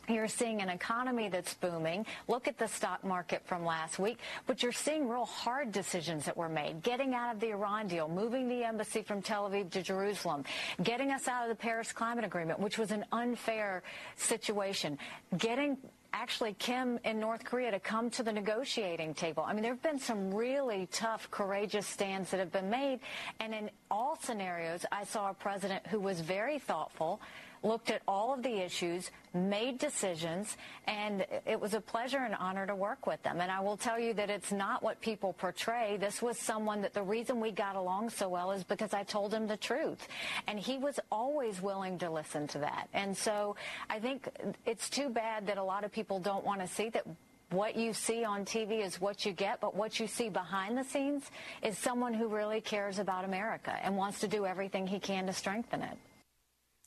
You're 0.08 0.28
seeing 0.28 0.60
an 0.62 0.68
economy 0.68 1.28
that's 1.28 1.54
booming. 1.54 2.06
Look 2.26 2.48
at 2.48 2.58
the 2.58 2.66
stock 2.66 3.04
market 3.04 3.42
from 3.46 3.64
last 3.64 3.98
week. 3.98 4.18
But 4.46 4.62
you're 4.62 4.72
seeing 4.72 5.08
real 5.08 5.24
hard 5.24 5.70
decisions 5.70 6.24
that 6.24 6.36
were 6.36 6.48
made. 6.48 6.82
Getting 6.82 7.14
out 7.14 7.32
of 7.34 7.40
the 7.40 7.50
Iran 7.50 7.86
deal, 7.86 8.08
moving 8.08 8.48
the 8.48 8.64
embassy 8.64 9.02
from 9.02 9.22
Tel 9.22 9.48
Aviv 9.48 9.70
to 9.70 9.82
Jerusalem, 9.82 10.44
getting 10.82 11.12
us 11.12 11.28
out 11.28 11.44
of 11.44 11.48
the 11.50 11.54
Paris 11.54 11.92
Climate 11.92 12.24
Agreement, 12.24 12.58
which 12.58 12.78
was 12.78 12.90
an 12.90 13.04
unfair 13.12 13.82
situation, 14.16 14.98
getting 15.38 15.76
actually 16.12 16.54
Kim 16.54 16.98
in 17.04 17.18
North 17.18 17.44
Korea 17.44 17.70
to 17.70 17.80
come 17.80 18.10
to 18.10 18.22
the 18.22 18.32
negotiating 18.32 19.14
table. 19.14 19.44
I 19.46 19.52
mean, 19.52 19.62
there 19.62 19.72
have 19.72 19.82
been 19.82 19.98
some 19.98 20.34
really 20.34 20.88
tough, 20.92 21.30
courageous 21.30 21.86
stands 21.86 22.30
that 22.30 22.40
have 22.40 22.52
been 22.52 22.68
made. 22.68 23.00
And 23.40 23.54
in 23.54 23.70
all 23.90 24.18
scenarios, 24.20 24.84
I 24.92 25.04
saw 25.04 25.30
a 25.30 25.34
president 25.34 25.86
who 25.86 26.00
was 26.00 26.20
very 26.20 26.58
thoughtful, 26.58 27.20
looked 27.62 27.90
at 27.90 28.02
all 28.06 28.34
of 28.34 28.42
the 28.42 28.64
issues, 28.64 29.10
made 29.34 29.78
decisions, 29.78 30.56
and 30.86 31.26
it 31.46 31.60
was 31.60 31.74
a 31.74 31.80
pleasure 31.80 32.18
and 32.18 32.34
honor 32.34 32.66
to 32.66 32.74
work 32.74 33.06
with 33.06 33.22
them. 33.22 33.40
And 33.40 33.50
I 33.50 33.60
will 33.60 33.76
tell 33.76 33.98
you 33.98 34.14
that 34.14 34.30
it's 34.30 34.52
not 34.52 34.82
what 34.82 35.00
people 35.00 35.32
portray. 35.32 35.96
This 35.98 36.20
was 36.20 36.38
someone 36.38 36.82
that 36.82 36.94
the 36.94 37.02
reason 37.02 37.40
we 37.40 37.50
got 37.50 37.76
along 37.76 38.10
so 38.10 38.28
well 38.28 38.50
is 38.50 38.64
because 38.64 38.92
I 38.92 39.04
told 39.04 39.32
him 39.32 39.46
the 39.46 39.56
truth. 39.56 40.08
And 40.46 40.58
he 40.58 40.78
was 40.78 40.98
always 41.10 41.60
willing 41.60 41.98
to 41.98 42.10
listen 42.10 42.46
to 42.48 42.58
that. 42.58 42.88
And 42.92 43.16
so 43.16 43.56
I 43.88 44.00
think 44.00 44.28
it's 44.66 44.90
too 44.90 45.08
bad 45.08 45.46
that 45.46 45.58
a 45.58 45.64
lot 45.64 45.84
of 45.84 45.92
people 45.92 46.18
don't 46.18 46.44
want 46.44 46.60
to 46.60 46.66
see 46.66 46.88
that 46.90 47.06
what 47.50 47.76
you 47.76 47.92
see 47.92 48.24
on 48.24 48.44
TV 48.44 48.82
is 48.82 49.00
what 49.00 49.26
you 49.26 49.32
get, 49.32 49.60
but 49.60 49.76
what 49.76 50.00
you 50.00 50.06
see 50.06 50.30
behind 50.30 50.76
the 50.76 50.84
scenes 50.84 51.30
is 51.62 51.76
someone 51.76 52.14
who 52.14 52.28
really 52.28 52.62
cares 52.62 52.98
about 52.98 53.24
America 53.24 53.76
and 53.82 53.96
wants 53.96 54.20
to 54.20 54.28
do 54.28 54.46
everything 54.46 54.86
he 54.86 54.98
can 54.98 55.26
to 55.26 55.32
strengthen 55.34 55.82
it. 55.82 55.98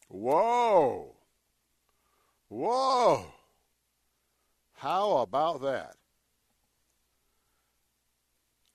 Whoa. 0.08 1.16
Whoa. 2.50 3.26
How 4.74 5.18
about 5.18 5.62
that? 5.62 5.96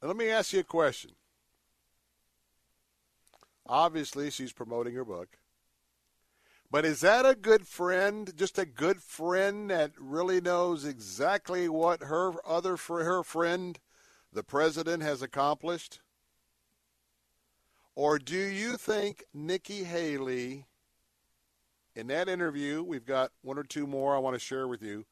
Let 0.02 0.16
me 0.16 0.28
ask 0.28 0.52
you 0.52 0.60
a 0.60 0.64
question. 0.64 1.12
Obviously, 3.66 4.30
she's 4.30 4.52
promoting 4.52 4.94
her 4.94 5.04
book. 5.04 5.38
But 6.70 6.84
is 6.84 7.00
that 7.00 7.26
a 7.26 7.34
good 7.34 7.66
friend, 7.66 8.32
just 8.36 8.58
a 8.58 8.64
good 8.64 9.02
friend 9.02 9.70
that 9.70 9.90
really 9.98 10.40
knows 10.40 10.84
exactly 10.84 11.68
what 11.68 12.04
her 12.04 12.32
other 12.46 12.76
her 12.76 13.22
friend, 13.22 13.78
the 14.32 14.44
president, 14.44 15.02
has 15.02 15.20
accomplished? 15.20 16.00
Or 17.94 18.18
do 18.18 18.38
you 18.38 18.76
think 18.76 19.24
Nikki 19.34 19.84
Haley 19.84 20.66
in 22.00 22.06
that 22.06 22.30
interview, 22.30 22.82
we've 22.82 23.04
got 23.04 23.30
one 23.42 23.58
or 23.58 23.62
two 23.62 23.86
more 23.86 24.16
I 24.16 24.18
want 24.18 24.34
to 24.34 24.40
share 24.40 24.66
with 24.66 24.82
you. 24.82 25.04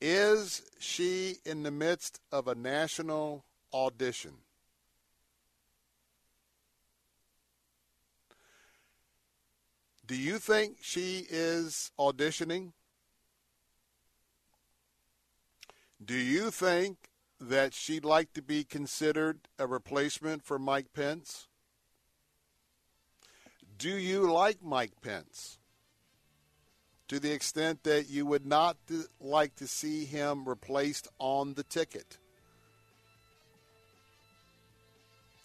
Is 0.00 0.62
she 0.80 1.36
in 1.46 1.62
the 1.62 1.70
midst 1.70 2.18
of 2.32 2.48
a 2.48 2.56
national 2.56 3.44
audition? 3.72 4.32
Do 10.04 10.16
you 10.16 10.38
think 10.38 10.78
she 10.82 11.24
is 11.30 11.92
auditioning? 12.00 12.72
Do 16.04 16.16
you 16.16 16.50
think 16.50 16.96
that 17.40 17.74
she'd 17.74 18.04
like 18.04 18.32
to 18.32 18.42
be 18.42 18.64
considered 18.64 19.46
a 19.56 19.68
replacement 19.68 20.44
for 20.44 20.58
Mike 20.58 20.92
Pence? 20.92 21.46
Do 23.76 23.90
you 23.90 24.32
like 24.32 24.64
Mike 24.64 25.00
Pence? 25.00 25.58
To 27.08 27.18
the 27.18 27.32
extent 27.32 27.84
that 27.84 28.10
you 28.10 28.26
would 28.26 28.46
not 28.46 28.76
like 29.20 29.56
to 29.56 29.66
see 29.66 30.04
him 30.04 30.46
replaced 30.46 31.08
on 31.18 31.54
the 31.54 31.62
ticket? 31.62 32.18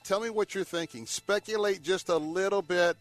Tell 0.03 0.19
me 0.19 0.30
what 0.30 0.53
you're 0.53 0.65
thinking. 0.65 1.06
Speculate 1.06 1.81
just 1.81 2.10
a 2.10 2.18
little 2.18 2.61
bit 2.61 2.98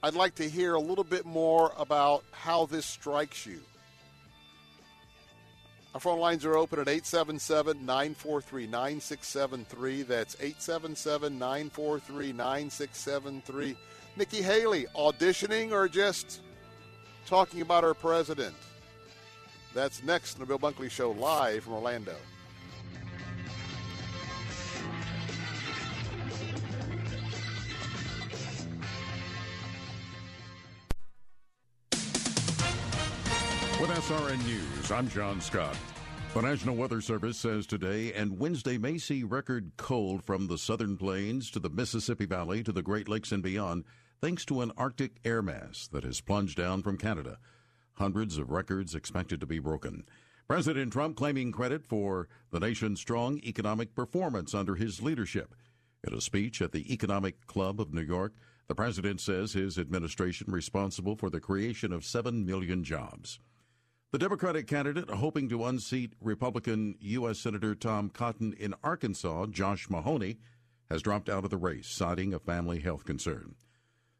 I'd 0.00 0.14
like 0.14 0.36
to 0.36 0.48
hear 0.48 0.74
a 0.74 0.80
little 0.80 1.02
bit 1.02 1.26
more 1.26 1.72
about 1.76 2.22
how 2.30 2.66
this 2.66 2.86
strikes 2.86 3.44
you. 3.44 3.60
Our 5.92 6.00
phone 6.00 6.20
lines 6.20 6.44
are 6.44 6.56
open 6.56 6.78
at 6.78 6.86
877 6.86 7.84
943 7.84 8.66
9673. 8.68 10.02
That's 10.02 10.36
877 10.36 11.36
943 11.36 12.32
9673. 12.32 13.76
Nikki 14.16 14.40
Haley, 14.40 14.86
auditioning 14.94 15.72
or 15.72 15.88
just 15.88 16.42
talking 17.28 17.60
about 17.60 17.84
our 17.84 17.92
president. 17.92 18.54
That's 19.74 20.02
next 20.02 20.34
on 20.34 20.40
the 20.40 20.46
Bill 20.46 20.58
Bunkley 20.58 20.90
Show 20.90 21.10
live 21.10 21.64
from 21.64 21.74
Orlando. 21.74 22.14
With 33.78 33.90
SRN 33.90 34.44
News, 34.46 34.90
I'm 34.90 35.08
John 35.10 35.40
Scott. 35.40 35.76
The 36.34 36.40
National 36.42 36.76
Weather 36.76 37.00
Service 37.00 37.38
says 37.38 37.66
today 37.66 38.12
and 38.14 38.38
Wednesday 38.38 38.78
may 38.78 38.96
see 38.98 39.22
record 39.22 39.70
cold 39.76 40.24
from 40.24 40.46
the 40.46 40.58
southern 40.58 40.96
plains 40.96 41.50
to 41.50 41.60
the 41.60 41.70
Mississippi 41.70 42.24
Valley 42.24 42.62
to 42.64 42.72
the 42.72 42.82
Great 42.82 43.08
Lakes 43.08 43.32
and 43.32 43.42
beyond 43.42 43.84
thanks 44.20 44.44
to 44.46 44.60
an 44.60 44.72
Arctic 44.76 45.16
air 45.24 45.42
mass 45.42 45.88
that 45.92 46.04
has 46.04 46.20
plunged 46.20 46.56
down 46.56 46.82
from 46.82 46.98
Canada. 46.98 47.38
Hundreds 47.94 48.38
of 48.38 48.50
records 48.50 48.94
expected 48.94 49.40
to 49.40 49.46
be 49.46 49.58
broken. 49.58 50.04
President 50.46 50.92
Trump 50.92 51.16
claiming 51.16 51.52
credit 51.52 51.84
for 51.86 52.28
the 52.50 52.60
nation's 52.60 53.00
strong 53.00 53.38
economic 53.44 53.94
performance 53.94 54.54
under 54.54 54.76
his 54.76 55.02
leadership. 55.02 55.54
In 56.06 56.14
a 56.14 56.20
speech 56.20 56.62
at 56.62 56.72
the 56.72 56.92
Economic 56.92 57.46
Club 57.46 57.80
of 57.80 57.92
New 57.92 58.02
York, 58.02 58.34
the 58.66 58.74
president 58.74 59.20
says 59.20 59.52
his 59.52 59.78
administration 59.78 60.52
responsible 60.52 61.16
for 61.16 61.30
the 61.30 61.40
creation 61.40 61.92
of 61.92 62.04
7 62.04 62.46
million 62.46 62.84
jobs. 62.84 63.40
The 64.10 64.18
Democratic 64.18 64.66
candidate 64.66 65.10
hoping 65.10 65.48
to 65.50 65.66
unseat 65.66 66.14
Republican 66.20 66.96
U.S. 67.00 67.38
Senator 67.38 67.74
Tom 67.74 68.08
Cotton 68.08 68.54
in 68.58 68.74
Arkansas, 68.82 69.46
Josh 69.46 69.90
Mahony, 69.90 70.38
has 70.88 71.02
dropped 71.02 71.28
out 71.28 71.44
of 71.44 71.50
the 71.50 71.58
race, 71.58 71.88
citing 71.88 72.32
a 72.32 72.38
family 72.38 72.80
health 72.80 73.04
concern. 73.04 73.54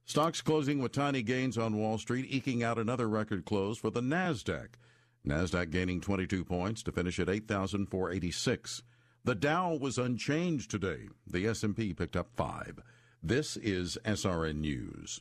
Stocks 0.08 0.40
closing 0.40 0.78
with 0.78 0.92
tiny 0.92 1.22
gains 1.22 1.58
on 1.58 1.76
Wall 1.76 1.98
Street, 1.98 2.24
eking 2.30 2.62
out 2.62 2.78
another 2.78 3.06
record 3.06 3.44
close 3.44 3.76
for 3.76 3.90
the 3.90 4.00
Nasdaq. 4.00 4.68
Nasdaq 5.26 5.68
gaining 5.68 6.00
22 6.00 6.46
points 6.46 6.82
to 6.84 6.92
finish 6.92 7.20
at 7.20 7.28
8,486. 7.28 8.82
The 9.24 9.34
Dow 9.34 9.74
was 9.74 9.98
unchanged 9.98 10.70
today. 10.70 11.08
The 11.26 11.46
S&P 11.46 11.92
picked 11.92 12.16
up 12.16 12.30
5. 12.34 12.80
This 13.22 13.58
is 13.58 13.98
SRN 14.06 14.60
News. 14.60 15.20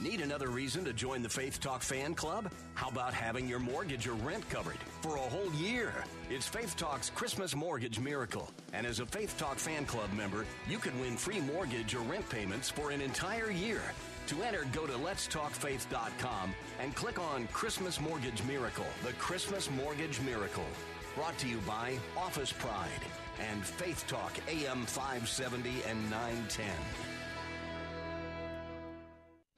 Need 0.00 0.20
another 0.20 0.48
reason 0.48 0.84
to 0.86 0.92
join 0.92 1.22
the 1.22 1.28
Faith 1.28 1.60
Talk 1.60 1.80
fan 1.80 2.14
club? 2.14 2.50
How 2.74 2.88
about 2.88 3.14
having 3.14 3.48
your 3.48 3.60
mortgage 3.60 4.08
or 4.08 4.14
rent 4.14 4.48
covered 4.50 4.78
for 5.00 5.16
a 5.16 5.20
whole 5.20 5.52
year? 5.54 5.92
It's 6.28 6.48
Faith 6.48 6.76
Talk's 6.76 7.10
Christmas 7.10 7.54
Mortgage 7.54 8.00
Miracle. 8.00 8.50
And 8.72 8.86
as 8.86 8.98
a 8.98 9.06
Faith 9.06 9.38
Talk 9.38 9.56
fan 9.56 9.86
club 9.86 10.12
member, 10.12 10.46
you 10.68 10.78
can 10.78 10.98
win 11.00 11.16
free 11.16 11.40
mortgage 11.40 11.94
or 11.94 12.00
rent 12.00 12.28
payments 12.28 12.68
for 12.68 12.90
an 12.90 13.00
entire 13.00 13.52
year. 13.52 13.82
To 14.28 14.42
enter, 14.42 14.66
go 14.72 14.84
to 14.86 14.94
letstalkfaith.com 14.94 16.54
and 16.80 16.94
click 16.96 17.20
on 17.20 17.46
Christmas 17.52 18.00
Mortgage 18.00 18.42
Miracle, 18.44 18.86
the 19.04 19.12
Christmas 19.12 19.70
Mortgage 19.70 20.20
Miracle. 20.22 20.66
Brought 21.14 21.38
to 21.38 21.48
you 21.48 21.58
by 21.58 21.98
Office 22.16 22.52
Pride 22.52 22.88
and 23.38 23.64
Faith 23.64 24.04
Talk 24.08 24.32
AM 24.48 24.86
570 24.86 25.70
and 25.88 26.10
910. 26.10 26.66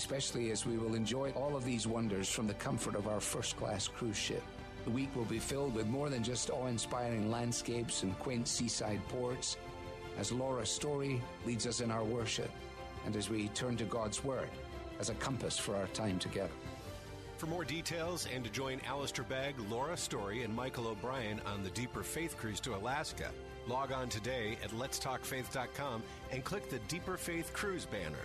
especially 0.00 0.50
as 0.50 0.64
we 0.64 0.78
will 0.78 0.94
enjoy 0.94 1.30
all 1.32 1.54
of 1.54 1.62
these 1.62 1.86
wonders 1.86 2.30
from 2.30 2.46
the 2.46 2.54
comfort 2.54 2.94
of 2.94 3.06
our 3.06 3.20
first 3.20 3.54
class 3.58 3.86
cruise 3.86 4.16
ship. 4.16 4.42
The 4.86 4.90
week 4.90 5.14
will 5.14 5.26
be 5.26 5.38
filled 5.38 5.74
with 5.74 5.88
more 5.88 6.08
than 6.08 6.22
just 6.22 6.48
awe 6.48 6.68
inspiring 6.68 7.30
landscapes 7.30 8.02
and 8.02 8.18
quaint 8.18 8.48
seaside 8.48 9.06
ports, 9.08 9.58
as 10.16 10.32
Laura 10.32 10.64
Story 10.64 11.20
leads 11.44 11.66
us 11.66 11.82
in 11.82 11.90
our 11.90 12.02
worship, 12.02 12.50
and 13.04 13.14
as 13.14 13.28
we 13.28 13.48
turn 13.48 13.76
to 13.76 13.84
God's 13.84 14.24
Word 14.24 14.48
as 14.98 15.10
a 15.10 15.14
compass 15.16 15.58
for 15.58 15.76
our 15.76 15.88
time 15.88 16.18
together. 16.18 16.48
For 17.36 17.44
more 17.44 17.66
details 17.66 18.26
and 18.34 18.42
to 18.42 18.50
join 18.50 18.80
Alistair 18.86 19.26
Begg, 19.26 19.56
Laura 19.68 19.98
Story, 19.98 20.44
and 20.44 20.56
Michael 20.56 20.88
O'Brien 20.88 21.42
on 21.44 21.62
the 21.62 21.70
Deeper 21.70 22.02
Faith 22.02 22.38
Cruise 22.38 22.60
to 22.60 22.74
Alaska, 22.74 23.28
log 23.68 23.92
on 23.92 24.08
today 24.08 24.56
at 24.64 24.70
letstalkfaith.com 24.70 26.02
and 26.32 26.42
click 26.42 26.70
the 26.70 26.78
Deeper 26.88 27.18
Faith 27.18 27.52
Cruise 27.52 27.84
banner. 27.84 28.24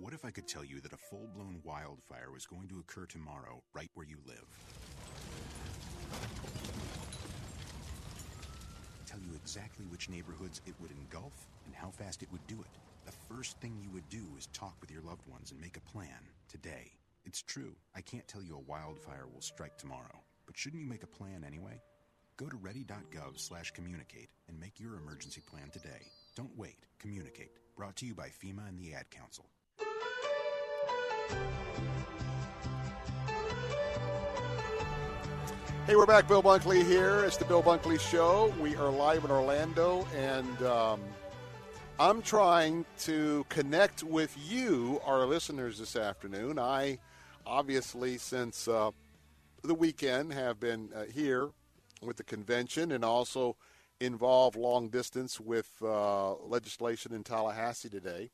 What 0.00 0.14
if 0.14 0.24
I 0.24 0.30
could 0.30 0.46
tell 0.46 0.64
you 0.64 0.80
that 0.82 0.92
a 0.92 0.96
full 0.96 1.28
blown 1.34 1.60
wildfire 1.64 2.30
was 2.32 2.46
going 2.46 2.68
to 2.68 2.78
occur 2.78 3.04
tomorrow 3.04 3.60
right 3.74 3.90
where 3.94 4.06
you 4.06 4.18
live? 4.28 4.46
Tell 9.06 9.18
you 9.18 9.34
exactly 9.34 9.86
which 9.86 10.08
neighborhoods 10.08 10.60
it 10.68 10.74
would 10.80 10.92
engulf 10.92 11.48
and 11.66 11.74
how 11.74 11.90
fast 11.90 12.22
it 12.22 12.30
would 12.30 12.46
do 12.46 12.60
it. 12.60 12.70
The 13.06 13.34
first 13.34 13.58
thing 13.58 13.76
you 13.82 13.90
would 13.90 14.08
do 14.08 14.22
is 14.38 14.46
talk 14.52 14.76
with 14.80 14.92
your 14.92 15.02
loved 15.02 15.26
ones 15.26 15.50
and 15.50 15.60
make 15.60 15.76
a 15.76 15.92
plan 15.92 16.30
today. 16.48 16.92
It's 17.26 17.42
true, 17.42 17.74
I 17.96 18.00
can't 18.00 18.28
tell 18.28 18.42
you 18.42 18.54
a 18.54 18.70
wildfire 18.70 19.26
will 19.34 19.40
strike 19.40 19.78
tomorrow, 19.78 20.22
but 20.46 20.56
shouldn't 20.56 20.80
you 20.80 20.88
make 20.88 21.02
a 21.02 21.08
plan 21.08 21.42
anyway? 21.44 21.82
Go 22.36 22.46
to 22.46 22.56
ready.gov 22.56 23.40
slash 23.40 23.72
communicate 23.72 24.28
and 24.46 24.60
make 24.60 24.78
your 24.78 24.94
emergency 24.94 25.40
plan 25.40 25.70
today. 25.70 26.06
Don't 26.36 26.56
wait. 26.56 26.86
Communicate. 27.00 27.50
Brought 27.76 27.96
to 27.96 28.06
you 28.06 28.14
by 28.14 28.28
FEMA 28.28 28.68
and 28.68 28.78
the 28.78 28.94
Ad 28.94 29.10
Council. 29.10 29.46
Hey, 35.88 35.96
we're 35.96 36.04
back. 36.04 36.28
Bill 36.28 36.42
Bunkley 36.42 36.84
here. 36.84 37.24
It's 37.24 37.38
the 37.38 37.46
Bill 37.46 37.62
Bunkley 37.62 37.98
Show. 37.98 38.52
We 38.60 38.76
are 38.76 38.90
live 38.90 39.24
in 39.24 39.30
Orlando, 39.30 40.06
and 40.14 40.62
um, 40.62 41.00
I'm 41.98 42.20
trying 42.20 42.84
to 43.00 43.46
connect 43.48 44.02
with 44.02 44.36
you, 44.48 45.00
our 45.06 45.24
listeners, 45.24 45.78
this 45.78 45.96
afternoon. 45.96 46.58
I 46.58 46.98
obviously, 47.46 48.18
since 48.18 48.68
uh, 48.68 48.90
the 49.64 49.72
weekend, 49.74 50.34
have 50.34 50.60
been 50.60 50.90
uh, 50.94 51.04
here 51.04 51.48
with 52.02 52.18
the 52.18 52.24
convention 52.24 52.92
and 52.92 53.04
also 53.04 53.56
involved 53.98 54.56
long 54.56 54.90
distance 54.90 55.40
with 55.40 55.70
uh, 55.82 56.34
legislation 56.34 57.14
in 57.14 57.24
Tallahassee 57.24 57.88
today. 57.88 58.30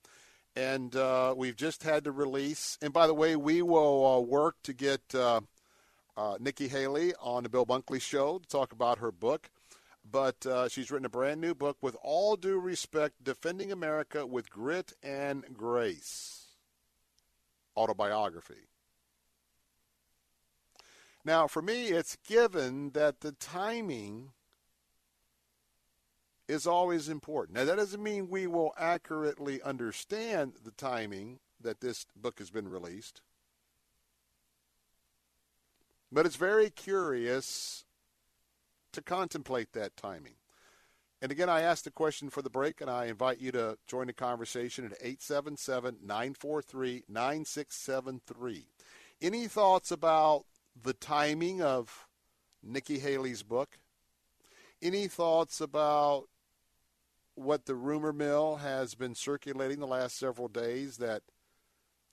And 0.56 0.94
uh, 0.94 1.34
we've 1.36 1.56
just 1.56 1.82
had 1.82 2.04
to 2.04 2.12
release, 2.12 2.78
and 2.80 2.92
by 2.92 3.08
the 3.08 3.14
way, 3.14 3.34
we 3.34 3.60
will 3.60 4.06
uh, 4.06 4.20
work 4.20 4.54
to 4.62 4.72
get 4.72 5.00
uh, 5.12 5.40
uh, 6.16 6.36
Nikki 6.38 6.68
Haley 6.68 7.12
on 7.20 7.42
the 7.42 7.48
Bill 7.48 7.66
Bunkley 7.66 8.00
Show 8.00 8.38
to 8.38 8.48
talk 8.48 8.72
about 8.72 8.98
her 8.98 9.10
book. 9.10 9.50
But 10.08 10.46
uh, 10.46 10.68
she's 10.68 10.90
written 10.90 11.06
a 11.06 11.10
brand 11.10 11.40
new 11.40 11.54
book 11.54 11.78
with 11.80 11.96
all 12.02 12.36
due 12.36 12.60
respect, 12.60 13.24
Defending 13.24 13.72
America 13.72 14.26
with 14.26 14.50
Grit 14.50 14.92
and 15.02 15.44
Grace 15.56 16.34
autobiography. 17.76 18.68
Now, 21.24 21.46
for 21.46 21.62
me, 21.62 21.88
it's 21.88 22.16
given 22.28 22.90
that 22.90 23.20
the 23.20 23.32
timing 23.32 24.32
is 26.48 26.66
always 26.66 27.08
important. 27.08 27.58
Now, 27.58 27.64
that 27.64 27.76
doesn't 27.76 28.02
mean 28.02 28.28
we 28.28 28.46
will 28.46 28.74
accurately 28.78 29.62
understand 29.62 30.54
the 30.62 30.72
timing 30.72 31.38
that 31.60 31.80
this 31.80 32.06
book 32.14 32.38
has 32.38 32.50
been 32.50 32.68
released. 32.68 33.22
But 36.12 36.26
it's 36.26 36.36
very 36.36 36.70
curious 36.70 37.84
to 38.92 39.02
contemplate 39.02 39.72
that 39.72 39.96
timing. 39.96 40.34
And 41.20 41.32
again, 41.32 41.48
I 41.48 41.62
asked 41.62 41.84
the 41.84 41.90
question 41.90 42.28
for 42.28 42.42
the 42.42 42.50
break, 42.50 42.80
and 42.80 42.90
I 42.90 43.06
invite 43.06 43.40
you 43.40 43.50
to 43.52 43.78
join 43.86 44.08
the 44.08 44.12
conversation 44.12 44.84
at 44.84 44.92
877 45.00 45.96
943 46.02 47.04
9673. 47.08 48.66
Any 49.22 49.48
thoughts 49.48 49.90
about 49.90 50.44
the 50.80 50.92
timing 50.92 51.62
of 51.62 52.06
Nikki 52.62 52.98
Haley's 52.98 53.42
book? 53.42 53.78
Any 54.82 55.08
thoughts 55.08 55.62
about 55.62 56.26
what 57.34 57.66
the 57.66 57.74
rumor 57.74 58.12
mill 58.12 58.56
has 58.56 58.94
been 58.94 59.14
circulating 59.14 59.80
the 59.80 59.86
last 59.86 60.18
several 60.18 60.48
days 60.48 60.98
that 60.98 61.22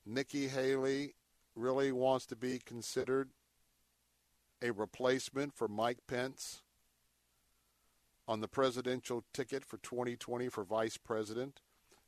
Nikki 0.06 0.48
Haley 0.48 1.16
really 1.56 1.92
wants 1.92 2.26
to 2.28 2.36
be 2.36 2.60
considered 2.60 3.30
a 4.62 4.72
replacement 4.72 5.54
for 5.54 5.68
Mike 5.68 6.00
Pence 6.08 6.64
on 8.28 8.42
the 8.42 8.48
presidential 8.48 9.24
ticket 9.34 9.66
for 9.66 9.78
2020 9.78 10.50
for 10.50 10.64
vice 10.64 10.98
president? 10.98 11.62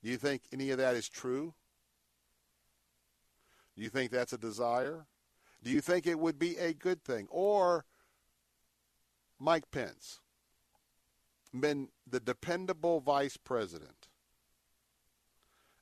Do 0.03 0.09
you 0.09 0.17
think 0.17 0.43
any 0.51 0.69
of 0.71 0.77
that 0.77 0.95
is 0.95 1.09
true? 1.09 1.53
Do 3.75 3.81
you 3.81 3.89
think 3.89 4.11
that's 4.11 4.33
a 4.33 4.37
desire? 4.37 5.07
Do 5.63 5.71
you 5.71 5.81
think 5.81 6.05
it 6.05 6.19
would 6.19 6.37
be 6.37 6.57
a 6.57 6.73
good 6.73 7.03
thing? 7.03 7.27
Or 7.29 7.85
Mike 9.39 9.71
Pence, 9.71 10.19
been 11.59 11.89
the 12.09 12.19
dependable 12.19 12.99
vice 12.99 13.37
president, 13.37 14.07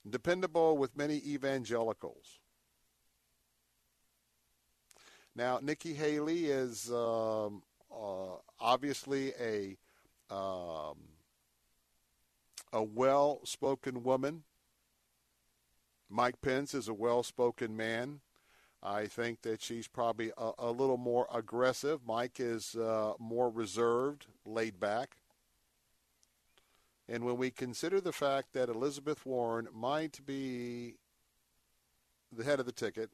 dependable 0.10 0.78
with 0.78 0.98
many 0.98 1.18
evangelicals. 1.26 2.40
Now, 5.36 5.60
Nikki 5.62 5.94
Haley 5.94 6.46
is 6.46 6.92
um, 6.92 7.64
uh, 7.92 8.36
obviously 8.60 9.34
a 9.40 9.78
um, 10.34 10.98
a 12.74 12.84
well-spoken 12.84 14.04
woman. 14.04 14.44
Mike 16.10 16.42
Pence 16.42 16.74
is 16.74 16.88
a 16.88 16.94
well-spoken 16.94 17.76
man. 17.76 18.22
I 18.84 19.06
think 19.06 19.42
that 19.44 19.62
she's 19.62 19.88
probably 19.88 20.32
a, 20.38 20.52
a 20.58 20.72
little 20.72 20.98
more 20.98 21.28
aggressive. 21.34 22.02
Mike 22.06 22.40
is 22.40 22.76
uh, 22.76 23.14
more 23.20 23.50
reserved, 23.50 24.28
laid 24.46 24.80
back. 24.80 25.18
And 27.12 27.26
when 27.26 27.36
we 27.36 27.52
consider 27.52 28.00
the 28.00 28.14
fact 28.14 28.54
that 28.54 28.70
Elizabeth 28.70 29.26
Warren 29.26 29.68
might 29.74 30.26
be 30.26 30.96
the 32.32 32.46
head 32.46 32.62
of 32.62 32.66
the 32.66 32.72
ticket, 32.72 33.10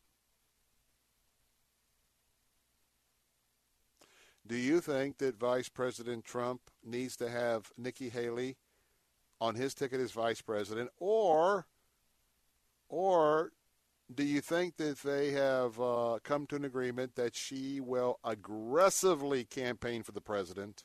do 4.46 4.56
you 4.56 4.82
think 4.82 5.18
that 5.18 5.40
Vice 5.40 5.68
President 5.68 6.26
Trump 6.26 6.62
needs 6.86 7.18
to 7.18 7.28
have 7.28 7.72
Nikki 7.76 8.10
Haley 8.10 8.58
on 9.42 9.56
his 9.56 9.74
ticket 9.74 10.00
as 10.00 10.12
vice 10.12 10.42
president, 10.42 10.92
or, 11.00 11.66
or 12.90 13.52
do 14.14 14.24
you 14.24 14.42
think 14.42 14.78
that 14.78 15.00
they 15.00 15.32
have 15.32 15.80
uh, 15.82 16.20
come 16.24 16.46
to 16.48 16.56
an 16.56 16.66
agreement 16.66 17.16
that 17.16 17.36
she 17.36 17.80
will 17.80 18.20
aggressively 18.24 19.44
campaign 19.44 20.04
for 20.04 20.12
the 20.12 20.22
president? 20.22 20.84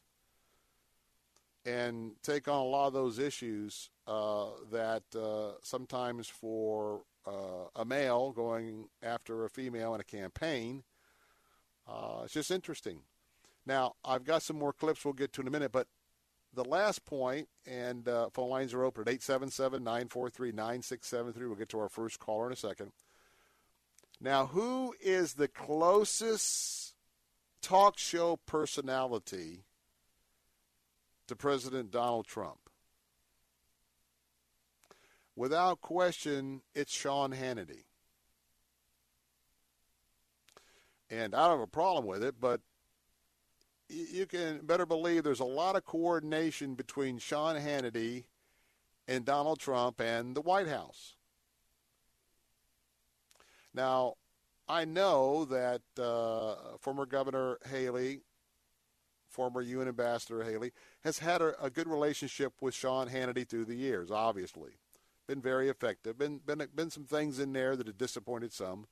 And 1.65 2.13
take 2.23 2.49
on 2.49 2.59
a 2.59 2.65
lot 2.65 2.89
of 2.89 2.93
those 2.93 3.19
issues 3.19 3.91
uh, 4.07 4.47
that 4.71 5.03
uh, 5.17 5.53
sometimes 5.63 6.29
for 6.29 7.03
uh, 7.27 7.69
a 7.77 7.85
male 7.85 8.33
going 8.33 8.89
after 9.03 9.45
a 9.45 9.51
female 9.51 9.95
in 9.95 10.01
a 10.01 10.05
campaign, 10.05 10.83
uh, 11.89 12.23
it's 12.25 12.35
just 12.35 12.51
interesting. 12.51 13.01
Now, 13.65 13.95
I've 14.05 14.25
got 14.25 14.43
some 14.43 14.59
more 14.59 14.73
clips 14.73 15.05
we'll 15.05 15.15
get 15.15 15.33
to 15.35 15.41
in 15.41 15.47
a 15.47 15.51
minute, 15.51 15.71
but 15.71 15.87
the 16.53 16.65
last 16.65 17.05
point, 17.05 17.49
and 17.67 18.09
uh, 18.09 18.29
phone 18.31 18.51
lines 18.51 18.75
are 18.75 18.85
open 18.85 19.03
at 19.03 19.09
877 19.09 19.83
943 19.83 20.53
9673. 20.53 21.47
We'll 21.47 21.57
get 21.57 21.69
to 21.71 21.79
our 21.79 21.89
first 21.89 22.19
caller 22.19 22.47
in 22.47 22.53
a 22.53 22.57
second. 22.57 22.93
Now, 24.21 24.47
who 24.47 24.95
is 25.01 25.35
the 25.35 25.49
closest 25.49 26.95
talk 27.63 27.99
show 27.99 28.39
personality 28.47 29.65
to 31.27 31.37
President 31.37 31.91
Donald 31.91 32.27
Trump? 32.27 32.59
Without 35.35 35.81
question, 35.81 36.63
it's 36.75 36.93
Sean 36.93 37.33
Hannity. 37.33 37.85
And 41.11 41.35
I 41.35 41.49
don't 41.49 41.59
have 41.59 41.61
a 41.61 41.67
problem 41.67 42.07
with 42.07 42.23
it, 42.23 42.37
but 42.41 42.61
you 43.89 44.27
can 44.27 44.61
better 44.65 44.87
believe 44.87 45.23
there's 45.23 45.41
a 45.41 45.45
lot 45.45 45.77
of 45.77 45.85
coordination 45.85 46.75
between 46.75 47.19
Sean 47.19 47.57
Hannity 47.57 48.25
and 49.09 49.25
Donald 49.25 49.59
Trump 49.59 50.01
and 50.01 50.35
the 50.35 50.41
White 50.41 50.69
House. 50.69 51.17
Now, 53.75 54.15
I 54.69 54.85
know 54.85 55.45
that 55.47 55.83
uh, 55.99 56.77
former 56.79 57.07
Governor 57.07 57.59
Haley, 57.71 58.21
former 59.33 59.61
UN 59.63 59.89
Ambassador 59.89 60.45
Haley, 60.45 60.73
has 61.03 61.19
had 61.19 61.41
a, 61.41 61.55
a, 61.63 61.71
good 61.71 61.89
relationship 61.89 62.53
with 62.61 62.75
Sean 62.75 63.09
Hannity 63.09 63.49
through 63.49 63.65
the 63.65 63.75
years. 63.75 64.11
Obviously, 64.11 64.73
been 65.27 65.41
very 65.41 65.69
effective. 65.69 66.19
Been 66.19 66.39
been 66.39 66.67
been 66.75 66.91
some 66.91 67.05
things 67.05 67.39
in 67.39 67.53
there 67.53 67.75
that 67.77 67.87
have 67.87 67.99
disappointed 67.99 68.53
some, 68.53 68.87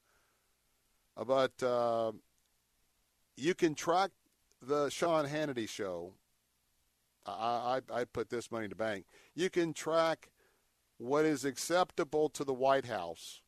uh, 1.16 1.24
but 1.24 1.62
uh, 1.62 2.12
you 3.36 3.54
can 3.54 3.74
track 3.74 4.10
the 4.62 4.88
Sean 4.88 5.26
Hannity 5.26 5.68
show. 5.68 6.14
I, 7.26 7.80
I 7.92 8.00
I 8.00 8.04
put 8.04 8.30
this 8.30 8.50
money 8.50 8.68
to 8.68 8.74
bank. 8.74 9.04
You 9.34 9.50
can 9.50 9.74
track 9.74 10.30
what 10.98 11.24
is 11.24 11.44
acceptable 11.44 12.28
to 12.30 12.44
the 12.44 12.54
White 12.54 12.86
House 12.86 13.40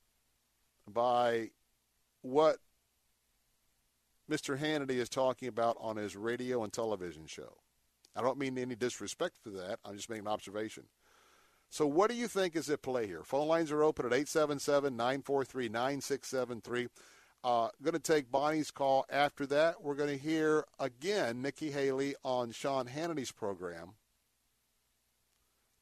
by 0.86 1.50
what 2.22 2.58
Mr. 4.32 4.58
Hannity 4.58 4.92
is 4.96 5.10
talking 5.10 5.46
about 5.46 5.76
on 5.78 5.96
his 5.96 6.16
radio 6.16 6.64
and 6.64 6.72
television 6.72 7.26
show. 7.26 7.58
I 8.16 8.22
don't 8.22 8.38
mean 8.38 8.56
any 8.56 8.74
disrespect 8.74 9.36
for 9.42 9.50
that. 9.50 9.78
I'm 9.84 9.94
just 9.94 10.08
making 10.08 10.26
an 10.26 10.32
observation. 10.32 10.84
So, 11.68 11.86
what 11.86 12.10
do 12.10 12.16
you 12.16 12.28
think 12.28 12.56
is 12.56 12.70
at 12.70 12.80
play 12.80 13.06
here? 13.06 13.22
Phone 13.24 13.46
lines 13.46 13.70
are 13.70 13.82
open 13.82 14.06
at 14.06 14.12
877 14.12 14.96
943 14.96 15.68
9673. 15.68 16.88
Uh, 17.44 17.68
going 17.82 17.92
to 17.92 17.98
take 17.98 18.30
Bonnie's 18.30 18.70
call 18.70 19.04
after 19.10 19.44
that. 19.46 19.82
We're 19.82 19.96
going 19.96 20.16
to 20.16 20.22
hear 20.22 20.64
again 20.78 21.42
Nikki 21.42 21.70
Haley 21.70 22.14
on 22.24 22.52
Sean 22.52 22.86
Hannity's 22.86 23.32
program 23.32 23.94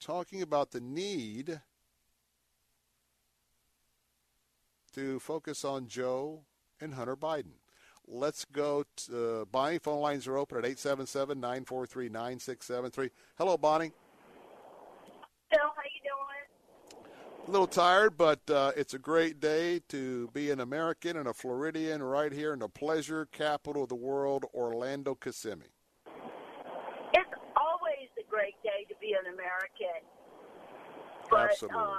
talking 0.00 0.42
about 0.42 0.72
the 0.72 0.80
need 0.80 1.60
to 4.94 5.20
focus 5.20 5.64
on 5.64 5.86
Joe 5.86 6.46
and 6.80 6.94
Hunter 6.94 7.16
Biden. 7.16 7.59
Let's 8.12 8.44
go 8.44 8.84
to 9.06 9.42
uh, 9.42 9.44
Bonnie. 9.44 9.78
Phone 9.78 10.00
lines 10.00 10.26
are 10.26 10.36
open 10.36 10.58
at 10.58 10.64
877 10.64 11.38
943 11.38 12.08
9673. 12.08 13.10
Hello, 13.38 13.56
Bonnie. 13.56 13.92
Phil, 15.48 15.60
how 15.60 15.82
you 15.84 16.00
doing? 16.02 17.46
A 17.46 17.50
little 17.50 17.68
tired, 17.68 18.18
but 18.18 18.40
uh, 18.50 18.72
it's 18.76 18.94
a 18.94 18.98
great 18.98 19.38
day 19.38 19.80
to 19.90 20.28
be 20.32 20.50
an 20.50 20.58
American 20.58 21.18
and 21.18 21.28
a 21.28 21.32
Floridian 21.32 22.02
right 22.02 22.32
here 22.32 22.52
in 22.52 22.58
the 22.58 22.68
pleasure 22.68 23.26
capital 23.26 23.84
of 23.84 23.88
the 23.88 23.94
world, 23.94 24.44
Orlando, 24.54 25.14
Kissimmee. 25.14 25.66
It's 27.14 27.34
always 27.56 28.08
a 28.18 28.28
great 28.28 28.60
day 28.64 28.86
to 28.88 28.94
be 29.00 29.12
an 29.12 29.32
American. 29.32 30.02
But, 31.30 31.50
Absolutely. 31.52 31.78
Um, 31.78 31.98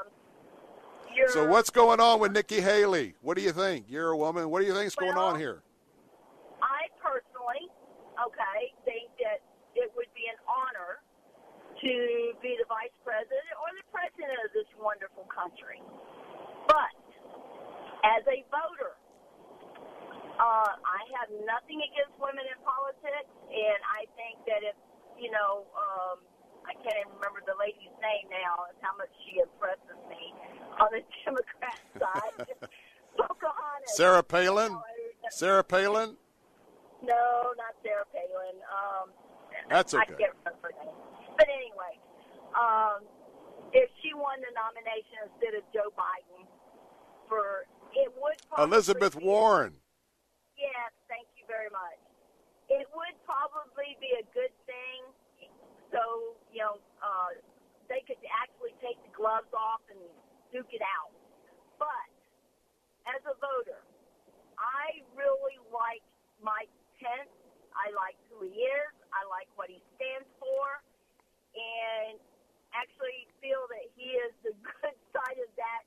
so 1.27 1.47
what's 1.47 1.69
going 1.69 2.01
on 2.01 2.19
with 2.19 2.33
Nikki 2.33 2.59
Haley? 2.59 3.15
What 3.21 3.37
do 3.37 3.43
you 3.43 3.53
think? 3.53 3.85
You're 3.87 4.09
a 4.09 4.17
woman. 4.17 4.49
What 4.49 4.59
do 4.59 4.67
you 4.67 4.73
think's 4.73 4.95
well, 4.97 5.13
going 5.13 5.17
on 5.17 5.39
here? 5.39 5.63
I 6.61 6.87
personally, 7.01 7.67
okay, 8.21 8.71
think 8.85 9.09
that 9.17 9.41
it 9.73 9.89
would 9.97 10.09
be 10.13 10.29
an 10.29 10.37
honor 10.45 11.01
to 11.81 11.93
be 12.45 12.53
the 12.61 12.67
vice 12.69 12.93
president 13.01 13.51
or 13.57 13.69
the 13.73 13.85
president 13.89 14.37
of 14.45 14.49
this 14.53 14.69
wonderful 14.77 15.25
country. 15.29 15.81
But 16.69 16.93
as 18.05 18.21
a 18.29 18.45
voter, 18.53 18.93
uh, 20.37 20.73
I 20.77 21.01
have 21.21 21.29
nothing 21.45 21.81
against 21.81 22.17
women 22.21 22.45
in 22.45 22.57
politics, 22.61 23.29
and 23.49 23.79
I 23.85 24.05
think 24.13 24.41
that 24.45 24.61
if 24.61 24.77
you 25.17 25.29
know, 25.29 25.69
um, 25.77 26.17
I 26.65 26.73
can't 26.81 26.97
even 26.97 27.13
remember 27.17 27.45
the 27.45 27.57
lady's 27.57 27.93
name 28.01 28.25
now. 28.29 28.65
It's 28.69 28.81
how 28.81 28.97
much 28.97 29.11
she 29.25 29.41
impresses 29.41 30.01
me 30.09 30.33
on 30.81 30.89
the 30.93 31.01
Democrat 31.25 31.77
side. 31.97 32.47
Pocahontas. 33.17 33.97
Sarah 33.97 34.23
Palin. 34.23 34.77
Sarah 35.29 35.63
Palin. 35.63 36.15
No, 37.03 37.53
not 37.57 37.73
Sarah 37.83 38.07
Palin. 38.13 38.57
Um, 38.71 39.09
That's 39.69 39.93
I 39.93 40.03
okay. 40.03 40.15
can't 40.17 40.33
remember 40.45 40.71
her 40.71 40.85
name. 40.85 41.10
But 41.41 41.49
anyway, 41.49 41.97
um, 42.53 43.01
if 43.73 43.89
she 44.05 44.13
won 44.13 44.37
the 44.45 44.53
nomination 44.53 45.25
instead 45.25 45.57
of 45.57 45.65
Joe 45.73 45.89
Biden 45.97 46.45
for 47.25 47.65
it 47.97 48.13
would 48.13 48.37
probably 48.45 48.69
Elizabeth 48.69 49.17
be, 49.17 49.25
Warren. 49.25 49.73
Yes, 50.53 50.93
thank 51.09 51.25
you 51.33 51.49
very 51.49 51.73
much. 51.73 51.97
It 52.69 52.85
would 52.93 53.17
probably 53.25 53.97
be 53.97 54.21
a 54.21 54.25
good 54.37 54.53
thing, 54.69 55.01
so 55.89 56.37
you 56.53 56.61
know 56.61 56.77
uh, 57.01 57.33
they 57.89 58.05
could 58.05 58.21
actually 58.29 58.77
take 58.77 59.01
the 59.01 59.09
gloves 59.17 59.49
off 59.57 59.81
and 59.89 59.97
duke 60.53 60.69
it 60.69 60.85
out. 60.85 61.09
But 61.81 62.05
as 63.09 63.21
a 63.25 63.33
voter, 63.41 63.81
I 64.61 65.01
really 65.17 65.57
like 65.73 66.05
Mike 66.37 66.69
Pence. 67.01 67.33
I 67.73 67.89
like 67.97 68.13
who 68.29 68.45
he 68.45 68.61
is. 68.61 68.93
I 69.09 69.25
like 69.25 69.49
what 69.57 69.73
he 69.73 69.81
stands 69.97 70.29
for 70.37 70.85
and 71.61 72.17
actually 72.73 73.27
feel 73.43 73.61
that 73.69 73.85
he 73.93 74.15
is 74.17 74.33
the 74.41 74.53
good 74.81 74.97
side 75.13 75.39
of 75.39 75.51
that 75.59 75.83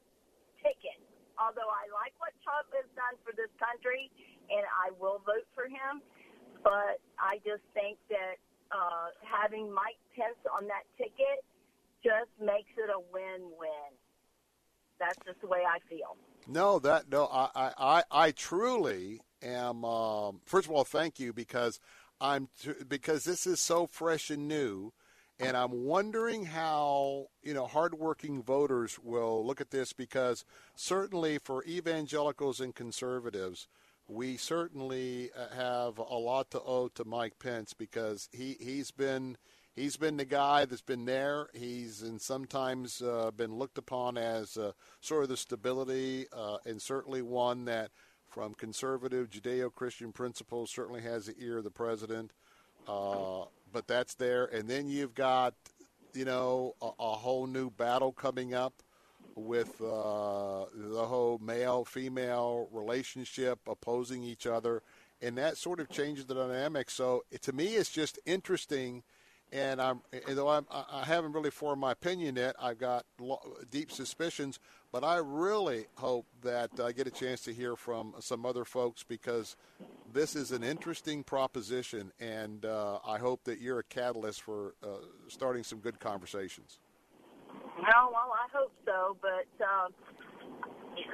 ticket. 0.62 1.00
Although 1.34 1.66
I 1.66 1.90
like 1.90 2.14
what 2.22 2.30
Trump 2.46 2.70
has 2.78 2.86
done 2.94 3.18
for 3.26 3.34
this 3.34 3.50
country, 3.58 4.06
and 4.54 4.62
I 4.70 4.94
will 4.94 5.18
vote 5.26 5.48
for 5.50 5.66
him, 5.66 5.98
but 6.62 7.02
I 7.18 7.42
just 7.42 7.66
think 7.74 7.98
that 8.06 8.38
uh, 8.70 9.10
having 9.26 9.72
Mike 9.72 9.98
Pence 10.14 10.38
on 10.46 10.70
that 10.70 10.86
ticket 10.96 11.42
just 12.04 12.30
makes 12.38 12.70
it 12.78 12.90
a 12.90 13.00
win-win. 13.12 13.90
That's 15.00 15.18
just 15.26 15.40
the 15.40 15.48
way 15.48 15.62
I 15.66 15.78
feel. 15.88 16.16
No, 16.46 16.78
that 16.80 17.10
no, 17.10 17.26
I 17.26 17.72
I, 17.76 18.02
I, 18.10 18.30
truly 18.30 19.20
am. 19.42 19.84
Um, 19.84 20.40
first 20.44 20.66
of 20.66 20.72
all, 20.72 20.84
thank 20.84 21.18
you 21.18 21.32
because 21.32 21.80
I'm 22.20 22.48
t- 22.62 22.84
because 22.86 23.24
this 23.24 23.46
is 23.46 23.60
so 23.60 23.86
fresh 23.86 24.30
and 24.30 24.46
new, 24.46 24.92
and 25.44 25.56
I'm 25.56 25.84
wondering 25.84 26.46
how 26.46 27.26
you 27.42 27.54
know 27.54 27.66
hardworking 27.66 28.42
voters 28.42 28.98
will 28.98 29.44
look 29.46 29.60
at 29.60 29.70
this 29.70 29.92
because 29.92 30.44
certainly 30.74 31.38
for 31.38 31.64
evangelicals 31.64 32.60
and 32.60 32.74
conservatives, 32.74 33.68
we 34.08 34.36
certainly 34.36 35.30
uh, 35.36 35.54
have 35.54 35.98
a 35.98 36.16
lot 36.16 36.50
to 36.50 36.60
owe 36.60 36.88
to 36.94 37.04
Mike 37.04 37.38
Pence 37.38 37.72
because 37.74 38.28
he 38.32 38.56
he's 38.60 38.90
been 38.90 39.36
he's 39.74 39.96
been 39.96 40.16
the 40.16 40.24
guy 40.24 40.64
that's 40.64 40.82
been 40.82 41.04
there. 41.04 41.48
He's 41.52 42.02
and 42.02 42.20
sometimes 42.20 43.02
uh, 43.02 43.30
been 43.30 43.54
looked 43.54 43.78
upon 43.78 44.16
as 44.16 44.56
uh, 44.56 44.72
sort 45.00 45.24
of 45.24 45.28
the 45.28 45.36
stability, 45.36 46.26
uh, 46.32 46.58
and 46.64 46.80
certainly 46.80 47.22
one 47.22 47.64
that, 47.66 47.90
from 48.28 48.54
conservative 48.54 49.30
Judeo-Christian 49.30 50.12
principles, 50.12 50.70
certainly 50.70 51.02
has 51.02 51.26
the 51.26 51.34
ear 51.38 51.58
of 51.58 51.64
the 51.64 51.70
president. 51.70 52.32
But 53.74 53.88
that's 53.88 54.14
there, 54.14 54.46
and 54.46 54.68
then 54.68 54.88
you've 54.88 55.14
got, 55.14 55.54
you 56.14 56.24
know, 56.24 56.76
a, 56.80 56.90
a 56.98 57.12
whole 57.12 57.46
new 57.46 57.70
battle 57.70 58.12
coming 58.12 58.54
up 58.54 58.72
with 59.34 59.80
uh, 59.82 60.64
the 60.72 61.04
whole 61.04 61.38
male-female 61.42 62.68
relationship 62.72 63.58
opposing 63.66 64.22
each 64.22 64.46
other, 64.46 64.82
and 65.20 65.36
that 65.36 65.58
sort 65.58 65.80
of 65.80 65.90
changes 65.90 66.24
the 66.26 66.34
dynamic. 66.34 66.88
So 66.88 67.24
to 67.42 67.52
me, 67.52 67.74
it's 67.74 67.90
just 67.90 68.18
interesting 68.24 69.02
and 69.54 69.80
I'm 69.80 70.00
though 70.28 70.48
I'm, 70.48 70.66
I 70.70 71.04
haven't 71.04 71.32
really 71.32 71.50
formed 71.50 71.80
my 71.80 71.92
opinion 71.92 72.36
yet. 72.36 72.56
I've 72.60 72.78
got 72.78 73.06
deep 73.70 73.92
suspicions, 73.92 74.58
but 74.94 75.02
I 75.02 75.16
really 75.16 75.86
hope 75.96 76.24
that 76.42 76.70
I 76.78 76.92
get 76.92 77.08
a 77.08 77.10
chance 77.10 77.40
to 77.46 77.52
hear 77.52 77.74
from 77.74 78.14
some 78.20 78.46
other 78.46 78.64
folks 78.64 79.02
because 79.02 79.56
this 80.12 80.36
is 80.36 80.52
an 80.52 80.62
interesting 80.62 81.24
proposition, 81.24 82.12
and 82.20 82.64
uh, 82.64 83.00
I 83.04 83.18
hope 83.18 83.42
that 83.42 83.60
you're 83.60 83.80
a 83.80 83.84
catalyst 83.90 84.42
for 84.42 84.76
uh, 84.84 84.98
starting 85.26 85.64
some 85.64 85.80
good 85.80 85.98
conversations. 85.98 86.78
No, 87.52 88.12
well, 88.12 88.30
I 88.38 88.46
hope 88.56 88.70
so, 88.86 89.16
but 89.20 89.50
um, 89.66 89.92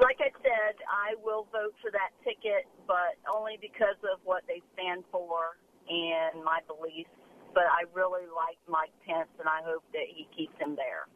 like 0.02 0.20
I 0.20 0.28
said, 0.43 0.77
I 0.86 1.15
will 1.24 1.48
vote 1.51 1.73
for 1.81 1.90
that 1.90 2.12
ticket, 2.23 2.69
but 2.86 3.16
only 3.32 3.57
because 3.62 3.97
of 4.12 4.20
what 4.24 4.43
they 4.47 4.61
stand 4.74 5.05
for 5.11 5.57
and 5.89 6.44
my 6.44 6.59
beliefs 6.69 7.09
but 7.55 7.65
I 7.66 7.82
really 7.94 8.31
like 8.31 8.59
Mike 8.69 8.94
Pence, 9.07 9.31
and 9.39 9.48
I 9.48 9.59
hope 9.65 9.82
that 9.93 10.07
he 10.07 10.28
keeps 10.36 10.55
him 10.61 10.77
there. 10.77 11.11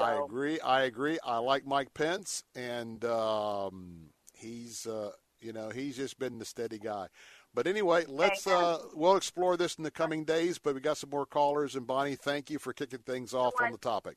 So, 0.00 0.06
I 0.06 0.24
agree. 0.24 0.60
I 0.60 0.82
agree. 0.82 1.18
I 1.24 1.38
like 1.38 1.66
Mike 1.66 1.92
Pence, 1.94 2.44
and 2.54 3.04
um, 3.04 4.10
he's 4.34 4.86
uh, 4.86 5.12
you 5.40 5.52
know 5.52 5.68
he's 5.68 5.96
just 5.96 6.18
been 6.18 6.38
the 6.38 6.44
steady 6.44 6.78
guy. 6.78 7.08
But 7.52 7.66
anyway, 7.66 8.04
let's 8.08 8.46
uh, 8.46 8.78
we'll 8.94 9.16
explore 9.16 9.56
this 9.56 9.74
in 9.74 9.84
the 9.84 9.90
coming 9.90 10.24
days. 10.24 10.58
But 10.58 10.74
we 10.74 10.80
got 10.80 10.96
some 10.96 11.10
more 11.10 11.26
callers, 11.26 11.76
and 11.76 11.86
Bonnie, 11.86 12.14
thank 12.16 12.50
you 12.50 12.58
for 12.58 12.72
kicking 12.72 13.00
things 13.00 13.34
off 13.34 13.54
on 13.60 13.72
the 13.72 13.78
topic. 13.78 14.16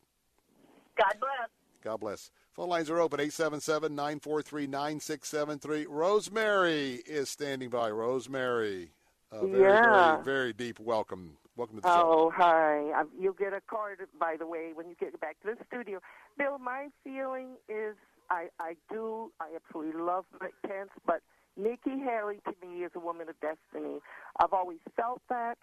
God 0.96 1.16
bless. 1.20 1.50
God 1.84 2.00
bless. 2.00 2.32
Phone 2.54 2.70
lines 2.70 2.90
are 2.90 3.00
open 3.00 3.20
877 3.20 3.96
943 3.96 4.68
9673. 4.68 5.86
Rosemary 5.88 7.02
is 7.06 7.30
standing 7.30 7.70
by. 7.70 7.90
Rosemary. 7.90 8.92
Uh, 9.32 9.48
very, 9.48 9.62
Yeah. 9.64 10.16
very, 10.16 10.24
very 10.24 10.54
deep 10.54 10.80
welcome. 10.80 11.38
Welcome 11.56 11.78
to 11.78 11.82
the 11.82 11.90
Oh, 11.90 12.32
hi. 12.36 12.92
Um, 13.00 13.10
you'll 13.20 13.34
get 13.34 13.54
a 13.54 13.62
card, 13.70 14.00
by 14.20 14.38
the 14.40 14.48
way, 14.48 14.72
when 14.74 14.90
you 14.90 14.96
get 15.00 15.20
back 15.22 15.40
to 15.42 15.54
the 15.56 15.66
studio. 15.68 16.00
Bill, 16.38 16.58
my 16.58 16.88
feeling 17.04 17.58
is 17.70 17.96
I, 18.32 18.48
I 18.60 18.74
do, 18.92 19.32
I 19.40 19.50
absolutely 19.56 20.02
love 20.02 20.26
Mike 20.42 20.56
Pence, 20.66 20.90
but 21.06 21.22
Nikki 21.56 22.00
Haley 22.04 22.40
to 22.46 22.68
me 22.68 22.84
is 22.84 22.92
a 22.96 23.00
woman 23.00 23.30
of 23.30 23.36
destiny. 23.40 24.00
I've 24.40 24.54
always 24.54 24.80
felt 24.96 25.22
that, 25.30 25.60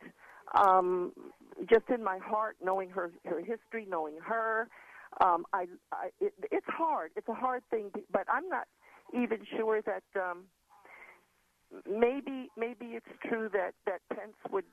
um, 0.57 1.12
just 1.69 1.89
in 1.93 2.05
my 2.05 2.19
heart, 2.19 2.57
knowing 2.62 2.91
her, 2.91 3.11
her 3.25 3.41
history, 3.41 3.85
knowing 3.89 4.19
her. 4.25 4.69
Um, 5.21 5.45
I, 5.53 5.67
I, 5.93 6.11
it, 6.21 6.35
it's 6.53 6.67
hard. 6.69 7.11
It's 7.17 7.29
a 7.29 7.35
hard 7.35 7.65
thing, 7.69 7.91
but 8.12 8.27
I'm 8.33 8.49
not 8.49 8.69
even 9.12 9.41
sure 9.57 9.83
that. 9.83 10.05
Um, 10.15 10.45
maybe 11.89 12.49
maybe 12.57 12.97
it's 12.97 13.07
true 13.29 13.49
that 13.53 13.75
that 13.87 14.01
Pence 14.12 14.35
would 14.51 14.65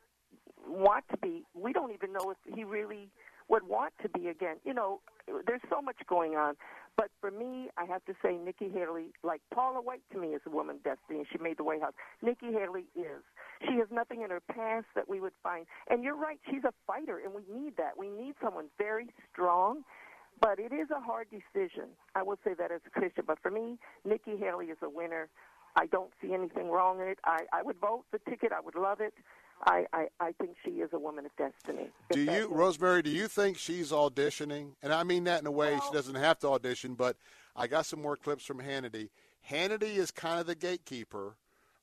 want 0.68 1.06
to 1.12 1.18
be. 1.18 1.44
We 1.54 1.74
don't 1.74 1.92
even 1.92 2.14
know 2.14 2.32
if 2.32 2.56
he 2.56 2.64
really 2.64 3.10
would 3.50 3.64
want 3.64 3.94
to 4.02 4.10
be 4.10 4.28
again. 4.28 4.58
You 4.66 4.74
know, 4.74 5.00
there's 5.46 5.62
so 5.70 5.82
much 5.82 5.98
going 6.08 6.36
on. 6.36 6.56
But 6.98 7.10
for 7.22 7.30
me, 7.30 7.70
I 7.78 7.86
have 7.86 8.04
to 8.06 8.14
say, 8.24 8.38
Nikki 8.38 8.70
Haley, 8.70 9.14
like 9.24 9.42
Paula 9.54 9.82
White 9.82 10.02
to 10.12 10.20
me, 10.20 10.30
is 10.30 10.42
a 10.46 10.50
woman 10.50 10.78
destiny, 10.84 11.20
and 11.20 11.28
she 11.32 11.38
made 11.38 11.58
the 11.58 11.64
White 11.64 11.82
House. 11.82 11.94
Nikki 12.22 12.52
Haley 12.52 12.86
is. 12.96 13.22
She 13.68 13.76
has 13.78 13.88
nothing 13.92 14.24
in 14.24 14.32
her 14.32 14.42
past 14.52 14.88
that 14.96 15.08
we 15.08 15.20
would 15.20 15.34
find. 15.44 15.66
And 15.90 16.04
you're 16.04 16.18
right, 16.18 16.40
she's 16.50 16.64
a 16.64 16.74
fighter, 16.88 17.22
and 17.24 17.34
we 17.34 17.44
need 17.54 17.78
that. 17.78 17.98
We 17.98 18.10
need 18.10 18.34
someone 18.44 18.66
very 18.78 19.08
strong. 19.32 19.84
But 20.42 20.60
it 20.60 20.72
is 20.74 20.90
a 20.92 21.00
hard 21.00 21.28
decision. 21.30 21.90
I 22.16 22.24
will 22.24 22.38
say 22.44 22.54
that 22.58 22.72
as 22.72 22.82
a 22.86 22.90
Christian. 22.90 23.24
But 23.26 23.40
for 23.42 23.50
me, 23.52 23.78
Nikki 24.06 24.38
Haley 24.38 24.68
is 24.68 24.78
a 24.84 24.90
winner. 24.90 25.30
I 25.76 25.86
don't 25.88 26.12
see 26.22 26.34
anything 26.34 26.70
wrong 26.70 27.00
in 27.00 27.08
it. 27.08 27.20
I, 27.24 27.40
I 27.54 27.62
would 27.64 27.78
vote 27.80 28.06
the 28.12 28.20
ticket. 28.30 28.52
I 28.52 28.60
would 28.60 28.76
love 28.76 29.02
it. 29.02 29.14
I, 29.66 29.86
I, 29.92 30.08
I 30.20 30.32
think 30.34 30.56
she 30.64 30.72
is 30.72 30.90
a 30.94 31.00
woman 31.00 31.26
of 31.26 31.32
destiny. 31.38 31.90
Do 32.12 32.22
you, 32.22 32.48
Rosemary? 32.50 33.02
Do 33.02 33.10
you 33.10 33.28
think 33.28 33.58
she's 33.58 33.92
auditioning? 33.92 34.74
And 34.82 34.94
I 34.94 35.04
mean 35.04 35.24
that 35.26 35.42
in 35.42 35.48
a 35.48 35.52
way 35.52 35.80
she 35.86 35.94
doesn't 35.94 36.16
have 36.16 36.40
to 36.40 36.50
audition. 36.50 36.94
But 36.94 37.18
I 37.56 37.68
got 37.68 37.86
some 37.86 38.02
more 38.02 38.16
clips 38.16 38.46
from 38.46 38.60
Hannity. 38.60 39.10
Hannity 39.50 39.96
is 39.98 40.12
kind 40.12 40.40
of 40.40 40.46
the 40.46 40.56
gatekeeper 40.56 41.38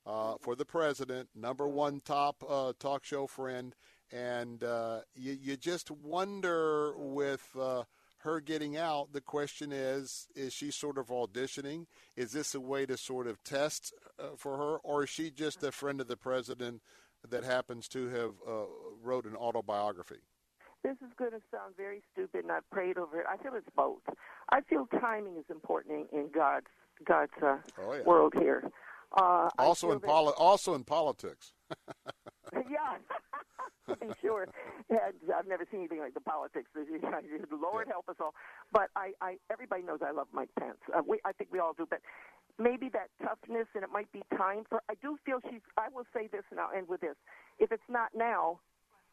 uh, 0.06 0.34
for 0.40 0.54
the 0.54 0.64
president, 0.64 1.28
number 1.34 1.66
one 1.66 2.00
top 2.04 2.44
uh, 2.48 2.72
talk 2.78 3.04
show 3.04 3.26
friend, 3.26 3.74
and 4.12 4.62
uh, 4.62 5.00
you, 5.14 5.36
you 5.40 5.56
just 5.56 5.90
wonder 5.90 6.94
with 6.96 7.48
uh, 7.58 7.84
her 8.18 8.40
getting 8.40 8.76
out. 8.76 9.12
The 9.12 9.20
question 9.20 9.72
is: 9.72 10.28
Is 10.34 10.52
she 10.52 10.70
sort 10.70 10.98
of 10.98 11.06
auditioning? 11.08 11.86
Is 12.16 12.32
this 12.32 12.54
a 12.54 12.60
way 12.60 12.86
to 12.86 12.96
sort 12.96 13.26
of 13.26 13.42
test 13.44 13.94
uh, 14.18 14.36
for 14.36 14.56
her, 14.58 14.76
or 14.78 15.04
is 15.04 15.10
she 15.10 15.30
just 15.30 15.62
a 15.62 15.72
friend 15.72 16.00
of 16.00 16.08
the 16.08 16.16
president? 16.16 16.82
That 17.30 17.44
happens 17.44 17.88
to 17.88 18.08
have 18.08 18.32
uh, 18.46 18.64
wrote 19.02 19.24
an 19.26 19.36
autobiography? 19.36 20.20
This 20.82 20.96
is 21.00 21.12
going 21.16 21.30
to 21.30 21.40
sound 21.50 21.74
very 21.76 22.02
stupid, 22.12 22.42
and 22.42 22.52
I've 22.52 22.68
prayed 22.70 22.98
over 22.98 23.20
it. 23.20 23.26
I 23.28 23.42
feel 23.42 23.54
it's 23.54 23.66
both. 23.74 24.02
I 24.50 24.60
feel 24.62 24.86
timing 25.00 25.36
is 25.36 25.46
important 25.50 26.08
in, 26.12 26.18
in 26.18 26.28
God's 26.34 26.66
God's 27.06 27.32
uh, 27.42 27.56
oh, 27.78 27.94
yeah. 27.94 28.02
world 28.04 28.34
here. 28.38 28.70
Uh, 29.16 29.48
also 29.58 29.92
in 29.92 30.00
poli- 30.00 30.34
also 30.36 30.74
in 30.74 30.84
politics. 30.84 31.52
yeah, 32.52 32.96
I'm 34.02 34.14
sure. 34.22 34.46
And 34.90 34.98
I've 35.36 35.46
never 35.46 35.64
seen 35.70 35.80
anything 35.80 36.00
like 36.00 36.14
the 36.14 36.20
politics. 36.20 36.70
Lord 37.50 37.88
help 37.88 38.08
us 38.08 38.16
all. 38.20 38.34
But 38.72 38.90
I, 38.96 39.12
I 39.20 39.36
everybody 39.50 39.82
knows 39.82 40.00
I 40.06 40.10
love 40.12 40.28
Mike 40.32 40.50
Pence. 40.58 40.78
Uh, 40.94 41.02
we, 41.06 41.20
I 41.24 41.32
think 41.32 41.50
we 41.52 41.58
all 41.58 41.72
do. 41.76 41.86
But 41.88 42.00
maybe 42.58 42.88
that 42.90 43.08
toughness, 43.22 43.66
and 43.74 43.82
it 43.84 43.90
might 43.92 44.10
be 44.12 44.22
time 44.36 44.64
for. 44.68 44.82
I 44.90 44.94
do 45.02 45.16
feel 45.24 45.40
she's. 45.50 45.60
I 45.78 45.88
will 45.92 46.06
say 46.14 46.28
this, 46.30 46.42
and 46.50 46.60
I'll 46.60 46.72
end 46.76 46.88
with 46.88 47.00
this. 47.00 47.16
If 47.58 47.72
it's 47.72 47.82
not 47.88 48.08
now, 48.14 48.60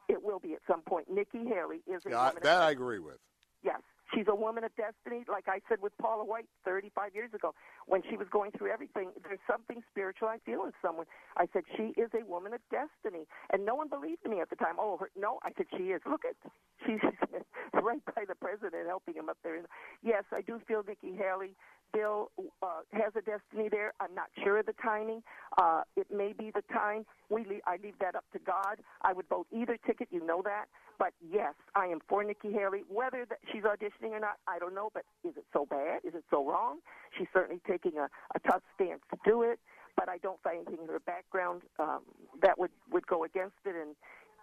it 0.10 0.22
will 0.24 0.40
be 0.40 0.54
at 0.54 0.60
some 0.68 0.82
point. 0.82 1.08
Nikki 1.10 1.46
Haley 1.46 1.82
is 1.88 2.02
a 2.06 2.10
Yeah, 2.12 2.20
I- 2.20 2.28
woman. 2.30 2.44
that 2.44 2.62
I 2.62 2.72
agree 2.72 3.00
with. 3.00 3.18
Yes, 3.64 3.82
she's 4.14 4.26
a 4.28 4.36
woman 4.36 4.64
of 4.64 4.72
destiny. 4.76 5.24
Like 5.28 5.48
I 5.48 5.60
said 5.70 5.82
with 5.82 5.94
Paula 5.98 6.24
White 6.24 6.48
35 6.66 7.16
years 7.16 7.34
ago, 7.34 7.54
when 7.88 8.02
she 8.10 8.18
was 8.18 8.28
going 8.32 8.52
through 8.52 8.72
everything, 8.72 9.12
there's 9.24 9.40
something 9.50 9.82
spiritual 9.92 10.28
I 10.28 10.38
feel 10.46 10.64
in 10.64 10.72
someone. 10.82 11.06
I 11.38 11.48
said 11.54 11.64
she 11.78 11.94
is 12.00 12.10
a 12.14 12.26
woman 12.26 12.54
of 12.54 12.62
destiny, 12.70 13.26
and 13.52 13.66
no 13.66 13.76
one 13.76 13.90
believed 13.90 14.28
me 14.28 14.42
at 14.42 14.50
the 14.50 14.56
time. 14.56 14.76
Oh, 14.80 14.98
her, 14.98 15.10
no, 15.18 15.40
I 15.44 15.52
said 15.58 15.68
she 15.78 15.92
is. 15.92 16.02
Look 16.10 16.24
at 16.26 16.36
she's 16.86 17.02
right 17.74 18.04
by 18.16 18.24
the 18.28 18.36
president, 18.36 18.88
helping 18.88 19.16
him 19.16 19.30
up 19.30 19.38
there. 19.44 19.60
Yes, 20.04 20.24
I 20.32 20.42
do 20.42 20.60
feel 20.68 20.84
Nikki 20.88 21.16
Haley. 21.16 21.56
Bill 21.94 22.32
uh, 22.62 22.82
has 22.92 23.14
a 23.16 23.22
destiny 23.22 23.70
there. 23.70 23.94
I'm 24.00 24.14
not 24.16 24.28
sure 24.44 24.60
of 24.60 24.66
the 24.66 24.76
timing. 24.82 25.24
Uh, 25.58 25.82
it 25.96 26.08
may 26.12 26.34
be 26.34 26.52
the 26.54 26.64
time. 26.74 27.06
We 27.30 27.46
leave, 27.46 27.62
I 27.66 27.78
leave 27.84 27.96
that 28.00 28.16
up 28.16 28.26
to 28.34 28.40
God. 28.40 28.78
I 29.02 29.14
would 29.14 29.28
vote 29.28 29.48
either 29.52 29.78
ticket. 29.86 30.08
You 30.12 30.26
know 30.26 30.42
that. 30.44 30.66
But 31.00 31.14
yes, 31.20 31.54
I 31.76 31.86
am 31.88 32.00
for 32.08 32.24
Nikki 32.24 32.52
Haley. 32.52 32.84
Whether 32.88 33.26
that 33.30 33.40
she's 33.52 33.64
auditioning 33.64 34.12
or 34.12 34.20
not, 34.20 34.38
I 34.48 34.60
don't 34.60 34.76
know. 34.76 34.90
But 34.94 35.04
is 35.24 35.36
it 35.36 35.46
so 35.52 35.66
bad? 35.66 36.02
Is 36.04 36.14
it 36.14 36.24
so 36.30 36.48
wrong? 36.48 36.78
She's 37.18 37.28
certainly 37.34 37.62
taking 37.68 37.98
a, 37.98 38.08
a 38.36 38.40
tough 38.48 38.62
stance 38.76 39.02
to 39.12 39.18
do 39.26 39.42
it. 39.42 39.60
But 39.98 40.10
I 40.10 40.18
don't 40.18 40.42
find 40.42 40.58
anything 40.68 40.84
in 40.84 40.90
her 40.90 41.00
background 41.00 41.64
um, 41.80 42.02
that 42.42 42.58
would 42.58 42.72
would 42.92 43.08
go 43.08 43.24
against 43.24 43.56
it. 43.66 43.76
And 43.76 43.96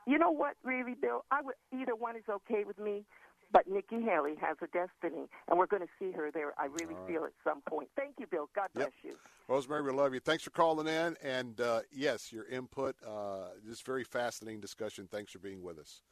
you 0.07 0.19
know 0.19 0.31
what, 0.31 0.55
really, 0.65 0.95
Bill? 0.95 1.25
I 1.31 1.43
would 1.43 1.55
either 1.73 1.95
one 1.95 2.17
is 2.17 2.25
okay 2.29 2.65
with 2.65 2.79
me. 2.79 3.05
But 3.51 3.67
Nikki 3.67 4.03
Haley 4.03 4.35
has 4.41 4.57
a 4.61 4.67
destiny, 4.67 5.27
and 5.49 5.59
we're 5.59 5.67
going 5.67 5.83
to 5.83 5.89
see 5.99 6.13
her 6.13 6.31
there. 6.31 6.53
I 6.59 6.67
really 6.67 6.95
All 6.95 7.01
right. 7.01 7.09
feel 7.13 7.25
at 7.25 7.33
some 7.43 7.63
point. 7.63 7.89
Thank 7.97 8.17
you, 8.19 8.27
Bill. 8.27 8.49
God 8.55 8.69
bless 8.75 8.91
Yep. 9.03 9.13
you. 9.15 9.19
Rosemary, 9.49 9.83
we 9.83 9.93
love 9.93 10.13
you. 10.13 10.21
Thanks 10.21 10.43
for 10.45 10.51
calling 10.51 10.87
in. 10.87 11.17
And 11.23 11.59
uh, 11.61 11.81
yes, 11.91 12.31
your 12.31 12.45
input, 12.47 12.97
uh, 13.07 13.51
this 13.65 13.81
very 13.81 14.05
fascinating 14.05 14.61
discussion. 14.61 15.09
Thanks 15.11 15.33
for 15.33 15.39
being 15.39 15.63
with 15.63 15.79
us. 15.79 16.03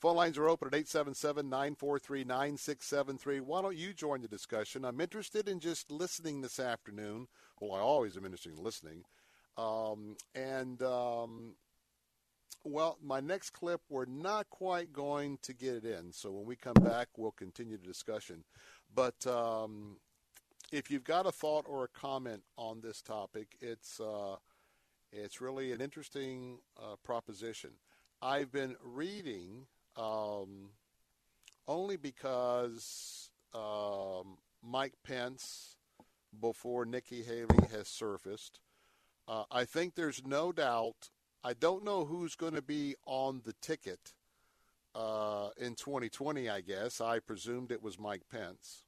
Phone 0.00 0.16
lines 0.16 0.36
are 0.36 0.48
open 0.48 0.66
at 0.66 0.74
877 0.74 1.48
943 1.48 2.24
9673. 2.24 3.38
Why 3.38 3.62
don't 3.62 3.76
you 3.76 3.94
join 3.94 4.20
the 4.20 4.26
discussion? 4.26 4.84
I'm 4.84 5.00
interested 5.00 5.48
in 5.48 5.60
just 5.60 5.92
listening 5.92 6.40
this 6.40 6.58
afternoon. 6.58 7.28
Well, 7.60 7.72
I 7.72 7.78
always 7.78 8.16
am 8.16 8.24
interested 8.24 8.58
in 8.58 8.64
listening. 8.64 9.04
Um, 9.56 10.16
and, 10.34 10.82
um, 10.82 11.54
well, 12.64 12.98
my 13.02 13.20
next 13.20 13.50
clip, 13.50 13.80
we're 13.88 14.04
not 14.04 14.48
quite 14.50 14.92
going 14.92 15.38
to 15.42 15.52
get 15.52 15.74
it 15.74 15.84
in. 15.84 16.12
So 16.12 16.30
when 16.30 16.46
we 16.46 16.56
come 16.56 16.74
back, 16.74 17.08
we'll 17.16 17.32
continue 17.32 17.76
the 17.76 17.86
discussion. 17.86 18.44
But 18.94 19.26
um, 19.26 19.96
if 20.70 20.90
you've 20.90 21.04
got 21.04 21.26
a 21.26 21.32
thought 21.32 21.66
or 21.68 21.84
a 21.84 21.88
comment 21.88 22.42
on 22.56 22.80
this 22.80 23.02
topic, 23.02 23.56
it's 23.60 24.00
uh, 24.00 24.36
it's 25.12 25.40
really 25.40 25.72
an 25.72 25.80
interesting 25.80 26.58
uh, 26.78 26.96
proposition. 27.02 27.70
I've 28.20 28.52
been 28.52 28.76
reading 28.82 29.66
um, 29.96 30.70
only 31.66 31.96
because 31.96 33.30
um, 33.54 34.38
Mike 34.62 34.94
Pence, 35.04 35.76
before 36.40 36.84
Nikki 36.84 37.22
Haley 37.22 37.66
has 37.70 37.88
surfaced. 37.88 38.60
Uh, 39.28 39.44
I 39.50 39.64
think 39.64 39.94
there's 39.94 40.22
no 40.24 40.52
doubt. 40.52 41.10
I 41.44 41.54
don't 41.54 41.84
know 41.84 42.04
who's 42.04 42.36
going 42.36 42.54
to 42.54 42.62
be 42.62 42.94
on 43.04 43.42
the 43.44 43.54
ticket 43.54 44.12
uh, 44.94 45.48
in 45.56 45.74
2020. 45.74 46.48
I 46.48 46.60
guess 46.60 47.00
I 47.00 47.18
presumed 47.18 47.72
it 47.72 47.82
was 47.82 47.98
Mike 47.98 48.22
Pence. 48.30 48.84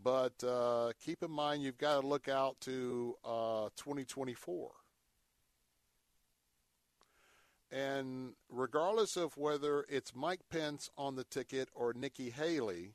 But 0.00 0.42
uh, 0.44 0.92
keep 1.04 1.22
in 1.22 1.32
mind, 1.32 1.62
you've 1.62 1.78
got 1.78 2.00
to 2.00 2.06
look 2.06 2.28
out 2.28 2.60
to 2.62 3.16
uh, 3.24 3.68
2024. 3.76 4.70
And 7.72 8.34
regardless 8.48 9.16
of 9.16 9.36
whether 9.36 9.84
it's 9.88 10.14
Mike 10.14 10.42
Pence 10.50 10.90
on 10.96 11.16
the 11.16 11.24
ticket 11.24 11.70
or 11.74 11.92
Nikki 11.92 12.30
Haley, 12.30 12.92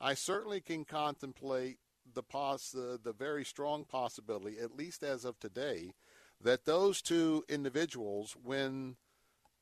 I 0.00 0.14
certainly 0.14 0.60
can 0.60 0.84
contemplate 0.84 1.78
the 2.12 2.22
poss- 2.22 2.70
the, 2.70 2.98
the 3.02 3.12
very 3.12 3.44
strong 3.44 3.84
possibility, 3.84 4.58
at 4.58 4.76
least 4.76 5.02
as 5.02 5.24
of 5.24 5.38
today, 5.38 5.94
that 6.40 6.64
those 6.64 7.00
two 7.00 7.44
individuals, 7.48 8.36
when 8.42 8.96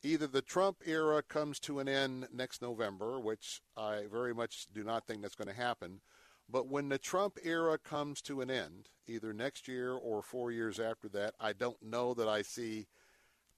either 0.02 0.26
the 0.26 0.42
Trump 0.42 0.78
era 0.84 1.22
comes 1.22 1.60
to 1.60 1.78
an 1.78 1.88
end 1.88 2.26
next 2.32 2.60
November, 2.60 3.20
which 3.20 3.62
I 3.76 4.04
very 4.10 4.34
much 4.34 4.66
do 4.72 4.82
not 4.82 5.06
think 5.06 5.22
that's 5.22 5.36
going 5.36 5.48
to 5.48 5.54
happen, 5.54 6.00
but 6.48 6.66
when 6.68 6.88
the 6.88 6.98
Trump 6.98 7.38
era 7.44 7.78
comes 7.78 8.20
to 8.22 8.40
an 8.40 8.50
end, 8.50 8.88
either 9.06 9.32
next 9.32 9.68
year 9.68 9.92
or 9.92 10.22
four 10.22 10.50
years 10.50 10.80
after 10.80 11.08
that, 11.10 11.34
I 11.40 11.52
don't 11.52 11.80
know 11.82 12.14
that 12.14 12.28
I 12.28 12.42
see 12.42 12.88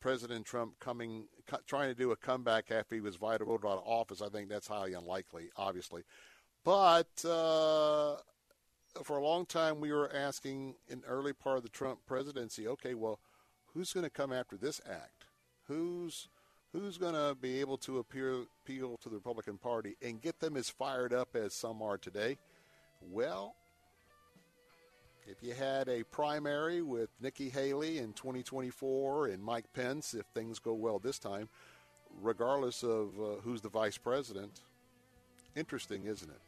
President 0.00 0.44
Trump 0.44 0.78
coming, 0.80 1.28
co- 1.46 1.58
trying 1.66 1.88
to 1.88 1.94
do 1.94 2.12
a 2.12 2.16
comeback 2.16 2.70
after 2.70 2.94
he 2.94 3.00
was 3.00 3.16
voted 3.16 3.48
out 3.48 3.64
of 3.64 3.82
office. 3.86 4.20
I 4.20 4.28
think 4.28 4.48
that's 4.48 4.68
highly 4.68 4.92
unlikely, 4.92 5.48
obviously. 5.56 6.02
But 6.62 7.24
uh, 7.24 8.16
for 9.02 9.16
a 9.16 9.24
long 9.24 9.46
time, 9.46 9.80
we 9.80 9.92
were 9.92 10.10
asking 10.14 10.74
in 10.88 11.02
early 11.06 11.32
part 11.32 11.56
of 11.56 11.62
the 11.62 11.68
Trump 11.68 12.00
presidency, 12.06 12.68
okay, 12.68 12.94
well, 12.94 13.18
who's 13.72 13.92
going 13.92 14.04
to 14.04 14.10
come 14.10 14.32
after 14.32 14.56
this 14.56 14.80
act? 14.88 15.24
Who's 15.66 16.28
who's 16.72 16.98
going 16.98 17.14
to 17.14 17.36
be 17.40 17.60
able 17.60 17.78
to 17.78 17.98
appeal, 17.98 18.46
appeal 18.64 18.96
to 18.96 19.08
the 19.08 19.14
Republican 19.14 19.56
Party 19.56 19.96
and 20.02 20.20
get 20.20 20.40
them 20.40 20.56
as 20.56 20.68
fired 20.68 21.12
up 21.12 21.36
as 21.36 21.54
some 21.54 21.80
are 21.80 21.96
today? 21.96 22.36
Well, 23.00 23.54
if 25.26 25.42
you 25.42 25.54
had 25.54 25.88
a 25.88 26.02
primary 26.04 26.82
with 26.82 27.10
Nikki 27.20 27.48
Haley 27.48 27.98
in 27.98 28.12
2024 28.12 29.28
and 29.28 29.42
Mike 29.42 29.72
Pence, 29.72 30.14
if 30.14 30.26
things 30.26 30.58
go 30.58 30.74
well 30.74 30.98
this 30.98 31.18
time, 31.18 31.48
regardless 32.20 32.82
of 32.82 33.08
uh, 33.20 33.40
who's 33.42 33.60
the 33.60 33.68
vice 33.68 33.96
president, 33.96 34.60
interesting, 35.56 36.06
isn't 36.06 36.28
it? 36.28 36.40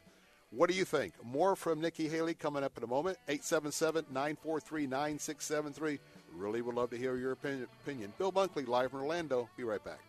What 0.51 0.69
do 0.69 0.75
you 0.75 0.85
think? 0.85 1.13
More 1.23 1.55
from 1.55 1.81
Nikki 1.81 2.07
Haley 2.07 2.33
coming 2.33 2.63
up 2.63 2.77
in 2.77 2.83
a 2.83 2.87
moment. 2.87 3.17
877 3.27 4.05
943 4.09 4.87
9673. 4.87 5.99
Really 6.33 6.61
would 6.61 6.75
love 6.75 6.89
to 6.91 6.97
hear 6.97 7.17
your 7.17 7.33
opinion. 7.33 7.67
opinion. 7.83 8.13
Bill 8.17 8.31
Bunkley, 8.31 8.67
live 8.67 8.91
from 8.91 9.01
Orlando. 9.01 9.49
Be 9.57 9.63
right 9.63 9.83
back. 9.83 9.99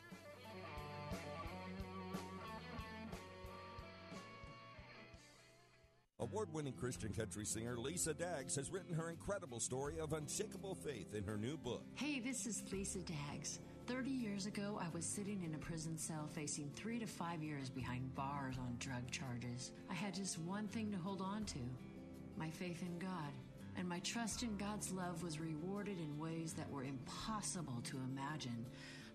Award 6.20 6.52
winning 6.52 6.72
Christian 6.72 7.12
country 7.12 7.44
singer 7.44 7.76
Lisa 7.76 8.12
Daggs 8.12 8.56
has 8.56 8.70
written 8.70 8.92
her 8.92 9.08
incredible 9.08 9.60
story 9.60 10.00
of 10.00 10.12
unshakable 10.12 10.74
faith 10.74 11.14
in 11.14 11.22
her 11.24 11.36
new 11.36 11.56
book. 11.56 11.82
Hey, 11.94 12.18
this 12.18 12.44
is 12.44 12.62
Lisa 12.72 12.98
Daggs. 12.98 13.60
30 13.86 14.10
years 14.10 14.44
ago, 14.44 14.78
I 14.82 14.88
was 14.94 15.06
sitting 15.06 15.42
in 15.44 15.54
a 15.54 15.58
prison 15.58 15.96
cell 15.96 16.28
facing 16.34 16.70
three 16.74 16.98
to 16.98 17.06
five 17.06 17.42
years 17.42 17.70
behind 17.70 18.14
bars 18.14 18.56
on 18.58 18.76
drug 18.78 19.10
charges. 19.10 19.72
Had 20.08 20.14
just 20.14 20.38
one 20.38 20.66
thing 20.68 20.90
to 20.90 20.96
hold 20.96 21.20
on 21.20 21.44
to 21.44 21.58
my 22.38 22.48
faith 22.48 22.80
in 22.80 22.98
God. 22.98 23.30
And 23.76 23.86
my 23.86 23.98
trust 23.98 24.42
in 24.42 24.56
God's 24.56 24.90
love 24.90 25.22
was 25.22 25.38
rewarded 25.38 25.98
in 25.98 26.18
ways 26.18 26.54
that 26.54 26.70
were 26.70 26.82
impossible 26.82 27.82
to 27.84 27.98
imagine. 28.10 28.64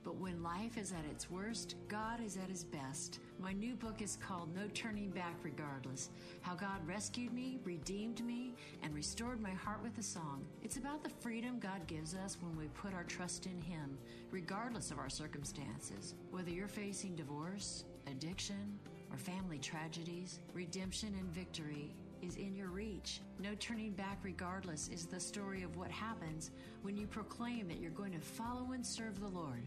But 0.03 0.17
when 0.17 0.43
life 0.43 0.77
is 0.77 0.91
at 0.91 1.03
its 1.09 1.31
worst, 1.31 1.77
God 1.87 2.23
is 2.23 2.37
at 2.37 2.47
his 2.47 2.63
best. 2.63 3.17
My 3.39 3.53
new 3.53 3.73
book 3.73 4.03
is 4.03 4.17
called 4.17 4.55
No 4.55 4.67
Turning 4.75 5.09
Back 5.09 5.33
Regardless 5.41 6.11
How 6.41 6.53
God 6.53 6.87
Rescued 6.87 7.33
Me, 7.33 7.57
Redeemed 7.63 8.23
Me, 8.23 8.53
and 8.83 8.93
Restored 8.93 9.41
My 9.41 9.49
Heart 9.49 9.81
with 9.81 9.97
a 9.97 10.03
Song. 10.03 10.45
It's 10.61 10.77
about 10.77 11.03
the 11.03 11.09
freedom 11.09 11.57
God 11.57 11.87
gives 11.87 12.13
us 12.13 12.37
when 12.39 12.55
we 12.55 12.67
put 12.67 12.93
our 12.93 13.05
trust 13.05 13.47
in 13.47 13.59
Him, 13.59 13.97
regardless 14.29 14.91
of 14.91 14.99
our 14.99 15.09
circumstances. 15.09 16.13
Whether 16.29 16.51
you're 16.51 16.67
facing 16.67 17.15
divorce, 17.15 17.85
addiction, 18.05 18.77
or 19.13 19.17
family 19.17 19.59
tragedies, 19.59 20.39
redemption 20.53 21.13
and 21.19 21.29
victory 21.29 21.93
is 22.21 22.35
in 22.37 22.55
your 22.55 22.69
reach. 22.69 23.21
No 23.39 23.49
turning 23.59 23.91
back, 23.91 24.19
regardless, 24.23 24.89
is 24.89 25.05
the 25.05 25.19
story 25.19 25.61
of 25.61 25.75
what 25.77 25.91
happens 25.91 26.51
when 26.81 26.97
you 26.97 27.05
proclaim 27.05 27.67
that 27.67 27.79
you're 27.79 27.91
going 27.91 28.13
to 28.13 28.19
follow 28.19 28.71
and 28.71 28.85
serve 28.85 29.19
the 29.19 29.27
Lord, 29.27 29.61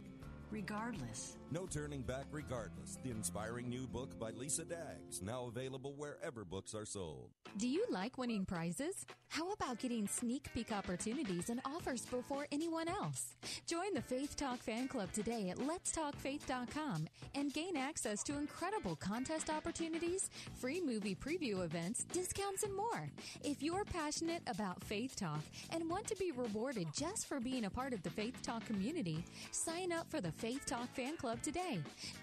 regardless. 0.51 1.37
No 1.53 1.65
Turning 1.65 2.03
Back 2.03 2.25
Regardless, 2.33 2.99
the 3.05 3.11
inspiring 3.11 3.69
new 3.69 3.87
book 3.87 4.19
by 4.19 4.31
Lisa 4.31 4.65
Daggs, 4.65 5.23
now 5.23 5.47
available 5.47 5.95
wherever 5.97 6.45
books 6.45 6.75
are 6.75 6.85
sold. 6.85 7.31
Do 7.57 7.69
you 7.69 7.87
like 7.89 8.19
winning 8.19 8.45
prizes? 8.45 9.07
How 9.29 9.53
about 9.53 9.79
getting 9.79 10.09
sneak 10.09 10.53
peek 10.55 10.73
opportunities 10.73 11.49
and 11.49 11.61
offers 11.65 12.05
before 12.05 12.49
anyone 12.51 12.89
else? 12.89 13.37
Join 13.67 13.95
the 13.95 14.03
Faith 14.03 14.35
Talk 14.35 14.59
fan 14.59 14.89
club 14.89 15.13
today 15.13 15.51
at 15.51 15.59
letstalkfaith.com 15.59 17.07
and 17.37 17.53
gain 17.53 17.77
access 17.77 18.25
to 18.25 18.37
incredible 18.37 18.97
contest 18.97 19.49
opportunities, 19.49 20.31
free 20.61 20.81
movie 20.81 21.15
preview 21.15 21.65
events, 21.65 22.05
discounts, 22.13 22.65
and 22.65 22.75
more. 22.75 23.09
If 23.45 23.63
you're 23.63 23.85
passionate 23.85 24.43
about 24.49 24.83
Faith 24.83 25.15
Talk 25.15 25.41
and 25.71 25.89
want 25.89 26.09
to 26.09 26.17
be 26.17 26.33
rewarded 26.33 26.89
just 26.93 27.27
for 27.27 27.39
being 27.39 27.67
a 27.67 27.71
part 27.71 27.93
of 27.93 28.03
the 28.03 28.11
Faith 28.11 28.43
Talk 28.43 28.65
community, 28.67 29.25
sign 29.53 29.93
up 29.93 30.11
for 30.11 30.21
the 30.21 30.33
Faith 30.33 30.67
Talk 30.67 30.93
fan 30.95 31.17
club 31.17 31.36
today. 31.43 31.79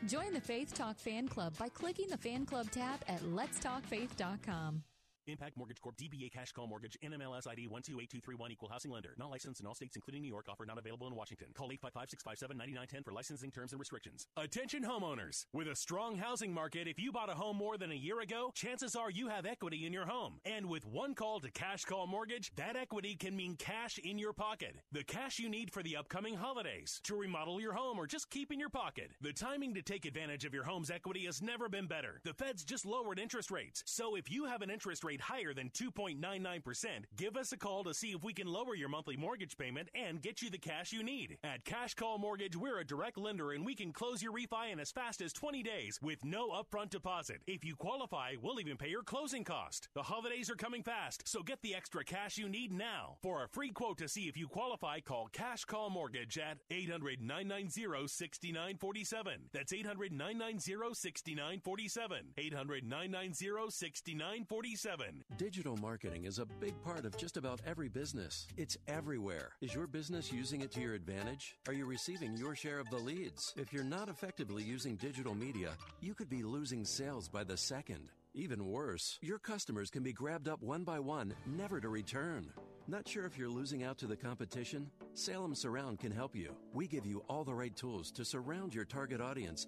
Join 0.07 0.33
the 0.33 0.41
Faith 0.41 0.73
Talk 0.73 0.97
fan 0.97 1.27
club 1.27 1.53
by 1.57 1.69
clicking 1.69 2.07
the 2.09 2.17
fan 2.17 2.45
club 2.45 2.69
tab 2.71 3.01
at 3.07 3.21
letstalkfaith.com. 3.21 4.83
Impact 5.27 5.57
Mortgage 5.57 5.81
Corp. 5.81 5.95
DBA 5.97 6.31
Cash 6.31 6.51
Call 6.51 6.67
Mortgage. 6.67 6.97
NMLS 7.03 7.47
ID 7.47 7.67
128231. 7.67 8.51
Equal 8.51 8.69
housing 8.69 8.91
lender. 8.91 9.15
Not 9.17 9.31
licensed 9.31 9.61
in 9.61 9.67
all 9.67 9.75
states, 9.75 9.95
including 9.95 10.21
New 10.21 10.27
York. 10.27 10.47
Offer 10.49 10.65
not 10.65 10.77
available 10.77 11.07
in 11.07 11.15
Washington. 11.15 11.47
Call 11.53 11.69
855-657-9910 11.69 13.05
for 13.05 13.11
licensing 13.11 13.51
terms 13.51 13.71
and 13.71 13.79
restrictions. 13.79 14.27
Attention 14.37 14.83
homeowners. 14.83 15.45
With 15.53 15.67
a 15.67 15.75
strong 15.75 16.17
housing 16.17 16.53
market, 16.53 16.87
if 16.87 16.99
you 16.99 17.11
bought 17.11 17.29
a 17.29 17.35
home 17.35 17.57
more 17.57 17.77
than 17.77 17.91
a 17.91 17.95
year 17.95 18.21
ago, 18.21 18.51
chances 18.53 18.95
are 18.95 19.09
you 19.09 19.27
have 19.29 19.45
equity 19.45 19.85
in 19.85 19.93
your 19.93 20.05
home. 20.05 20.39
And 20.45 20.67
with 20.67 20.85
one 20.85 21.15
call 21.15 21.39
to 21.39 21.51
Cash 21.51 21.85
Call 21.85 22.07
Mortgage, 22.07 22.51
that 22.55 22.75
equity 22.75 23.15
can 23.15 23.35
mean 23.35 23.55
cash 23.55 23.97
in 23.99 24.17
your 24.17 24.33
pocket. 24.33 24.75
The 24.91 25.03
cash 25.03 25.39
you 25.39 25.49
need 25.49 25.71
for 25.71 25.83
the 25.83 25.97
upcoming 25.97 26.35
holidays, 26.35 26.99
to 27.03 27.15
remodel 27.15 27.61
your 27.61 27.73
home, 27.73 27.97
or 27.97 28.07
just 28.07 28.29
keep 28.29 28.51
in 28.51 28.59
your 28.59 28.69
pocket. 28.69 29.11
The 29.21 29.33
timing 29.33 29.73
to 29.75 29.81
take 29.81 30.05
advantage 30.05 30.45
of 30.45 30.53
your 30.53 30.63
home's 30.63 30.91
equity 30.91 31.25
has 31.25 31.41
never 31.41 31.69
been 31.69 31.87
better. 31.87 32.19
The 32.23 32.33
Fed's 32.33 32.63
just 32.63 32.85
lowered 32.85 33.19
interest 33.19 33.51
rates. 33.51 33.83
So 33.85 34.15
if 34.15 34.31
you 34.31 34.45
have 34.45 34.61
an 34.61 34.69
interest 34.69 35.03
rate 35.03 35.12
higher 35.21 35.53
than 35.53 35.69
2.99%, 35.69 36.87
give 37.15 37.37
us 37.37 37.51
a 37.51 37.57
call 37.57 37.83
to 37.83 37.93
see 37.93 38.11
if 38.11 38.23
we 38.23 38.33
can 38.33 38.47
lower 38.47 38.75
your 38.75 38.89
monthly 38.89 39.17
mortgage 39.17 39.57
payment 39.57 39.89
and 39.93 40.21
get 40.21 40.41
you 40.41 40.49
the 40.49 40.57
cash 40.57 40.91
you 40.91 41.03
need. 41.03 41.37
At 41.43 41.65
Cash 41.65 41.95
Call 41.95 42.17
Mortgage, 42.17 42.55
we're 42.55 42.79
a 42.79 42.85
direct 42.85 43.17
lender 43.17 43.51
and 43.51 43.65
we 43.65 43.75
can 43.75 43.91
close 43.91 44.21
your 44.21 44.33
refi 44.33 44.71
in 44.71 44.79
as 44.79 44.91
fast 44.91 45.21
as 45.21 45.33
20 45.33 45.63
days 45.63 45.99
with 46.01 46.23
no 46.23 46.49
upfront 46.49 46.89
deposit. 46.89 47.41
If 47.47 47.63
you 47.65 47.75
qualify, 47.75 48.33
we'll 48.41 48.59
even 48.59 48.77
pay 48.77 48.89
your 48.89 49.03
closing 49.03 49.43
cost. 49.43 49.89
The 49.93 50.03
holidays 50.03 50.49
are 50.49 50.55
coming 50.55 50.83
fast, 50.83 51.27
so 51.27 51.43
get 51.43 51.61
the 51.61 51.75
extra 51.75 52.03
cash 52.03 52.37
you 52.37 52.49
need 52.49 52.71
now. 52.71 53.17
For 53.21 53.43
a 53.43 53.47
free 53.49 53.71
quote 53.71 53.97
to 53.99 54.07
see 54.07 54.27
if 54.27 54.37
you 54.37 54.47
qualify, 54.47 54.99
call 54.99 55.27
Cash 55.31 55.65
Call 55.65 55.89
Mortgage 55.89 56.37
at 56.37 56.57
800 56.71 57.21
990 57.21 58.07
6947. 58.07 59.33
That's 59.53 59.73
800 59.73 60.11
990 60.11 60.93
6947. 60.93 62.17
800 62.37 62.83
990 62.83 63.71
6947. 63.71 65.02
Digital 65.37 65.77
marketing 65.77 66.25
is 66.25 66.39
a 66.39 66.45
big 66.45 66.73
part 66.83 67.05
of 67.05 67.17
just 67.17 67.37
about 67.37 67.61
every 67.65 67.89
business. 67.89 68.47
It's 68.57 68.77
everywhere. 68.87 69.51
Is 69.61 69.73
your 69.73 69.87
business 69.87 70.31
using 70.31 70.61
it 70.61 70.71
to 70.71 70.81
your 70.81 70.93
advantage? 70.93 71.55
Are 71.67 71.73
you 71.73 71.85
receiving 71.85 72.35
your 72.37 72.55
share 72.55 72.79
of 72.79 72.89
the 72.89 72.97
leads? 72.97 73.53
If 73.57 73.73
you're 73.73 73.83
not 73.83 74.09
effectively 74.09 74.63
using 74.63 74.95
digital 74.95 75.35
media, 75.35 75.71
you 76.01 76.13
could 76.13 76.29
be 76.29 76.43
losing 76.43 76.85
sales 76.85 77.27
by 77.27 77.43
the 77.43 77.57
second. 77.57 78.09
Even 78.35 78.65
worse, 78.65 79.19
your 79.21 79.37
customers 79.37 79.91
can 79.91 80.01
be 80.01 80.11
grabbed 80.11 80.47
up 80.47 80.61
one 80.63 80.83
by 80.83 80.99
one, 80.99 81.35
never 81.45 81.79
to 81.79 81.89
return. 81.89 82.51
Not 82.87 83.07
sure 83.07 83.25
if 83.25 83.37
you're 83.37 83.47
losing 83.47 83.83
out 83.83 83.97
to 83.99 84.07
the 84.07 84.15
competition? 84.15 84.89
Salem 85.13 85.55
Surround 85.55 85.99
can 85.99 86.11
help 86.11 86.35
you. 86.35 86.53
We 86.73 86.87
give 86.87 87.05
you 87.05 87.23
all 87.29 87.43
the 87.43 87.53
right 87.53 87.75
tools 87.75 88.11
to 88.11 88.25
surround 88.25 88.73
your 88.73 88.85
target 88.85 89.21
audience 89.21 89.67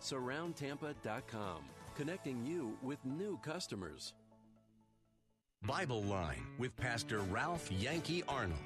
Surroundtampa.com, 0.00 1.62
connecting 1.94 2.44
you 2.46 2.76
with 2.82 3.04
new 3.04 3.38
customers. 3.42 4.14
Bible 5.66 6.02
Line 6.04 6.46
with 6.58 6.76
Pastor 6.76 7.18
Ralph 7.18 7.70
Yankee 7.72 8.22
Arnold. 8.28 8.60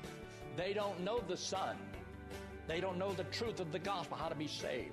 They 0.57 0.75
don't 0.75 1.01
know 1.01 1.21
the 1.27 1.37
Son. 1.37 1.77
They 2.69 2.81
don't 2.81 2.99
know 2.99 3.13
the 3.13 3.25
truth 3.25 3.61
of 3.61 3.73
the 3.73 3.79
gospel, 3.79 4.17
how 4.19 4.29
to 4.29 4.35
be 4.35 4.47
saved. 4.47 4.93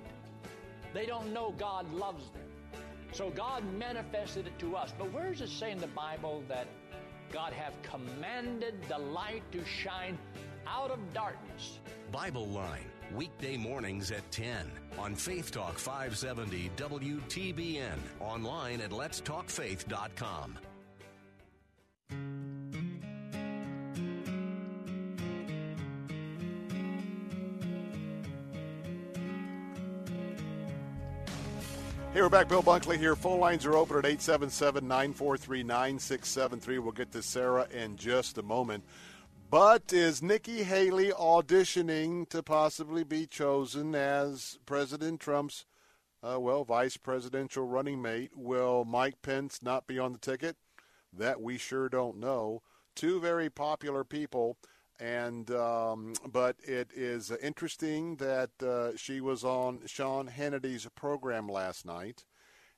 They 0.94 1.06
don't 1.06 1.32
know 1.32 1.54
God 1.58 1.92
loves 1.92 2.30
them. 2.30 2.42
So 3.12 3.30
God 3.30 3.62
manifested 3.74 4.46
it 4.46 4.58
to 4.60 4.76
us. 4.76 4.94
But 4.98 5.12
where 5.12 5.30
does 5.30 5.42
it 5.42 5.50
say 5.50 5.72
in 5.72 5.78
the 5.78 5.88
Bible 5.88 6.42
that 6.48 6.66
God 7.32 7.52
have 7.52 7.74
commanded 7.82 8.74
the 8.88 8.98
light 8.98 9.42
to 9.52 9.64
shine 9.64 10.18
out 10.66 10.90
of 10.90 10.98
darkness? 11.12 11.80
Bible 12.10 12.46
Line, 12.48 12.86
weekday 13.14 13.56
mornings 13.56 14.10
at 14.10 14.30
10 14.30 14.70
on 14.98 15.14
Faith 15.14 15.50
Talk 15.50 15.78
570 15.78 16.70
WTBN, 16.76 17.98
online 18.20 18.80
at 18.80 18.90
letstalkfaith.com. 18.90 20.58
Hey, 32.12 32.22
we're 32.22 32.28
back. 32.28 32.48
Bill 32.48 32.60
Bunkley 32.60 32.98
here. 32.98 33.14
Phone 33.14 33.38
lines 33.38 33.64
are 33.64 33.76
open 33.76 33.96
at 33.96 34.04
877 34.04 34.86
943 34.88 35.62
9673. 35.62 36.78
We'll 36.80 36.90
get 36.90 37.12
to 37.12 37.22
Sarah 37.22 37.68
in 37.72 37.96
just 37.96 38.36
a 38.36 38.42
moment. 38.42 38.82
But 39.50 39.92
is 39.92 40.22
Nikki 40.22 40.62
Haley 40.62 41.10
auditioning 41.10 42.28
to 42.28 42.40
possibly 42.40 43.02
be 43.02 43.26
chosen 43.26 43.96
as 43.96 44.60
President 44.64 45.18
Trump's, 45.18 45.66
uh, 46.22 46.38
well, 46.38 46.62
vice 46.62 46.96
presidential 46.96 47.64
running 47.64 48.00
mate? 48.00 48.30
Will 48.36 48.84
Mike 48.84 49.22
Pence 49.22 49.60
not 49.60 49.88
be 49.88 49.98
on 49.98 50.12
the 50.12 50.20
ticket? 50.20 50.56
That 51.12 51.40
we 51.40 51.58
sure 51.58 51.88
don't 51.88 52.18
know. 52.18 52.62
Two 52.94 53.20
very 53.20 53.50
popular 53.50 54.04
people 54.04 54.56
and 55.00 55.50
um, 55.50 56.12
but 56.30 56.56
it 56.62 56.90
is 56.94 57.32
interesting 57.42 58.16
that 58.16 58.50
uh, 58.62 58.96
she 58.96 59.20
was 59.20 59.42
on 59.42 59.80
Sean 59.86 60.26
Hannity's 60.26 60.86
program 60.94 61.48
last 61.48 61.86
night, 61.86 62.24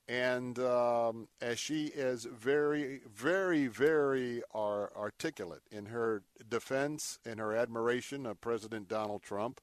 and 0.08 0.58
um, 0.58 1.28
as 1.40 1.58
she 1.58 1.86
is 1.86 2.24
very, 2.24 3.00
very, 3.12 3.66
very 3.66 4.42
ar- 4.52 4.92
articulate 4.96 5.62
in 5.70 5.86
her 5.86 6.22
defense 6.48 7.18
and 7.24 7.38
her 7.38 7.54
admiration 7.54 8.26
of 8.26 8.40
President 8.40 8.88
Donald 8.88 9.22
Trump, 9.22 9.60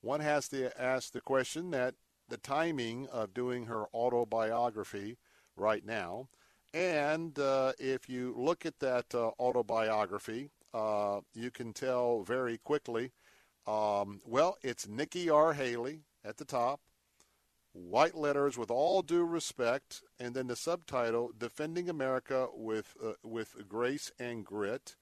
one 0.00 0.20
has 0.20 0.48
to 0.48 0.70
ask 0.80 1.12
the 1.12 1.20
question 1.20 1.70
that 1.70 1.94
the 2.28 2.38
timing 2.38 3.06
of 3.08 3.34
doing 3.34 3.66
her 3.66 3.86
autobiography 3.94 5.18
right 5.56 5.84
now. 5.84 6.28
And 6.74 7.38
uh, 7.38 7.72
if 7.78 8.08
you 8.08 8.34
look 8.36 8.66
at 8.66 8.78
that 8.80 9.14
uh, 9.14 9.30
autobiography, 9.38 10.50
uh, 10.74 11.20
you 11.34 11.50
can 11.50 11.72
tell 11.72 12.22
very 12.22 12.58
quickly. 12.58 13.12
Um, 13.66 14.20
well, 14.24 14.58
it's 14.62 14.86
Nikki 14.86 15.30
R. 15.30 15.52
Haley 15.54 16.00
at 16.24 16.36
the 16.36 16.44
top, 16.44 16.80
white 17.76 18.14
letters 18.14 18.56
with 18.56 18.70
all 18.70 19.02
due 19.02 19.24
respect, 19.24 20.02
and 20.18 20.34
then 20.34 20.46
the 20.46 20.56
subtitle 20.56 21.32
"Defending 21.36 21.88
America 21.88 22.48
with 22.54 22.94
uh, 23.04 23.12
with 23.22 23.68
Grace 23.68 24.10
and 24.18 24.44
Grit," 24.44 24.96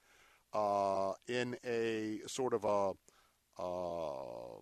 uh, 0.52 1.12
in 1.28 1.56
a 1.64 2.20
sort 2.26 2.52
of 2.52 2.64
a 2.64 2.92
uh, 3.62 4.58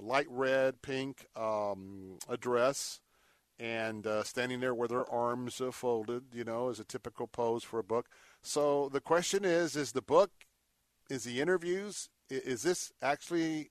light 0.00 0.26
red, 0.28 0.82
pink 0.82 1.26
um, 1.36 2.18
address. 2.28 3.00
And 3.58 4.06
uh, 4.06 4.22
standing 4.22 4.60
there 4.60 4.74
with 4.74 4.90
her 4.90 5.10
arms 5.10 5.62
uh, 5.62 5.70
folded, 5.70 6.24
you 6.34 6.44
know, 6.44 6.68
is 6.68 6.78
a 6.78 6.84
typical 6.84 7.26
pose 7.26 7.64
for 7.64 7.78
a 7.78 7.84
book. 7.84 8.06
So 8.42 8.90
the 8.92 9.00
question 9.00 9.46
is: 9.46 9.76
Is 9.76 9.92
the 9.92 10.02
book, 10.02 10.30
is 11.08 11.24
the 11.24 11.40
interviews, 11.40 12.10
is 12.28 12.62
this 12.62 12.92
actually 13.00 13.70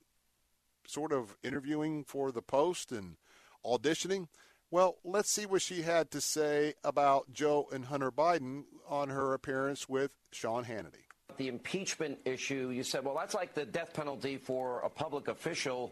sort 0.88 1.12
of 1.12 1.38
interviewing 1.44 2.04
for 2.04 2.32
the 2.32 2.42
Post 2.42 2.92
and 2.92 3.18
auditioning? 3.66 4.28
Well, 4.72 4.98
let's 5.04 5.30
see 5.30 5.46
what 5.46 5.62
she 5.62 5.84
had 5.84 6.12
to 6.12 6.22
say 6.22 6.74
about 6.84 7.32
Joe 7.32 7.68
and 7.72 7.86
Hunter 7.86 8.12
Biden 8.12 8.64
on 8.88 9.10
her 9.10 9.34
appearance 9.34 9.88
with 9.88 10.12
Sean 10.32 10.66
Hannity. 10.66 11.06
The 11.38 11.48
impeachment 11.48 12.20
issue, 12.26 12.70
you 12.70 12.84
said, 12.84 13.04
well, 13.04 13.16
that's 13.16 13.34
like 13.34 13.54
the 13.54 13.66
death 13.66 13.94
penalty 13.94 14.38
for 14.38 14.80
a 14.80 14.90
public 14.90 15.28
official. 15.28 15.92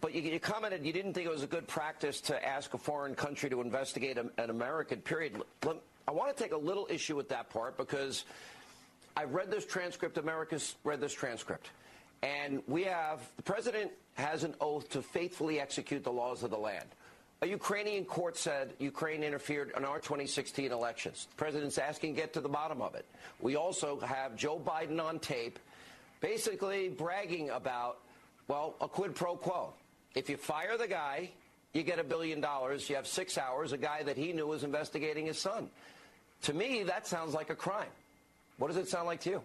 But 0.00 0.14
you, 0.14 0.22
you 0.22 0.40
commented 0.40 0.84
you 0.84 0.92
didn't 0.92 1.14
think 1.14 1.26
it 1.26 1.32
was 1.32 1.42
a 1.42 1.46
good 1.46 1.66
practice 1.66 2.20
to 2.22 2.46
ask 2.46 2.74
a 2.74 2.78
foreign 2.78 3.14
country 3.14 3.48
to 3.50 3.60
investigate 3.60 4.18
a, 4.18 4.30
an 4.38 4.50
American, 4.50 5.00
period. 5.00 5.40
I 6.08 6.10
want 6.10 6.36
to 6.36 6.42
take 6.42 6.52
a 6.52 6.58
little 6.58 6.86
issue 6.90 7.16
with 7.16 7.28
that 7.30 7.50
part 7.50 7.76
because 7.76 8.24
I've 9.16 9.32
read 9.32 9.50
this 9.50 9.64
transcript. 9.64 10.18
America's 10.18 10.74
read 10.84 11.00
this 11.00 11.14
transcript. 11.14 11.70
And 12.22 12.62
we 12.66 12.84
have 12.84 13.20
the 13.36 13.42
president 13.42 13.92
has 14.14 14.44
an 14.44 14.54
oath 14.60 14.88
to 14.90 15.02
faithfully 15.02 15.60
execute 15.60 16.02
the 16.02 16.12
laws 16.12 16.42
of 16.42 16.50
the 16.50 16.56
land. 16.56 16.88
A 17.42 17.46
Ukrainian 17.46 18.06
court 18.06 18.38
said 18.38 18.72
Ukraine 18.78 19.22
interfered 19.22 19.72
in 19.76 19.84
our 19.84 19.98
2016 19.98 20.72
elections. 20.72 21.28
The 21.30 21.36
president's 21.36 21.76
asking 21.76 22.14
get 22.14 22.32
to 22.32 22.40
the 22.40 22.48
bottom 22.48 22.80
of 22.80 22.94
it. 22.94 23.04
We 23.40 23.56
also 23.56 24.00
have 24.00 24.36
Joe 24.36 24.58
Biden 24.58 25.02
on 25.02 25.18
tape 25.18 25.58
basically 26.20 26.88
bragging 26.88 27.50
about, 27.50 27.98
well, 28.48 28.74
a 28.80 28.88
quid 28.88 29.14
pro 29.14 29.36
quo. 29.36 29.74
If 30.14 30.30
you 30.30 30.38
fire 30.38 30.78
the 30.78 30.88
guy, 30.88 31.30
you 31.74 31.82
get 31.82 31.98
a 31.98 32.04
billion 32.04 32.40
dollars. 32.40 32.88
You 32.88 32.96
have 32.96 33.06
six 33.06 33.36
hours, 33.36 33.72
a 33.72 33.78
guy 33.78 34.02
that 34.02 34.16
he 34.16 34.32
knew 34.32 34.46
was 34.46 34.64
investigating 34.64 35.26
his 35.26 35.38
son. 35.38 35.68
To 36.42 36.54
me, 36.54 36.84
that 36.84 37.06
sounds 37.06 37.34
like 37.34 37.50
a 37.50 37.54
crime. 37.54 37.88
What 38.56 38.68
does 38.68 38.78
it 38.78 38.88
sound 38.88 39.06
like 39.06 39.20
to 39.20 39.30
you? 39.30 39.42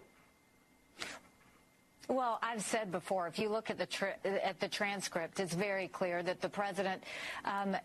Well, 2.08 2.38
I've 2.42 2.62
said 2.62 2.90
before, 2.90 3.26
if 3.28 3.38
you 3.38 3.48
look 3.48 3.70
at 3.70 3.78
the 3.78 4.46
at 4.46 4.58
the 4.60 4.68
transcript, 4.68 5.40
it's 5.40 5.54
very 5.54 5.88
clear 5.88 6.22
that 6.22 6.40
the 6.40 6.48
president 6.48 7.02
um, 7.44 7.76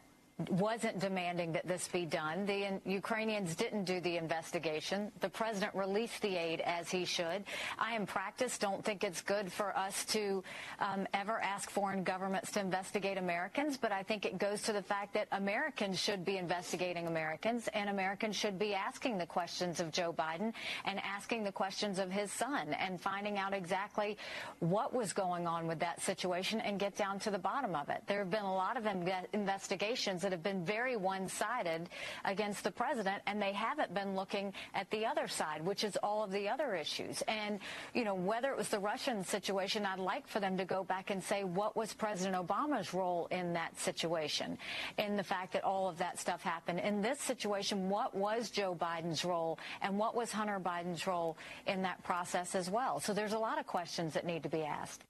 wasn't 0.52 1.00
demanding 1.00 1.52
that 1.54 1.66
this 1.66 1.88
be 1.88 2.06
done. 2.06 2.46
The 2.46 2.80
Ukrainians 2.86 3.56
didn't 3.56 3.86
do 3.86 4.00
the 4.00 4.18
investigation. 4.18 5.12
The 5.20 5.30
president 5.30 5.74
released 5.74 6.22
the 6.22 6.36
aid 6.36 6.62
as 6.62 6.92
he 6.92 7.06
should. 7.06 7.44
I, 7.80 7.96
in 7.96 8.06
practice, 8.06 8.60
don't 8.60 8.86
think 8.86 9.04
it's 9.04 9.22
good 9.22 9.52
for 9.52 9.76
us 9.76 10.06
to 10.06 10.44
um, 10.80 11.08
ever 11.16 11.42
ask 11.42 11.72
foreign 11.72 12.04
governments 12.04 12.52
to 12.52 12.60
investigate 12.60 13.18
Americans, 13.18 13.78
but 13.78 13.92
I 13.92 14.04
think 14.04 14.26
it 14.26 14.38
goes 14.38 14.62
to 14.64 14.74
the 14.74 14.82
fact 14.82 15.16
that 15.16 15.28
Americans 15.32 16.00
should 16.00 16.24
be 16.24 16.38
investigating 16.38 17.08
Americans, 17.08 17.68
and 17.74 17.90
Americans 17.90 18.36
should 18.36 18.60
be 18.60 18.76
asking 18.76 19.18
the 19.18 19.26
questions 19.26 19.80
of 19.80 19.92
Joe 19.92 20.14
Biden 20.14 20.54
and 20.86 21.00
asking 21.04 21.46
the 21.46 21.52
questions 21.52 21.98
of 21.98 22.12
his 22.12 22.32
son 22.32 22.76
and 22.76 23.02
finding 23.02 23.40
out 23.40 23.54
exactly 23.54 24.18
what 24.60 24.94
was 24.94 25.14
going 25.14 25.48
on 25.48 25.66
with 25.66 25.80
that 25.80 26.00
situation 26.00 26.62
and 26.62 26.80
get 26.80 26.96
down 26.96 27.18
to 27.22 27.32
the 27.32 27.40
bottom 27.40 27.74
of 27.74 27.90
it. 27.90 28.04
There 28.06 28.20
have 28.20 28.30
been 28.30 28.44
a 28.44 28.54
lot 28.54 28.78
of 28.78 28.86
investigations 29.34 30.27
that 30.28 30.36
have 30.36 30.44
been 30.44 30.66
very 30.66 30.98
one-sided 30.98 31.88
against 32.26 32.66
the 32.66 32.72
president, 32.72 33.22
and 33.28 33.42
they 33.42 33.54
haven't 33.54 33.94
been 33.94 34.14
looking 34.14 34.52
at 34.74 34.92
the 34.92 35.06
other 35.06 35.26
side, 35.30 35.64
which 35.64 35.86
is 35.86 35.98
all 36.04 36.22
of 36.22 36.32
the 36.32 36.50
other 36.50 36.76
issues. 36.76 37.22
And, 37.30 37.60
you 37.94 38.04
know, 38.04 38.14
whether 38.14 38.52
it 38.52 38.58
was 38.58 38.68
the 38.68 38.80
Russian 38.80 39.24
situation, 39.24 39.86
I'd 39.86 40.00
like 40.00 40.28
for 40.28 40.42
them 40.42 40.58
to 40.58 40.66
go 40.66 40.84
back 40.84 41.12
and 41.12 41.24
say 41.24 41.46
what 41.46 41.78
was 41.78 41.94
President 41.94 42.36
Obama's 42.36 42.94
role 42.94 43.30
in 43.32 43.54
that 43.54 43.80
situation, 43.80 44.58
in 44.98 45.16
the 45.16 45.24
fact 45.24 45.54
that 45.54 45.64
all 45.64 45.88
of 45.88 45.98
that 46.00 46.20
stuff 46.20 46.42
happened. 46.42 46.80
In 46.80 47.02
this 47.02 47.22
situation, 47.22 47.88
what 47.88 48.14
was 48.14 48.50
Joe 48.50 48.76
Biden's 48.76 49.24
role, 49.24 49.58
and 49.82 49.98
what 49.98 50.14
was 50.14 50.34
Hunter 50.34 50.60
Biden's 50.60 51.08
role 51.08 51.38
in 51.68 51.82
that 51.84 52.04
process 52.04 52.54
as 52.54 52.70
well? 52.70 53.00
So 53.00 53.14
there's 53.14 53.32
a 53.32 53.40
lot 53.40 53.60
of 53.60 53.66
questions 53.66 54.14
that 54.14 54.26
need 54.26 54.44
to 54.44 54.50
be 54.50 54.64
asked. 54.64 55.06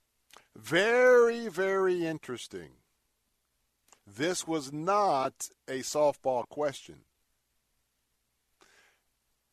Very, 0.55 1.47
very 1.47 2.05
interesting. 2.05 2.69
This 4.07 4.47
was 4.47 4.71
not 4.71 5.49
a 5.67 5.79
softball 5.79 6.47
question. 6.47 7.01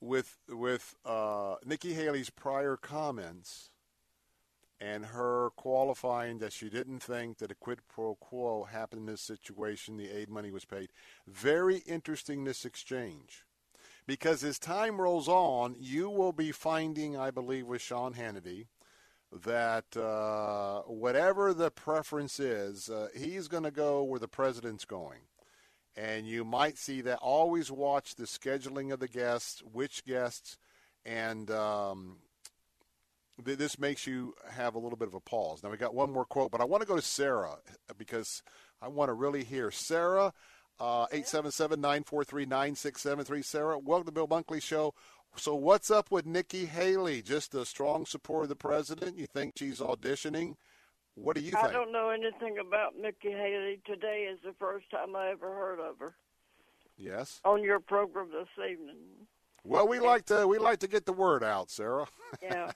With 0.00 0.36
with 0.48 0.94
uh, 1.04 1.56
Nikki 1.64 1.94
Haley's 1.94 2.30
prior 2.30 2.76
comments 2.76 3.70
and 4.80 5.06
her 5.06 5.50
qualifying 5.56 6.38
that 6.38 6.52
she 6.52 6.68
didn't 6.68 7.00
think 7.00 7.38
that 7.38 7.50
a 7.50 7.54
quid 7.54 7.80
pro 7.88 8.14
quo 8.14 8.64
happened 8.64 9.00
in 9.00 9.06
this 9.06 9.22
situation, 9.22 9.96
the 9.96 10.10
aid 10.10 10.28
money 10.28 10.52
was 10.52 10.64
paid. 10.64 10.90
Very 11.26 11.78
interesting 11.78 12.44
this 12.44 12.64
exchange. 12.64 13.44
Because 14.06 14.44
as 14.44 14.58
time 14.58 15.00
rolls 15.00 15.28
on, 15.28 15.74
you 15.78 16.10
will 16.10 16.32
be 16.32 16.52
finding, 16.52 17.16
I 17.16 17.30
believe, 17.30 17.66
with 17.66 17.80
Sean 17.80 18.12
Hannity, 18.12 18.66
that 19.42 19.96
uh, 19.96 20.82
whatever 20.82 21.52
the 21.52 21.70
preference 21.70 22.38
is, 22.38 22.88
uh, 22.88 23.08
he's 23.16 23.48
going 23.48 23.64
to 23.64 23.70
go 23.70 24.02
where 24.02 24.20
the 24.20 24.28
president's 24.28 24.84
going. 24.84 25.20
And 25.96 26.26
you 26.26 26.44
might 26.44 26.78
see 26.78 27.00
that. 27.02 27.18
Always 27.18 27.70
watch 27.70 28.14
the 28.14 28.24
scheduling 28.24 28.92
of 28.92 29.00
the 29.00 29.08
guests, 29.08 29.62
which 29.72 30.04
guests, 30.04 30.58
and 31.04 31.50
um, 31.50 32.16
th- 33.44 33.58
this 33.58 33.78
makes 33.78 34.06
you 34.06 34.34
have 34.50 34.74
a 34.74 34.78
little 34.78 34.96
bit 34.96 35.08
of 35.08 35.14
a 35.14 35.20
pause. 35.20 35.62
Now, 35.62 35.70
we 35.70 35.76
got 35.76 35.94
one 35.94 36.12
more 36.12 36.24
quote, 36.24 36.50
but 36.50 36.60
I 36.60 36.64
want 36.64 36.80
to 36.82 36.86
go 36.86 36.96
to 36.96 37.02
Sarah 37.02 37.56
because 37.96 38.42
I 38.82 38.88
want 38.88 39.08
to 39.08 39.14
really 39.14 39.44
hear. 39.44 39.70
Sarah, 39.70 40.32
uh, 40.80 41.06
877 41.12 41.80
943 41.80 42.46
9673. 42.46 43.42
Sarah, 43.42 43.78
welcome 43.78 44.06
to 44.06 44.12
Bill 44.12 44.28
Bunkley 44.28 44.60
Show. 44.60 44.94
So 45.36 45.54
what's 45.54 45.90
up 45.90 46.10
with 46.10 46.26
Nikki 46.26 46.66
Haley? 46.66 47.20
Just 47.22 47.54
a 47.54 47.64
strong 47.64 48.06
supporter 48.06 48.44
of 48.44 48.48
the 48.48 48.56
president? 48.56 49.18
You 49.18 49.26
think 49.26 49.54
she's 49.58 49.80
auditioning? 49.80 50.54
What 51.16 51.36
do 51.36 51.42
you 51.42 51.50
think? 51.50 51.64
I 51.64 51.72
don't 51.72 51.92
know 51.92 52.10
anything 52.10 52.58
about 52.58 52.96
Nikki 52.96 53.30
Haley. 53.30 53.80
Today 53.86 54.28
is 54.32 54.38
the 54.44 54.54
first 54.58 54.90
time 54.90 55.14
I 55.14 55.30
ever 55.30 55.52
heard 55.52 55.80
of 55.80 55.98
her. 55.98 56.14
Yes. 56.96 57.40
On 57.44 57.62
your 57.62 57.80
program 57.80 58.28
this 58.30 58.48
evening. 58.58 58.96
Well, 59.64 59.88
we 59.88 59.98
like 59.98 60.26
to 60.26 60.46
we 60.46 60.58
like 60.58 60.78
to 60.80 60.88
get 60.88 61.06
the 61.06 61.12
word 61.12 61.42
out, 61.42 61.70
Sarah. 61.70 62.06
yeah. 62.42 62.70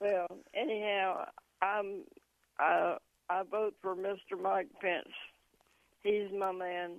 Well, 0.00 0.26
anyhow, 0.54 1.26
I'm 1.60 2.04
I 2.58 2.96
I 3.28 3.42
vote 3.50 3.74
for 3.82 3.94
Mr. 3.94 4.40
Mike 4.40 4.68
Pence. 4.80 5.12
He's 6.02 6.30
my 6.36 6.52
man. 6.52 6.96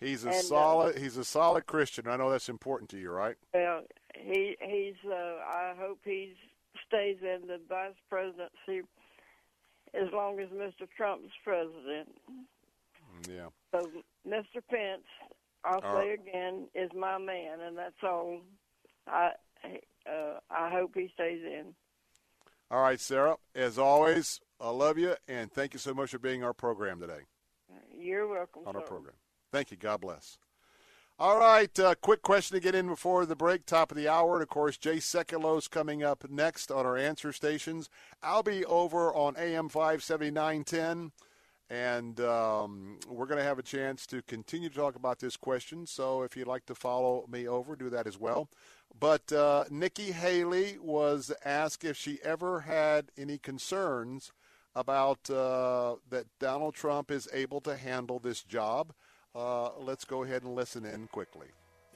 He's 0.00 0.24
a 0.24 0.28
And, 0.28 0.36
uh, 0.38 0.42
solid. 0.42 0.98
he's 0.98 1.16
a 1.16 1.24
solid 1.24 1.66
Christian. 1.66 2.06
I 2.06 2.16
know 2.16 2.30
that's 2.30 2.48
important 2.48 2.90
to 2.90 2.98
you, 2.98 3.10
right? 3.10 3.36
Well, 3.52 3.82
he 4.14 4.56
he's. 4.60 4.94
Uh, 5.04 5.14
I 5.46 5.74
hope 5.78 6.00
he 6.04 6.34
stays 6.86 7.18
in 7.22 7.46
the 7.48 7.58
vice 7.68 7.94
presidency 8.08 8.86
as 9.94 10.12
long 10.12 10.38
as 10.38 10.48
Mr. 10.50 10.88
Trump's 10.96 11.32
president. 11.42 12.08
Yeah. 13.28 13.48
So 13.72 13.90
Mr. 14.26 14.62
Pence, 14.70 15.02
I'll 15.64 15.80
All 15.82 15.96
say 16.00 16.10
right. 16.10 16.20
again, 16.20 16.68
is 16.74 16.90
my 16.94 17.18
man, 17.18 17.60
and 17.60 17.76
that's 17.76 18.02
all. 18.02 18.40
I 19.08 19.30
uh, 20.06 20.38
I 20.50 20.70
hope 20.70 20.92
he 20.94 21.10
stays 21.14 21.42
in. 21.42 21.74
All 22.70 22.82
right, 22.82 23.00
Sarah. 23.00 23.36
As 23.54 23.78
always, 23.78 24.40
I 24.60 24.70
love 24.70 24.98
you 24.98 25.14
and 25.26 25.50
thank 25.50 25.72
you 25.72 25.78
so 25.80 25.94
much 25.94 26.10
for 26.10 26.18
being 26.18 26.44
our 26.44 26.52
program 26.52 27.00
today. 27.00 27.20
You're 27.98 28.28
welcome. 28.28 28.62
on 28.66 28.76
our 28.76 28.82
program. 28.82 29.14
Thank 29.52 29.70
you. 29.70 29.76
God 29.76 30.00
bless. 30.00 30.38
All 31.20 31.40
right, 31.40 31.76
uh, 31.80 31.96
quick 32.00 32.22
question 32.22 32.54
to 32.54 32.60
get 32.60 32.76
in 32.76 32.86
before 32.86 33.26
the 33.26 33.34
break, 33.34 33.66
top 33.66 33.90
of 33.90 33.96
the 33.96 34.06
hour. 34.06 34.34
And 34.34 34.42
of 34.42 34.48
course, 34.48 34.76
Jay 34.76 34.98
Sekulow's 34.98 35.66
coming 35.66 36.04
up 36.04 36.30
next 36.30 36.70
on 36.70 36.86
our 36.86 36.96
answer 36.96 37.32
stations. 37.32 37.90
I'll 38.22 38.44
be 38.44 38.64
over 38.64 39.12
on 39.12 39.34
AM 39.36 39.68
57910, 39.68 41.10
and 41.68 42.20
um, 42.20 43.00
we're 43.08 43.26
going 43.26 43.40
to 43.40 43.44
have 43.44 43.58
a 43.58 43.64
chance 43.64 44.06
to 44.06 44.22
continue 44.22 44.68
to 44.68 44.74
talk 44.76 44.94
about 44.94 45.18
this 45.18 45.36
question. 45.36 45.88
So 45.88 46.22
if 46.22 46.36
you'd 46.36 46.46
like 46.46 46.66
to 46.66 46.76
follow 46.76 47.26
me 47.28 47.48
over, 47.48 47.74
do 47.74 47.90
that 47.90 48.06
as 48.06 48.16
well. 48.16 48.48
But 49.00 49.32
uh, 49.32 49.64
Nikki 49.70 50.12
Haley 50.12 50.78
was 50.80 51.32
asked 51.44 51.84
if 51.84 51.96
she 51.96 52.20
ever 52.22 52.60
had 52.60 53.10
any 53.18 53.38
concerns 53.38 54.30
about 54.76 55.28
uh, 55.28 55.96
that 56.08 56.26
Donald 56.38 56.76
Trump 56.76 57.10
is 57.10 57.28
able 57.32 57.60
to 57.62 57.76
handle 57.76 58.20
this 58.20 58.44
job. 58.44 58.92
Uh, 59.38 59.70
let's 59.78 60.04
go 60.04 60.24
ahead 60.24 60.42
and 60.42 60.56
listen 60.56 60.84
in 60.84 61.06
quickly. 61.06 61.46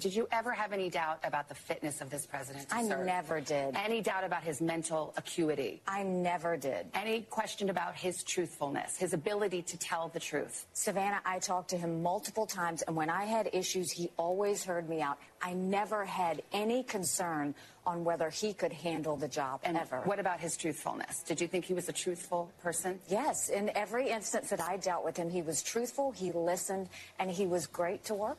Did 0.03 0.17
you 0.17 0.27
ever 0.33 0.51
have 0.51 0.73
any 0.73 0.91
doubt 0.91 1.21
about 1.23 1.49
the 1.49 1.55
fitness 1.55 2.01
of 2.01 2.11
this 2.11 2.27
president? 2.27 2.69
to 2.71 2.75
I 2.75 2.83
serve? 2.89 3.07
never 3.07 3.41
did. 3.41 3.77
Any 3.77 4.01
doubt 4.01 4.25
about 4.25 4.43
his 4.43 4.61
mental 4.61 5.15
acuity? 5.17 5.81
I 5.87 6.03
never 6.03 6.57
did. 6.57 6.87
Any 6.93 7.21
question 7.23 7.71
about 7.71 7.95
his 7.95 8.25
truthfulness, 8.25 8.97
his 8.97 9.13
ability 9.13 9.63
to 9.63 9.79
tell 9.79 10.09
the 10.09 10.19
truth? 10.19 10.67
Savannah, 10.73 11.21
I 11.25 11.39
talked 11.39 11.71
to 11.71 11.77
him 11.79 12.03
multiple 12.03 12.47
times, 12.47 12.83
and 12.83 12.97
when 12.97 13.11
I 13.11 13.27
had 13.27 13.49
issues, 13.53 13.93
he 13.93 14.11
always 14.17 14.65
heard 14.65 14.89
me 14.89 15.01
out. 15.03 15.19
I 15.41 15.53
never 15.53 16.05
had 16.05 16.43
any 16.53 16.83
concern 16.83 17.55
on 17.87 18.03
whether 18.03 18.29
he 18.29 18.55
could 18.55 18.73
handle 18.73 19.15
the 19.17 19.29
job 19.29 19.61
And 19.63 19.77
ever. 19.77 20.01
what 20.01 20.19
about 20.19 20.41
his 20.41 20.57
truthfulness? 20.57 21.23
Did 21.23 21.41
you 21.41 21.47
think 21.47 21.65
he 21.65 21.75
was 21.75 21.89
a 21.89 21.93
truthful 21.93 22.51
person? 22.61 22.99
Yes, 23.09 23.51
in 23.51 23.71
every 23.77 24.09
instance 24.09 24.51
that 24.51 24.61
I 24.61 24.79
dealt 24.79 25.05
with 25.05 25.17
him, 25.17 25.31
he 25.31 25.43
was 25.43 25.63
truthful, 25.63 26.11
he 26.11 26.33
listened, 26.33 26.89
and 27.21 27.31
he 27.31 27.47
was 27.47 27.69
great 27.69 28.05
to 28.07 28.15
work. 28.15 28.39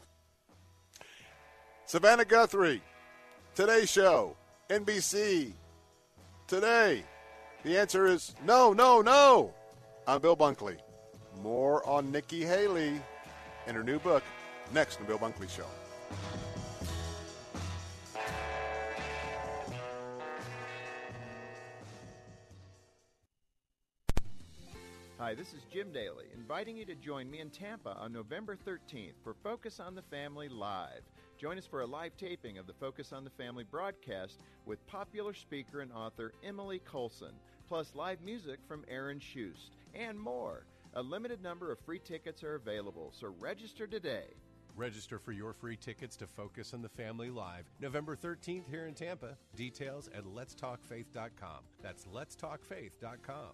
Savannah 1.94 2.26
Guthrie, 2.26 2.82
Today 3.54 3.86
Show, 3.86 4.36
NBC, 4.68 5.54
Today. 6.48 7.04
The 7.62 7.78
answer 7.78 8.08
is 8.08 8.34
no, 8.44 8.74
no, 8.74 9.02
no. 9.02 9.54
I'm 10.08 10.20
Bill 10.20 10.36
Bunkley. 10.36 10.78
More 11.44 11.88
on 11.88 12.12
Nikki 12.12 12.44
Haley 12.44 13.00
and 13.68 13.78
her 13.78 13.84
new 13.84 14.00
book 14.00 14.24
next 14.74 14.96
on 14.96 15.04
the 15.04 15.08
Bill 15.10 15.20
Bunkley 15.20 15.48
Show. 15.48 15.68
Hi, 25.20 25.36
this 25.36 25.54
is 25.54 25.62
Jim 25.72 25.92
Daly, 25.94 26.26
inviting 26.34 26.76
you 26.76 26.86
to 26.86 26.96
join 26.96 27.30
me 27.30 27.40
in 27.40 27.52
Tampa 27.52 27.96
on 28.00 28.12
November 28.12 28.58
13th 28.68 29.14
for 29.24 29.36
Focus 29.44 29.80
on 29.80 29.94
the 29.94 30.02
Family 30.02 30.50
Live. 30.50 31.04
Join 31.44 31.58
us 31.58 31.68
for 31.68 31.82
a 31.82 31.86
live 31.86 32.16
taping 32.16 32.58
of 32.58 32.68
the 32.68 32.74
Focus 32.74 33.12
on 33.12 33.26
the 33.26 33.30
Family 33.30 33.66
broadcast 33.66 34.40
with 34.66 34.88
popular 34.88 35.34
speaker 35.34 35.82
and 35.82 35.92
author 35.92 36.32
Emily 36.42 36.80
Colson, 36.80 37.34
plus 37.68 37.94
live 37.96 38.22
music 38.22 38.60
from 38.66 38.86
Aaron 38.88 39.20
Shust, 39.20 39.72
and 39.94 40.18
more. 40.18 40.64
A 40.94 41.04
limited 41.04 41.44
number 41.44 41.70
of 41.70 41.82
free 41.82 42.00
tickets 42.00 42.46
are 42.46 42.56
available, 42.56 43.12
so 43.12 43.36
register 43.42 43.86
today. 43.86 44.28
Register 44.78 45.20
for 45.20 45.34
your 45.34 45.52
free 45.52 45.76
tickets 45.76 46.16
to 46.16 46.28
Focus 46.28 46.74
on 46.74 46.82
the 46.82 46.88
Family 46.88 47.30
Live 47.30 47.66
November 47.82 48.16
13th 48.16 48.70
here 48.70 48.88
in 48.88 48.94
Tampa. 48.94 49.36
Details 49.54 50.10
at 50.16 50.24
letstalkfaith.com. 50.24 51.60
That's 51.82 52.06
letstalkfaith.com. 52.06 53.50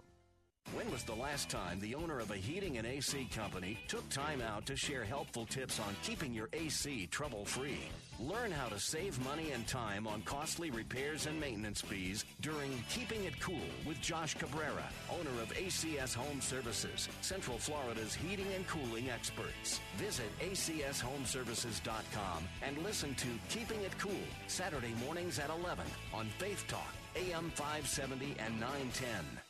When 0.80 0.92
was 0.92 1.02
the 1.02 1.14
last 1.14 1.50
time 1.50 1.80
the 1.80 1.94
owner 1.94 2.20
of 2.20 2.30
a 2.30 2.36
heating 2.36 2.78
and 2.78 2.86
AC 2.86 3.28
company 3.34 3.78
took 3.88 4.08
time 4.08 4.40
out 4.40 4.64
to 4.66 4.76
share 4.76 5.04
helpful 5.04 5.44
tips 5.44 5.78
on 5.78 5.94
keeping 6.02 6.32
your 6.32 6.48
AC 6.52 7.06
trouble 7.08 7.44
free? 7.44 7.80
Learn 8.18 8.50
how 8.50 8.68
to 8.68 8.78
save 8.78 9.22
money 9.24 9.50
and 9.50 9.66
time 9.66 10.06
on 10.06 10.22
costly 10.22 10.70
repairs 10.70 11.26
and 11.26 11.40
maintenance 11.40 11.80
fees 11.80 12.24
during 12.40 12.70
Keeping 12.88 13.24
It 13.24 13.38
Cool 13.40 13.68
with 13.86 14.00
Josh 14.00 14.34
Cabrera, 14.34 14.88
owner 15.10 15.42
of 15.42 15.52
ACS 15.54 16.14
Home 16.14 16.40
Services, 16.40 17.08
Central 17.20 17.58
Florida's 17.58 18.14
heating 18.14 18.52
and 18.54 18.64
cooling 18.66 19.10
experts. 19.10 19.80
Visit 19.96 20.30
acshomeservices.com 20.38 22.44
and 22.62 22.78
listen 22.78 23.14
to 23.16 23.26
Keeping 23.48 23.80
It 23.82 23.98
Cool 23.98 24.12
Saturday 24.46 24.94
mornings 25.04 25.40
at 25.40 25.50
11 25.50 25.84
on 26.14 26.28
Faith 26.38 26.64
Talk, 26.68 26.94
AM 27.16 27.50
570 27.56 28.36
and 28.38 28.60
910. 28.60 29.40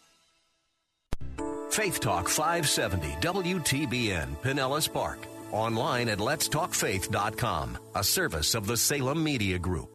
Faith 1.71 2.01
Talk 2.01 2.29
570 2.29 3.09
WTBN 3.21 4.37
Pinellas 4.43 4.93
Park. 4.93 5.21
Online 5.53 6.09
at 6.09 6.19
letstalkfaith.com, 6.19 7.79
a 7.95 8.05
service 8.05 8.55
of 8.55 8.67
the 8.67 8.77
Salem 8.77 9.23
Media 9.23 9.59
Group. 9.59 9.93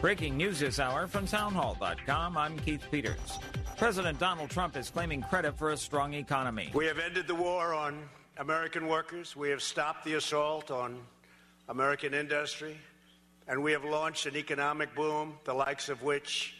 Breaking 0.00 0.36
news 0.36 0.60
this 0.60 0.78
hour 0.78 1.06
from 1.06 1.26
townhall.com. 1.26 2.36
I'm 2.38 2.58
Keith 2.60 2.84
Peters. 2.90 3.38
President 3.76 4.18
Donald 4.18 4.48
Trump 4.48 4.76
is 4.76 4.90
claiming 4.90 5.22
credit 5.22 5.58
for 5.58 5.70
a 5.70 5.76
strong 5.76 6.14
economy. 6.14 6.70
We 6.72 6.86
have 6.86 6.98
ended 6.98 7.26
the 7.26 7.34
war 7.34 7.74
on 7.74 8.08
American 8.38 8.86
workers. 8.86 9.36
We 9.36 9.50
have 9.50 9.60
stopped 9.60 10.04
the 10.04 10.14
assault 10.14 10.70
on 10.70 10.98
American 11.68 12.14
industry. 12.14 12.78
And 13.48 13.62
we 13.62 13.72
have 13.72 13.84
launched 13.84 14.26
an 14.26 14.36
economic 14.36 14.94
boom, 14.94 15.34
the 15.44 15.52
likes 15.52 15.88
of 15.88 16.02
which 16.02 16.54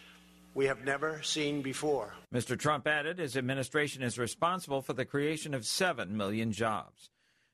we 0.54 0.66
have 0.66 0.84
never 0.84 1.22
seen 1.22 1.62
before. 1.62 2.14
Mr. 2.34 2.58
Trump 2.58 2.86
added 2.86 3.18
his 3.18 3.36
administration 3.36 4.02
is 4.02 4.18
responsible 4.18 4.82
for 4.82 4.92
the 4.92 5.04
creation 5.04 5.54
of 5.54 5.64
7 5.64 6.16
million 6.16 6.52
jobs. 6.52 7.10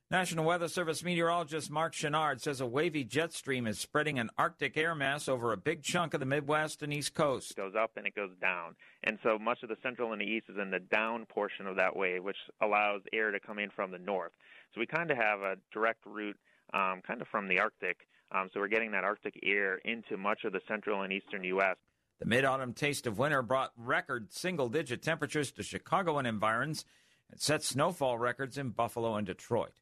National 0.08 0.44
Weather 0.44 0.68
Service 0.68 1.02
meteorologist 1.02 1.68
Mark 1.68 1.92
Chenard 1.92 2.40
says 2.40 2.60
a 2.60 2.66
wavy 2.66 3.02
jet 3.02 3.32
stream 3.32 3.66
is 3.66 3.80
spreading 3.80 4.20
an 4.20 4.30
Arctic 4.38 4.76
air 4.76 4.94
mass 4.94 5.28
over 5.28 5.52
a 5.52 5.56
big 5.56 5.82
chunk 5.82 6.14
of 6.14 6.20
the 6.20 6.26
Midwest 6.26 6.80
and 6.84 6.92
East 6.92 7.12
Coast. 7.14 7.50
It 7.50 7.56
goes 7.56 7.74
up 7.76 7.90
and 7.96 8.06
it 8.06 8.14
goes 8.14 8.30
down. 8.40 8.76
And 9.02 9.18
so 9.24 9.36
much 9.36 9.64
of 9.64 9.68
the 9.68 9.76
central 9.82 10.12
and 10.12 10.20
the 10.20 10.24
east 10.24 10.46
is 10.48 10.58
in 10.62 10.70
the 10.70 10.78
down 10.78 11.26
portion 11.26 11.66
of 11.66 11.74
that 11.76 11.96
wave, 11.96 12.22
which 12.22 12.36
allows 12.62 13.00
air 13.12 13.32
to 13.32 13.40
come 13.40 13.58
in 13.58 13.70
from 13.70 13.90
the 13.90 13.98
north. 13.98 14.30
So 14.74 14.80
we 14.80 14.86
kind 14.86 15.10
of 15.10 15.16
have 15.16 15.40
a 15.40 15.56
direct 15.72 16.06
route 16.06 16.36
um, 16.72 17.02
kind 17.04 17.20
of 17.20 17.26
from 17.26 17.48
the 17.48 17.58
Arctic. 17.58 17.96
Um, 18.30 18.48
so 18.54 18.60
we're 18.60 18.68
getting 18.68 18.92
that 18.92 19.02
Arctic 19.02 19.40
air 19.42 19.78
into 19.78 20.16
much 20.16 20.44
of 20.44 20.52
the 20.52 20.60
central 20.68 21.02
and 21.02 21.12
eastern 21.12 21.42
U.S. 21.42 21.76
The 22.18 22.26
mid 22.26 22.44
autumn 22.44 22.72
taste 22.72 23.06
of 23.06 23.18
winter 23.18 23.42
brought 23.42 23.72
record 23.76 24.32
single 24.32 24.68
digit 24.68 25.02
temperatures 25.02 25.52
to 25.52 25.62
Chicago 25.62 26.18
and 26.18 26.26
environs 26.26 26.84
and 27.30 27.40
set 27.40 27.62
snowfall 27.62 28.18
records 28.18 28.56
in 28.56 28.70
Buffalo 28.70 29.14
and 29.16 29.26
Detroit. 29.26 29.80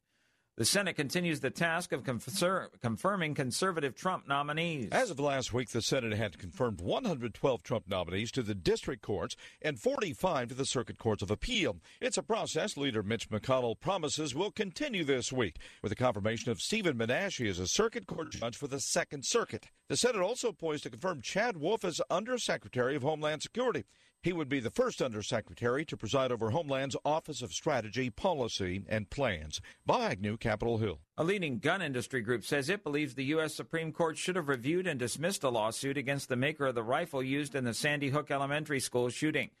The 0.57 0.63
Senate 0.63 0.95
continues 0.95 1.41
the 1.41 1.49
task 1.49 1.91
of 1.91 2.05
confirming 2.05 3.33
conservative 3.33 3.93
Trump 3.93 4.25
nominees. 4.25 4.87
As 4.93 5.11
of 5.11 5.19
last 5.19 5.51
week, 5.51 5.67
the 5.71 5.81
Senate 5.81 6.13
had 6.13 6.39
confirmed 6.39 6.79
112 6.79 7.61
Trump 7.61 7.89
nominees 7.89 8.31
to 8.31 8.41
the 8.41 8.55
district 8.55 9.01
courts 9.01 9.35
and 9.61 9.77
45 9.77 10.47
to 10.47 10.55
the 10.55 10.65
circuit 10.65 10.97
courts 10.97 11.21
of 11.21 11.29
appeal. 11.29 11.81
It's 11.99 12.17
a 12.17 12.23
process 12.23 12.77
leader 12.77 13.03
Mitch 13.03 13.29
McConnell 13.29 13.77
promises 13.77 14.33
will 14.33 14.49
continue 14.49 15.03
this 15.03 15.29
week 15.29 15.57
with 15.81 15.89
the 15.89 15.95
confirmation 15.97 16.49
of 16.49 16.61
Steven 16.61 16.97
Menashi 16.97 17.49
as 17.49 17.59
a 17.59 17.67
circuit 17.67 18.07
court 18.07 18.31
judge 18.31 18.55
for 18.55 18.67
the 18.67 18.79
Second 18.79 19.25
Circuit. 19.25 19.67
The 19.89 19.97
Senate 19.97 20.21
also 20.21 20.53
poised 20.53 20.83
to 20.83 20.89
confirm 20.89 21.21
Chad 21.21 21.57
Wolf 21.57 21.83
as 21.83 21.99
Undersecretary 22.09 22.95
of 22.95 23.03
Homeland 23.03 23.41
Security. 23.41 23.83
He 24.25 24.33
would 24.33 24.49
be 24.49 24.59
the 24.59 24.71
first 24.71 25.03
undersecretary 25.03 25.85
to 25.85 25.95
preside 25.95 26.31
over 26.31 26.49
Homeland's 26.49 26.97
Office 27.05 27.43
of 27.43 27.53
Strategy, 27.53 28.09
Policy, 28.09 28.83
and 28.89 29.07
Plans. 29.11 29.61
Bob 29.85 30.01
Agnew, 30.01 30.35
Capitol 30.35 30.79
Hill. 30.79 31.01
A 31.15 31.23
leading 31.23 31.59
gun 31.59 31.83
industry 31.83 32.21
group 32.21 32.43
says 32.43 32.67
it 32.67 32.83
believes 32.83 33.13
the 33.13 33.25
U.S. 33.25 33.53
Supreme 33.53 33.91
Court 33.91 34.17
should 34.17 34.35
have 34.35 34.47
reviewed 34.47 34.87
and 34.87 34.99
dismissed 34.99 35.43
a 35.43 35.49
lawsuit 35.49 35.95
against 35.95 36.27
the 36.27 36.35
maker 36.35 36.65
of 36.65 36.73
the 36.73 36.81
rifle 36.81 37.21
used 37.21 37.53
in 37.53 37.65
the 37.65 37.73
Sandy 37.75 38.09
Hook 38.09 38.31
Elementary 38.31 38.79
School 38.79 39.09
shooting. 39.09 39.51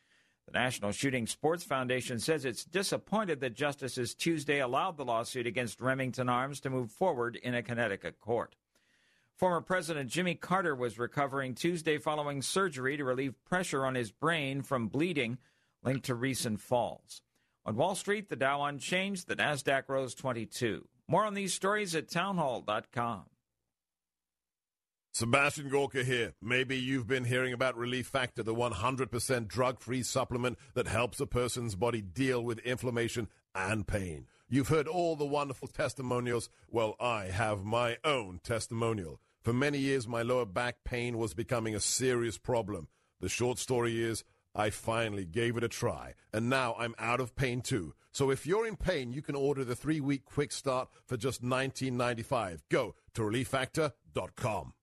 The 0.47 0.57
National 0.57 0.91
Shooting 0.91 1.27
Sports 1.27 1.63
Foundation 1.63 2.17
says 2.17 2.43
it's 2.43 2.65
disappointed 2.65 3.41
that 3.41 3.53
justices 3.53 4.15
Tuesday 4.15 4.61
allowed 4.61 4.97
the 4.97 5.05
lawsuit 5.05 5.45
against 5.45 5.79
Remington 5.79 6.27
Arms 6.27 6.59
to 6.61 6.71
move 6.71 6.89
forward 6.89 7.35
in 7.35 7.53
a 7.53 7.61
Connecticut 7.61 8.19
court. 8.19 8.55
Former 9.37 9.59
President 9.59 10.09
Jimmy 10.09 10.35
Carter 10.35 10.73
was 10.73 10.97
recovering 10.97 11.55
Tuesday 11.55 11.97
following 11.97 12.41
surgery 12.41 12.95
to 12.95 13.03
relieve 13.03 13.35
pressure 13.43 13.85
on 13.85 13.95
his 13.95 14.09
brain 14.09 14.61
from 14.61 14.87
bleeding 14.87 15.39
linked 15.83 16.05
to 16.05 16.15
recent 16.15 16.61
falls. 16.61 17.21
On 17.65 17.75
Wall 17.75 17.95
Street, 17.95 18.29
the 18.29 18.37
Dow 18.37 18.63
unchanged, 18.63 19.27
the 19.27 19.35
Nasdaq 19.35 19.89
rose 19.89 20.15
22. 20.15 20.87
More 21.09 21.25
on 21.25 21.33
these 21.33 21.53
stories 21.53 21.95
at 21.95 22.09
townhall.com. 22.09 23.25
Sebastian 25.11 25.67
Gorka 25.67 26.05
here. 26.05 26.33
Maybe 26.41 26.77
you've 26.77 27.07
been 27.07 27.25
hearing 27.25 27.51
about 27.51 27.77
Relief 27.77 28.07
Factor, 28.07 28.41
the 28.41 28.55
100% 28.55 29.47
drug-free 29.49 30.03
supplement 30.03 30.57
that 30.75 30.87
helps 30.87 31.19
a 31.19 31.25
person's 31.25 31.75
body 31.75 32.01
deal 32.01 32.41
with 32.41 32.59
inflammation 32.59 33.27
and 33.53 33.85
pain. 33.85 34.27
You've 34.47 34.67
heard 34.69 34.87
all 34.87 35.15
the 35.15 35.25
wonderful 35.25 35.67
testimonials. 35.67 36.49
Well, 36.69 36.95
I 36.99 37.25
have 37.25 37.65
my 37.65 37.97
own 38.05 38.39
testimonial. 38.43 39.19
For 39.45 39.53
many 39.53 39.77
years, 39.77 40.07
my 40.07 40.23
lower 40.23 40.47
back 40.47 40.77
pain 40.83 41.19
was 41.19 41.35
becoming 41.35 41.75
a 41.75 41.79
serious 41.79 42.35
problem. 42.35 42.87
The 43.21 43.29
short 43.29 43.59
story 43.59 44.03
is, 44.03 44.23
I 44.55 44.71
finally 44.71 45.23
gave 45.23 45.55
it 45.55 45.63
a 45.63 45.67
try, 45.67 46.15
and 46.33 46.49
now 46.49 46.75
I'm 46.79 46.95
out 46.97 47.19
of 47.19 47.35
pain 47.35 47.61
too. 47.61 47.93
So 48.11 48.31
if 48.31 48.47
you're 48.47 48.65
in 48.65 48.75
pain, 48.75 49.13
you 49.13 49.21
can 49.21 49.35
order 49.35 49.63
the 49.63 49.75
three-week 49.75 50.25
quick 50.25 50.51
start 50.51 50.89
for 51.05 51.15
just 51.15 51.43
$19.95. 51.43 52.61
Go 52.71 52.95
to 53.13 53.21
relieffactor.com. 53.21 54.73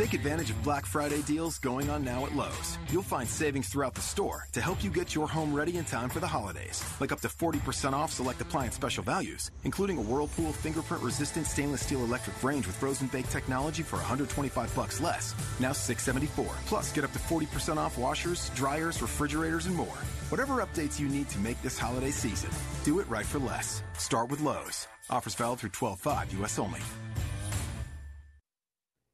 Take 0.00 0.14
advantage 0.14 0.48
of 0.48 0.62
Black 0.62 0.86
Friday 0.86 1.20
deals 1.20 1.58
going 1.58 1.90
on 1.90 2.02
now 2.02 2.24
at 2.24 2.34
Lowe's. 2.34 2.78
You'll 2.88 3.02
find 3.02 3.28
savings 3.28 3.68
throughout 3.68 3.92
the 3.92 4.00
store 4.00 4.46
to 4.52 4.60
help 4.62 4.82
you 4.82 4.88
get 4.88 5.14
your 5.14 5.28
home 5.28 5.52
ready 5.52 5.76
in 5.76 5.84
time 5.84 6.08
for 6.08 6.20
the 6.20 6.26
holidays. 6.26 6.82
Like 7.00 7.12
up 7.12 7.20
to 7.20 7.28
40% 7.28 7.92
off 7.92 8.10
select 8.10 8.40
appliance 8.40 8.74
special 8.74 9.04
values, 9.04 9.50
including 9.64 9.98
a 9.98 10.00
Whirlpool 10.00 10.52
fingerprint 10.52 11.02
resistant 11.02 11.46
stainless 11.46 11.82
steel 11.82 12.02
electric 12.02 12.42
range 12.42 12.66
with 12.66 12.76
frozen 12.76 13.08
bake 13.08 13.28
technology 13.28 13.82
for 13.82 13.96
125 13.96 14.74
bucks 14.74 15.02
less. 15.02 15.34
Now 15.60 15.72
674. 15.72 16.46
Plus 16.64 16.92
get 16.92 17.04
up 17.04 17.12
to 17.12 17.18
40% 17.18 17.76
off 17.76 17.98
washers, 17.98 18.50
dryers, 18.54 19.02
refrigerators, 19.02 19.66
and 19.66 19.76
more. 19.76 19.98
Whatever 20.30 20.62
updates 20.64 20.98
you 20.98 21.10
need 21.10 21.28
to 21.28 21.38
make 21.40 21.60
this 21.60 21.78
holiday 21.78 22.10
season, 22.10 22.48
do 22.84 23.00
it 23.00 23.08
right 23.10 23.26
for 23.26 23.38
less. 23.38 23.82
Start 23.98 24.30
with 24.30 24.40
Lowe's. 24.40 24.86
Offers 25.10 25.34
valid 25.34 25.58
through 25.58 25.70
12-5 25.70 26.40
US 26.40 26.58
only. 26.58 26.80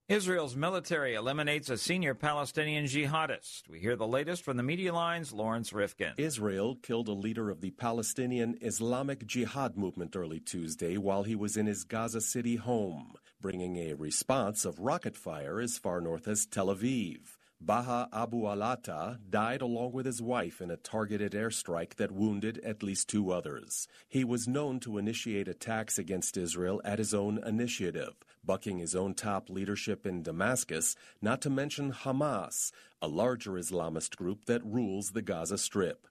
Israel's 0.08 0.54
military 0.54 1.14
eliminates 1.14 1.68
a 1.68 1.76
senior 1.76 2.14
Palestinian 2.14 2.84
jihadist. 2.84 3.68
We 3.68 3.80
hear 3.80 3.96
the 3.96 4.06
latest 4.06 4.44
from 4.44 4.56
the 4.56 4.62
media 4.62 4.94
lines, 4.94 5.32
Lawrence 5.32 5.72
Rifkin. 5.72 6.12
Israel 6.16 6.76
killed 6.76 7.08
a 7.08 7.12
leader 7.12 7.50
of 7.50 7.60
the 7.60 7.72
Palestinian 7.72 8.56
Islamic 8.60 9.26
Jihad 9.26 9.76
movement 9.76 10.14
early 10.14 10.38
Tuesday 10.38 10.96
while 10.96 11.24
he 11.24 11.34
was 11.34 11.56
in 11.56 11.66
his 11.66 11.82
Gaza 11.82 12.20
City 12.20 12.54
home, 12.54 13.14
bringing 13.40 13.78
a 13.78 13.94
response 13.94 14.64
of 14.64 14.78
rocket 14.78 15.16
fire 15.16 15.60
as 15.60 15.76
far 15.76 16.00
north 16.00 16.28
as 16.28 16.46
Tel 16.46 16.68
Aviv. 16.68 17.35
Baha 17.60 18.08
Abu 18.12 18.42
Alata 18.46 19.18
died 19.28 19.62
along 19.62 19.92
with 19.92 20.04
his 20.06 20.20
wife 20.20 20.60
in 20.60 20.70
a 20.70 20.76
targeted 20.76 21.32
airstrike 21.32 21.94
that 21.96 22.12
wounded 22.12 22.58
at 22.58 22.82
least 22.82 23.08
two 23.08 23.32
others. 23.32 23.88
He 24.08 24.24
was 24.24 24.46
known 24.46 24.78
to 24.80 24.98
initiate 24.98 25.48
attacks 25.48 25.98
against 25.98 26.36
Israel 26.36 26.80
at 26.84 26.98
his 26.98 27.14
own 27.14 27.42
initiative, 27.44 28.14
bucking 28.44 28.78
his 28.78 28.94
own 28.94 29.14
top 29.14 29.48
leadership 29.48 30.06
in 30.06 30.22
Damascus, 30.22 30.96
not 31.22 31.40
to 31.40 31.50
mention 31.50 31.92
Hamas, 31.92 32.72
a 33.00 33.08
larger 33.08 33.52
Islamist 33.52 34.16
group 34.16 34.44
that 34.44 34.64
rules 34.64 35.10
the 35.10 35.22
Gaza 35.22 35.58
Strip. 35.58 36.06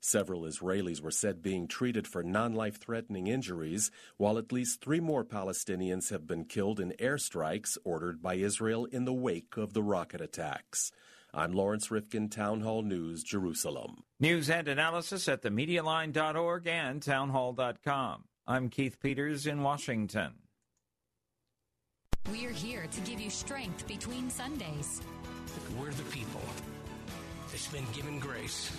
Several 0.00 0.42
Israelis 0.42 1.02
were 1.02 1.10
said 1.10 1.42
being 1.42 1.68
treated 1.68 2.06
for 2.06 2.22
non 2.22 2.54
life 2.54 2.78
threatening 2.80 3.26
injuries, 3.26 3.90
while 4.16 4.38
at 4.38 4.50
least 4.50 4.80
three 4.80 4.98
more 4.98 5.24
Palestinians 5.24 6.08
have 6.08 6.26
been 6.26 6.46
killed 6.46 6.80
in 6.80 6.92
airstrikes 6.92 7.76
ordered 7.84 8.22
by 8.22 8.34
Israel 8.34 8.86
in 8.86 9.04
the 9.04 9.12
wake 9.12 9.58
of 9.58 9.74
the 9.74 9.82
rocket 9.82 10.22
attacks. 10.22 10.90
I'm 11.34 11.52
Lawrence 11.52 11.90
Rifkin, 11.90 12.30
Town 12.30 12.62
Hall 12.62 12.82
News, 12.82 13.22
Jerusalem. 13.22 14.02
News 14.18 14.48
and 14.48 14.66
analysis 14.68 15.28
at 15.28 15.42
themedialine.org 15.42 16.66
and 16.66 17.02
townhall.com. 17.02 18.24
I'm 18.46 18.68
Keith 18.70 18.98
Peters 19.00 19.46
in 19.46 19.62
Washington. 19.62 20.32
We're 22.32 22.50
here 22.50 22.86
to 22.90 23.00
give 23.02 23.20
you 23.20 23.30
strength 23.30 23.86
between 23.86 24.30
Sundays. 24.30 25.02
We're 25.78 25.90
the 25.90 26.02
people 26.04 26.42
that's 27.50 27.68
been 27.68 27.86
given 27.92 28.18
grace 28.18 28.72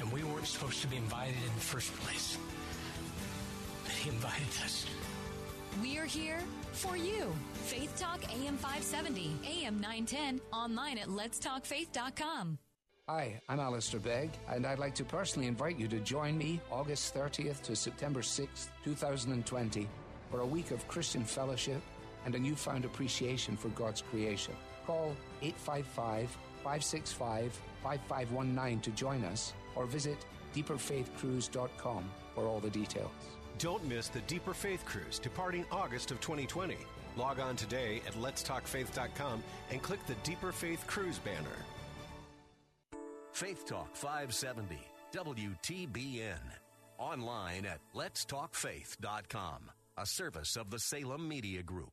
and 0.00 0.12
we 0.12 0.22
weren't 0.24 0.46
supposed 0.46 0.80
to 0.82 0.88
be 0.88 0.96
invited 0.96 1.36
in 1.36 1.54
the 1.54 1.60
first 1.60 1.92
place. 1.96 2.38
But 3.84 3.92
he 3.92 4.10
invited 4.10 4.48
us. 4.64 4.86
We're 5.80 6.06
here 6.06 6.40
for 6.72 6.96
you. 6.96 7.34
Faith 7.52 7.94
Talk 7.98 8.22
AM 8.34 8.56
570, 8.56 9.32
AM 9.46 9.80
910, 9.80 10.40
online 10.52 10.98
at 10.98 11.08
letstalkfaith.com. 11.08 12.58
Hi, 13.08 13.40
I'm 13.48 13.58
Alistair 13.58 14.00
Begg, 14.00 14.30
and 14.50 14.66
I'd 14.66 14.78
like 14.78 14.94
to 14.96 15.04
personally 15.04 15.48
invite 15.48 15.78
you 15.78 15.88
to 15.88 15.98
join 16.00 16.36
me 16.36 16.60
August 16.70 17.14
30th 17.14 17.62
to 17.62 17.74
September 17.74 18.20
6th, 18.20 18.68
2020, 18.84 19.88
for 20.30 20.40
a 20.40 20.46
week 20.46 20.72
of 20.72 20.86
Christian 20.88 21.24
fellowship 21.24 21.80
and 22.26 22.34
a 22.34 22.38
newfound 22.38 22.84
appreciation 22.84 23.56
for 23.56 23.68
God's 23.70 24.02
creation. 24.02 24.54
Call 24.86 25.16
855 25.40 26.36
565 26.64 27.60
5519 27.82 28.80
to 28.80 28.90
join 28.90 29.24
us, 29.24 29.52
or 29.74 29.86
visit 29.86 30.18
deeperfaithcruise.com 30.54 32.04
for 32.34 32.46
all 32.46 32.60
the 32.60 32.70
details. 32.70 33.10
Don't 33.58 33.84
miss 33.86 34.08
the 34.08 34.20
Deeper 34.20 34.54
Faith 34.54 34.84
Cruise 34.84 35.18
departing 35.18 35.64
August 35.72 36.10
of 36.10 36.20
2020. 36.20 36.76
Log 37.16 37.40
on 37.40 37.56
today 37.56 38.00
at 38.06 38.14
letstalkfaith.com 38.14 39.42
and 39.70 39.82
click 39.82 40.04
the 40.06 40.14
Deeper 40.22 40.52
Faith 40.52 40.86
Cruise 40.86 41.18
banner. 41.18 41.64
Faith 43.32 43.66
Talk 43.66 43.94
570, 43.94 44.78
WTBN. 45.12 46.38
Online 46.98 47.66
at 47.66 47.80
letstalkfaith.com, 47.94 49.70
a 49.96 50.06
service 50.06 50.56
of 50.56 50.70
the 50.70 50.78
Salem 50.78 51.28
Media 51.28 51.62
Group. 51.62 51.92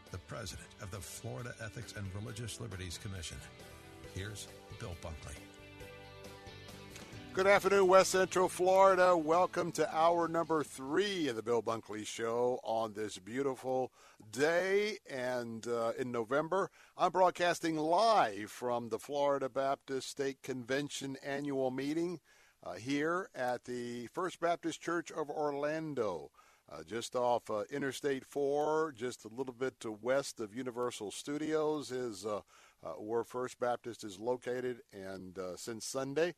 the 0.11 0.17
president 0.19 0.67
of 0.81 0.91
the 0.91 0.99
Florida 0.99 1.53
Ethics 1.63 1.93
and 1.95 2.05
Religious 2.13 2.59
Liberties 2.59 2.99
Commission. 3.01 3.37
Here's 4.13 4.47
Bill 4.79 4.95
Bunkley. 5.01 5.35
Good 7.33 7.47
afternoon, 7.47 7.87
West 7.87 8.11
Central 8.11 8.49
Florida. 8.49 9.15
Welcome 9.15 9.71
to 9.73 9.95
hour 9.95 10.27
number 10.27 10.65
three 10.65 11.29
of 11.29 11.37
the 11.37 11.41
Bill 11.41 11.63
Bunkley 11.63 12.05
Show 12.05 12.59
on 12.61 12.91
this 12.91 13.19
beautiful 13.19 13.93
day 14.33 14.97
and 15.09 15.65
uh, 15.65 15.93
in 15.97 16.11
November. 16.11 16.69
I'm 16.97 17.13
broadcasting 17.13 17.77
live 17.77 18.51
from 18.51 18.89
the 18.89 18.99
Florida 18.99 19.47
Baptist 19.47 20.09
State 20.09 20.43
Convention 20.43 21.15
annual 21.23 21.71
meeting 21.71 22.19
uh, 22.65 22.73
here 22.73 23.29
at 23.33 23.63
the 23.63 24.07
First 24.07 24.41
Baptist 24.41 24.81
Church 24.81 25.09
of 25.09 25.29
Orlando. 25.29 26.31
Uh, 26.71 26.83
just 26.83 27.17
off 27.17 27.49
uh, 27.49 27.63
Interstate 27.69 28.25
4, 28.25 28.93
just 28.95 29.25
a 29.25 29.27
little 29.27 29.53
bit 29.53 29.77
to 29.81 29.91
west 29.91 30.39
of 30.39 30.55
Universal 30.55 31.11
Studios, 31.11 31.91
is 31.91 32.25
uh, 32.25 32.39
uh, 32.81 32.91
where 32.91 33.25
First 33.25 33.59
Baptist 33.59 34.05
is 34.05 34.17
located. 34.17 34.79
And 34.93 35.37
since 35.57 35.85
Sunday, 35.85 36.33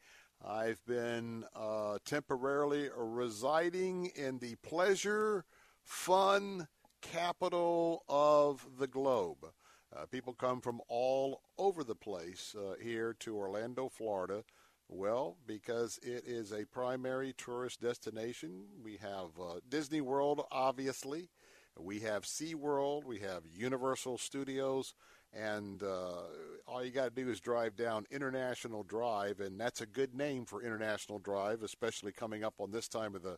I've 0.46 0.84
been 0.86 1.46
uh, 1.56 2.00
temporarily 2.04 2.90
residing 2.96 4.08
in 4.16 4.40
the 4.40 4.56
pleasure, 4.56 5.46
fun 5.84 6.68
capital 7.02 8.04
of 8.10 8.66
the 8.78 8.88
globe. 8.88 9.46
Uh, 9.96 10.06
people 10.08 10.34
come 10.34 10.60
from 10.60 10.82
all 10.90 11.42
over 11.58 11.84
the 11.84 11.96
place 11.96 12.56
uh, 12.58 12.74
here 12.82 13.16
to 13.20 13.38
Orlando, 13.38 13.88
Florida. 13.88 14.44
Well, 14.90 15.38
because 15.48 16.00
it 16.04 16.24
is 16.28 16.52
a 16.52 16.66
primary 16.66 17.34
tourist 17.34 17.82
destination. 17.82 18.66
We 18.84 18.98
have 18.98 19.30
uh, 19.42 19.60
Disney 19.68 20.02
World, 20.02 20.42
obviously. 20.52 21.30
We 21.80 22.00
have 22.02 22.24
SeaWorld. 22.24 23.04
We 23.06 23.20
have 23.20 23.44
Universal 23.52 24.20
Studios. 24.20 24.94
And 25.34 25.82
uh, 25.82 26.26
all 26.68 26.84
you 26.84 26.92
got 26.92 27.16
to 27.16 27.24
do 27.24 27.30
is 27.32 27.40
drive 27.40 27.76
down 27.76 28.06
International 28.12 28.84
Drive, 28.84 29.40
and 29.40 29.60
that's 29.60 29.82
a 29.82 29.88
good 29.88 30.14
name 30.14 30.46
for 30.46 30.62
International 30.62 31.18
Drive, 31.18 31.64
especially 31.64 32.12
coming 32.12 32.44
up 32.44 32.54
on 32.60 32.70
this 32.70 32.88
time 32.88 33.16
of 33.16 33.24
the 33.24 33.38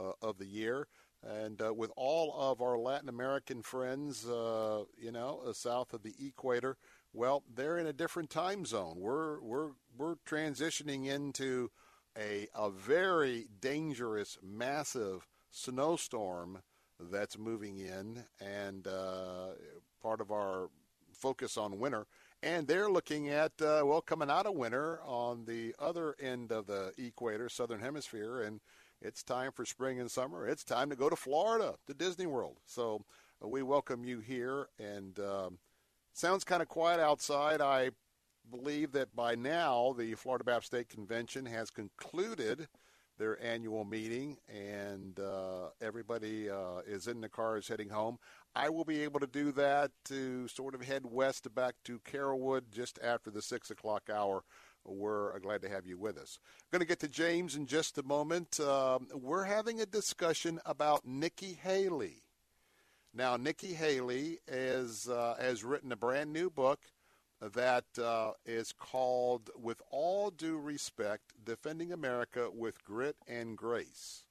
uh, 0.00 0.12
of 0.22 0.38
the 0.38 0.46
year. 0.46 0.88
And 1.22 1.60
uh, 1.60 1.74
with 1.74 1.90
all 1.96 2.34
of 2.38 2.62
our 2.62 2.78
Latin 2.78 3.10
American 3.10 3.62
friends, 3.62 4.26
uh, 4.26 4.84
you 4.98 5.12
know, 5.12 5.42
uh, 5.46 5.52
south 5.52 5.92
of 5.92 6.02
the 6.02 6.14
equator, 6.18 6.76
well, 7.14 7.44
they're 7.54 7.78
in 7.78 7.86
a 7.86 7.92
different 7.92 8.28
time 8.28 8.66
zone. 8.66 8.96
We're 8.98 9.40
we're 9.40 9.70
we're 9.96 10.16
transitioning 10.26 11.06
into 11.06 11.70
a 12.18 12.48
a 12.54 12.70
very 12.70 13.46
dangerous, 13.60 14.36
massive 14.42 15.26
snowstorm 15.50 16.58
that's 17.00 17.38
moving 17.38 17.78
in, 17.78 18.24
and 18.40 18.86
uh, 18.86 19.50
part 20.02 20.20
of 20.20 20.30
our 20.30 20.68
focus 21.12 21.56
on 21.56 21.78
winter. 21.78 22.06
And 22.42 22.66
they're 22.68 22.90
looking 22.90 23.30
at, 23.30 23.52
uh, 23.62 23.82
well, 23.86 24.02
coming 24.02 24.28
out 24.28 24.44
of 24.44 24.54
winter 24.54 25.00
on 25.02 25.46
the 25.46 25.74
other 25.78 26.14
end 26.20 26.52
of 26.52 26.66
the 26.66 26.92
equator, 26.98 27.48
southern 27.48 27.80
hemisphere, 27.80 28.42
and 28.42 28.60
it's 29.00 29.22
time 29.22 29.50
for 29.50 29.64
spring 29.64 29.98
and 29.98 30.10
summer. 30.10 30.46
It's 30.46 30.64
time 30.64 30.90
to 30.90 30.96
go 30.96 31.08
to 31.08 31.16
Florida, 31.16 31.76
to 31.86 31.94
Disney 31.94 32.26
World. 32.26 32.58
So 32.66 33.04
uh, 33.42 33.48
we 33.48 33.62
welcome 33.62 34.04
you 34.04 34.20
here. 34.20 34.68
And 34.78 35.18
um, 35.20 35.58
sounds 36.14 36.44
kind 36.44 36.62
of 36.62 36.68
quiet 36.68 37.00
outside. 37.00 37.60
I 37.60 37.90
believe 38.50 38.92
that 38.92 39.14
by 39.14 39.34
now 39.34 39.94
the 39.98 40.14
Florida 40.14 40.44
Baptist 40.44 40.68
State 40.68 40.88
Convention 40.88 41.44
has 41.46 41.70
concluded 41.70 42.68
their 43.18 43.40
annual 43.44 43.84
meeting, 43.84 44.38
and 44.48 45.20
uh, 45.20 45.68
everybody 45.80 46.50
uh, 46.50 46.80
is 46.86 47.06
in 47.06 47.20
the 47.20 47.28
cars 47.28 47.68
heading 47.68 47.88
home. 47.88 48.18
I 48.56 48.70
will 48.70 48.84
be 48.84 49.02
able 49.02 49.20
to 49.20 49.26
do 49.26 49.52
that 49.52 49.92
to 50.06 50.48
sort 50.48 50.74
of 50.74 50.82
head 50.82 51.02
west 51.04 51.52
back 51.54 51.74
to 51.84 52.00
Carrollwood 52.00 52.70
just 52.72 52.98
after 53.02 53.30
the 53.30 53.42
6 53.42 53.70
o'clock 53.70 54.10
hour. 54.12 54.42
We're 54.84 55.38
glad 55.38 55.62
to 55.62 55.68
have 55.68 55.86
you 55.86 55.96
with 55.96 56.18
us. 56.18 56.38
I'm 56.44 56.78
going 56.78 56.80
to 56.80 56.86
get 56.86 57.00
to 57.00 57.08
James 57.08 57.56
in 57.56 57.66
just 57.66 57.98
a 57.98 58.02
moment. 58.02 58.60
Um, 58.60 59.08
we're 59.14 59.44
having 59.44 59.80
a 59.80 59.86
discussion 59.86 60.60
about 60.66 61.06
Nikki 61.06 61.54
Haley. 61.54 62.23
Now, 63.16 63.36
Nikki 63.36 63.74
Haley 63.74 64.40
is, 64.48 65.08
uh, 65.08 65.36
has 65.40 65.62
written 65.62 65.92
a 65.92 65.96
brand 65.96 66.32
new 66.32 66.50
book 66.50 66.80
that 67.40 67.84
uh, 67.96 68.32
is 68.44 68.72
called 68.72 69.50
With 69.56 69.80
All 69.92 70.30
Due 70.30 70.58
Respect 70.58 71.32
Defending 71.44 71.92
America 71.92 72.48
with 72.52 72.82
Grit 72.82 73.14
and 73.28 73.56
Grace. 73.56 74.24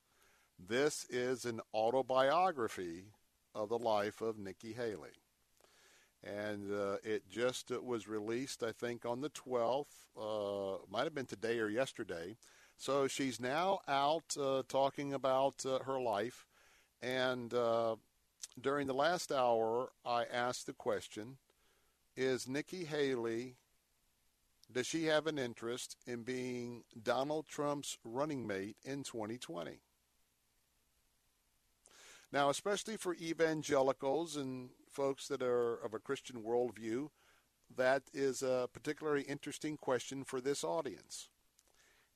This 0.60 1.06
is 1.10 1.46
an 1.46 1.62
autobiography 1.74 3.06
of 3.56 3.70
the 3.70 3.78
life 3.78 4.20
of 4.20 4.38
Nikki 4.38 4.74
Haley. 4.74 5.16
And 6.22 6.70
uh, 6.70 6.98
it 7.06 7.30
just 7.30 7.72
uh, 7.72 7.82
was 7.82 8.10
released, 8.10 8.64
I 8.64 8.74
think, 8.74 9.06
on 9.06 9.22
the 9.22 9.30
12th. 9.30 9.86
Uh, 10.20 10.80
might 10.92 11.06
have 11.06 11.16
been 11.16 11.26
today 11.26 11.60
or 11.60 11.70
yesterday. 11.70 12.36
So 12.76 13.08
she's 13.08 13.40
now 13.40 13.80
out 13.88 14.36
uh, 14.38 14.64
talking 14.68 15.14
about 15.14 15.66
uh, 15.66 15.80
her 15.86 16.02
life. 16.02 16.46
And 17.02 17.54
during 18.60 18.88
the 18.88 18.94
last 18.94 19.32
hour, 19.32 19.92
I 20.06 20.26
asked 20.26 20.68
the 20.68 20.74
question 20.74 21.38
Is 22.16 22.48
Nikki 22.48 22.86
Haley, 22.86 23.56
does 24.72 24.88
she 24.88 25.06
have 25.06 25.28
an 25.28 25.38
interest 25.38 25.98
in 26.08 26.24
being 26.24 26.84
Donald 27.02 27.48
Trump's 27.48 27.98
running 28.04 28.48
mate 28.48 28.78
in 28.84 29.04
2020? 29.04 29.80
Now, 32.32 32.50
especially 32.50 32.98
for 32.98 33.14
evangelicals 33.16 34.36
and 34.36 34.70
folks 34.92 35.28
that 35.28 35.44
are 35.44 35.76
of 35.76 35.94
a 35.94 36.00
Christian 36.00 36.42
worldview, 36.42 37.10
that 37.76 38.04
is 38.14 38.42
a 38.42 38.68
particularly 38.74 39.22
interesting 39.24 39.78
question 39.78 40.24
for 40.24 40.42
this 40.42 40.64
audience. 40.64 41.30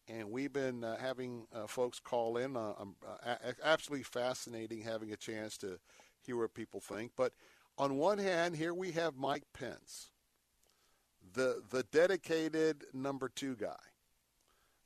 And 0.08 0.32
we've 0.32 0.54
been 0.54 0.84
uh, 0.84 0.98
having 0.98 1.46
uh, 1.54 1.68
folks 1.68 2.00
call 2.00 2.38
in. 2.38 2.56
Uh, 2.56 2.74
um, 2.80 2.96
uh 3.06 3.36
absolutely 3.64 4.04
fascinating 4.04 4.82
having 4.82 5.12
a 5.12 5.18
chance 5.18 5.58
to 5.58 5.80
hear 6.28 6.38
what 6.38 6.54
people 6.54 6.80
think. 6.82 7.14
But 7.16 7.34
on 7.78 7.98
one 7.98 8.18
hand, 8.20 8.56
here 8.56 8.74
we 8.74 8.92
have 8.92 9.16
Mike 9.16 9.46
Pence, 9.54 10.12
the 11.34 11.64
the 11.70 11.84
dedicated 11.84 12.86
number 12.94 13.30
two 13.30 13.56
guy. 13.56 13.78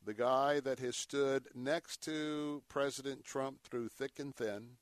the 0.06 0.14
guy 0.14 0.60
that 0.62 0.80
has 0.80 0.96
stood 0.96 1.48
next 1.54 2.02
to 2.04 2.64
President 2.70 3.24
Trump 3.24 3.62
through 3.64 3.90
thick 3.90 4.20
and 4.20 4.36
thin, 4.36 4.78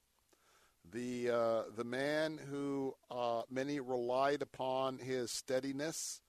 the 0.90 1.30
uh, 1.30 1.64
the 1.76 1.84
man 1.84 2.40
who 2.50 2.96
uh, 3.12 3.42
many 3.50 3.80
relied 3.80 4.42
upon 4.42 4.98
his 5.00 5.32
steadiness 5.32 6.22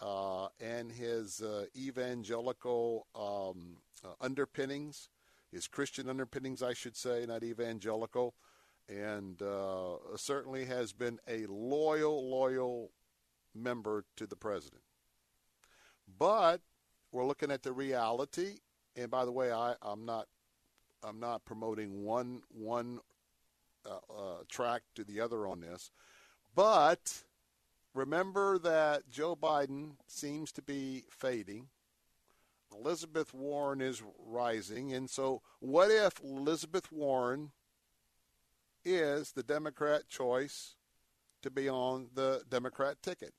uh, 0.00 0.48
and 0.60 0.92
his 0.92 1.42
uh, 1.42 1.66
evangelical 1.76 3.06
um, 3.14 3.78
uh, 4.04 4.14
underpinnings, 4.20 5.08
his 5.50 5.66
Christian 5.66 6.08
underpinnings, 6.08 6.62
I 6.62 6.74
should 6.74 6.96
say, 6.96 7.24
not 7.26 7.42
evangelical, 7.42 8.34
and 8.88 9.40
uh, 9.42 9.96
certainly 10.16 10.64
has 10.64 10.92
been 10.92 11.18
a 11.28 11.46
loyal, 11.46 12.28
loyal 12.30 12.90
member 13.54 14.04
to 14.16 14.26
the 14.26 14.36
president. 14.36 14.82
But 16.18 16.60
we're 17.12 17.26
looking 17.26 17.50
at 17.50 17.62
the 17.62 17.72
reality, 17.72 18.58
and 18.96 19.10
by 19.10 19.24
the 19.24 19.32
way, 19.32 19.52
I, 19.52 19.74
I'm 19.82 20.04
not 20.04 20.26
I'm 21.02 21.20
not 21.20 21.44
promoting 21.44 22.04
one 22.04 22.42
one 22.48 23.00
uh, 23.86 23.98
uh, 24.12 24.38
track 24.48 24.82
to 24.94 25.04
the 25.04 25.20
other 25.20 25.46
on 25.46 25.60
this, 25.60 25.90
but 26.54 27.24
remember 27.94 28.58
that 28.58 29.08
Joe 29.10 29.36
Biden 29.36 29.92
seems 30.06 30.50
to 30.52 30.62
be 30.62 31.04
fading. 31.10 31.68
Elizabeth 32.74 33.32
Warren 33.32 33.80
is 33.80 34.02
rising, 34.18 34.92
and 34.92 35.08
so 35.08 35.42
what 35.60 35.90
if 35.90 36.20
Elizabeth 36.22 36.92
Warren 36.92 37.52
is 38.84 39.32
the 39.32 39.42
Democrat 39.42 40.08
choice 40.08 40.74
to 41.42 41.50
be 41.50 41.68
on 41.68 42.08
the 42.14 42.42
Democrat 42.48 43.02
ticket? 43.02 43.34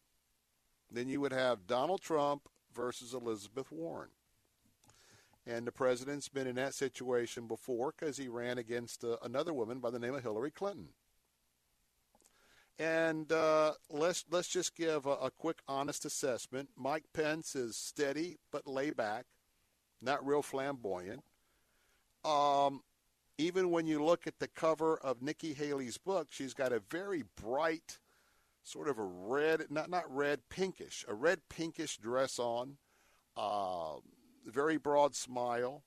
Then 0.91 1.07
you 1.07 1.21
would 1.21 1.33
have 1.33 1.67
Donald 1.67 2.01
Trump 2.01 2.47
versus 2.73 3.13
Elizabeth 3.13 3.71
Warren. 3.71 4.09
And 5.45 5.65
the 5.65 5.71
president's 5.71 6.29
been 6.29 6.47
in 6.47 6.55
that 6.55 6.73
situation 6.73 7.47
before 7.47 7.93
because 7.97 8.17
he 8.17 8.27
ran 8.27 8.57
against 8.57 9.03
uh, 9.03 9.17
another 9.23 9.53
woman 9.53 9.79
by 9.79 9.89
the 9.89 9.99
name 9.99 10.13
of 10.13 10.21
Hillary 10.21 10.51
Clinton. 10.51 10.89
And 12.77 13.31
uh, 13.31 13.73
let's 13.89 14.23
let's 14.31 14.47
just 14.47 14.75
give 14.75 15.05
a, 15.05 15.11
a, 15.11 15.31
quick, 15.31 15.57
honest 15.67 16.05
assessment. 16.05 16.69
Mike 16.77 17.03
Pence 17.13 17.55
is 17.55 17.75
steady 17.75 18.37
but 18.51 18.67
laid 18.67 18.95
back, 18.95 19.25
not 20.01 20.25
real 20.25 20.41
flamboyant. 20.41 21.23
Um, 22.23 22.81
even 23.39 23.71
when 23.71 23.87
you 23.87 24.03
look 24.03 24.27
at 24.27 24.39
the 24.39 24.49
cover 24.49 24.97
of 24.97 25.21
Nikki 25.21 25.53
Haley's 25.53 25.97
book, 25.97 26.27
she's 26.29 26.53
got 26.53 26.73
a 26.73 26.81
very 26.91 27.23
bright 27.41 27.97
sort 28.63 28.89
of 28.89 28.99
a 28.99 29.03
red, 29.03 29.67
not 29.69 29.89
not 29.89 30.13
red, 30.13 30.41
pinkish, 30.49 31.05
a 31.07 31.13
red 31.13 31.39
pinkish 31.47 31.97
dress 31.97 32.37
on, 32.37 32.75
uh, 33.37 33.93
very 34.45 34.77
broad 34.77 35.15
smile, 35.15 35.83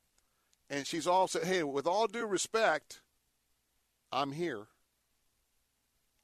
and 0.70 0.86
she's 0.86 1.06
also, 1.06 1.44
hey, 1.44 1.62
with 1.62 1.86
all 1.86 2.06
due 2.06 2.26
respect, 2.26 3.02
I'm 4.10 4.32
here. 4.32 4.66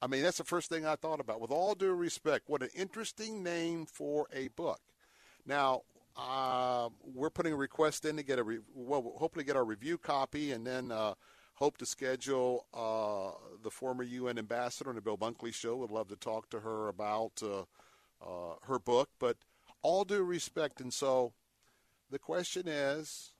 I 0.01 0.07
mean, 0.07 0.23
that's 0.23 0.39
the 0.39 0.43
first 0.43 0.69
thing 0.69 0.85
I 0.85 0.95
thought 0.95 1.19
about. 1.19 1.41
With 1.41 1.51
all 1.51 1.75
due 1.75 1.93
respect, 1.93 2.49
what 2.49 2.63
an 2.63 2.69
interesting 2.73 3.43
name 3.43 3.85
for 3.85 4.25
a 4.33 4.47
book. 4.47 4.79
Now, 5.45 5.83
uh, 6.19 6.89
we're 7.03 7.29
putting 7.29 7.53
a 7.53 7.55
request 7.57 8.05
in 8.05 8.17
to 8.17 8.23
get 8.23 8.39
a 8.39 8.43
re- 8.43 8.59
well, 8.73 9.13
hopefully 9.17 9.45
get 9.45 9.55
our 9.55 9.63
review 9.63 9.97
copy, 9.97 10.51
and 10.51 10.65
then 10.65 10.91
uh, 10.91 11.13
hope 11.55 11.77
to 11.77 11.85
schedule 11.85 12.65
uh, 12.73 13.31
the 13.63 13.71
former 13.71 14.03
UN 14.03 14.37
ambassador 14.37 14.89
on 14.89 14.95
the 14.95 15.01
Bill 15.01 15.17
Bunkley 15.17 15.53
show. 15.53 15.77
Would 15.77 15.91
love 15.91 16.09
to 16.09 16.15
talk 16.15 16.49
to 16.49 16.59
her 16.59 16.87
about 16.87 17.41
uh, 17.41 17.61
uh, 18.21 18.55
her 18.63 18.79
book, 18.79 19.09
but 19.19 19.37
all 19.81 20.03
due 20.03 20.23
respect, 20.23 20.81
and 20.81 20.93
so 20.93 21.33
the 22.09 22.19
question 22.19 22.67
is. 22.67 23.31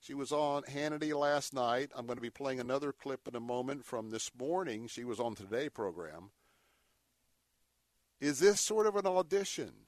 She 0.00 0.14
was 0.14 0.30
on 0.30 0.62
Hannity 0.62 1.12
last 1.12 1.52
night. 1.52 1.90
I'm 1.94 2.06
going 2.06 2.18
to 2.18 2.22
be 2.22 2.30
playing 2.30 2.60
another 2.60 2.92
clip 2.92 3.26
in 3.26 3.34
a 3.34 3.40
moment 3.40 3.84
from 3.84 4.10
this 4.10 4.30
morning. 4.38 4.86
She 4.86 5.02
was 5.02 5.18
on 5.18 5.34
Today 5.34 5.68
program. 5.68 6.30
Is 8.20 8.38
this 8.38 8.60
sort 8.60 8.86
of 8.86 8.94
an 8.94 9.06
audition? 9.06 9.87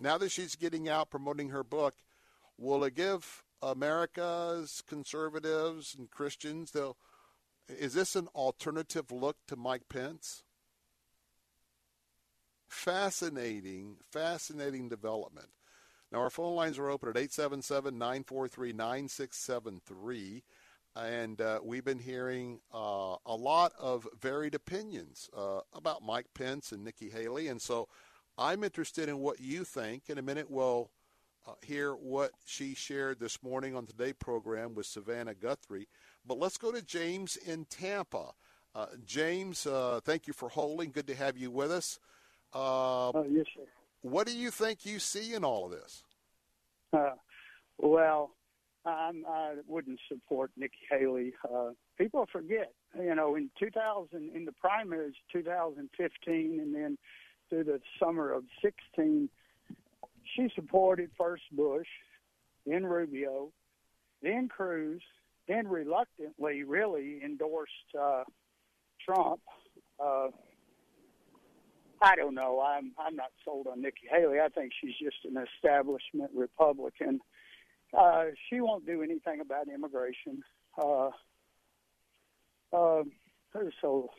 Now 0.00 0.18
that 0.18 0.30
she's 0.30 0.56
getting 0.56 0.88
out 0.88 1.10
promoting 1.10 1.48
her 1.48 1.64
book, 1.64 1.94
will 2.56 2.84
it 2.84 2.94
give 2.94 3.44
America's 3.62 4.82
conservatives 4.86 5.94
and 5.98 6.10
Christians, 6.10 6.70
though, 6.70 6.96
is 7.68 7.94
this 7.94 8.16
an 8.16 8.28
alternative 8.28 9.10
look 9.10 9.36
to 9.48 9.56
Mike 9.56 9.88
Pence? 9.88 10.44
Fascinating, 12.68 13.96
fascinating 14.10 14.88
development. 14.88 15.48
Now, 16.12 16.20
our 16.20 16.30
phone 16.30 16.54
lines 16.54 16.78
are 16.78 16.88
open 16.88 17.08
at 17.08 17.16
877 17.16 17.98
943 17.98 18.72
9673. 18.72 20.42
And 20.96 21.40
uh, 21.40 21.60
we've 21.62 21.84
been 21.84 21.98
hearing 21.98 22.60
uh, 22.74 23.16
a 23.26 23.36
lot 23.36 23.72
of 23.78 24.08
varied 24.20 24.54
opinions 24.54 25.28
uh, 25.36 25.60
about 25.72 26.02
Mike 26.02 26.26
Pence 26.34 26.72
and 26.72 26.82
Nikki 26.82 27.10
Haley. 27.10 27.48
And 27.48 27.60
so 27.60 27.88
I'm 28.38 28.62
interested 28.62 29.08
in 29.08 29.18
what 29.18 29.40
you 29.40 29.64
think. 29.64 30.04
In 30.08 30.16
a 30.16 30.22
minute, 30.22 30.48
we'll 30.48 30.90
uh, 31.46 31.54
hear 31.60 31.92
what 31.92 32.30
she 32.46 32.74
shared 32.74 33.18
this 33.18 33.42
morning 33.42 33.74
on 33.74 33.84
today's 33.84 34.14
program 34.14 34.76
with 34.76 34.86
Savannah 34.86 35.34
Guthrie. 35.34 35.88
But 36.24 36.38
let's 36.38 36.56
go 36.56 36.70
to 36.70 36.80
James 36.80 37.36
in 37.36 37.64
Tampa. 37.64 38.30
Uh, 38.76 38.86
James, 39.04 39.66
uh, 39.66 39.98
thank 40.04 40.28
you 40.28 40.32
for 40.32 40.48
holding. 40.48 40.92
Good 40.92 41.08
to 41.08 41.16
have 41.16 41.36
you 41.36 41.50
with 41.50 41.72
us. 41.72 41.98
Uh, 42.52 43.10
yes, 43.28 43.46
sir. 43.56 43.64
What 44.02 44.28
do 44.28 44.36
you 44.36 44.52
think 44.52 44.86
you 44.86 45.00
see 45.00 45.34
in 45.34 45.44
all 45.44 45.64
of 45.64 45.72
this? 45.72 46.04
Uh, 46.92 47.14
well, 47.78 48.30
I'm, 48.84 49.24
I 49.28 49.56
wouldn't 49.66 49.98
support 50.08 50.52
Nikki 50.56 50.86
Haley. 50.88 51.34
Uh, 51.44 51.70
people 51.98 52.28
forget, 52.30 52.72
you 52.96 53.16
know, 53.16 53.34
in 53.34 53.50
2000, 53.58 54.30
in 54.32 54.44
the 54.44 54.52
primaries, 54.52 55.14
2015, 55.32 56.60
and 56.60 56.74
then 56.74 56.98
through 57.48 57.64
the 57.64 57.80
summer 58.00 58.32
of 58.32 58.44
16, 58.62 59.28
she 60.34 60.48
supported 60.54 61.10
first 61.18 61.42
Bush, 61.52 61.86
then 62.66 62.84
Rubio, 62.84 63.50
then 64.22 64.48
Cruz, 64.48 65.02
then 65.46 65.66
reluctantly 65.66 66.62
really 66.62 67.20
endorsed 67.24 67.72
uh, 67.98 68.24
Trump. 69.04 69.40
Uh, 69.98 70.28
I 72.00 72.14
don't 72.14 72.34
know. 72.34 72.60
I'm 72.60 72.92
I'm 72.98 73.16
not 73.16 73.32
sold 73.44 73.66
on 73.66 73.82
Nikki 73.82 74.06
Haley. 74.10 74.38
I 74.40 74.48
think 74.48 74.72
she's 74.80 74.94
just 75.02 75.16
an 75.24 75.42
establishment 75.56 76.30
Republican. 76.34 77.20
Uh, 77.96 78.26
she 78.48 78.60
won't 78.60 78.86
do 78.86 79.02
anything 79.02 79.40
about 79.40 79.66
immigration. 79.68 80.42
Uh, 80.80 81.10
uh, 82.72 83.02
so 83.80 84.10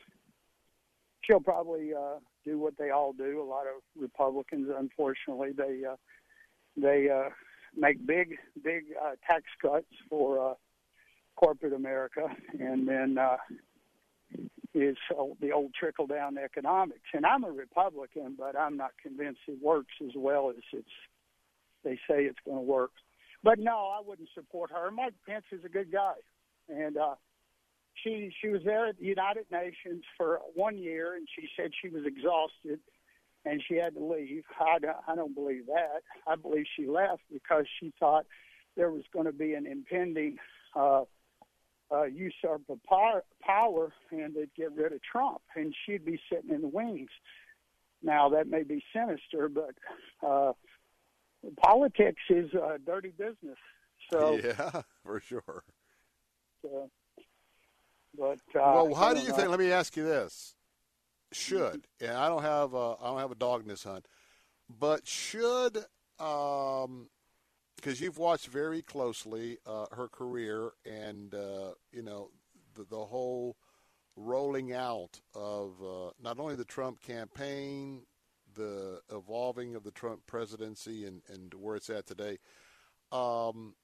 she'll 1.22 1.40
probably 1.40 1.92
uh, 1.94 2.18
do 2.44 2.58
what 2.58 2.76
they 2.78 2.90
all 2.90 3.12
do. 3.12 3.42
A 3.42 3.44
lot 3.44 3.66
of 3.66 3.82
Republicans, 3.98 4.68
unfortunately, 4.76 5.50
they 5.56 5.82
uh, 5.84 5.96
they 6.76 7.08
uh, 7.08 7.30
make 7.76 8.04
big 8.06 8.36
big 8.62 8.84
uh, 9.02 9.12
tax 9.28 9.44
cuts 9.60 9.86
for 10.08 10.50
uh, 10.50 10.54
corporate 11.36 11.72
America, 11.72 12.26
and 12.58 12.86
then 12.86 13.18
uh, 13.18 13.36
is 14.74 14.96
the 15.40 15.50
old 15.52 15.74
trickle 15.74 16.06
down 16.06 16.38
economics. 16.38 17.08
And 17.14 17.26
I'm 17.26 17.44
a 17.44 17.50
Republican, 17.50 18.36
but 18.38 18.58
I'm 18.58 18.76
not 18.76 18.92
convinced 19.02 19.40
it 19.48 19.58
works 19.62 19.94
as 20.02 20.12
well 20.16 20.50
as 20.50 20.62
it's 20.72 20.88
they 21.82 21.96
say 22.08 22.24
it's 22.24 22.38
going 22.44 22.58
to 22.58 22.62
work. 22.62 22.90
But 23.42 23.58
no, 23.58 23.90
I 23.96 24.00
wouldn't 24.06 24.28
support 24.34 24.70
her. 24.70 24.90
Mike 24.90 25.14
Pence 25.26 25.46
is 25.50 25.64
a 25.64 25.68
good 25.68 25.90
guy, 25.90 26.12
and 26.68 26.96
uh, 26.96 27.14
she 28.02 28.32
she 28.40 28.48
was 28.48 28.62
there 28.64 28.86
at 28.86 28.98
the 28.98 29.06
United 29.06 29.46
Nations 29.50 30.04
for 30.16 30.40
one 30.54 30.76
year, 30.78 31.14
and 31.14 31.26
she 31.36 31.48
said 31.56 31.70
she 31.80 31.88
was 31.88 32.04
exhausted, 32.04 32.80
and 33.44 33.62
she 33.66 33.76
had 33.76 33.94
to 33.94 34.04
leave. 34.04 34.44
I 34.60 34.78
don't, 34.78 34.96
I 35.06 35.14
don't 35.14 35.34
believe 35.34 35.66
that. 35.66 36.02
I 36.26 36.36
believe 36.36 36.64
she 36.76 36.86
left 36.86 37.22
because 37.32 37.64
she 37.78 37.92
thought 37.98 38.26
there 38.76 38.90
was 38.90 39.04
going 39.12 39.26
to 39.26 39.32
be 39.32 39.54
an 39.54 39.66
impending. 39.66 40.36
Uh, 40.74 41.04
uh, 41.92 42.04
usurp 42.04 42.62
of 42.68 42.80
power, 42.84 43.24
power 43.42 43.92
and 44.12 44.32
they'd 44.32 44.54
get 44.56 44.70
rid 44.76 44.92
of 44.92 45.00
Trump, 45.02 45.40
and 45.56 45.74
she'd 45.84 46.04
be 46.04 46.20
sitting 46.32 46.50
in 46.50 46.60
the 46.60 46.68
wings. 46.68 47.10
Now 48.02 48.28
that 48.30 48.46
may 48.46 48.62
be 48.62 48.82
sinister, 48.94 49.48
but 49.48 49.74
uh, 50.24 50.52
politics 51.60 52.22
is 52.28 52.52
a 52.54 52.78
dirty 52.78 53.10
business. 53.10 53.58
So 54.12 54.38
yeah, 54.44 54.82
for 55.04 55.20
sure. 55.20 55.64
Uh, 56.64 56.86
but 58.16 58.38
uh, 58.54 58.84
well, 58.84 58.94
how 58.94 59.14
do 59.14 59.20
you 59.20 59.28
know. 59.28 59.34
think? 59.34 59.48
Let 59.48 59.58
me 59.58 59.72
ask 59.72 59.96
you 59.96 60.04
this: 60.04 60.54
Should 61.32 61.86
and 62.00 62.12
I 62.12 62.28
don't 62.28 62.42
have 62.42 62.74
a, 62.74 62.96
I 63.00 63.06
don't 63.06 63.18
have 63.18 63.32
a 63.32 63.36
dog 63.36 63.62
in 63.62 63.68
this 63.68 63.84
hunt, 63.84 64.06
but 64.68 65.06
should 65.06 65.78
um, 66.18 67.08
because 67.76 68.00
you've 68.00 68.18
watched 68.18 68.48
very 68.48 68.82
closely 68.82 69.58
uh, 69.66 69.86
her 69.92 70.08
career 70.08 70.72
and 70.84 71.34
uh, 71.34 71.72
you 71.92 72.02
know 72.02 72.30
the, 72.74 72.84
the, 72.84 73.04
whole 73.06 73.56
rolling 74.16 74.72
out 74.72 75.20
of 75.34 75.72
uh, 75.82 76.10
not 76.22 76.38
only 76.38 76.56
the 76.56 76.64
Trump 76.64 77.00
campaign, 77.00 78.02
the 78.54 79.00
evolving 79.10 79.74
of 79.74 79.82
the 79.82 79.90
Trump 79.90 80.26
presidency, 80.26 81.06
and, 81.06 81.22
and 81.28 81.54
where 81.54 81.76
it's 81.76 81.90
at 81.90 82.06
today. 82.06 82.38
um, 83.12 83.74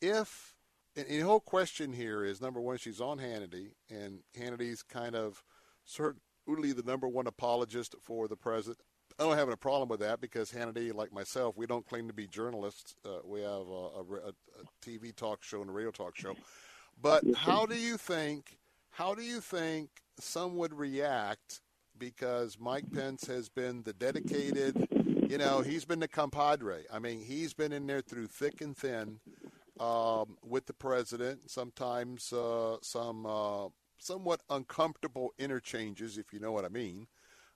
if 0.00 0.53
and 0.96 1.06
the 1.08 1.20
whole 1.20 1.40
question 1.40 1.92
here 1.92 2.24
is 2.24 2.40
number 2.40 2.60
one, 2.60 2.76
she's 2.76 3.00
on 3.00 3.18
Hannity, 3.18 3.72
and 3.90 4.20
Hannity's 4.38 4.82
kind 4.82 5.14
of 5.14 5.42
certainly 5.84 6.72
the 6.72 6.82
number 6.84 7.08
one 7.08 7.26
apologist 7.26 7.94
for 8.02 8.28
the 8.28 8.36
president. 8.36 8.78
I 9.18 9.24
don't 9.24 9.36
have 9.36 9.48
a 9.48 9.56
problem 9.56 9.88
with 9.88 10.00
that 10.00 10.20
because 10.20 10.50
Hannity, 10.50 10.92
like 10.92 11.12
myself, 11.12 11.56
we 11.56 11.66
don't 11.66 11.86
claim 11.86 12.08
to 12.08 12.14
be 12.14 12.26
journalists. 12.26 12.94
Uh, 13.04 13.18
we 13.24 13.42
have 13.42 13.50
a, 13.50 13.52
a, 13.52 14.28
a, 14.28 14.32
TV 14.84 15.14
talk 15.14 15.42
show 15.42 15.60
and 15.60 15.70
a 15.70 15.72
radio 15.72 15.90
talk 15.90 16.16
show. 16.16 16.34
But 17.00 17.22
how 17.36 17.66
do 17.66 17.76
you 17.76 17.96
think? 17.96 18.58
How 18.90 19.14
do 19.14 19.22
you 19.22 19.40
think 19.40 19.90
some 20.18 20.56
would 20.56 20.74
react 20.74 21.60
because 21.98 22.58
Mike 22.58 22.92
Pence 22.92 23.26
has 23.26 23.48
been 23.48 23.82
the 23.82 23.92
dedicated, 23.92 24.88
you 25.28 25.38
know, 25.38 25.60
he's 25.60 25.84
been 25.84 26.00
the 26.00 26.08
compadre. 26.08 26.84
I 26.92 26.98
mean, 26.98 27.20
he's 27.20 27.54
been 27.54 27.72
in 27.72 27.86
there 27.86 28.00
through 28.00 28.28
thick 28.28 28.60
and 28.60 28.76
thin 28.76 29.20
um, 29.80 30.36
with 30.42 30.66
the 30.66 30.72
president. 30.72 31.50
Sometimes 31.50 32.32
uh, 32.32 32.76
some 32.82 33.26
uh, 33.26 33.68
somewhat 33.98 34.42
uncomfortable 34.50 35.32
interchanges, 35.38 36.18
if 36.18 36.32
you 36.32 36.40
know 36.40 36.52
what 36.52 36.64
I 36.64 36.68
mean, 36.68 37.06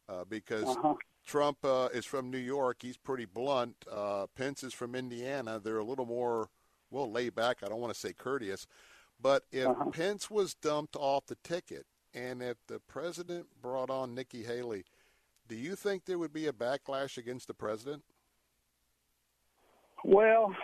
uh, 0.09 0.25
because 0.29 0.65
uh-huh. 0.65 0.95
Trump 1.27 1.59
uh, 1.65 1.89
is 1.93 2.05
from 2.05 2.31
New 2.31 2.39
York. 2.39 2.79
He's 2.81 2.97
pretty 2.97 3.27
blunt. 3.27 3.77
Uh, 3.91 4.27
Pence 4.37 4.63
is 4.63 4.73
from 4.73 4.95
Indiana. 4.95 5.61
They're 5.63 5.79
a 5.79 5.85
little 5.85 6.07
more 6.07 6.49
well 6.91 7.11
laid 7.11 7.35
back. 7.35 7.59
I 7.63 7.69
don't 7.69 7.81
want 7.81 7.93
to 7.93 7.99
say 7.99 8.13
courteous, 8.13 8.67
but 9.21 9.45
if 9.53 9.67
uh-huh. 9.67 9.91
Pence 9.91 10.31
was 10.31 10.55
dumped 10.55 10.97
off 10.97 11.27
the 11.27 11.37
ticket, 11.45 11.87
and 12.15 12.43
if 12.43 12.57
the 12.67 12.81
president 12.81 13.47
brought 13.61 13.91
on 13.91 14.15
Nikki 14.15 14.43
Haley, 14.43 14.85
do 15.47 15.55
you 15.55 15.77
think 15.77 16.05
there 16.05 16.19
would 16.19 16.33
be 16.33 16.47
a 16.47 16.53
backlash 16.53 17.17
against 17.17 17.47
the 17.47 17.55
president? 17.55 18.03
Well, 20.05 20.55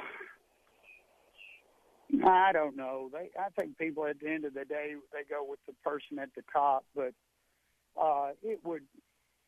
I 2.23 2.53
don't 2.53 2.77
know. 2.77 3.11
They, 3.13 3.31
I 3.39 3.49
think 3.59 3.79
people 3.79 4.07
at 4.07 4.21
the 4.21 4.29
end 4.29 4.45
of 4.45 4.55
the 4.55 4.65
day 4.65 4.95
they 5.13 5.23
go 5.29 5.45
with 5.47 5.61
the 5.67 5.73
person 5.85 6.19
at 6.19 6.31
the 6.37 6.43
top, 6.53 6.85
but 6.95 7.13
uh, 8.01 8.31
it 8.43 8.61
would. 8.65 8.83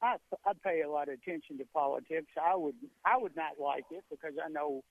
I 0.03 0.17
I 0.45 0.53
pay 0.63 0.83
a 0.83 0.91
lot 0.91 1.09
of 1.09 1.15
attention 1.15 1.59
to 1.59 1.65
politics. 1.73 2.33
I 2.43 2.55
would 2.57 2.75
I 3.05 3.17
would 3.17 3.37
not 3.37 3.61
like 3.63 3.85
it 3.91 4.05
because 4.11 4.35
I 4.45 4.49
know 4.49 4.83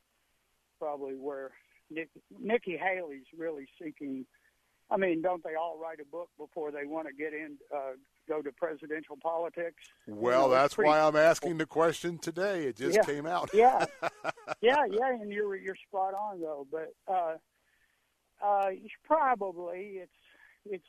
probably 0.80 1.16
where 1.16 1.52
Nick, 1.90 2.10
Nikki 2.40 2.78
Haley's 2.78 3.26
really 3.38 3.68
seeking. 3.82 4.26
I 4.92 4.98
mean, 4.98 5.22
don't 5.22 5.44
they 5.44 5.56
all 5.56 5.80
write 5.82 6.00
a 6.00 6.06
book 6.06 6.30
before 6.38 6.72
they 6.72 6.86
want 6.86 7.08
to 7.08 7.14
get 7.14 7.34
in, 7.34 7.58
uh, 7.76 7.94
go 8.28 8.44
to 8.44 8.52
presidential 8.52 9.18
politics? 9.22 9.82
Well, 10.08 10.44
you 10.44 10.48
know, 10.48 10.54
that's 10.54 10.78
why 10.78 11.00
I'm 11.00 11.16
asking 11.16 11.58
the 11.58 11.66
question 11.66 12.20
today. 12.20 12.66
It 12.66 12.78
just 12.78 12.96
yeah, 12.96 13.04
came 13.04 13.26
out. 13.26 13.50
yeah, 13.54 13.86
yeah, 14.62 14.86
yeah, 14.90 15.12
and 15.12 15.32
you're 15.32 15.56
you're 15.56 15.78
spot 15.88 16.14
on 16.14 16.40
though. 16.40 16.68
But 16.72 16.94
uh, 17.08 17.36
uh, 18.46 18.70
probably 19.04 20.00
it's 20.02 20.12
it's 20.66 20.88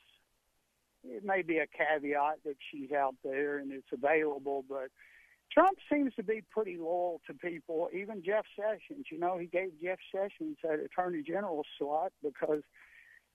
it 1.03 1.23
may 1.23 1.41
be 1.41 1.57
a 1.57 1.67
caveat 1.67 2.39
that 2.43 2.57
she's 2.71 2.91
out 2.91 3.15
there 3.23 3.59
and 3.59 3.71
it's 3.71 3.87
available, 3.93 4.65
but 4.67 4.89
Trump 5.51 5.77
seems 5.91 6.13
to 6.15 6.23
be 6.23 6.43
pretty 6.51 6.77
loyal 6.77 7.21
to 7.27 7.33
people. 7.33 7.89
Even 7.93 8.23
Jeff 8.23 8.45
Sessions, 8.59 9.05
you 9.11 9.17
know, 9.17 9.37
he 9.37 9.47
gave 9.47 9.69
Jeff 9.81 9.99
Sessions 10.13 10.57
that 10.63 10.79
Attorney 10.79 11.23
General 11.23 11.63
slot 11.77 12.11
because 12.21 12.61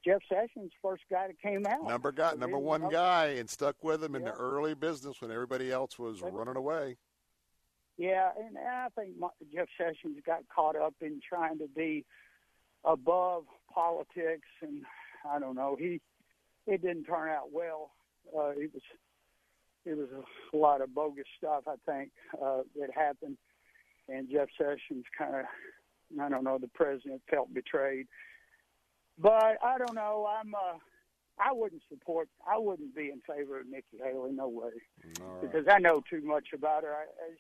Jeff 0.05 0.21
Sessions 0.29 0.73
first 0.83 1.05
guy 1.11 1.29
that 1.29 1.41
came 1.41 1.65
out. 1.67 1.89
Number 1.89 2.13
guy, 2.13 2.35
number 2.35 2.59
one 2.59 2.89
guy, 2.91 3.37
and 3.39 3.49
stuck 3.49 3.83
with 3.83 4.05
him 4.05 4.13
yeah. 4.13 4.19
in 4.19 4.25
the 4.25 4.33
early 4.33 4.75
business 4.75 5.21
when 5.21 5.31
everybody 5.31 5.73
else 5.73 5.99
was 5.99 6.21
but, 6.21 6.35
running 6.35 6.57
away. 6.57 6.97
Yeah, 7.97 8.31
and 8.39 8.59
I 8.59 8.89
think 8.97 9.15
Jeff 9.55 9.69
Sessions 9.79 10.19
got 10.27 10.41
caught 10.55 10.77
up 10.77 10.95
in 11.01 11.21
trying 11.27 11.59
to 11.59 11.69
be 11.75 12.05
above 12.85 13.45
politics, 13.75 14.49
and 14.61 14.83
I 15.31 15.39
don't 15.39 15.57
know. 15.57 15.77
He 15.79 16.01
it 16.67 16.83
didn't 16.83 17.05
turn 17.05 17.29
out 17.29 17.53
well. 17.53 17.91
Uh, 18.37 18.51
it 18.51 18.71
was 18.73 18.83
it 19.85 19.97
was 19.97 20.09
a 20.53 20.57
lot 20.57 20.81
of 20.81 20.95
bogus 20.95 21.25
stuff. 21.37 21.65
I 21.67 21.75
think 21.87 22.11
uh, 22.43 22.63
that 22.79 22.91
happened, 22.95 23.37
and 24.09 24.29
Jeff 24.31 24.49
Sessions 24.57 25.05
kind 25.17 25.35
of 25.37 25.45
I 26.21 26.29
don't 26.29 26.45
know. 26.45 26.59
The 26.59 26.69
president 26.69 27.23
felt 27.31 27.53
betrayed, 27.53 28.07
but 29.19 29.57
I 29.63 29.79
don't 29.79 29.95
know. 29.95 30.29
I'm. 30.29 30.55
Uh, 30.55 30.79
I 31.39 31.51
wouldn't 31.51 31.83
support. 31.89 32.29
I 32.47 32.59
wouldn't 32.59 32.95
be 32.95 33.11
in 33.11 33.21
favor 33.27 33.59
of 33.59 33.67
Nikki 33.67 33.99
Haley. 34.03 34.33
No 34.33 34.49
way, 34.49 34.71
right. 35.21 35.41
because 35.41 35.67
I 35.69 35.79
know 35.79 36.03
too 36.09 36.21
much 36.23 36.49
about 36.55 36.85
her. 36.85 36.95
I, 36.95 37.03
as 37.03 37.39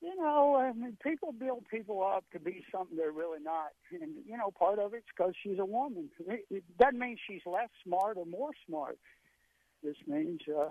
you 0.00 0.14
know, 0.16 0.56
I 0.56 0.72
mean, 0.72 0.96
people 1.02 1.32
build 1.32 1.64
people 1.70 2.02
up 2.02 2.24
to 2.32 2.38
be 2.38 2.64
something 2.70 2.96
they're 2.96 3.12
really 3.12 3.42
not, 3.42 3.70
and 3.90 4.12
you 4.26 4.36
know, 4.36 4.50
part 4.56 4.78
of 4.78 4.94
it's 4.94 5.06
because 5.16 5.32
she's 5.42 5.58
a 5.58 5.64
woman. 5.64 6.10
It, 6.26 6.44
it 6.50 6.64
doesn't 6.78 6.98
mean 6.98 7.16
she's 7.26 7.40
less 7.46 7.70
smart 7.84 8.16
or 8.16 8.26
more 8.26 8.50
smart. 8.66 8.98
This 9.82 9.96
means 10.06 10.40
uh, 10.48 10.68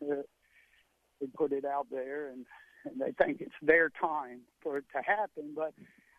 that 0.00 0.24
they 1.20 1.26
put 1.28 1.52
it 1.52 1.64
out 1.64 1.86
there, 1.90 2.28
and, 2.28 2.44
and 2.84 3.00
they 3.00 3.12
think 3.24 3.40
it's 3.40 3.52
their 3.62 3.88
time 3.88 4.40
for 4.62 4.78
it 4.78 4.84
to 4.94 5.02
happen. 5.02 5.54
But 5.56 5.72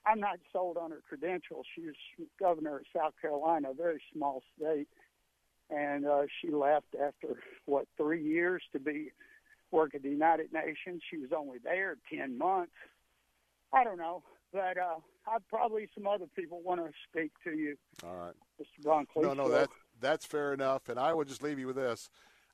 I'm 0.05 0.19
not 0.19 0.39
sold 0.51 0.77
on 0.77 0.91
her 0.91 1.01
credentials. 1.07 1.65
She 1.75 1.81
was 1.81 2.27
governor 2.39 2.77
of 2.77 2.85
South 2.95 3.13
Carolina, 3.21 3.71
a 3.71 3.73
very 3.73 4.01
small 4.11 4.41
state, 4.57 4.87
and 5.69 6.05
uh, 6.05 6.23
she 6.41 6.49
left 6.51 6.95
after 6.95 7.37
what 7.65 7.85
three 7.95 8.23
years 8.23 8.63
to 8.71 8.79
be 8.79 9.11
work 9.73 9.95
at 9.95 10.03
the 10.03 10.09
United 10.09 10.53
Nations. 10.53 11.01
She 11.09 11.17
was 11.17 11.31
only 11.35 11.57
there 11.61 11.97
10 12.15 12.37
months. 12.37 12.71
I 13.73 13.83
don't 13.83 13.97
know, 13.97 14.23
but 14.53 14.77
uh, 14.77 14.99
I 15.27 15.37
probably 15.49 15.89
some 15.95 16.05
other 16.05 16.27
people 16.35 16.61
want 16.63 16.79
to 16.79 16.91
speak 17.09 17.31
to 17.43 17.57
you. 17.57 17.75
All 18.05 18.15
right, 18.15 18.35
Mr. 18.61 18.85
Bunkley. 18.85 19.23
No, 19.23 19.33
no, 19.33 19.49
that 19.49 19.69
that's 19.99 20.25
fair 20.25 20.53
enough, 20.53 20.89
and 20.89 20.99
I 20.99 21.13
will 21.13 21.25
just 21.25 21.41
leave 21.41 21.57
you 21.57 21.65
with 21.65 21.75
this. 21.75 22.09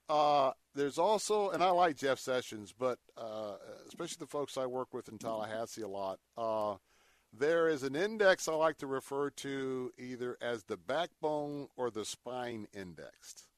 Uh, 0.08 0.52
there's 0.74 0.98
also, 0.98 1.50
and 1.50 1.62
I 1.62 1.70
like 1.72 1.98
Jeff 1.98 2.18
Sessions, 2.18 2.74
but 2.78 2.98
uh, 3.18 3.56
especially 3.88 4.18
the 4.20 4.28
folks 4.28 4.58
I 4.58 4.66
work 4.66 4.94
with 4.94 5.10
in 5.10 5.18
Tallahassee 5.18 5.82
a 5.82 5.88
lot. 5.88 6.20
Uh, 6.38 6.76
there 7.38 7.68
is 7.68 7.84
an 7.84 7.96
index 7.96 8.48
I 8.48 8.54
like 8.54 8.78
to 8.78 8.88
refer 8.88 9.30
to 9.30 9.92
either 10.00 10.36
as 10.42 10.64
the 10.64 10.78
backbone 10.78 11.68
or 11.76 11.92
the 11.92 12.06
spine 12.06 12.66
indexed 12.74 13.49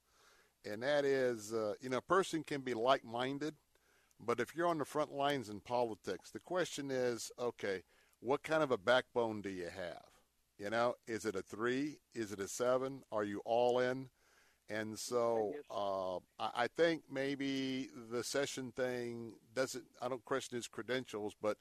and 0.65 0.83
that 0.83 1.05
is, 1.05 1.53
uh, 1.53 1.73
you 1.81 1.89
know, 1.89 1.97
a 1.97 2.01
person 2.01 2.43
can 2.43 2.61
be 2.61 2.73
like-minded, 2.73 3.55
but 4.19 4.39
if 4.39 4.55
you're 4.55 4.67
on 4.67 4.77
the 4.77 4.85
front 4.85 5.11
lines 5.11 5.49
in 5.49 5.59
politics, 5.59 6.31
the 6.31 6.39
question 6.39 6.91
is, 6.91 7.31
okay, 7.39 7.83
what 8.19 8.43
kind 8.43 8.61
of 8.61 8.71
a 8.71 8.77
backbone 8.77 9.41
do 9.41 9.49
you 9.49 9.69
have? 9.75 10.05
You 10.57 10.69
know, 10.69 10.95
is 11.07 11.25
it 11.25 11.35
a 11.35 11.41
three? 11.41 11.97
Is 12.13 12.31
it 12.31 12.39
a 12.39 12.47
seven? 12.47 13.01
Are 13.11 13.23
you 13.23 13.41
all 13.45 13.79
in? 13.79 14.09
And 14.69 14.97
so 14.97 15.53
uh, 15.69 16.19
I 16.39 16.67
think 16.67 17.03
maybe 17.11 17.89
the 18.11 18.23
session 18.23 18.71
thing 18.71 19.33
doesn't. 19.53 19.83
I 20.01 20.07
don't 20.07 20.23
question 20.23 20.55
his 20.55 20.67
credentials, 20.67 21.35
but 21.41 21.57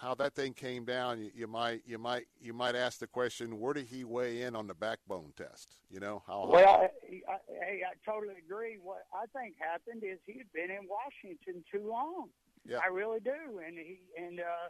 how 0.00 0.14
that 0.16 0.34
thing 0.34 0.54
came 0.54 0.84
down, 0.84 1.20
you, 1.20 1.30
you, 1.34 1.46
might 1.46 1.82
you 1.86 1.98
might 1.98 2.26
you 2.40 2.52
might 2.52 2.74
ask 2.74 2.98
the 2.98 3.06
question, 3.06 3.58
where 3.58 3.74
did 3.74 3.86
he 3.86 4.04
weigh 4.04 4.42
in 4.42 4.54
on 4.54 4.66
the 4.66 4.74
backbone 4.74 5.32
test? 5.36 5.76
You 5.90 6.00
know 6.00 6.22
how? 6.26 6.48
Well, 6.48 6.68
I, 6.68 7.32
I, 7.32 7.36
I 7.64 8.10
totally 8.10 8.34
agree. 8.44 8.78
What 8.82 9.04
I 9.12 9.26
think 9.38 9.56
happened 9.58 10.02
is 10.04 10.18
he 10.26 10.38
had 10.38 10.52
been 10.52 10.70
in 10.70 10.88
Washington 10.88 11.64
too 11.70 11.88
long. 11.88 12.28
Yeah. 12.66 12.78
I 12.84 12.88
really 12.88 13.20
do, 13.20 13.60
and 13.66 13.76
he 13.76 14.00
and 14.16 14.40
uh, 14.40 14.68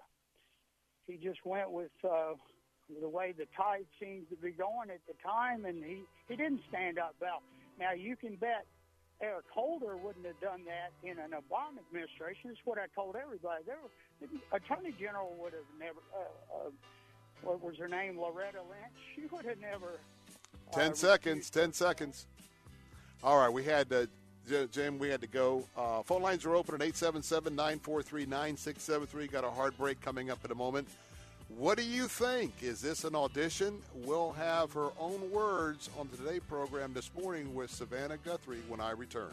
he 1.06 1.16
just 1.16 1.44
went 1.44 1.70
with 1.70 1.90
uh, 2.04 2.34
the 3.00 3.08
way 3.08 3.34
the 3.36 3.46
tide 3.56 3.86
seems 4.00 4.28
to 4.30 4.36
be 4.36 4.52
going 4.52 4.90
at 4.90 5.00
the 5.06 5.14
time, 5.22 5.64
and 5.64 5.84
he 5.84 6.02
he 6.28 6.36
didn't 6.36 6.60
stand 6.68 6.98
up 6.98 7.14
well. 7.20 7.42
Now 7.78 7.92
you 7.92 8.16
can 8.16 8.36
bet 8.36 8.64
Eric 9.20 9.46
Holder 9.52 9.96
wouldn't 9.96 10.24
have 10.26 10.40
done 10.40 10.62
that 10.66 10.92
in 11.02 11.18
an 11.18 11.32
Obama 11.32 11.78
administration. 11.88 12.50
It's 12.50 12.60
what 12.64 12.78
I 12.78 12.86
told 12.94 13.16
everybody. 13.16 13.64
There, 13.66 13.78
Attorney 14.52 14.94
General 14.98 15.34
would 15.40 15.52
have 15.52 15.64
never. 15.78 15.98
Uh, 16.14 16.18
uh, 16.54 16.70
what 17.42 17.62
was 17.62 17.76
her 17.78 17.88
name? 17.88 18.18
Loretta 18.18 18.58
Lynch. 18.58 18.92
She 19.14 19.22
would 19.32 19.44
have 19.44 19.60
never. 19.60 20.00
Uh, 20.72 20.76
ten 20.76 20.94
seconds. 20.94 21.50
Ten 21.50 21.72
seconds. 21.72 22.26
All 23.24 23.38
right, 23.38 23.52
we 23.52 23.64
had 23.64 23.92
uh, 23.92 24.06
Jim. 24.70 24.98
We 24.98 25.08
had 25.08 25.20
to 25.20 25.26
go. 25.26 25.64
Uh, 25.76 26.02
phone 26.02 26.22
lines 26.22 26.46
are 26.46 26.54
open 26.54 26.76
at 26.76 26.80
877-943-9673. 26.80 29.30
Got 29.30 29.44
a 29.44 29.50
hard 29.50 29.76
break 29.76 30.00
coming 30.00 30.30
up 30.30 30.42
in 30.44 30.52
a 30.52 30.54
moment. 30.54 30.88
What 31.56 31.78
do 31.78 31.84
you 31.84 32.08
think? 32.08 32.62
Is 32.62 32.80
this 32.80 33.04
an 33.04 33.14
audition? 33.14 33.80
We'll 33.94 34.32
have 34.32 34.72
her 34.74 34.90
own 34.98 35.30
words 35.30 35.88
on 35.98 36.08
the 36.10 36.18
Today 36.18 36.40
program 36.40 36.92
this 36.92 37.10
morning 37.18 37.54
with 37.54 37.70
Savannah 37.70 38.18
Guthrie 38.18 38.60
when 38.68 38.80
I 38.80 38.90
return. 38.90 39.32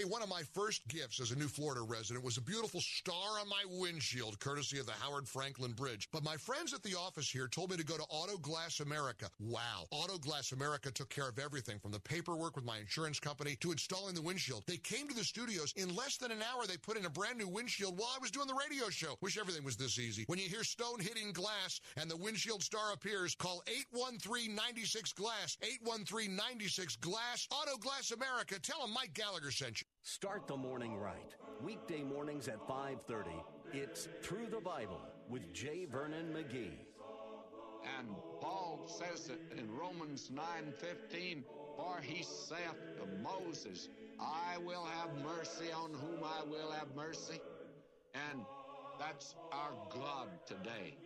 Hey, 0.00 0.06
one 0.06 0.22
of 0.22 0.30
my 0.30 0.44
first 0.54 0.88
gifts 0.88 1.20
as 1.20 1.30
a 1.30 1.36
new 1.36 1.46
Florida 1.46 1.82
resident 1.82 2.24
was 2.24 2.38
a 2.38 2.40
beautiful 2.40 2.80
star 2.80 3.38
on 3.38 3.46
my 3.50 3.64
windshield, 3.68 4.40
courtesy 4.40 4.78
of 4.78 4.86
the 4.86 4.92
Howard 4.92 5.26
Frankland 5.26 5.76
Bridge. 5.76 6.08
But 6.10 6.24
my 6.24 6.38
friends 6.38 6.72
at 6.72 6.82
the 6.82 6.96
office 6.96 7.30
here 7.30 7.48
told 7.48 7.70
me 7.70 7.76
to 7.76 7.84
go 7.84 7.98
to 7.98 8.06
Auto 8.08 8.38
Glass 8.38 8.80
America. 8.80 9.28
Wow. 9.38 9.84
Auto 9.90 10.16
Glass 10.16 10.52
America 10.52 10.90
took 10.90 11.10
care 11.10 11.28
of 11.28 11.38
everything 11.38 11.78
from 11.78 11.90
the 11.90 12.00
paperwork 12.00 12.56
with 12.56 12.64
my 12.64 12.78
insurance 12.78 13.20
company 13.20 13.56
to 13.56 13.72
installing 13.72 14.14
the 14.14 14.22
windshield. 14.22 14.64
They 14.66 14.78
came 14.78 15.06
to 15.06 15.14
the 15.14 15.22
studios. 15.22 15.74
In 15.76 15.94
less 15.94 16.16
than 16.16 16.32
an 16.32 16.40
hour, 16.40 16.66
they 16.66 16.78
put 16.78 16.96
in 16.96 17.04
a 17.04 17.10
brand 17.10 17.36
new 17.36 17.48
windshield 17.48 17.98
while 17.98 18.14
I 18.16 18.22
was 18.22 18.30
doing 18.30 18.46
the 18.46 18.54
radio 18.54 18.88
show. 18.88 19.18
Wish 19.20 19.36
everything 19.36 19.64
was 19.64 19.76
this 19.76 19.98
easy. 19.98 20.24
When 20.28 20.38
you 20.38 20.48
hear 20.48 20.64
stone 20.64 21.00
hitting 21.00 21.32
glass 21.32 21.78
and 21.98 22.10
the 22.10 22.16
windshield 22.16 22.62
star 22.62 22.94
appears, 22.94 23.34
call 23.34 23.62
813 23.66 24.54
96 24.54 25.12
Glass. 25.12 25.58
813 25.62 26.34
96 26.34 26.96
Glass. 26.96 27.46
Auto 27.50 27.76
Glass 27.76 28.12
America. 28.12 28.58
Tell 28.58 28.80
them 28.80 28.94
Mike 28.94 29.12
Gallagher 29.12 29.50
sent 29.50 29.82
you. 29.82 29.89
Start 30.20 30.48
the 30.48 30.56
morning 30.56 30.98
right. 30.98 31.34
Weekday 31.62 32.02
mornings 32.02 32.48
at 32.48 32.66
5:30. 32.66 33.30
It's 33.72 34.08
Through 34.22 34.48
the 34.48 34.60
Bible 34.60 35.00
with 35.28 35.52
J. 35.52 35.84
Vernon 35.84 36.34
McGee. 36.34 36.84
And 37.98 38.08
Paul 38.40 38.80
says 38.86 39.28
it 39.28 39.40
in 39.56 39.70
Romans 39.70 40.28
9:15, 40.30 41.44
for 41.76 42.00
he 42.02 42.24
saith 42.24 42.96
to 42.96 43.06
Moses, 43.22 43.88
I 44.18 44.58
will 44.58 44.84
have 44.84 45.14
mercy 45.22 45.70
on 45.70 45.94
whom 45.94 46.24
I 46.24 46.42
will 46.44 46.72
have 46.72 46.94
mercy. 46.96 47.40
And 48.14 48.44
that's 48.98 49.36
our 49.52 49.72
God 49.90 50.28
today. 50.44 50.98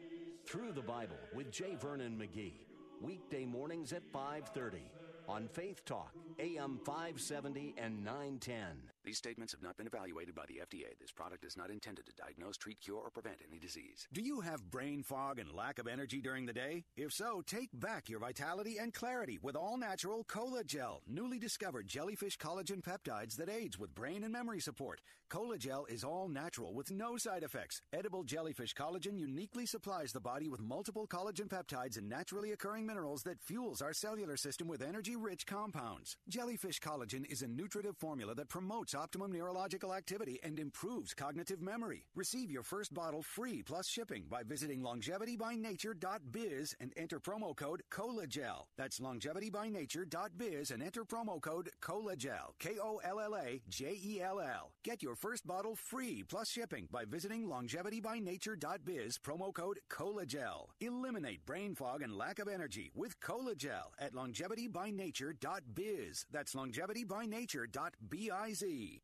Through 0.47 0.73
the 0.73 0.83
Bible 0.83 1.19
with 1.35 1.53
J. 1.53 1.75
Vernon 1.75 2.19
McGee. 2.19 2.61
Weekday 3.03 3.45
mornings 3.45 3.93
at 3.93 4.03
5:30 4.13 4.91
on 5.29 5.49
Faith 5.49 5.85
Talk, 5.85 6.13
AM 6.39 6.79
570 6.85 7.75
and 7.79 8.05
910. 8.05 8.57
These 9.05 9.19
statements 9.19 9.53
have 9.53 9.63
not 9.63 9.77
been 9.77 9.87
evaluated 9.87 10.35
by 10.35 10.45
the 10.47 10.61
FDA. 10.63 10.99
This 10.99 11.13
product 11.13 11.45
is 11.45 11.57
not 11.57 11.71
intended 11.71 12.07
to 12.07 12.13
diagnose, 12.13 12.57
treat, 12.57 12.81
cure, 12.81 13.01
or 13.01 13.11
prevent 13.11 13.37
any 13.49 13.59
disease. 13.59 14.09
Do 14.13 14.23
you 14.23 14.41
have 14.41 14.71
brain 14.71 15.03
fog 15.03 15.39
and 15.39 15.53
lack 15.53 15.79
of 15.79 15.87
energy 15.87 16.21
during 16.21 16.47
the 16.47 16.53
day? 16.53 16.85
If 16.97 17.13
so, 17.13 17.43
take 17.47 17.69
back 17.75 18.09
your 18.09 18.21
vitality 18.21 18.79
and 18.79 18.95
clarity 18.95 19.39
with 19.43 19.57
all 19.57 19.77
natural 19.77 20.25
Cola 20.25 20.65
Gel, 20.65 21.03
newly 21.07 21.39
discovered 21.39 21.87
jellyfish 21.87 22.39
collagen 22.39 22.83
peptides 22.83 23.37
that 23.37 23.51
aids 23.51 23.79
with 23.79 23.95
brain 23.95 24.25
and 24.25 24.33
memory 24.33 24.61
support. 24.61 25.01
Cola 25.35 25.59
Gel 25.59 25.85
is 25.87 26.05
all 26.05 26.29
natural 26.29 26.73
with 26.75 26.93
no 26.93 27.17
side 27.17 27.43
effects. 27.43 27.83
Edible 27.93 28.23
jellyfish 28.23 28.73
collagen 28.73 29.19
uniquely 29.19 29.67
supplies 29.67 30.13
the 30.13 30.21
body 30.21 30.49
with 30.49 30.61
multiple 30.61 31.09
collagen 31.09 31.49
peptides 31.49 31.99
and 31.99 32.09
naturally 32.09 32.53
occurring 32.53 32.87
minerals 32.87 33.25
that 33.25 33.43
fuels 33.43 33.83
our 33.83 33.93
cellular 33.93 34.37
system 34.37 34.69
with 34.69 34.81
energy 34.81 35.17
rich 35.17 35.45
compounds. 35.45 36.17
Jellyfish 36.29 36.79
collagen 36.79 37.29
is 37.29 37.43
a 37.43 37.49
nutritive 37.49 37.97
formula 37.97 38.33
that 38.37 38.49
promotes 38.49 38.95
optimum 38.95 39.33
neurological 39.33 39.93
activity 39.93 40.39
and 40.45 40.61
improves 40.61 41.15
cognitive 41.15 41.61
memory. 41.61 42.07
Receive 42.15 42.49
your 42.49 42.63
first 42.63 42.95
bottle 42.95 43.25
free 43.25 43.61
plus 43.61 43.89
shipping 43.89 44.27
by 44.31 44.45
visiting 44.45 44.83
longevitybynature.biz 44.83 46.77
and 46.79 46.93
enter 46.97 47.19
promo 47.19 47.57
code 47.57 47.83
KOLLAJELL. 47.91 48.69
That's 48.79 49.01
longevitybynature.biz 49.01 50.71
and 50.71 50.81
enter 50.81 51.05
promo 51.05 51.41
code 51.41 51.71
KOLLAJELL. 51.83 52.55
K 52.61 52.77
O 52.81 53.01
L 53.05 53.19
L 53.19 53.35
A 53.35 53.61
J 53.69 53.99
E 54.01 54.23
L 54.23 54.39
L. 54.39 54.71
Get 54.85 55.03
your 55.03 55.17
first 55.25 55.47
bottle 55.47 55.75
free 55.75 56.23
plus 56.29 56.51
shipping 56.51 56.87
by 56.93 57.07
visiting 57.07 57.49
longevitybynature.biz 57.49 59.19
promo 59.27 59.55
code 59.55 59.79
KOLLAJELL. 59.89 60.69
Eliminate 60.83 61.47
brain 61.47 61.75
fog 61.75 62.03
and 62.03 62.15
lack 62.15 62.39
of 62.39 62.47
energy 62.47 62.91
with 62.95 63.19
KOLLAJELL 63.21 63.93
at 63.99 64.13
longevitybynature.biz. 64.13 66.27
That's 66.31 66.55
longevitybynature.biz. 66.55 69.01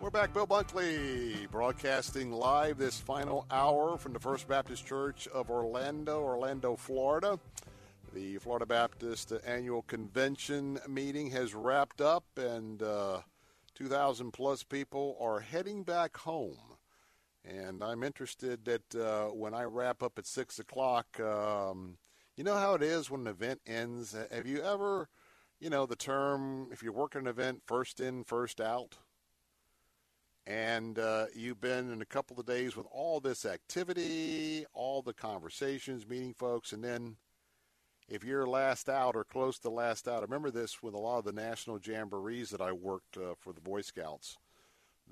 We're 0.00 0.10
back, 0.10 0.32
Bill 0.32 0.46
Bunkley, 0.46 1.50
broadcasting 1.50 2.30
live 2.30 2.78
this 2.78 3.00
final 3.00 3.46
hour 3.50 3.98
from 3.98 4.12
the 4.12 4.20
First 4.20 4.46
Baptist 4.46 4.86
Church 4.86 5.26
of 5.28 5.50
Orlando, 5.50 6.20
Orlando, 6.20 6.76
Florida. 6.76 7.40
The 8.12 8.38
Florida 8.38 8.66
Baptist 8.66 9.32
Annual 9.46 9.82
Convention 9.82 10.80
meeting 10.88 11.30
has 11.30 11.54
wrapped 11.54 12.00
up, 12.00 12.24
and 12.36 12.82
uh, 12.82 13.20
2,000 13.76 14.32
plus 14.32 14.64
people 14.64 15.16
are 15.20 15.38
heading 15.38 15.84
back 15.84 16.16
home. 16.16 16.58
And 17.44 17.84
I'm 17.84 18.02
interested 18.02 18.64
that 18.64 18.94
uh, 18.96 19.26
when 19.28 19.54
I 19.54 19.62
wrap 19.62 20.02
up 20.02 20.18
at 20.18 20.26
6 20.26 20.58
o'clock, 20.58 21.20
um, 21.20 21.98
you 22.36 22.42
know 22.42 22.56
how 22.56 22.74
it 22.74 22.82
is 22.82 23.10
when 23.10 23.20
an 23.20 23.26
event 23.28 23.60
ends? 23.64 24.16
Have 24.32 24.46
you 24.46 24.60
ever, 24.60 25.08
you 25.60 25.70
know, 25.70 25.86
the 25.86 25.94
term, 25.94 26.68
if 26.72 26.82
you 26.82 26.92
work 26.92 27.14
an 27.14 27.28
event, 27.28 27.62
first 27.64 28.00
in, 28.00 28.24
first 28.24 28.60
out? 28.60 28.96
and 30.46 30.98
uh, 30.98 31.26
you've 31.36 31.60
been 31.60 31.92
in 31.92 32.02
a 32.02 32.06
couple 32.06 32.40
of 32.40 32.46
days 32.46 32.74
with 32.74 32.86
all 32.90 33.20
this 33.20 33.44
activity, 33.44 34.64
all 34.72 35.00
the 35.00 35.12
conversations, 35.12 36.08
meeting 36.08 36.34
folks, 36.34 36.72
and 36.72 36.82
then 36.82 37.14
if 38.10 38.24
you're 38.24 38.46
last 38.46 38.88
out 38.88 39.14
or 39.14 39.22
close 39.22 39.58
to 39.60 39.70
last 39.70 40.08
out, 40.08 40.18
I 40.18 40.22
remember 40.22 40.50
this 40.50 40.82
with 40.82 40.94
a 40.94 40.98
lot 40.98 41.18
of 41.18 41.24
the 41.24 41.32
national 41.32 41.78
jamborees 41.78 42.50
that 42.50 42.60
I 42.60 42.72
worked 42.72 43.16
uh, 43.16 43.34
for 43.38 43.52
the 43.52 43.60
Boy 43.60 43.82
Scouts 43.82 44.36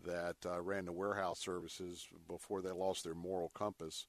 that 0.04 0.36
uh, 0.44 0.60
ran 0.60 0.84
the 0.84 0.92
warehouse 0.92 1.38
services 1.38 2.08
before 2.28 2.60
they 2.60 2.72
lost 2.72 3.04
their 3.04 3.14
moral 3.14 3.50
compass. 3.54 4.06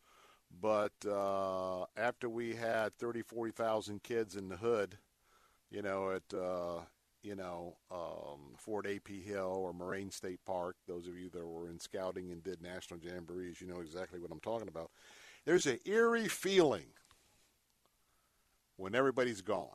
But 0.60 0.94
uh, 1.08 1.86
after 1.96 2.28
we 2.28 2.56
had 2.56 2.98
30, 2.98 3.22
40,000 3.22 4.02
kids 4.02 4.36
in 4.36 4.50
the 4.50 4.58
hood, 4.58 4.98
you 5.70 5.84
know, 5.84 6.12
at 6.12 6.38
uh, 6.38 6.82
you 7.22 7.36
know, 7.36 7.76
um, 7.92 8.56
Fort 8.58 8.88
A.P. 8.88 9.22
Hill 9.22 9.62
or 9.62 9.74
Moraine 9.74 10.10
State 10.10 10.40
Park. 10.46 10.78
Those 10.88 11.08
of 11.08 11.18
you 11.18 11.30
that 11.30 11.46
were 11.46 11.70
in 11.70 11.80
scouting 11.80 12.32
and 12.32 12.44
did 12.44 12.62
national 12.62 13.00
jamborees, 13.00 13.62
you 13.62 13.68
know 13.68 13.82
exactly 13.82 14.20
what 14.20 14.32
I'm 14.32 14.40
talking 14.40 14.70
about. 14.70 14.90
There's 15.46 15.68
an 15.68 15.80
eerie 15.86 16.28
feeling 16.28 16.88
when 18.80 18.96
everybody's 18.96 19.42
gone. 19.42 19.68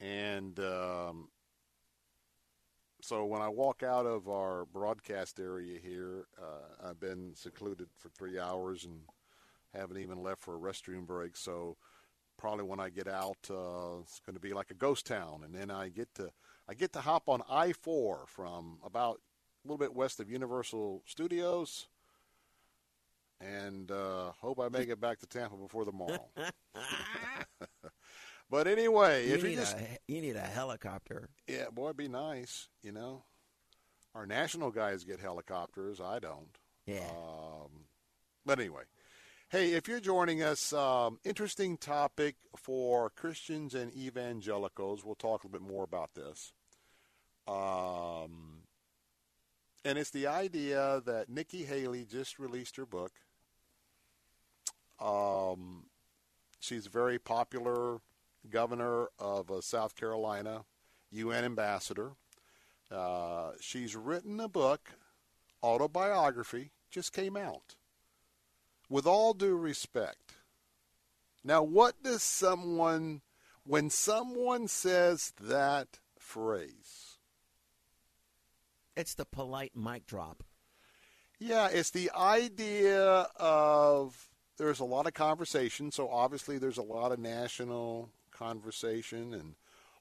And 0.00 0.58
um, 0.58 1.28
so 3.00 3.24
when 3.24 3.40
I 3.40 3.48
walk 3.48 3.84
out 3.84 4.06
of 4.06 4.28
our 4.28 4.64
broadcast 4.66 5.38
area 5.38 5.78
here, 5.80 6.26
uh, 6.36 6.88
I've 6.88 6.98
been 6.98 7.32
secluded 7.34 7.86
for 7.96 8.08
three 8.08 8.40
hours 8.40 8.84
and 8.84 9.02
haven't 9.72 9.98
even 9.98 10.22
left 10.22 10.40
for 10.40 10.56
a 10.56 10.58
restroom 10.58 11.06
break. 11.06 11.36
So 11.36 11.76
probably 12.36 12.64
when 12.64 12.80
I 12.80 12.90
get 12.90 13.06
out, 13.06 13.38
uh, 13.50 14.00
it's 14.02 14.20
going 14.26 14.34
to 14.34 14.40
be 14.40 14.52
like 14.52 14.72
a 14.72 14.74
ghost 14.74 15.06
town, 15.06 15.42
and 15.44 15.54
then 15.54 15.70
I 15.70 15.88
get 15.88 16.12
to 16.16 16.30
I 16.68 16.74
get 16.74 16.92
to 16.94 17.00
hop 17.00 17.28
on 17.28 17.42
I 17.48 17.72
four 17.72 18.24
from 18.26 18.78
about 18.84 19.20
a 19.64 19.68
little 19.68 19.78
bit 19.78 19.94
west 19.94 20.18
of 20.18 20.28
Universal 20.28 21.04
Studios, 21.06 21.86
and 23.40 23.90
uh, 23.90 24.32
hope 24.40 24.60
I 24.60 24.68
make 24.68 24.88
it 24.88 25.00
back 25.00 25.18
to 25.20 25.26
Tampa 25.26 25.56
before 25.56 25.84
tomorrow. 25.84 26.28
but 28.50 28.66
anyway, 28.66 29.28
you 29.28 29.34
if 29.34 29.42
need 29.42 29.50
you 29.50 29.56
just 29.56 29.76
a, 29.76 29.98
you 30.08 30.20
need 30.20 30.36
a 30.36 30.40
helicopter. 30.40 31.28
yeah, 31.48 31.66
boy, 31.72 31.86
it'd 31.86 31.96
be 31.96 32.08
nice, 32.08 32.68
you 32.82 32.92
know. 32.92 33.24
Our 34.14 34.26
national 34.26 34.70
guys 34.70 35.04
get 35.04 35.20
helicopters. 35.20 36.00
I 36.00 36.18
don't. 36.18 36.56
Yeah. 36.86 37.00
Um, 37.10 37.84
but 38.46 38.58
anyway, 38.58 38.84
Hey, 39.48 39.74
if 39.74 39.86
you're 39.86 40.00
joining 40.00 40.42
us, 40.42 40.72
um, 40.72 41.20
interesting 41.24 41.76
topic 41.76 42.34
for 42.56 43.10
Christians 43.10 43.76
and 43.76 43.94
evangelicals. 43.94 45.04
We'll 45.04 45.14
talk 45.14 45.44
a 45.44 45.46
little 45.46 45.60
bit 45.60 45.72
more 45.72 45.84
about 45.84 46.14
this. 46.14 46.52
Um, 47.46 48.64
and 49.84 49.98
it's 49.98 50.10
the 50.10 50.26
idea 50.26 51.00
that 51.06 51.28
Nikki 51.28 51.62
Haley 51.62 52.04
just 52.04 52.40
released 52.40 52.74
her 52.74 52.86
book. 52.86 53.12
Um, 55.00 55.84
she's 56.60 56.86
a 56.86 56.90
very 56.90 57.18
popular 57.18 57.98
governor 58.50 59.08
of 59.18 59.50
uh, 59.50 59.60
South 59.60 59.96
Carolina, 59.96 60.64
UN 61.10 61.44
ambassador. 61.44 62.12
Uh, 62.90 63.52
she's 63.60 63.96
written 63.96 64.40
a 64.40 64.48
book, 64.48 64.92
autobiography, 65.62 66.70
just 66.90 67.12
came 67.12 67.36
out 67.36 67.74
with 68.88 69.06
all 69.06 69.34
due 69.34 69.56
respect. 69.56 70.34
Now, 71.44 71.62
what 71.62 72.02
does 72.02 72.22
someone, 72.22 73.22
when 73.64 73.90
someone 73.90 74.68
says 74.68 75.32
that 75.40 75.98
phrase? 76.18 77.18
It's 78.96 79.14
the 79.14 79.24
polite 79.24 79.76
mic 79.76 80.06
drop. 80.06 80.42
Yeah, 81.38 81.68
it's 81.68 81.90
the 81.90 82.10
idea 82.16 83.28
of 83.36 84.28
there's 84.56 84.80
a 84.80 84.84
lot 84.84 85.06
of 85.06 85.14
conversation, 85.14 85.90
so 85.90 86.08
obviously 86.08 86.58
there's 86.58 86.78
a 86.78 86.82
lot 86.82 87.12
of 87.12 87.18
national 87.18 88.10
conversation 88.30 89.34
and 89.34 89.54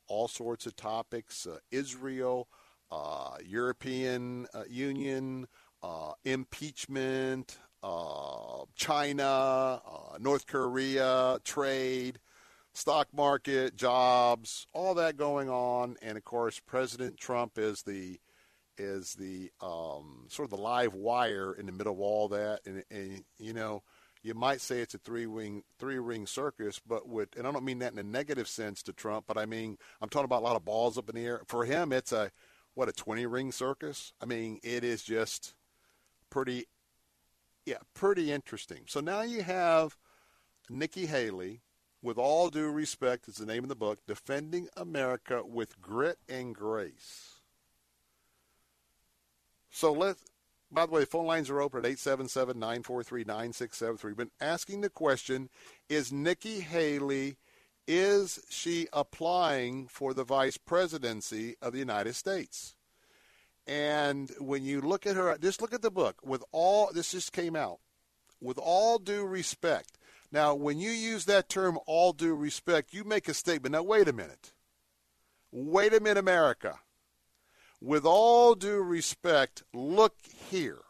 all 0.08 0.28
sorts 0.28 0.66
of 0.66 0.76
topics 0.76 1.48
uh, 1.48 1.58
Israel, 1.72 2.48
uh, 2.92 3.38
European 3.44 4.48
uh, 4.54 4.64
Union, 4.70 5.48
uh, 5.84 6.14
impeachment, 6.24 7.58
uh, 7.84 8.64
China, 8.76 9.82
uh, 9.86 10.18
North 10.20 10.48
Korea, 10.48 11.38
trade, 11.44 12.20
stock 12.74 13.08
market, 13.14 13.76
jobs, 13.76 14.68
all 14.74 14.94
that 14.96 15.18
going 15.18 15.50
on, 15.50 15.96
and 16.02 16.18
of 16.18 16.24
course, 16.24 16.60
President 16.60 17.18
Trump 17.18 17.58
is 17.58 17.84
the 17.84 18.20
is 18.78 19.14
the 19.14 19.50
um, 19.62 20.26
sort 20.28 20.46
of 20.46 20.50
the 20.50 20.62
live 20.62 20.94
wire 20.94 21.54
in 21.54 21.66
the 21.66 21.72
middle 21.72 21.94
of 21.94 22.00
all 22.00 22.28
that, 22.28 22.60
and, 22.66 22.84
and 22.92 23.24
you 23.38 23.54
know, 23.54 23.82
you 24.26 24.34
might 24.34 24.60
say 24.60 24.80
it's 24.80 24.96
a 24.96 24.98
three 24.98 25.28
ring 25.28 25.64
three 25.78 26.00
ring 26.00 26.26
circus, 26.26 26.82
but 26.86 27.08
with 27.08 27.30
and 27.38 27.48
I 27.48 27.52
don't 27.52 27.64
mean 27.64 27.80
that 27.80 27.94
in 27.94 28.00
a 28.00 28.04
negative 28.04 28.48
sense 28.48 28.82
to 28.84 28.94
Trump, 28.94 29.26
but 29.28 29.38
I 29.38 29.46
mean 29.46 29.78
I'm 30.02 30.10
talking 30.10 30.26
about 30.26 30.42
a 30.42 30.46
lot 30.46 30.56
of 30.56 30.66
balls 30.66 30.98
up 30.98 31.10
in 31.10 31.16
the 31.16 31.26
air. 31.26 31.42
For 31.48 31.64
him, 31.64 31.94
it's 31.94 32.12
a 32.12 32.32
what 32.74 32.90
a 32.90 32.92
twenty 32.92 33.28
ring 33.28 33.52
circus. 33.52 34.14
I 34.20 34.26
mean, 34.26 34.60
it 34.64 34.84
is 34.84 35.04
just 35.04 35.54
pretty, 36.32 36.66
yeah, 37.68 37.78
pretty 37.94 38.32
interesting. 38.32 38.82
So 38.88 39.00
now 39.00 39.22
you 39.22 39.44
have 39.44 39.96
Nikki 40.72 41.06
Haley 41.06 41.62
with 42.02 42.18
all 42.18 42.50
due 42.50 42.72
respect, 42.72 43.28
is 43.28 43.36
the 43.36 43.46
name 43.46 43.64
of 43.64 43.70
the 43.70 43.76
book, 43.76 44.00
Defending 44.08 44.70
America 44.76 45.44
with 45.46 45.80
Grit 45.82 46.18
and 46.28 46.54
Grace. 46.54 47.42
So 49.72 49.94
let's, 49.94 50.22
by 50.72 50.86
the 50.86 50.92
way, 50.92 51.06
phone 51.06 51.28
lines 51.28 51.50
are 51.50 51.62
open 51.62 51.80
at 51.80 51.86
877 51.86 52.60
943 52.60 53.24
9673. 53.24 54.14
Been 54.14 54.32
asking 54.42 54.82
the 54.82 54.90
question 54.90 55.50
Is 55.90 56.12
Nikki 56.12 56.62
Haley, 56.62 57.38
is 57.88 58.40
she 58.50 58.88
applying 58.92 59.88
for 59.88 60.14
the 60.14 60.24
vice 60.24 60.58
presidency 60.58 61.56
of 61.62 61.74
the 61.74 61.80
United 61.80 62.16
States? 62.16 62.76
And 63.68 64.32
when 64.40 64.64
you 64.64 64.82
look 64.82 65.08
at 65.08 65.16
her, 65.16 65.38
just 65.40 65.62
look 65.62 65.74
at 65.74 65.82
the 65.82 65.92
book. 65.92 66.18
With 66.24 66.44
all, 66.52 66.92
this 66.94 67.12
just 67.12 67.32
came 67.32 67.56
out. 67.56 67.80
With 68.42 68.60
all 68.60 69.00
due 69.00 69.26
respect, 69.26 69.98
now, 70.32 70.54
when 70.54 70.80
you 70.80 70.90
use 70.90 71.26
that 71.26 71.48
term, 71.48 71.80
all 71.86 72.12
due 72.12 72.36
respect, 72.36 72.94
you 72.94 73.04
make 73.04 73.30
a 73.30 73.34
statement. 73.34 73.74
Now, 73.74 73.84
wait 73.84 74.10
a 74.10 74.14
minute. 74.14 74.52
Wait 75.52 75.94
a 75.94 76.02
minute, 76.02 76.18
America. 76.18 76.80
With 77.82 78.06
all 78.06 78.56
due 78.56 78.82
respect, 78.82 79.64
look 79.74 80.16
here. 80.50 80.82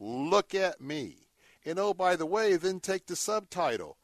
Look 0.00 0.54
at 0.54 0.80
me. 0.80 1.28
And 1.64 1.78
oh, 1.78 1.94
by 1.94 2.16
the 2.16 2.26
way, 2.26 2.56
then 2.56 2.80
take 2.80 3.06
the 3.06 3.16
subtitle 3.16 3.98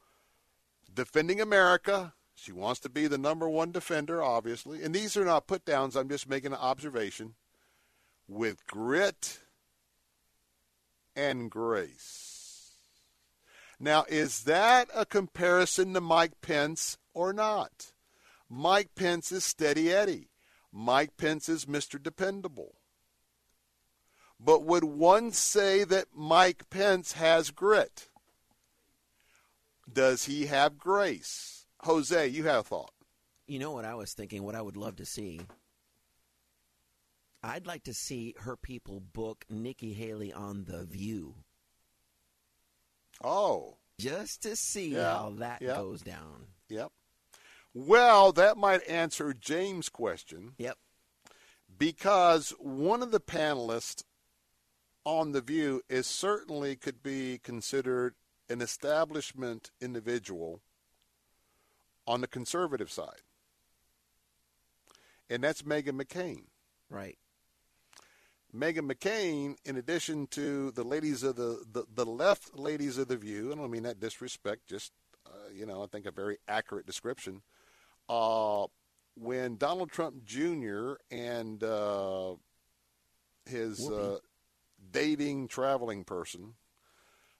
Defending 0.92 1.40
America. 1.40 2.14
She 2.34 2.52
wants 2.52 2.80
to 2.80 2.88
be 2.88 3.06
the 3.06 3.18
number 3.18 3.48
one 3.48 3.72
defender, 3.72 4.22
obviously. 4.22 4.82
And 4.82 4.94
these 4.94 5.16
are 5.16 5.24
not 5.24 5.47
put 5.47 5.64
downs, 5.64 5.97
I'm 5.97 6.08
just 6.08 6.28
making 6.28 6.52
an 6.52 6.58
observation. 6.58 7.34
With 8.26 8.66
grit 8.66 9.40
and 11.14 11.50
grace. 11.50 12.72
Now, 13.80 14.05
is 14.08 14.44
that 14.44 14.88
a 14.94 15.06
comparison 15.06 15.94
to 15.94 16.00
Mike 16.00 16.40
Pence 16.40 16.98
or 17.14 17.32
not? 17.32 17.92
Mike 18.48 18.94
Pence 18.97 19.30
is 19.30 19.44
steady 19.44 19.92
Eddie. 19.92 20.30
Mike 20.81 21.16
Pence 21.16 21.48
is 21.48 21.66
Mr. 21.66 22.00
Dependable. 22.00 22.76
But 24.39 24.62
would 24.62 24.84
one 24.84 25.32
say 25.32 25.82
that 25.82 26.15
Mike 26.15 26.70
Pence 26.70 27.15
has 27.15 27.50
grit? 27.50 28.08
Does 29.92 30.26
he 30.26 30.47
have 30.47 30.78
grace? 30.78 31.66
Jose, 31.81 32.28
you 32.28 32.44
have 32.44 32.60
a 32.60 32.62
thought. 32.62 32.92
You 33.48 33.58
know 33.58 33.73
what 33.73 33.84
I 33.84 33.97
was 33.97 34.12
thinking, 34.12 34.44
what 34.44 34.55
I 34.55 34.62
would 34.62 34.76
love 34.76 34.94
to 34.97 35.05
see? 35.05 35.40
I'd 37.42 37.66
like 37.66 37.82
to 37.84 37.94
see 37.94 38.36
her 38.39 38.57
people 38.57 39.00
book 39.00 39.44
Nikki 39.50 39.94
Haley 39.94 40.32
on 40.32 40.65
The 40.65 40.84
View. 40.84 41.34
Oh. 43.24 43.78
Just 43.98 44.44
to 44.44 44.55
see 44.55 44.90
yeah. 44.90 45.12
how 45.12 45.34
that 45.39 45.60
yep. 45.60 45.76
goes 45.76 46.02
down. 46.02 46.47
Yep. 46.68 46.92
Well, 47.86 48.32
that 48.32 48.57
might 48.57 48.82
answer 48.89 49.32
James' 49.32 49.89
question. 49.89 50.55
Yep. 50.58 50.78
Because 51.78 52.50
one 52.58 53.05
of 53.05 53.12
the 53.12 53.20
panelists 53.20 54.02
on 55.05 55.31
The 55.31 55.40
View 55.40 55.82
is 55.89 56.08
certainly 56.08 56.74
could 56.74 57.05
be 57.05 57.39
considered 57.39 58.16
an 58.50 58.60
establishment 58.60 59.70
individual 59.81 60.60
on 62.05 62.20
the 62.20 62.26
conservative 62.26 62.90
side. 62.90 63.23
And 65.31 65.44
that's 65.44 65.62
Meghan 65.62 66.02
McCain. 66.02 66.47
Right. 66.90 67.16
Meghan 68.52 68.90
McCain, 68.90 69.55
in 69.65 69.76
addition 69.76 70.26
to 70.28 70.73
the 70.73 70.82
ladies 70.82 71.23
of 71.23 71.36
the, 71.36 71.65
the, 71.70 71.84
the 71.94 72.07
left 72.07 72.58
ladies 72.58 72.98
of 72.98 73.07
the 73.07 73.16
View, 73.16 73.52
and 73.52 73.60
I 73.60 73.62
don't 73.62 73.70
mean 73.70 73.84
that 73.84 74.00
disrespect, 74.00 74.66
just, 74.66 74.90
uh, 75.24 75.50
you 75.55 75.65
know, 75.65 75.84
I 75.84 75.86
think 75.86 76.07
a 76.07 76.10
very 76.10 76.39
accurate 76.48 76.84
description. 76.84 77.42
Uh, 78.09 78.67
when 79.15 79.57
Donald 79.57 79.91
Trump 79.91 80.25
Jr. 80.25 80.95
and 81.11 81.62
uh, 81.62 82.35
his 83.47 83.89
uh, 83.91 84.19
dating 84.93 85.49
traveling 85.49 86.05
person 86.05 86.55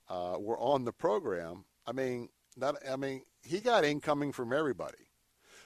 uh, 0.09 0.37
were 0.39 0.59
on 0.59 0.85
the 0.85 0.93
program, 0.93 1.65
I 1.87 1.93
mean, 1.93 2.29
not, 2.57 2.77
I 2.89 2.97
mean, 2.97 3.23
he 3.43 3.61
got 3.61 3.85
incoming 3.85 4.33
from 4.33 4.53
everybody. 4.53 5.09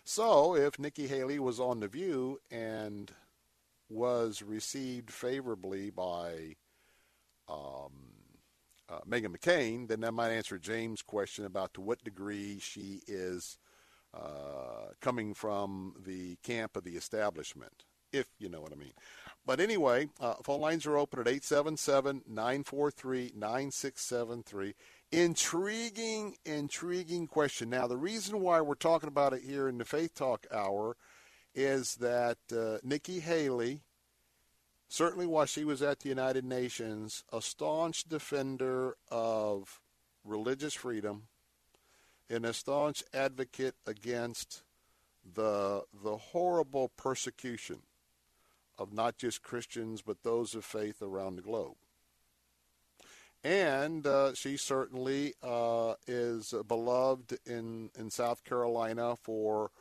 So 0.04 0.56
if 0.56 0.78
Nikki 0.78 1.06
Haley 1.06 1.38
was 1.38 1.60
on 1.60 1.80
the 1.80 1.88
View 1.88 2.40
and 2.50 3.10
was 3.88 4.42
received 4.42 5.10
favorably 5.10 5.90
by 5.90 6.56
um, 7.48 7.92
uh, 8.88 9.00
Meghan 9.08 9.36
McCain, 9.36 9.88
then 9.88 10.00
that 10.00 10.12
might 10.12 10.30
answer 10.30 10.58
James' 10.58 11.02
question 11.02 11.44
about 11.44 11.72
to 11.74 11.80
what 11.80 12.02
degree 12.04 12.58
she 12.58 13.00
is 13.06 13.58
uh, 14.14 14.92
coming 15.00 15.34
from 15.34 15.94
the 16.04 16.36
camp 16.42 16.76
of 16.76 16.84
the 16.84 16.96
establishment, 16.96 17.84
if 18.12 18.28
you 18.38 18.48
know 18.48 18.60
what 18.60 18.72
I 18.72 18.76
mean. 18.76 18.92
But 19.44 19.58
anyway, 19.58 20.08
uh, 20.20 20.34
phone 20.44 20.60
lines 20.60 20.86
are 20.86 20.96
open 20.96 21.20
at 21.20 21.26
877 21.26 22.22
943 22.28 23.32
9673. 23.34 24.74
Intriguing, 25.10 26.36
intriguing 26.44 27.26
question. 27.26 27.70
Now, 27.70 27.86
the 27.86 27.96
reason 27.96 28.40
why 28.40 28.60
we're 28.60 28.74
talking 28.74 29.08
about 29.08 29.32
it 29.32 29.42
here 29.42 29.68
in 29.68 29.78
the 29.78 29.84
Faith 29.84 30.14
Talk 30.14 30.46
Hour 30.52 30.96
is 31.54 31.96
that 31.96 32.38
uh, 32.56 32.78
Nikki 32.82 33.20
Haley, 33.20 33.80
certainly 34.88 35.26
while 35.26 35.46
she 35.46 35.64
was 35.64 35.82
at 35.82 36.00
the 36.00 36.08
United 36.08 36.44
Nations, 36.44 37.24
a 37.32 37.42
staunch 37.42 38.04
defender 38.04 38.96
of 39.10 39.80
religious 40.24 40.74
freedom 40.74 41.24
and 42.28 42.44
a 42.46 42.52
staunch 42.52 43.02
advocate 43.12 43.74
against 43.86 44.62
the 45.34 45.82
the 46.02 46.16
horrible 46.16 46.90
persecution 46.96 47.78
of 48.78 48.92
not 48.92 49.16
just 49.16 49.42
Christians 49.42 50.02
but 50.02 50.22
those 50.22 50.54
of 50.54 50.64
faith 50.64 51.02
around 51.02 51.36
the 51.36 51.42
globe. 51.42 51.76
And 53.44 54.06
uh, 54.06 54.34
she 54.34 54.56
certainly 54.56 55.34
uh, 55.42 55.94
is 56.06 56.54
beloved 56.68 57.38
in, 57.44 57.90
in 57.98 58.10
South 58.10 58.44
Carolina 58.44 59.16
for 59.16 59.72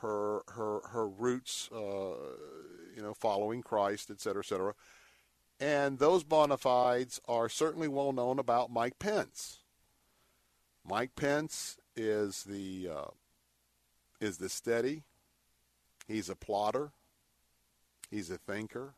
her 0.00 0.42
her 0.48 0.80
her 0.90 1.08
roots, 1.08 1.68
uh, 1.72 2.14
you 2.94 3.02
know, 3.02 3.14
following 3.14 3.62
Christ, 3.62 4.10
et 4.10 4.20
cetera, 4.20 4.42
et 4.44 4.46
cetera. 4.46 4.74
And 5.58 5.98
those 5.98 6.22
bona 6.22 6.56
fides 6.56 7.20
are 7.26 7.48
certainly 7.48 7.88
well 7.88 8.12
known 8.12 8.38
about 8.38 8.70
Mike 8.70 9.00
Pence. 9.00 9.58
Mike 10.84 11.16
Pence 11.16 11.76
is 11.98 12.44
the 12.44 12.88
uh, 12.94 13.10
is 14.20 14.38
the 14.38 14.48
steady. 14.48 15.02
He's 16.06 16.30
a 16.30 16.36
plotter. 16.36 16.92
He's 18.10 18.30
a 18.30 18.38
thinker. 18.38 18.94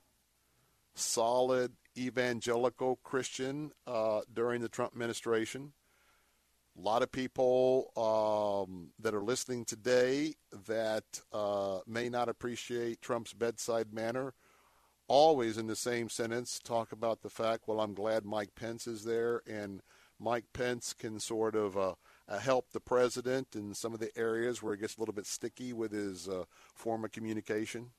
Solid 0.94 1.72
evangelical 1.96 3.00
Christian 3.02 3.72
uh, 3.86 4.20
during 4.32 4.60
the 4.60 4.68
Trump 4.68 4.92
administration. 4.92 5.72
A 6.78 6.80
lot 6.80 7.02
of 7.02 7.10
people 7.10 7.90
um, 7.96 8.90
that 9.00 9.14
are 9.14 9.22
listening 9.22 9.64
today 9.64 10.34
that 10.66 11.04
uh, 11.32 11.80
may 11.86 12.08
not 12.08 12.28
appreciate 12.28 13.02
Trump's 13.02 13.32
bedside 13.32 13.92
manner 13.92 14.34
always 15.10 15.58
in 15.58 15.66
the 15.66 15.74
same 15.74 16.08
sentence 16.08 16.60
talk 16.62 16.92
about 16.92 17.22
the 17.22 17.28
fact, 17.28 17.64
well, 17.66 17.80
I'm 17.80 17.94
glad 17.94 18.24
Mike 18.24 18.54
Pence 18.54 18.86
is 18.86 19.02
there, 19.02 19.42
and 19.44 19.82
Mike 20.20 20.44
Pence 20.52 20.92
can 20.92 21.18
sort 21.18 21.56
of 21.56 21.76
uh, 21.76 21.94
uh, 22.30 22.38
help 22.38 22.70
the 22.70 22.80
president 22.80 23.48
in 23.54 23.74
some 23.74 23.92
of 23.92 24.00
the 24.00 24.16
areas 24.16 24.62
where 24.62 24.74
he 24.74 24.80
gets 24.80 24.96
a 24.96 25.00
little 25.00 25.14
bit 25.14 25.26
sticky 25.26 25.72
with 25.72 25.90
his 25.90 26.28
uh, 26.28 26.44
form 26.74 27.04
of 27.04 27.10
communication. 27.10 27.90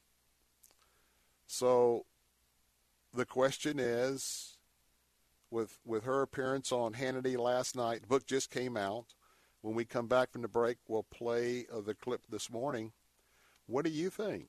So 1.47 2.05
the 3.13 3.25
question 3.25 3.77
is 3.77 4.57
with 5.49 5.77
with 5.85 6.05
her 6.05 6.21
appearance 6.21 6.71
on 6.71 6.93
Hannity 6.93 7.37
last 7.37 7.75
night. 7.75 8.01
The 8.01 8.07
book 8.07 8.25
just 8.25 8.49
came 8.49 8.77
out. 8.77 9.07
When 9.61 9.75
we 9.75 9.85
come 9.85 10.07
back 10.07 10.31
from 10.31 10.41
the 10.41 10.47
break, 10.47 10.77
we'll 10.87 11.03
play 11.03 11.65
uh, 11.71 11.81
the 11.81 11.93
clip 11.93 12.21
this 12.29 12.49
morning. 12.49 12.93
What 13.67 13.85
do 13.85 13.91
you 13.91 14.09
think? 14.09 14.47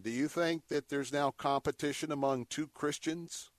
Do 0.00 0.10
you 0.10 0.28
think 0.28 0.68
that 0.68 0.88
there's 0.88 1.12
now 1.12 1.30
competition 1.30 2.12
among 2.12 2.46
two 2.46 2.68
Christians 2.74 3.50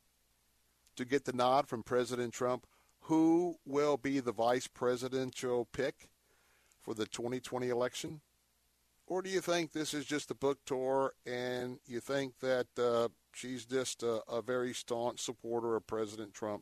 to 0.96 1.06
get 1.06 1.26
the 1.26 1.34
nod 1.34 1.68
from 1.68 1.82
President 1.82 2.34
Trump? 2.34 2.68
Who 3.10 3.56
will 3.66 3.98
be 3.98 4.20
the 4.20 4.32
vice 4.32 4.68
presidential 4.68 5.66
pick 5.74 6.10
for 6.80 6.94
the 6.94 7.08
2020 7.08 7.68
election? 7.68 8.22
Or 9.08 9.24
do 9.24 9.32
you 9.32 9.42
think 9.42 9.72
this 9.72 9.96
is 9.96 10.06
just 10.06 10.30
a 10.30 10.36
book 10.36 10.60
tour 10.64 11.14
and 11.26 11.80
you 11.88 12.02
think 12.02 12.38
that 12.42 12.68
uh, 12.78 13.08
she's 13.34 13.66
just 13.66 14.04
a, 14.04 14.22
a 14.30 14.44
very 14.44 14.76
staunch 14.76 15.22
supporter 15.22 15.76
of 15.76 15.88
President 15.88 16.36
Trump? 16.36 16.62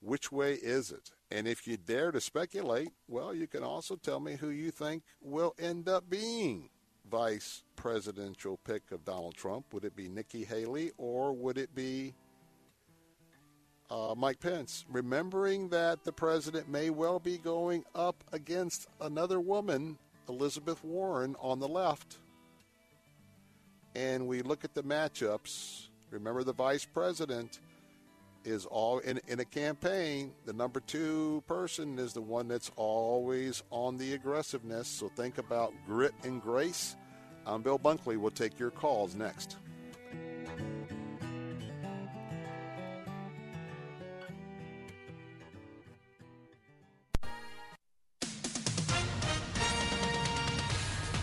Which 0.00 0.32
way 0.32 0.54
is 0.54 0.90
it? 0.90 1.12
And 1.30 1.46
if 1.46 1.68
you 1.68 1.76
dare 1.76 2.10
to 2.10 2.20
speculate, 2.20 2.90
well, 3.06 3.32
you 3.32 3.46
can 3.46 3.62
also 3.62 3.94
tell 3.94 4.18
me 4.18 4.34
who 4.34 4.48
you 4.48 4.72
think 4.72 5.04
will 5.20 5.54
end 5.60 5.88
up 5.88 6.10
being 6.10 6.70
vice 7.08 7.62
presidential 7.76 8.58
pick 8.64 8.90
of 8.90 9.04
Donald 9.04 9.36
Trump. 9.36 9.66
Would 9.72 9.84
it 9.84 9.94
be 9.94 10.08
Nikki 10.08 10.42
Haley 10.42 10.90
or 10.98 11.32
would 11.32 11.56
it 11.56 11.72
be 11.72 12.14
uh, 13.90 14.14
Mike 14.16 14.40
Pence? 14.40 14.84
Remembering 14.88 15.68
that 15.70 16.04
the 16.04 16.12
president 16.12 16.68
may 16.68 16.90
well 16.90 17.18
be 17.18 17.38
going 17.38 17.84
up 17.94 18.22
against 18.32 18.86
another 19.00 19.40
woman 19.40 19.98
Elizabeth 20.28 20.82
Warren 20.84 21.34
on 21.40 21.58
the 21.58 21.68
left, 21.68 22.18
and 23.94 24.26
we 24.26 24.42
look 24.42 24.64
at 24.64 24.74
the 24.74 24.82
matchups, 24.82 25.88
remember 26.10 26.44
the 26.44 26.52
vice 26.52 26.84
president 26.84 27.60
is 28.44 28.64
all 28.66 28.98
in, 29.00 29.20
in 29.28 29.40
a 29.40 29.44
campaign. 29.44 30.32
The 30.46 30.52
number 30.52 30.80
two 30.80 31.42
person 31.46 31.98
is 31.98 32.12
the 32.12 32.22
one 32.22 32.48
that's 32.48 32.70
always 32.76 33.62
on 33.70 33.96
the 33.96 34.14
aggressiveness. 34.14 34.88
So 34.88 35.08
think 35.08 35.38
about 35.38 35.74
grit 35.86 36.14
and 36.22 36.40
grace. 36.40 36.96
I'm 37.46 37.62
Bill 37.62 37.78
Bunkley. 37.78 38.16
We'll 38.16 38.30
take 38.30 38.58
your 38.58 38.70
calls 38.70 39.14
next. 39.14 39.56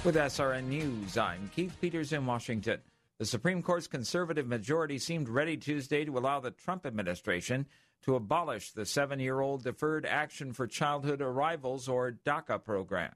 With 0.07 0.15
SRN 0.15 0.67
News, 0.69 1.17
I'm 1.17 1.51
Keith 1.53 1.75
Peters 1.81 2.13
in 2.13 2.25
Washington. 2.25 2.79
The 3.17 3.25
Supreme 3.25 3.61
Court's 3.61 3.87
conservative 3.87 4.47
majority 4.47 4.99
seemed 4.99 5.27
ready 5.27 5.57
Tuesday 5.57 6.05
to 6.05 6.17
allow 6.17 6.39
the 6.39 6.51
Trump 6.51 6.85
administration 6.85 7.65
to 8.03 8.15
abolish 8.15 8.71
the 8.71 8.85
seven 8.85 9.19
year 9.19 9.41
old 9.41 9.65
Deferred 9.65 10.05
Action 10.05 10.53
for 10.53 10.65
Childhood 10.65 11.21
Arrivals, 11.21 11.89
or 11.89 12.17
DACA 12.25 12.63
program. 12.63 13.11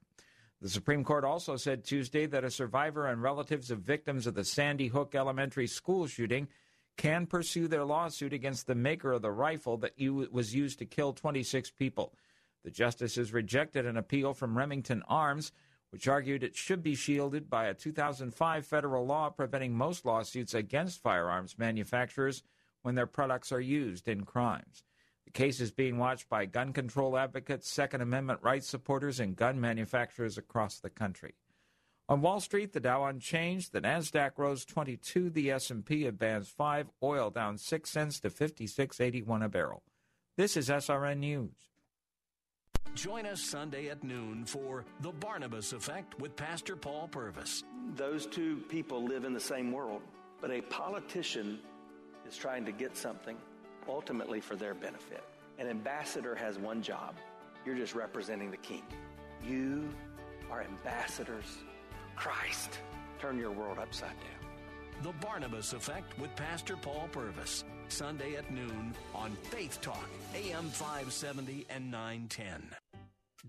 The 0.61 0.67
Supreme 0.67 1.05
Court 1.05 1.23
also 1.23 1.55
said 1.55 1.85
Tuesday 1.85 2.25
that 2.25 2.43
a 2.43 2.51
survivor 2.51 3.07
and 3.07 3.23
relatives 3.23 3.71
of 3.71 3.79
victims 3.79 4.27
of 4.27 4.33
the 4.33 4.43
Sandy 4.43 4.87
Hook 4.87 5.15
Elementary 5.15 5.67
School 5.67 6.07
shooting 6.07 6.49
can 6.97 7.25
pursue 7.25 7.69
their 7.69 7.85
lawsuit 7.85 8.33
against 8.33 8.67
the 8.67 8.75
maker 8.75 9.13
of 9.13 9.21
the 9.21 9.31
rifle 9.31 9.77
that 9.77 9.93
was 10.29 10.53
used 10.53 10.79
to 10.79 10.85
kill 10.85 11.13
26 11.13 11.71
people. 11.71 12.13
The 12.65 12.69
justices 12.69 13.31
rejected 13.31 13.85
an 13.85 13.95
appeal 13.95 14.33
from 14.33 14.57
Remington 14.57 15.03
Arms 15.07 15.53
which 15.91 16.07
argued 16.07 16.43
it 16.43 16.55
should 16.55 16.81
be 16.81 16.95
shielded 16.95 17.49
by 17.49 17.65
a 17.65 17.73
2005 17.73 18.65
federal 18.65 19.05
law 19.05 19.29
preventing 19.29 19.75
most 19.75 20.05
lawsuits 20.05 20.53
against 20.53 21.01
firearms 21.01 21.59
manufacturers 21.59 22.43
when 22.81 22.95
their 22.95 23.05
products 23.05 23.51
are 23.51 23.61
used 23.61 24.07
in 24.07 24.23
crimes. 24.23 24.83
The 25.25 25.31
case 25.31 25.59
is 25.61 25.71
being 25.71 25.97
watched 25.97 26.29
by 26.29 26.45
gun 26.45 26.73
control 26.73 27.17
advocates, 27.17 27.69
Second 27.69 28.01
Amendment 28.01 28.39
rights 28.41 28.67
supporters, 28.67 29.19
and 29.19 29.35
gun 29.35 29.61
manufacturers 29.61 30.37
across 30.37 30.79
the 30.79 30.89
country. 30.89 31.35
On 32.09 32.21
Wall 32.21 32.41
Street, 32.41 32.73
the 32.73 32.79
Dow 32.79 33.05
unchanged, 33.05 33.71
the 33.71 33.81
Nasdaq 33.81 34.31
rose 34.37 34.65
22, 34.65 35.29
the 35.29 35.51
S&P 35.51 36.05
advanced 36.05 36.51
5, 36.57 36.89
oil 37.01 37.29
down 37.29 37.57
6 37.57 37.89
cents 37.89 38.19
to 38.19 38.29
56.81 38.29 39.45
a 39.45 39.49
barrel. 39.49 39.83
This 40.35 40.57
is 40.57 40.69
SRN 40.69 41.19
News. 41.19 41.70
Join 42.93 43.25
us 43.25 43.41
Sunday 43.41 43.87
at 43.89 44.03
noon 44.03 44.45
for 44.45 44.85
The 44.99 45.11
Barnabas 45.11 45.71
Effect 45.71 46.19
with 46.19 46.35
Pastor 46.35 46.75
Paul 46.75 47.07
Purvis. 47.07 47.63
Those 47.95 48.25
two 48.25 48.57
people 48.69 49.03
live 49.03 49.23
in 49.23 49.33
the 49.33 49.39
same 49.39 49.71
world, 49.71 50.01
but 50.41 50.51
a 50.51 50.61
politician 50.61 51.59
is 52.27 52.35
trying 52.35 52.65
to 52.65 52.71
get 52.71 52.97
something 52.97 53.37
ultimately 53.87 54.41
for 54.41 54.55
their 54.55 54.73
benefit. 54.73 55.23
An 55.57 55.67
ambassador 55.67 56.35
has 56.35 56.59
one 56.59 56.81
job 56.81 57.15
you're 57.65 57.75
just 57.75 57.95
representing 57.95 58.51
the 58.51 58.57
king. 58.57 58.83
You 59.43 59.89
are 60.51 60.61
ambassadors 60.61 61.45
for 61.89 62.19
Christ. 62.19 62.79
Turn 63.19 63.37
your 63.37 63.51
world 63.51 63.79
upside 63.79 64.09
down. 64.09 64.51
The 65.01 65.25
Barnabas 65.25 65.73
Effect 65.73 66.19
with 66.19 66.35
Pastor 66.35 66.75
Paul 66.75 67.07
Purvis. 67.11 67.63
Sunday 67.91 68.35
at 68.35 68.49
noon 68.49 68.95
on 69.13 69.31
Faith 69.43 69.81
Talk, 69.81 70.09
AM 70.33 70.69
570 70.69 71.65
and 71.69 71.91
910. 71.91 72.63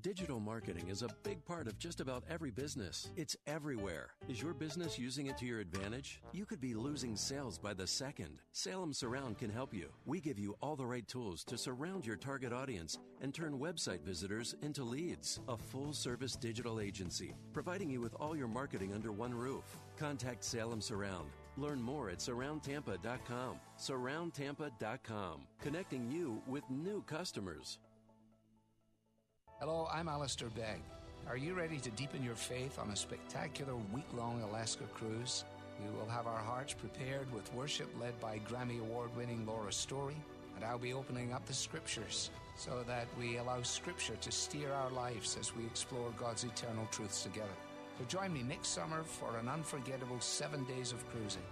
Digital 0.01 0.41
marketing 0.41 0.89
is 0.89 1.03
a 1.03 1.09
big 1.23 1.45
part 1.45 1.69
of 1.69 1.79
just 1.79 2.01
about 2.01 2.25
every 2.29 2.51
business. 2.51 3.11
It's 3.15 3.37
everywhere. 3.47 4.09
Is 4.29 4.43
your 4.43 4.53
business 4.53 4.99
using 4.99 5.27
it 5.27 5.39
to 5.39 5.47
your 5.47 5.61
advantage? 5.61 6.21
You 6.33 6.45
could 6.45 6.61
be 6.61 6.75
losing 6.75 7.15
sales 7.15 7.57
by 7.57 7.73
the 7.73 7.87
second. 7.87 8.41
Salem 8.53 8.93
Surround 8.93 9.39
can 9.39 9.49
help 9.49 9.73
you. 9.73 9.91
We 10.05 10.21
give 10.21 10.41
you 10.41 10.57
all 10.61 10.75
the 10.75 10.87
right 10.87 11.07
tools 11.07 11.45
to 11.45 11.57
surround 11.57 12.05
your 12.05 12.17
target 12.17 12.53
audience 12.53 12.99
and 13.21 13.33
turn 13.33 13.61
website 13.61 14.01
visitors 14.01 14.57
into 14.62 14.83
leads. 14.83 15.39
A 15.47 15.57
full 15.57 15.93
service 15.93 16.35
digital 16.35 16.81
agency, 16.81 17.33
providing 17.53 17.89
you 17.89 18.01
with 18.01 18.17
all 18.19 18.35
your 18.35 18.49
marketing 18.49 18.93
under 18.93 19.12
one 19.12 19.33
roof. 19.33 19.79
Contact 19.97 20.43
Salem 20.43 20.81
Surround. 20.81 21.31
Learn 21.56 21.82
more 21.82 22.08
at 22.10 22.18
surroundtampa.com. 22.18 23.56
Surroundtampa.com, 23.78 25.40
connecting 25.60 26.10
you 26.10 26.40
with 26.47 26.62
new 26.70 27.02
customers. 27.02 27.78
Hello, 29.60 29.86
I'm 29.92 30.08
Alistair 30.08 30.48
Begg. 30.48 30.81
Are 31.28 31.36
you 31.36 31.55
ready 31.55 31.78
to 31.78 31.90
deepen 31.90 32.24
your 32.24 32.34
faith 32.34 32.78
on 32.78 32.90
a 32.90 32.97
spectacular 32.97 33.76
week 33.92 34.06
long 34.14 34.42
Alaska 34.42 34.84
cruise? 34.94 35.44
We 35.81 35.90
will 35.97 36.08
have 36.08 36.26
our 36.26 36.40
hearts 36.40 36.74
prepared 36.74 37.32
with 37.32 37.52
worship 37.55 37.89
led 38.00 38.18
by 38.18 38.40
Grammy 38.48 38.81
Award 38.81 39.14
winning 39.16 39.47
Laura 39.47 39.72
Story, 39.72 40.16
and 40.56 40.64
I'll 40.64 40.78
be 40.78 40.94
opening 40.94 41.32
up 41.32 41.44
the 41.47 41.52
scriptures 41.52 42.31
so 42.56 42.82
that 42.86 43.06
we 43.18 43.36
allow 43.36 43.62
scripture 43.62 44.16
to 44.16 44.32
steer 44.32 44.72
our 44.72 44.90
lives 44.90 45.36
as 45.39 45.55
we 45.55 45.64
explore 45.64 46.12
God's 46.18 46.44
eternal 46.44 46.86
truths 46.90 47.22
together. 47.22 47.48
So 47.99 48.05
join 48.07 48.33
me 48.33 48.43
next 48.43 48.69
summer 48.69 49.03
for 49.03 49.37
an 49.37 49.49
unforgettable 49.49 50.21
seven 50.21 50.65
days 50.65 50.93
of 50.93 51.09
cruising. 51.11 51.43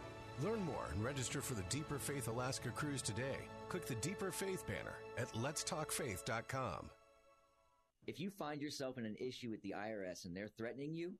Learn 0.43 0.61
more 0.65 0.87
and 0.93 1.05
register 1.05 1.41
for 1.41 1.55
the 1.55 1.65
Deeper 1.69 1.99
Faith 1.99 2.29
Alaska 2.29 2.71
cruise 2.71 3.03
today. 3.03 3.37
Click 3.69 3.87
the 3.87 3.95
Deeper 3.97 4.33
Faith 4.33 4.67
banner 4.67 4.97
at 5.19 5.33
letstalkfaith.com. 5.35 6.91
If 8.07 8.19
you 8.19 8.31
find 8.31 8.63
yourself 8.63 8.97
in 8.97 9.05
an 9.05 9.17
issue 9.21 9.51
with 9.51 9.63
the 9.63 9.75
IRS 9.77 10.25
and 10.25 10.35
they're 10.37 10.49
threatening 10.49 10.95
you, 10.95 11.13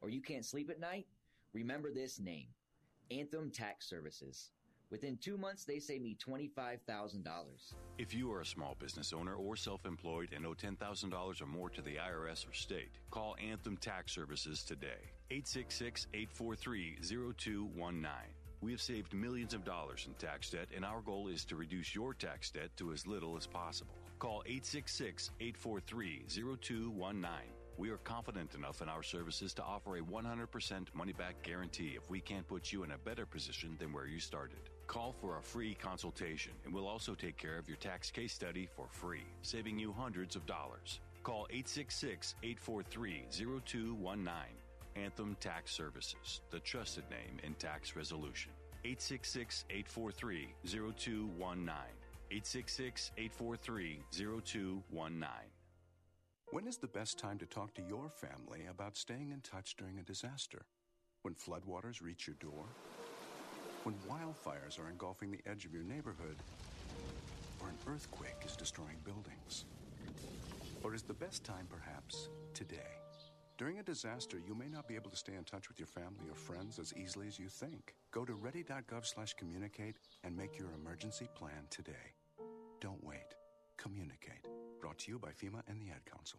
or 0.00 0.08
you 0.08 0.22
can't 0.22 0.44
sleep 0.44 0.70
at 0.70 0.80
night, 0.80 1.06
remember 1.52 1.92
this 1.92 2.20
name 2.20 2.46
Anthem 3.10 3.50
Tax 3.50 3.88
Services. 3.88 4.50
Within 4.90 5.18
two 5.18 5.36
months, 5.36 5.64
they 5.64 5.78
saved 5.80 6.02
me 6.02 6.16
$25,000. 6.18 7.26
If 7.98 8.14
you 8.14 8.32
are 8.32 8.40
a 8.40 8.46
small 8.46 8.74
business 8.78 9.12
owner 9.12 9.34
or 9.34 9.54
self 9.54 9.84
employed 9.84 10.30
and 10.34 10.46
owe 10.46 10.54
$10,000 10.54 11.42
or 11.42 11.46
more 11.46 11.68
to 11.68 11.82
the 11.82 11.96
IRS 11.96 12.48
or 12.48 12.54
state, 12.54 12.92
call 13.10 13.36
Anthem 13.38 13.76
Tax 13.76 14.12
Services 14.12 14.62
today. 14.62 15.12
866 15.30 16.06
843 16.14 16.96
0219. 17.36 18.10
We 18.60 18.72
have 18.72 18.80
saved 18.80 19.12
millions 19.12 19.52
of 19.52 19.62
dollars 19.64 20.06
in 20.08 20.14
tax 20.14 20.50
debt, 20.50 20.68
and 20.74 20.84
our 20.84 21.02
goal 21.02 21.28
is 21.28 21.44
to 21.44 21.56
reduce 21.56 21.94
your 21.94 22.14
tax 22.14 22.50
debt 22.50 22.70
to 22.78 22.92
as 22.92 23.06
little 23.06 23.36
as 23.36 23.46
possible. 23.46 23.94
Call 24.18 24.42
866 24.46 25.32
843 25.38 26.24
0219. 26.28 27.30
We 27.76 27.90
are 27.90 27.98
confident 27.98 28.54
enough 28.54 28.82
in 28.82 28.88
our 28.88 29.04
services 29.04 29.54
to 29.54 29.62
offer 29.62 29.98
a 29.98 30.00
100% 30.00 30.94
money 30.94 31.12
back 31.12 31.40
guarantee 31.42 31.92
if 31.94 32.10
we 32.10 32.20
can't 32.20 32.48
put 32.48 32.72
you 32.72 32.82
in 32.82 32.90
a 32.90 32.98
better 32.98 33.26
position 33.26 33.76
than 33.78 33.92
where 33.92 34.06
you 34.06 34.18
started. 34.18 34.70
Call 34.88 35.14
for 35.20 35.36
a 35.36 35.42
free 35.42 35.74
consultation 35.74 36.52
and 36.64 36.72
we'll 36.72 36.88
also 36.88 37.14
take 37.14 37.36
care 37.36 37.58
of 37.58 37.68
your 37.68 37.76
tax 37.76 38.10
case 38.10 38.32
study 38.32 38.66
for 38.74 38.86
free, 38.90 39.26
saving 39.42 39.78
you 39.78 39.92
hundreds 39.92 40.34
of 40.34 40.46
dollars. 40.46 41.00
Call 41.22 41.46
866 41.50 42.34
843 42.42 43.24
0219. 43.30 44.32
Anthem 44.96 45.36
Tax 45.40 45.72
Services, 45.72 46.40
the 46.50 46.58
trusted 46.60 47.04
name 47.10 47.38
in 47.44 47.52
tax 47.54 47.94
resolution. 47.94 48.50
866 48.82 49.66
843 49.68 50.54
0219. 50.64 51.74
866 52.30 53.10
843 53.18 54.02
0219. 54.10 55.28
When 56.50 56.66
is 56.66 56.78
the 56.78 56.86
best 56.86 57.18
time 57.18 57.38
to 57.38 57.46
talk 57.46 57.74
to 57.74 57.82
your 57.82 58.08
family 58.08 58.62
about 58.70 58.96
staying 58.96 59.32
in 59.32 59.42
touch 59.42 59.76
during 59.76 59.98
a 59.98 60.02
disaster? 60.02 60.64
When 61.20 61.34
floodwaters 61.34 62.00
reach 62.00 62.26
your 62.26 62.36
door? 62.36 62.64
When 63.84 63.94
wildfires 64.08 64.78
are 64.78 64.90
engulfing 64.90 65.30
the 65.30 65.40
edge 65.50 65.64
of 65.64 65.72
your 65.72 65.84
neighborhood? 65.84 66.36
Or 67.60 67.68
an 67.68 67.78
earthquake 67.86 68.42
is 68.44 68.56
destroying 68.56 68.98
buildings? 69.04 69.64
Or 70.82 70.94
is 70.94 71.02
the 71.02 71.14
best 71.14 71.44
time 71.44 71.66
perhaps 71.70 72.28
today? 72.54 72.98
During 73.56 73.78
a 73.78 73.82
disaster, 73.82 74.38
you 74.46 74.54
may 74.54 74.68
not 74.68 74.86
be 74.86 74.94
able 74.94 75.10
to 75.10 75.16
stay 75.16 75.34
in 75.34 75.44
touch 75.44 75.68
with 75.68 75.78
your 75.78 75.86
family 75.86 76.28
or 76.30 76.34
friends 76.34 76.78
as 76.78 76.92
easily 76.96 77.26
as 77.26 77.38
you 77.38 77.48
think. 77.48 77.94
Go 78.12 78.24
to 78.24 78.34
ready.gov/communicate 78.34 79.96
and 80.22 80.36
make 80.36 80.58
your 80.58 80.68
emergency 80.74 81.28
plan 81.34 81.66
today. 81.70 82.14
Don't 82.80 83.02
wait. 83.02 83.34
Communicate. 83.76 84.46
Brought 84.80 84.98
to 84.98 85.10
you 85.10 85.18
by 85.18 85.30
FEMA 85.30 85.62
and 85.68 85.80
the 85.80 85.90
Ad 85.90 86.04
Council. 86.04 86.38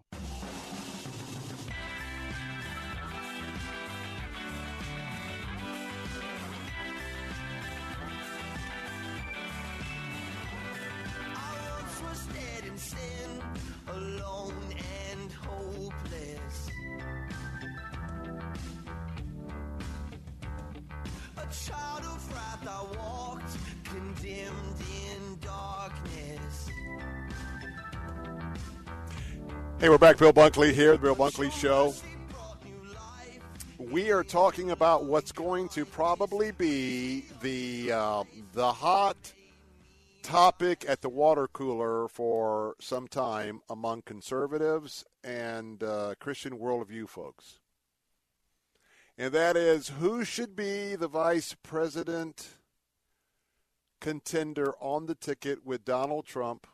Was 12.09 12.25
dead 12.27 12.65
in 12.65 12.77
sin, 12.77 13.43
alone 13.87 14.53
and 15.11 15.31
hopeless. 15.31 16.69
A 21.37 21.41
child 21.53 22.03
of 22.03 22.33
wrath, 22.33 22.67
I 22.67 22.97
walked 22.97 23.57
condemned 23.83 24.81
in 25.05 25.39
darkness. 25.39 26.69
Hey, 29.79 29.89
we're 29.89 29.97
back. 29.97 30.17
Bill 30.17 30.33
Bunkley 30.33 30.73
here, 30.73 30.93
the 30.93 30.97
Bill 30.97 31.15
Bunkley 31.15 31.51
Show. 31.51 31.93
We 33.77 34.11
are 34.11 34.23
talking 34.23 34.71
about 34.71 35.05
what's 35.05 35.31
going 35.31 35.69
to 35.69 35.85
probably 35.85 36.51
be 36.51 37.25
the 37.41 37.91
uh, 37.91 38.23
the 38.53 38.71
hot 38.71 39.33
topic 40.29 40.85
at 40.87 41.01
the 41.01 41.09
water 41.09 41.47
cooler 41.47 42.07
for 42.07 42.75
some 42.79 43.07
time 43.07 43.61
among 43.67 44.03
conservatives 44.03 45.03
and 45.23 45.81
uh, 45.81 46.13
Christian 46.19 46.59
worldview 46.59 47.09
folks. 47.09 47.57
And 49.17 49.33
that 49.33 49.57
is 49.57 49.89
who 49.99 50.23
should 50.23 50.55
be 50.55 50.95
the 50.95 51.07
vice 51.07 51.55
president 51.63 52.49
contender 53.99 54.75
on 54.79 55.07
the 55.07 55.15
ticket 55.15 55.65
with 55.65 55.83
Donald 55.83 56.27
Trump 56.27 56.67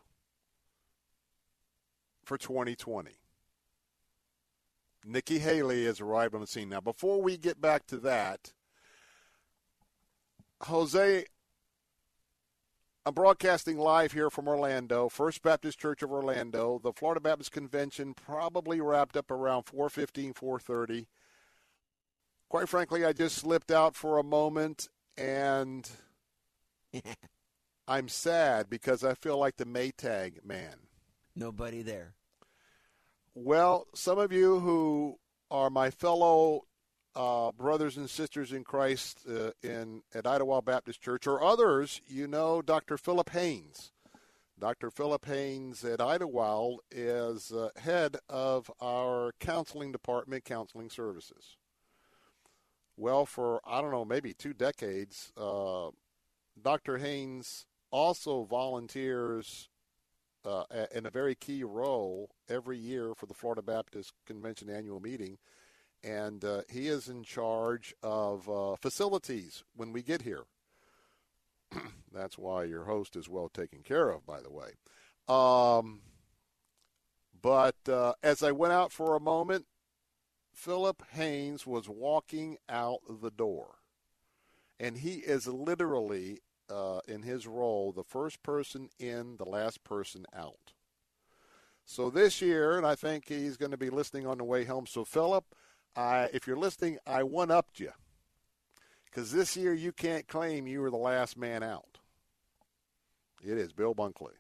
for 2.26 2.38
2020. 2.38 3.12
Nikki 5.06 5.40
Haley 5.40 5.86
has 5.86 6.02
arrived 6.02 6.36
on 6.36 6.42
the 6.42 6.48
scene. 6.48 6.68
Now, 6.68 6.82
before 6.82 7.22
we 7.22 7.38
get 7.38 7.62
back 7.62 7.88
to 7.88 7.98
that, 8.00 8.52
Jose, 10.64 11.26
I'm 13.08 13.14
broadcasting 13.14 13.78
live 13.78 14.14
here 14.14 14.32
from 14.32 14.48
Orlando, 14.48 15.10
First 15.10 15.44
Baptist 15.44 15.78
Church 15.78 16.02
of 16.02 16.12
Orlando. 16.12 16.80
The 16.82 16.92
Florida 16.92 17.22
Baptist 17.22 17.52
Convention 17.52 18.16
probably 18.16 18.82
wrapped 18.82 19.16
up 19.16 19.30
around 19.30 19.66
4:15, 19.68 20.34
4:30. 20.34 21.06
Quite 22.50 22.68
frankly, 22.68 23.06
I 23.06 23.14
just 23.14 23.38
slipped 23.38 23.70
out 23.70 23.96
for 23.96 24.18
a 24.18 24.24
moment 24.24 24.90
and 25.16 25.88
I'm 27.88 28.08
sad 28.08 28.72
because 28.72 29.04
I 29.04 29.14
feel 29.14 29.38
like 29.38 29.58
the 29.58 29.66
Maytag 29.66 30.44
man. 30.44 30.88
Nobody 31.36 31.84
there. 31.84 32.16
Well, 33.36 33.86
some 33.94 34.18
of 34.18 34.32
you 34.32 34.62
who 34.62 35.20
are 35.52 35.70
my 35.70 35.92
fellow 35.92 36.66
uh, 37.16 37.52
brothers 37.52 37.98
and 37.98 38.10
sisters 38.10 38.52
in 38.52 38.64
Christ 38.64 39.20
uh, 39.30 39.52
in 39.64 40.02
at 40.14 40.28
Idlewild 40.28 40.66
Baptist 40.66 41.02
Church, 41.02 41.28
or 41.28 41.44
others, 41.44 42.02
you 42.08 42.28
know, 42.28 42.62
Dr. 42.62 42.98
Philip 42.98 43.30
Haynes. 43.32 43.92
Dr. 44.58 44.90
Philip 44.90 45.26
Haynes 45.26 45.84
at 45.84 46.00
Idlewild 46.00 46.80
is 46.90 47.52
uh, 47.52 47.70
head 47.76 48.18
of 48.30 48.72
our 48.80 49.34
counseling 49.40 49.92
department, 49.92 50.46
counseling 50.46 50.90
services. 50.90 51.58
Well, 52.98 53.26
for 53.26 53.60
I 53.66 53.82
don't 53.82 53.92
know, 53.92 54.06
maybe 54.06 54.34
two 54.34 54.54
decades, 54.54 55.34
uh, 55.36 55.90
Dr. 56.62 56.98
Haynes 57.00 57.66
also 57.92 58.44
volunteers 58.44 59.70
uh, 60.46 60.64
in 60.94 61.06
a 61.06 61.10
very 61.10 61.36
key 61.36 61.64
role 61.64 62.30
every 62.48 62.78
year 62.78 63.14
for 63.16 63.26
the 63.26 63.34
Florida 63.34 63.62
Baptist 63.62 64.14
Convention 64.26 64.70
annual 64.70 65.00
meeting 65.00 65.38
and 66.06 66.46
uh, 66.46 66.62
he 66.70 66.88
is 66.88 67.10
in 67.10 67.24
charge 67.24 67.94
of 68.04 68.48
uh, 68.48 68.76
facilities 68.76 69.64
when 69.76 69.92
we 69.92 70.04
get 70.04 70.22
here. 70.22 70.44
That's 72.14 72.38
why 72.38 72.66
your 72.66 72.86
host 72.86 73.16
is 73.16 73.28
well 73.28 73.50
taken 73.50 73.80
care 73.82 74.12
of, 74.12 74.26
by 74.26 74.40
the 74.40 74.52
way. 74.52 74.74
Um, 75.28 76.02
but 77.42 77.76
uh, 77.90 78.14
as 78.22 78.44
I 78.44 78.52
went 78.52 78.74
out 78.74 78.92
for 78.92 79.16
a 79.16 79.20
moment, 79.20 79.66
Philip 80.54 81.04
Haynes 81.14 81.66
was 81.66 81.90
walking 81.90 82.58
out 82.70 83.00
the 83.22 83.32
door. 83.32 83.76
And 84.80 84.98
he 84.98 85.16
is 85.16 85.48
literally, 85.48 86.40
uh, 86.70 87.00
in 87.08 87.24
his 87.24 87.48
role, 87.48 87.92
the 87.92 88.04
first 88.04 88.44
person 88.44 88.90
in, 89.00 89.38
the 89.38 89.46
last 89.46 89.84
person 89.84 90.26
out. 90.36 90.74
So 91.86 92.10
this 92.10 92.42
year, 92.42 92.78
and 92.78 92.86
I 92.86 92.96
think 92.96 93.28
he's 93.28 93.58
going 93.58 93.72
to 93.72 93.78
be 93.78 93.90
listening 93.90 94.28
on 94.28 94.38
the 94.38 94.44
way 94.44 94.66
home. 94.66 94.86
So, 94.86 95.06
Philip, 95.06 95.46
I, 95.96 96.30
if 96.34 96.46
you're 96.46 96.58
listening, 96.58 96.98
I 97.06 97.24
one 97.24 97.52
upped 97.52 97.80
you 97.80 97.92
because 99.06 99.32
this 99.32 99.56
year 99.56 99.74
you 99.74 99.92
can't 99.92 100.28
claim 100.28 100.68
you 100.68 100.82
were 100.82 100.92
the 100.92 100.98
last 100.98 101.38
man 101.38 101.64
out. 101.64 102.00
It 103.42 103.58
is 103.58 103.72
Bill 103.72 103.96
Bunkley, 103.96 104.34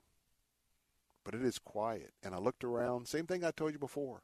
but 1.23 1.33
it 1.33 1.43
is 1.43 1.59
quiet. 1.59 2.11
And 2.23 2.35
I 2.35 2.39
looked 2.39 2.63
around. 2.63 3.07
Same 3.07 3.25
thing 3.25 3.43
I 3.43 3.51
told 3.51 3.73
you 3.73 3.79
before. 3.79 4.21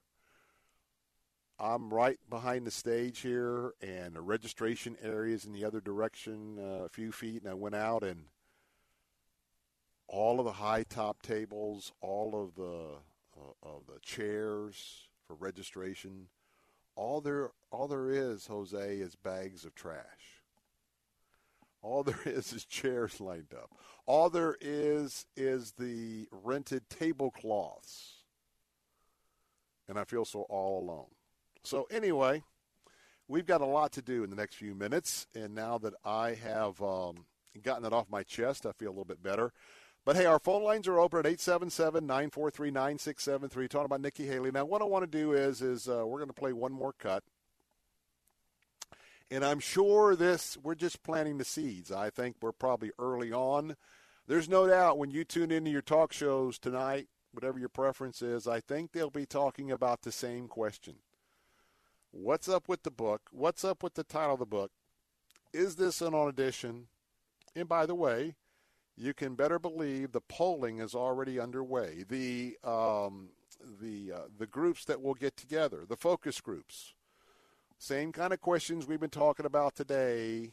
I'm 1.59 1.93
right 1.93 2.19
behind 2.29 2.65
the 2.65 2.71
stage 2.71 3.19
here, 3.19 3.73
and 3.81 4.15
the 4.15 4.21
registration 4.21 4.97
area 5.01 5.35
is 5.35 5.45
in 5.45 5.53
the 5.53 5.63
other 5.63 5.79
direction, 5.79 6.57
uh, 6.59 6.85
a 6.85 6.89
few 6.89 7.11
feet. 7.11 7.43
And 7.43 7.51
I 7.51 7.53
went 7.53 7.75
out, 7.75 8.03
and 8.03 8.25
all 10.07 10.39
of 10.39 10.45
the 10.45 10.53
high 10.53 10.83
top 10.83 11.21
tables, 11.21 11.93
all 12.01 12.43
of 12.43 12.55
the 12.55 12.97
uh, 13.37 13.69
of 13.69 13.83
the 13.85 13.99
chairs 14.01 15.07
for 15.27 15.35
registration 15.35 16.27
all 16.95 17.21
there 17.21 17.51
all 17.71 17.87
there 17.87 18.09
is, 18.09 18.47
Jose, 18.47 18.97
is 18.97 19.15
bags 19.15 19.65
of 19.65 19.73
trash. 19.75 20.41
All 21.81 22.03
there 22.03 22.19
is 22.25 22.53
is 22.53 22.65
chairs 22.65 23.19
lined 23.19 23.53
up. 23.53 23.71
All 24.05 24.29
there 24.29 24.57
is 24.59 25.25
is 25.35 25.73
the 25.73 26.27
rented 26.31 26.89
tablecloths. 26.89 28.23
And 29.87 29.99
I 29.99 30.03
feel 30.03 30.25
so 30.25 30.41
all 30.49 30.83
alone. 30.83 31.07
So 31.63 31.87
anyway, 31.91 32.43
we've 33.27 33.45
got 33.45 33.61
a 33.61 33.65
lot 33.65 33.91
to 33.93 34.01
do 34.01 34.23
in 34.23 34.29
the 34.29 34.35
next 34.35 34.55
few 34.55 34.73
minutes. 34.73 35.27
And 35.35 35.53
now 35.53 35.77
that 35.79 35.93
I 36.05 36.33
have 36.35 36.81
um, 36.81 37.25
gotten 37.61 37.85
it 37.85 37.93
off 37.93 38.09
my 38.09 38.23
chest, 38.23 38.65
I 38.65 38.71
feel 38.71 38.89
a 38.89 38.91
little 38.91 39.05
bit 39.05 39.21
better. 39.21 39.51
But 40.03 40.15
hey, 40.15 40.25
our 40.25 40.39
phone 40.39 40.63
lines 40.63 40.87
are 40.87 40.99
open 40.99 41.19
at 41.19 41.25
877-943-9673. 41.25 43.69
Talking 43.69 43.85
about 43.85 44.01
Nikki 44.01 44.25
Haley. 44.25 44.49
Now, 44.49 44.65
what 44.65 44.81
I 44.81 44.85
want 44.85 45.03
to 45.03 45.17
do 45.17 45.33
is 45.33 45.61
is 45.61 45.87
uh, 45.87 46.07
we're 46.07 46.17
going 46.17 46.29
to 46.29 46.33
play 46.33 46.53
one 46.53 46.71
more 46.71 46.93
cut. 46.93 47.23
And 49.29 49.45
I'm 49.45 49.59
sure 49.59 50.15
this 50.15 50.57
we're 50.57 50.73
just 50.75 51.03
planting 51.03 51.37
the 51.37 51.45
seeds. 51.45 51.91
I 51.91 52.09
think 52.09 52.37
we're 52.41 52.51
probably 52.51 52.89
early 52.97 53.31
on. 53.31 53.75
There's 54.27 54.49
no 54.49 54.67
doubt 54.67 54.97
when 54.97 55.11
you 55.11 55.23
tune 55.23 55.51
into 55.51 55.69
your 55.69 55.83
talk 55.83 56.13
shows 56.13 56.57
tonight, 56.57 57.07
whatever 57.31 57.59
your 57.59 57.69
preference 57.69 58.23
is, 58.23 58.47
I 58.47 58.59
think 58.59 58.91
they'll 58.91 59.11
be 59.11 59.27
talking 59.27 59.71
about 59.71 60.01
the 60.01 60.11
same 60.11 60.47
question. 60.47 60.95
What's 62.11 62.49
up 62.49 62.67
with 62.67 62.83
the 62.83 62.91
book? 62.91 63.21
What's 63.31 63.63
up 63.63 63.83
with 63.83 63.93
the 63.93 64.03
title 64.03 64.33
of 64.33 64.39
the 64.39 64.45
book? 64.45 64.71
Is 65.53 65.75
this 65.75 66.01
an 66.01 66.13
audition? 66.13 66.87
And 67.55 67.69
by 67.69 67.85
the 67.85 67.95
way, 67.95 68.35
you 68.95 69.13
can 69.13 69.35
better 69.35 69.59
believe 69.59 70.11
the 70.11 70.21
polling 70.21 70.79
is 70.79 70.93
already 70.93 71.39
underway. 71.39 72.03
The 72.07 72.57
um, 72.63 73.29
the 73.81 74.13
uh, 74.13 74.21
the 74.37 74.47
groups 74.47 74.85
that 74.85 75.01
will 75.01 75.13
get 75.13 75.37
together, 75.37 75.85
the 75.87 75.95
focus 75.95 76.41
groups, 76.41 76.93
same 77.77 78.11
kind 78.11 78.33
of 78.33 78.41
questions 78.41 78.87
we've 78.87 78.99
been 78.99 79.09
talking 79.09 79.45
about 79.45 79.75
today. 79.75 80.51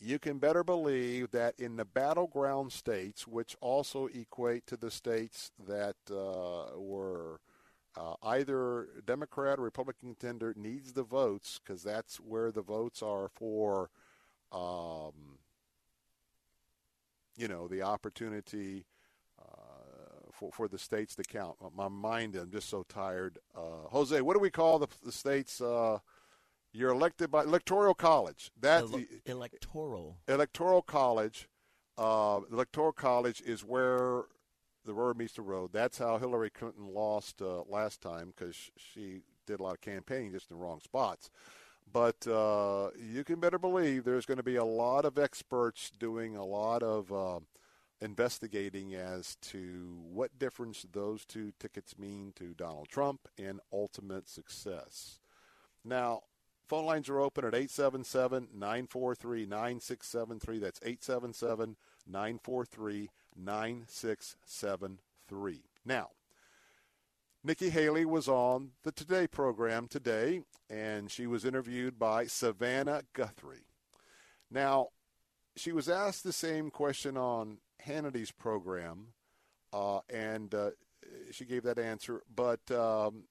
You 0.00 0.20
can 0.20 0.38
better 0.38 0.62
believe 0.62 1.32
that 1.32 1.58
in 1.58 1.76
the 1.76 1.84
battleground 1.84 2.72
states, 2.72 3.26
which 3.26 3.56
also 3.60 4.06
equate 4.06 4.64
to 4.68 4.76
the 4.76 4.92
states 4.92 5.50
that 5.66 5.96
uh, 6.08 6.78
were 6.78 7.40
uh, 7.96 8.14
either 8.22 8.88
Democrat 9.06 9.58
or 9.58 9.62
Republican 9.62 10.14
contender 10.14 10.54
needs 10.56 10.92
the 10.92 11.02
votes 11.02 11.58
because 11.58 11.82
that's 11.82 12.20
where 12.20 12.52
the 12.52 12.62
votes 12.62 13.02
are 13.02 13.28
for 13.28 13.90
um, 14.52 15.38
you 17.38 17.48
know, 17.48 17.68
the 17.68 17.82
opportunity 17.82 18.84
uh, 19.40 20.30
for, 20.32 20.50
for 20.52 20.68
the 20.68 20.78
states 20.78 21.14
to 21.14 21.22
count. 21.22 21.56
My 21.74 21.88
mind, 21.88 22.34
I'm 22.34 22.50
just 22.50 22.68
so 22.68 22.84
tired. 22.88 23.38
Uh, 23.56 23.88
Jose, 23.90 24.20
what 24.20 24.34
do 24.34 24.40
we 24.40 24.50
call 24.50 24.78
the, 24.78 24.88
the 25.04 25.12
states? 25.12 25.60
Uh, 25.60 25.98
you're 26.72 26.90
elected 26.90 27.30
by 27.30 27.44
electoral 27.44 27.94
college. 27.94 28.50
That 28.60 28.82
Ele- 28.82 29.04
electoral 29.24 30.18
electoral 30.26 30.82
college. 30.82 31.48
Uh, 31.96 32.40
electoral 32.52 32.92
college 32.92 33.40
is 33.44 33.64
where 33.64 34.24
the 34.84 34.94
road 34.94 35.16
meets 35.16 35.34
the 35.34 35.42
road. 35.42 35.70
That's 35.72 35.98
how 35.98 36.18
Hillary 36.18 36.50
Clinton 36.50 36.88
lost 36.88 37.42
uh, 37.42 37.62
last 37.68 38.00
time 38.00 38.32
because 38.36 38.70
she 38.76 39.20
did 39.46 39.60
a 39.60 39.62
lot 39.62 39.74
of 39.74 39.80
campaigning 39.80 40.32
just 40.32 40.50
in 40.50 40.56
the 40.56 40.62
wrong 40.62 40.80
spots. 40.80 41.30
But 41.92 42.26
uh, 42.26 42.90
you 42.98 43.24
can 43.24 43.40
better 43.40 43.58
believe 43.58 44.04
there's 44.04 44.26
going 44.26 44.38
to 44.38 44.42
be 44.42 44.56
a 44.56 44.64
lot 44.64 45.04
of 45.04 45.18
experts 45.18 45.90
doing 45.98 46.36
a 46.36 46.44
lot 46.44 46.82
of 46.82 47.12
uh, 47.12 47.40
investigating 48.00 48.94
as 48.94 49.36
to 49.36 49.98
what 50.12 50.38
difference 50.38 50.84
those 50.92 51.24
two 51.24 51.52
tickets 51.58 51.98
mean 51.98 52.32
to 52.36 52.54
Donald 52.54 52.88
Trump 52.88 53.28
and 53.38 53.60
ultimate 53.72 54.28
success. 54.28 55.18
Now, 55.84 56.22
phone 56.68 56.84
lines 56.84 57.08
are 57.08 57.20
open 57.20 57.44
at 57.44 57.54
877 57.54 58.48
943 58.52 59.46
9673. 59.46 60.58
That's 60.58 60.80
877 60.82 61.76
943 62.06 63.10
9673. 63.36 65.62
Now, 65.84 66.08
Nikki 67.44 67.70
Haley 67.70 68.04
was 68.04 68.28
on 68.28 68.70
the 68.82 68.90
Today 68.90 69.26
program 69.28 69.86
today, 69.86 70.40
and 70.68 71.10
she 71.10 71.26
was 71.26 71.44
interviewed 71.44 71.98
by 71.98 72.26
Savannah 72.26 73.02
Guthrie. 73.12 73.66
Now, 74.50 74.88
she 75.56 75.70
was 75.72 75.88
asked 75.88 76.24
the 76.24 76.32
same 76.32 76.70
question 76.70 77.16
on 77.16 77.58
Hannity's 77.86 78.32
program, 78.32 79.08
uh, 79.72 80.00
and 80.10 80.52
uh, 80.52 80.70
she 81.30 81.44
gave 81.44 81.62
that 81.62 81.78
answer. 81.78 82.22
But 82.34 82.68
um, 82.72 83.24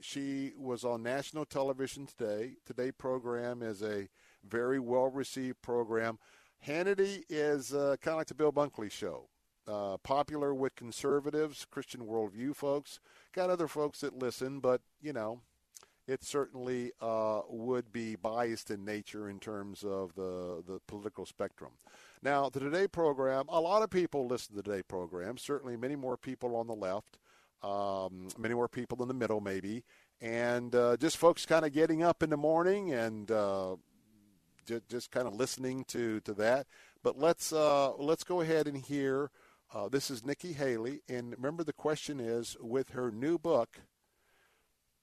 she 0.00 0.52
was 0.56 0.84
on 0.84 1.02
national 1.02 1.44
television 1.44 2.06
today. 2.06 2.54
Today 2.64 2.92
program 2.92 3.60
is 3.62 3.82
a 3.82 4.08
very 4.44 4.78
well 4.78 5.10
received 5.10 5.62
program. 5.62 6.18
Hannity 6.66 7.22
is 7.28 7.74
uh, 7.74 7.96
kind 8.00 8.14
of 8.14 8.18
like 8.18 8.26
the 8.28 8.34
Bill 8.34 8.52
Bunkley 8.52 8.90
show. 8.90 9.28
Uh, 9.68 9.96
popular 9.98 10.52
with 10.52 10.74
conservatives, 10.74 11.66
Christian 11.70 12.00
worldview 12.00 12.54
folks. 12.56 12.98
Got 13.32 13.48
other 13.48 13.68
folks 13.68 14.00
that 14.00 14.18
listen, 14.18 14.58
but 14.58 14.80
you 15.00 15.12
know, 15.12 15.40
it 16.08 16.24
certainly 16.24 16.90
uh, 17.00 17.42
would 17.48 17.92
be 17.92 18.16
biased 18.16 18.72
in 18.72 18.84
nature 18.84 19.28
in 19.28 19.38
terms 19.38 19.84
of 19.84 20.14
the 20.16 20.64
the 20.66 20.80
political 20.88 21.26
spectrum. 21.26 21.70
Now, 22.22 22.48
the 22.48 22.58
Today 22.58 22.88
program, 22.88 23.44
a 23.48 23.60
lot 23.60 23.82
of 23.82 23.90
people 23.90 24.26
listen 24.26 24.56
to 24.56 24.62
the 24.62 24.68
Today 24.68 24.82
program. 24.82 25.38
Certainly, 25.38 25.76
many 25.76 25.94
more 25.94 26.16
people 26.16 26.56
on 26.56 26.66
the 26.66 26.74
left, 26.74 27.18
um, 27.62 28.28
many 28.36 28.54
more 28.54 28.68
people 28.68 29.00
in 29.00 29.08
the 29.08 29.14
middle, 29.14 29.40
maybe, 29.40 29.84
and 30.20 30.74
uh, 30.74 30.96
just 30.96 31.16
folks 31.16 31.46
kind 31.46 31.64
of 31.64 31.72
getting 31.72 32.02
up 32.02 32.22
in 32.22 32.30
the 32.30 32.36
morning 32.36 32.92
and 32.92 33.30
uh, 33.30 33.76
just, 34.66 34.88
just 34.88 35.10
kind 35.12 35.28
of 35.28 35.34
listening 35.34 35.84
to, 35.88 36.20
to 36.20 36.34
that. 36.34 36.66
But 37.02 37.18
let's 37.18 37.52
uh, 37.52 37.92
let's 37.96 38.24
go 38.24 38.40
ahead 38.40 38.66
and 38.66 38.76
hear. 38.76 39.30
Uh, 39.74 39.88
this 39.88 40.10
is 40.10 40.22
Nikki 40.22 40.52
Haley, 40.52 41.00
and 41.08 41.32
remember 41.32 41.64
the 41.64 41.72
question 41.72 42.20
is 42.20 42.58
with 42.60 42.90
her 42.90 43.10
new 43.10 43.38
book. 43.38 43.80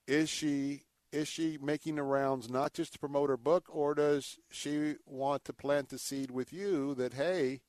Is 0.08 0.30
she 0.30 0.84
is 1.12 1.28
she 1.28 1.58
making 1.60 1.96
the 1.96 2.04
rounds 2.04 2.52
not 2.52 2.74
just 2.74 2.94
to 2.94 3.00
promote 3.00 3.30
her 3.30 3.38
book, 3.38 3.66
or 3.68 3.96
does 3.96 4.38
she 4.52 4.96
want 5.08 5.44
to 5.46 5.54
plant 5.54 5.90
the 5.90 5.98
seed 5.98 6.30
with 6.30 6.54
you 6.54 6.94
that, 6.96 7.16
hey, 7.16 7.62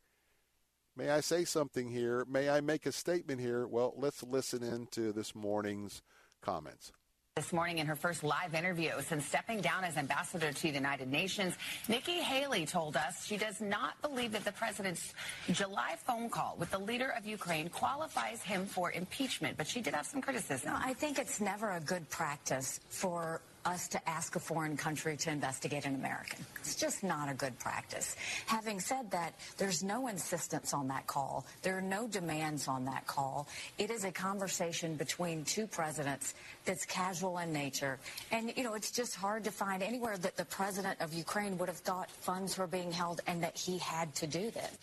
may 0.94 1.08
I 1.08 1.20
say 1.20 1.46
something 1.46 1.88
here? 1.88 2.26
May 2.28 2.50
I 2.50 2.60
make 2.60 2.84
a 2.84 2.92
statement 2.92 3.40
here? 3.40 3.66
Well, 3.66 3.94
let's 3.96 4.22
listen 4.22 4.62
into 4.62 5.10
this 5.10 5.34
morning's 5.34 6.02
comments. 6.42 6.92
This 7.36 7.52
morning, 7.52 7.78
in 7.78 7.86
her 7.86 7.94
first 7.94 8.24
live 8.24 8.54
interview 8.56 8.90
since 9.02 9.24
stepping 9.24 9.60
down 9.60 9.84
as 9.84 9.96
ambassador 9.96 10.52
to 10.52 10.62
the 10.62 10.74
United 10.74 11.08
Nations, 11.08 11.54
Nikki 11.88 12.18
Haley 12.20 12.66
told 12.66 12.96
us 12.96 13.24
she 13.24 13.36
does 13.36 13.60
not 13.60 14.02
believe 14.02 14.32
that 14.32 14.44
the 14.44 14.50
president's 14.50 15.14
July 15.52 15.94
phone 16.04 16.28
call 16.28 16.56
with 16.58 16.72
the 16.72 16.78
leader 16.78 17.14
of 17.16 17.24
Ukraine 17.24 17.68
qualifies 17.68 18.42
him 18.42 18.66
for 18.66 18.90
impeachment, 18.90 19.56
but 19.56 19.68
she 19.68 19.80
did 19.80 19.94
have 19.94 20.06
some 20.06 20.20
criticism. 20.20 20.74
I 20.74 20.92
think 20.92 21.20
it's 21.20 21.40
never 21.40 21.70
a 21.70 21.80
good 21.80 22.10
practice 22.10 22.80
for 22.88 23.40
us 23.64 23.88
to 23.88 24.08
ask 24.08 24.36
a 24.36 24.40
foreign 24.40 24.76
country 24.76 25.16
to 25.16 25.30
investigate 25.30 25.84
an 25.84 25.94
American. 25.94 26.44
It's 26.56 26.76
just 26.76 27.02
not 27.02 27.30
a 27.30 27.34
good 27.34 27.58
practice. 27.58 28.16
Having 28.46 28.80
said 28.80 29.10
that, 29.10 29.34
there's 29.58 29.82
no 29.82 30.08
insistence 30.08 30.72
on 30.72 30.88
that 30.88 31.06
call. 31.06 31.44
There 31.62 31.76
are 31.76 31.82
no 31.82 32.06
demands 32.06 32.68
on 32.68 32.84
that 32.86 33.06
call. 33.06 33.48
It 33.78 33.90
is 33.90 34.04
a 34.04 34.12
conversation 34.12 34.94
between 34.96 35.44
two 35.44 35.66
presidents 35.66 36.34
that's 36.64 36.84
casual 36.86 37.38
in 37.38 37.52
nature. 37.52 37.98
And, 38.32 38.52
you 38.56 38.64
know, 38.64 38.74
it's 38.74 38.90
just 38.90 39.14
hard 39.14 39.44
to 39.44 39.50
find 39.50 39.82
anywhere 39.82 40.16
that 40.18 40.36
the 40.36 40.44
president 40.44 41.00
of 41.00 41.12
Ukraine 41.12 41.58
would 41.58 41.68
have 41.68 41.78
thought 41.78 42.10
funds 42.10 42.56
were 42.58 42.66
being 42.66 42.92
held 42.92 43.20
and 43.26 43.42
that 43.42 43.56
he 43.56 43.78
had 43.78 44.14
to 44.16 44.26
do 44.26 44.50
this. 44.50 44.76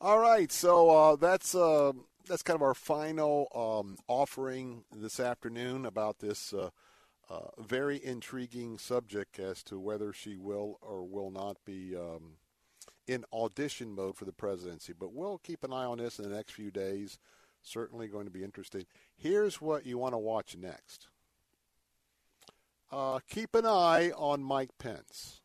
All 0.00 0.18
right, 0.18 0.50
so 0.52 0.90
uh, 0.90 1.16
that's 1.16 1.54
uh, 1.54 1.92
that's 2.28 2.42
kind 2.42 2.56
of 2.56 2.62
our 2.62 2.74
final 2.74 3.48
um, 3.54 3.96
offering 4.08 4.84
this 4.94 5.18
afternoon 5.18 5.86
about 5.86 6.18
this 6.18 6.52
uh, 6.52 6.70
very 7.58 8.04
intriguing 8.04 8.78
subject 8.78 9.38
as 9.38 9.62
to 9.64 9.78
whether 9.78 10.12
she 10.12 10.36
will 10.36 10.78
or 10.80 11.04
will 11.04 11.30
not 11.30 11.56
be 11.64 11.96
um, 11.96 12.36
in 13.06 13.24
audition 13.32 13.94
mode 13.94 14.16
for 14.16 14.24
the 14.24 14.32
presidency. 14.32 14.92
But 14.98 15.12
we'll 15.12 15.38
keep 15.38 15.64
an 15.64 15.72
eye 15.72 15.84
on 15.84 15.98
this 15.98 16.18
in 16.18 16.28
the 16.28 16.34
next 16.34 16.52
few 16.52 16.70
days. 16.70 17.18
Certainly 17.62 18.08
going 18.08 18.26
to 18.26 18.30
be 18.30 18.44
interesting. 18.44 18.84
Here's 19.16 19.60
what 19.60 19.86
you 19.86 19.98
want 19.98 20.14
to 20.14 20.18
watch 20.18 20.56
next. 20.56 21.08
Uh, 22.92 23.20
keep 23.28 23.54
an 23.54 23.66
eye 23.66 24.12
on 24.16 24.42
Mike 24.42 24.76
Pence. 24.78 25.40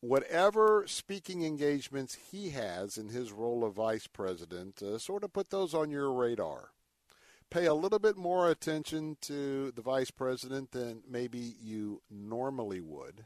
Whatever 0.00 0.84
speaking 0.86 1.44
engagements 1.44 2.16
he 2.32 2.50
has 2.50 2.96
in 2.96 3.10
his 3.10 3.32
role 3.32 3.62
of 3.62 3.74
vice 3.74 4.06
president, 4.06 4.82
uh, 4.82 4.96
sort 4.96 5.24
of 5.24 5.32
put 5.34 5.50
those 5.50 5.74
on 5.74 5.90
your 5.90 6.10
radar 6.10 6.70
pay 7.50 7.66
a 7.66 7.74
little 7.74 7.98
bit 7.98 8.16
more 8.16 8.50
attention 8.50 9.16
to 9.22 9.72
the 9.72 9.82
vice 9.82 10.10
president 10.10 10.70
than 10.72 11.02
maybe 11.08 11.54
you 11.60 12.00
normally 12.10 12.80
would 12.80 13.24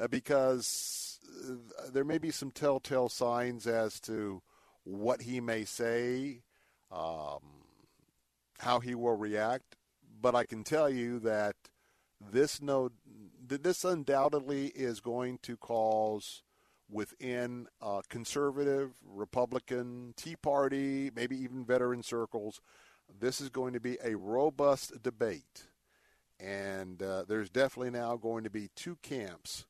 uh, 0.00 0.08
because 0.08 1.18
uh, 1.48 1.90
there 1.92 2.04
may 2.04 2.18
be 2.18 2.30
some 2.30 2.50
telltale 2.50 3.08
signs 3.08 3.66
as 3.66 4.00
to 4.00 4.42
what 4.84 5.22
he 5.22 5.40
may 5.40 5.64
say, 5.64 6.42
um, 6.90 7.40
how 8.58 8.80
he 8.80 8.94
will 8.94 9.16
react. 9.16 9.76
But 10.20 10.34
I 10.34 10.44
can 10.44 10.64
tell 10.64 10.88
you 10.88 11.18
that 11.20 11.54
this 12.20 12.60
no, 12.60 12.90
this 13.46 13.84
undoubtedly 13.84 14.68
is 14.68 15.00
going 15.00 15.38
to 15.42 15.56
cause 15.56 16.42
within 16.90 17.66
uh, 17.82 18.00
conservative, 18.08 18.92
Republican, 19.04 20.14
Tea 20.16 20.36
Party, 20.36 21.10
maybe 21.14 21.36
even 21.36 21.64
veteran 21.64 22.02
circles, 22.02 22.60
this 23.20 23.40
is 23.40 23.48
going 23.48 23.72
to 23.72 23.80
be 23.80 23.98
a 24.02 24.16
robust 24.16 25.02
debate. 25.02 25.66
And 26.40 27.02
uh, 27.02 27.24
there's 27.26 27.50
definitely 27.50 27.90
now 27.90 28.16
going 28.16 28.44
to 28.44 28.50
be 28.50 28.70
two 28.76 28.96
camps. 29.02 29.66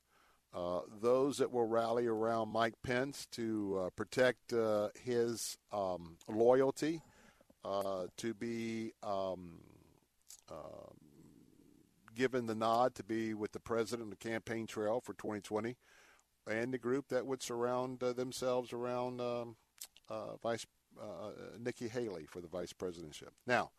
Uh, 0.53 0.81
those 1.01 1.37
that 1.37 1.51
will 1.51 1.67
rally 1.67 2.07
around 2.07 2.51
Mike 2.51 2.73
Pence 2.83 3.27
to 3.31 3.83
uh, 3.85 3.89
protect 3.91 4.51
uh, 4.51 4.89
his 5.03 5.57
um, 5.71 6.17
loyalty, 6.27 7.01
uh, 7.63 8.05
to 8.17 8.33
be 8.33 8.93
um, 9.03 9.59
um, 10.49 10.95
given 12.15 12.47
the 12.47 12.55
nod 12.55 12.95
to 12.95 13.03
be 13.03 13.35
with 13.35 13.51
the 13.51 13.59
president 13.59 14.07
on 14.07 14.09
the 14.09 14.15
campaign 14.15 14.65
trail 14.65 15.01
for 15.01 15.13
2020, 15.13 15.75
and 16.49 16.73
the 16.73 16.79
group 16.79 17.09
that 17.09 17.27
would 17.27 17.43
surround 17.43 18.01
uh, 18.01 18.13
themselves 18.13 18.73
around 18.73 19.21
um, 19.21 19.55
Vice 20.41 20.65
uh, 20.99 21.31
Nikki 21.59 21.87
Haley 21.87 22.25
for 22.25 22.41
the 22.41 22.47
vice 22.47 22.73
presidentship. 22.73 23.31
Now, 23.47 23.71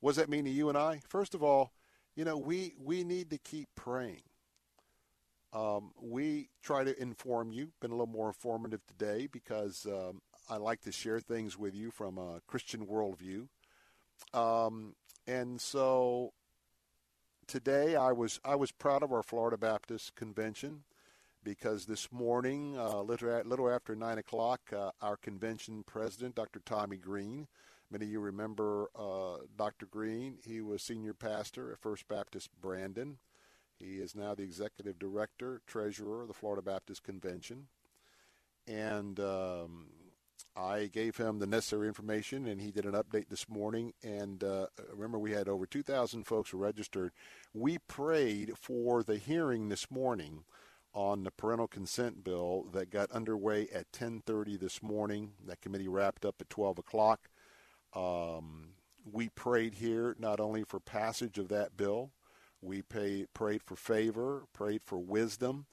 what 0.00 0.10
does 0.10 0.16
that 0.16 0.28
mean 0.28 0.44
to 0.44 0.50
you 0.50 0.68
and 0.68 0.78
I? 0.78 1.00
First 1.08 1.34
of 1.34 1.42
all, 1.42 1.72
you 2.16 2.24
know, 2.24 2.36
we, 2.36 2.74
we 2.82 3.04
need 3.04 3.30
to 3.30 3.38
keep 3.38 3.68
praying. 3.74 4.22
Um, 5.52 5.92
we 6.00 6.48
try 6.62 6.84
to 6.84 7.00
inform 7.00 7.52
you, 7.52 7.72
been 7.80 7.90
a 7.90 7.94
little 7.94 8.06
more 8.06 8.28
informative 8.28 8.86
today 8.86 9.26
because 9.30 9.86
um, 9.86 10.22
I 10.48 10.56
like 10.56 10.80
to 10.82 10.92
share 10.92 11.20
things 11.20 11.58
with 11.58 11.74
you 11.74 11.90
from 11.90 12.18
a 12.18 12.40
Christian 12.46 12.86
worldview. 12.86 13.48
Um, 14.32 14.94
and 15.26 15.60
so 15.60 16.32
today 17.46 17.96
I 17.96 18.12
was 18.12 18.38
I 18.44 18.54
was 18.54 18.70
proud 18.70 19.02
of 19.02 19.12
our 19.12 19.22
Florida 19.22 19.56
Baptist 19.56 20.14
convention 20.14 20.84
because 21.42 21.86
this 21.86 22.10
morning, 22.12 22.76
uh, 22.76 23.00
little, 23.00 23.42
little 23.44 23.70
after 23.70 23.94
9 23.94 24.18
o'clock, 24.18 24.60
uh, 24.76 24.90
our 25.00 25.16
convention 25.16 25.82
president, 25.86 26.34
Dr. 26.34 26.60
Tommy 26.64 26.96
Green, 26.96 27.46
many 27.90 28.04
of 28.04 28.10
you 28.10 28.20
remember 28.20 28.88
uh, 28.94 29.38
Dr. 29.56 29.86
Green, 29.86 30.38
he 30.44 30.60
was 30.60 30.82
senior 30.82 31.14
pastor 31.14 31.72
at 31.72 31.80
First 31.80 32.06
Baptist 32.08 32.50
Brandon. 32.60 33.18
He 33.78 33.96
is 33.96 34.14
now 34.14 34.34
the 34.34 34.42
executive 34.42 34.98
director, 34.98 35.62
treasurer 35.66 36.22
of 36.22 36.28
the 36.28 36.34
Florida 36.34 36.62
Baptist 36.62 37.02
Convention. 37.02 37.68
And 38.68 39.18
um, 39.18 39.86
I 40.54 40.86
gave 40.92 41.16
him 41.16 41.38
the 41.38 41.46
necessary 41.46 41.88
information, 41.88 42.46
and 42.46 42.60
he 42.60 42.70
did 42.70 42.84
an 42.84 42.92
update 42.92 43.28
this 43.30 43.48
morning. 43.48 43.94
And 44.02 44.44
uh, 44.44 44.66
remember, 44.92 45.18
we 45.18 45.32
had 45.32 45.48
over 45.48 45.64
2,000 45.64 46.24
folks 46.24 46.52
registered. 46.52 47.12
We 47.54 47.78
prayed 47.78 48.52
for 48.58 49.02
the 49.02 49.16
hearing 49.16 49.70
this 49.70 49.90
morning 49.90 50.44
on 50.92 51.24
the 51.24 51.30
parental 51.30 51.68
consent 51.68 52.24
bill 52.24 52.66
that 52.72 52.90
got 52.90 53.10
underway 53.12 53.68
at 53.68 53.92
10:30 53.92 54.56
this 54.56 54.82
morning. 54.82 55.34
That 55.44 55.60
committee 55.60 55.88
wrapped 55.88 56.24
up 56.24 56.40
at 56.40 56.50
12 56.50 56.78
o'clock. 56.78 57.28
Um, 57.94 58.74
we 59.04 59.28
prayed 59.28 59.74
here 59.74 60.16
not 60.18 60.40
only 60.40 60.64
for 60.64 60.80
passage 60.80 61.38
of 61.38 61.48
that 61.48 61.76
bill, 61.76 62.12
we 62.60 62.82
pay, 62.82 63.26
prayed 63.32 63.62
for 63.62 63.76
favor, 63.76 64.44
prayed 64.52 64.82
for 64.84 64.98
wisdom. 64.98 65.66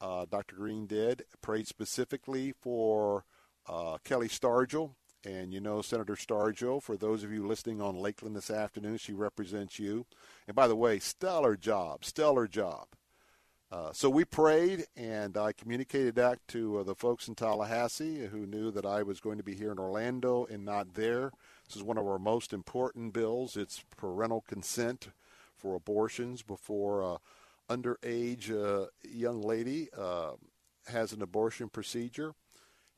Uh, 0.00 0.24
Dr. 0.24 0.56
Green 0.56 0.86
did, 0.86 1.24
prayed 1.42 1.66
specifically 1.66 2.52
for 2.52 3.24
uh, 3.66 3.98
Kelli 4.04 4.28
Stargel. 4.28 4.94
And 5.22 5.52
you 5.52 5.60
know 5.60 5.82
Senator 5.82 6.14
Stargel, 6.14 6.82
for 6.82 6.96
those 6.96 7.22
of 7.22 7.30
you 7.30 7.46
listening 7.46 7.82
on 7.82 7.94
Lakeland 7.94 8.34
this 8.34 8.50
afternoon, 8.50 8.96
she 8.96 9.12
represents 9.12 9.78
you. 9.78 10.06
And 10.46 10.56
by 10.56 10.66
the 10.66 10.76
way, 10.76 10.98
stellar 10.98 11.56
job, 11.56 12.06
stellar 12.06 12.48
job. 12.48 12.86
Uh, 13.72 13.92
so 13.92 14.10
we 14.10 14.24
prayed, 14.24 14.84
and 14.96 15.36
I 15.36 15.52
communicated 15.52 16.16
that 16.16 16.40
to 16.48 16.78
uh, 16.78 16.82
the 16.82 16.96
folks 16.96 17.28
in 17.28 17.36
Tallahassee 17.36 18.26
who 18.26 18.44
knew 18.44 18.72
that 18.72 18.84
I 18.84 19.04
was 19.04 19.20
going 19.20 19.38
to 19.38 19.44
be 19.44 19.54
here 19.54 19.70
in 19.70 19.78
Orlando 19.78 20.44
and 20.50 20.64
not 20.64 20.94
there. 20.94 21.30
This 21.66 21.76
is 21.76 21.82
one 21.84 21.96
of 21.96 22.06
our 22.06 22.18
most 22.18 22.52
important 22.52 23.12
bills. 23.12 23.56
It's 23.56 23.84
parental 23.96 24.40
consent 24.40 25.10
for 25.56 25.76
abortions 25.76 26.42
before 26.42 27.02
a 27.02 27.18
underage 27.72 28.50
uh, 28.50 28.86
young 29.08 29.40
lady 29.40 29.88
uh, 29.96 30.32
has 30.88 31.12
an 31.12 31.22
abortion 31.22 31.68
procedure. 31.68 32.34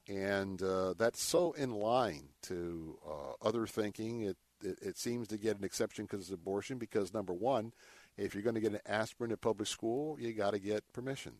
And 0.09 0.63
uh, 0.63 0.95
that's 0.97 1.23
so 1.23 1.53
in 1.53 1.71
line 1.71 2.31
to 2.45 2.99
uh, 3.07 3.47
other 3.47 3.67
thinking. 3.67 4.23
It, 4.23 4.37
it, 4.65 4.79
it 4.81 4.99
seems 4.99 5.29
to 5.29 5.37
get 5.37 5.59
an 5.59 5.65
exception 5.65 6.07
because 6.07 6.21
it's 6.21 6.31
abortion 6.31 6.79
because, 6.79 7.13
number 7.13 7.35
one, 7.35 7.73
if 8.17 8.35
you're 8.35 8.43
going 8.43 8.55
to 8.55 8.61
get 8.61 8.73
an 8.73 8.81
aspirin 8.87 9.33
at 9.33 9.41
public 9.41 9.69
school, 9.69 10.19
you 10.21 10.33
got 10.33 10.53
to 10.53 10.59
get 10.59 10.93
permission. 10.93 11.35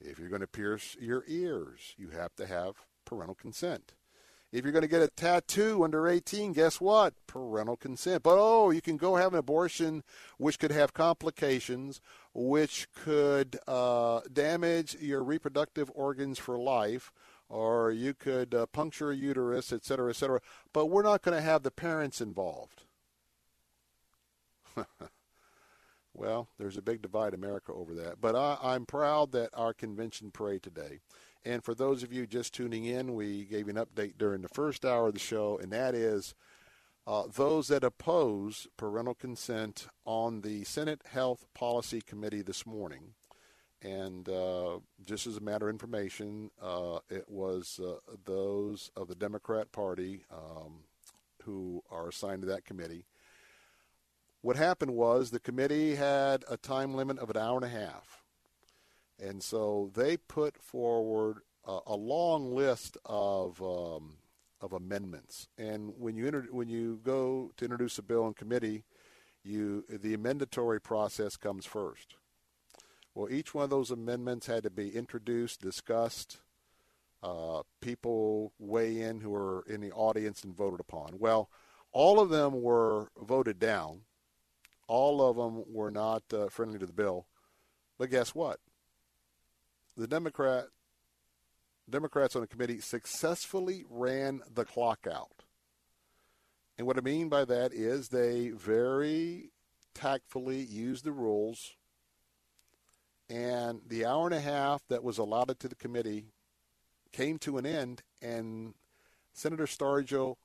If 0.00 0.18
you're 0.18 0.28
going 0.28 0.40
to 0.40 0.46
pierce 0.46 0.96
your 1.00 1.24
ears, 1.26 1.94
you 1.96 2.10
have 2.10 2.34
to 2.36 2.46
have 2.46 2.74
parental 3.04 3.34
consent. 3.34 3.94
If 4.52 4.64
you're 4.64 4.72
going 4.72 4.82
to 4.82 4.88
get 4.88 5.02
a 5.02 5.08
tattoo 5.08 5.82
under 5.82 6.06
18, 6.06 6.52
guess 6.52 6.80
what? 6.80 7.14
Parental 7.26 7.76
consent. 7.76 8.22
But 8.22 8.36
oh, 8.38 8.70
you 8.70 8.80
can 8.80 8.96
go 8.96 9.16
have 9.16 9.32
an 9.32 9.38
abortion, 9.40 10.04
which 10.38 10.60
could 10.60 10.70
have 10.70 10.94
complications, 10.94 12.00
which 12.32 12.86
could 12.94 13.58
uh, 13.66 14.20
damage 14.32 14.96
your 15.00 15.24
reproductive 15.24 15.90
organs 15.92 16.38
for 16.38 16.56
life, 16.56 17.10
or 17.48 17.90
you 17.90 18.14
could 18.14 18.54
uh, 18.54 18.66
puncture 18.66 19.10
a 19.10 19.16
uterus, 19.16 19.72
et 19.72 19.84
cetera, 19.84 20.10
et 20.10 20.16
cetera. 20.16 20.40
But 20.72 20.86
we're 20.86 21.02
not 21.02 21.22
going 21.22 21.36
to 21.36 21.42
have 21.42 21.64
the 21.64 21.72
parents 21.72 22.20
involved. 22.20 22.84
well, 26.14 26.48
there's 26.58 26.76
a 26.76 26.82
big 26.82 27.02
divide 27.02 27.34
in 27.34 27.40
America 27.40 27.72
over 27.72 27.94
that. 27.94 28.20
But 28.20 28.36
I, 28.36 28.56
I'm 28.62 28.86
proud 28.86 29.32
that 29.32 29.50
our 29.54 29.74
convention 29.74 30.30
prayed 30.30 30.62
today. 30.62 31.00
And 31.44 31.62
for 31.62 31.74
those 31.74 32.02
of 32.02 32.12
you 32.12 32.26
just 32.26 32.54
tuning 32.54 32.86
in, 32.86 33.14
we 33.14 33.44
gave 33.44 33.68
an 33.68 33.76
update 33.76 34.14
during 34.16 34.40
the 34.40 34.48
first 34.48 34.84
hour 34.84 35.08
of 35.08 35.14
the 35.14 35.20
show, 35.20 35.58
and 35.58 35.70
that 35.72 35.94
is 35.94 36.34
uh, 37.06 37.24
those 37.30 37.68
that 37.68 37.84
oppose 37.84 38.66
parental 38.78 39.14
consent 39.14 39.88
on 40.06 40.40
the 40.40 40.64
Senate 40.64 41.02
Health 41.10 41.44
Policy 41.52 42.00
Committee 42.00 42.40
this 42.40 42.64
morning. 42.64 43.12
And 43.82 44.26
uh, 44.30 44.78
just 45.04 45.26
as 45.26 45.36
a 45.36 45.42
matter 45.42 45.68
of 45.68 45.74
information, 45.74 46.50
uh, 46.62 47.00
it 47.10 47.28
was 47.28 47.78
uh, 47.84 47.96
those 48.24 48.90
of 48.96 49.08
the 49.08 49.14
Democrat 49.14 49.70
Party 49.70 50.24
um, 50.32 50.84
who 51.42 51.82
are 51.90 52.08
assigned 52.08 52.40
to 52.42 52.48
that 52.48 52.64
committee. 52.64 53.04
What 54.44 54.56
happened 54.56 54.90
was 54.90 55.30
the 55.30 55.40
committee 55.40 55.94
had 55.94 56.44
a 56.50 56.58
time 56.58 56.92
limit 56.92 57.18
of 57.18 57.30
an 57.30 57.38
hour 57.38 57.56
and 57.56 57.64
a 57.64 57.68
half. 57.70 58.22
And 59.18 59.42
so 59.42 59.90
they 59.94 60.18
put 60.18 60.58
forward 60.58 61.38
a, 61.66 61.78
a 61.86 61.96
long 61.96 62.54
list 62.54 62.98
of 63.06 63.62
um, 63.62 64.18
of 64.60 64.74
amendments. 64.74 65.48
And 65.56 65.94
when 65.96 66.18
you 66.18 66.26
inter- 66.26 66.48
when 66.50 66.68
you 66.68 67.00
go 67.02 67.52
to 67.56 67.64
introduce 67.64 67.96
a 67.96 68.02
bill 68.02 68.26
in 68.26 68.34
committee, 68.34 68.84
you 69.42 69.86
the 69.88 70.12
amendatory 70.12 70.78
process 70.78 71.36
comes 71.36 71.64
first. 71.64 72.16
Well, 73.14 73.32
each 73.32 73.54
one 73.54 73.64
of 73.64 73.70
those 73.70 73.90
amendments 73.90 74.46
had 74.46 74.64
to 74.64 74.70
be 74.70 74.94
introduced, 74.94 75.62
discussed. 75.62 76.40
Uh, 77.22 77.62
people 77.80 78.52
weigh 78.58 79.00
in 79.00 79.22
who 79.22 79.34
are 79.34 79.64
in 79.66 79.80
the 79.80 79.92
audience 79.92 80.44
and 80.44 80.54
voted 80.54 80.80
upon. 80.80 81.18
Well, 81.18 81.48
all 81.92 82.20
of 82.20 82.28
them 82.28 82.60
were 82.60 83.08
voted 83.18 83.58
down. 83.58 84.02
All 84.86 85.22
of 85.22 85.36
them 85.36 85.64
were 85.66 85.90
not 85.90 86.22
uh, 86.32 86.48
friendly 86.48 86.78
to 86.78 86.86
the 86.86 86.92
bill. 86.92 87.26
But 87.98 88.10
guess 88.10 88.34
what? 88.34 88.58
the 89.96 90.06
Democrat 90.06 90.66
Democrats 91.88 92.34
on 92.34 92.40
the 92.40 92.48
committee 92.48 92.80
successfully 92.80 93.84
ran 93.90 94.40
the 94.52 94.64
clock 94.64 95.06
out. 95.10 95.44
And 96.78 96.86
what 96.86 96.96
I 96.96 97.02
mean 97.02 97.28
by 97.28 97.44
that 97.44 97.74
is 97.74 98.08
they 98.08 98.48
very 98.48 99.50
tactfully 99.94 100.62
used 100.62 101.04
the 101.04 101.12
rules, 101.12 101.58
and 103.28 103.82
the 103.86 104.06
hour 104.06 104.26
and 104.26 104.34
a 104.34 104.40
half 104.40 104.82
that 104.88 105.04
was 105.04 105.18
allotted 105.18 105.60
to 105.60 105.68
the 105.68 105.74
committee 105.74 106.24
came 107.12 107.38
to 107.40 107.58
an 107.58 107.66
end, 107.66 108.02
and 108.22 108.74
Senator 109.34 109.66
Stargel 109.66 110.36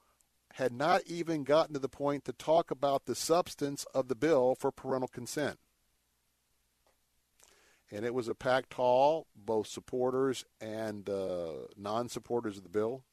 had 0.54 0.74
not 0.74 1.02
even 1.06 1.44
gotten 1.44 1.74
to 1.74 1.80
the 1.80 1.90
point 1.90 2.26
to 2.26 2.34
talk 2.34 2.72
about 2.72 3.06
the 3.06 3.16
substance 3.16 3.86
of 3.94 4.08
the 4.08 4.16
bill 4.16 4.56
for 4.56 4.72
parental 4.72 5.08
consent 5.08 5.60
and 7.92 8.06
it 8.06 8.14
was 8.14 8.28
a 8.28 8.36
packed 8.36 8.74
hall, 8.76 9.28
both 9.36 9.68
supporters 9.68 10.46
and 10.62 11.10
uh, 11.10 11.54
non-supporters 11.76 12.58
of 12.58 12.64
the 12.64 12.70
bill. 12.70 13.04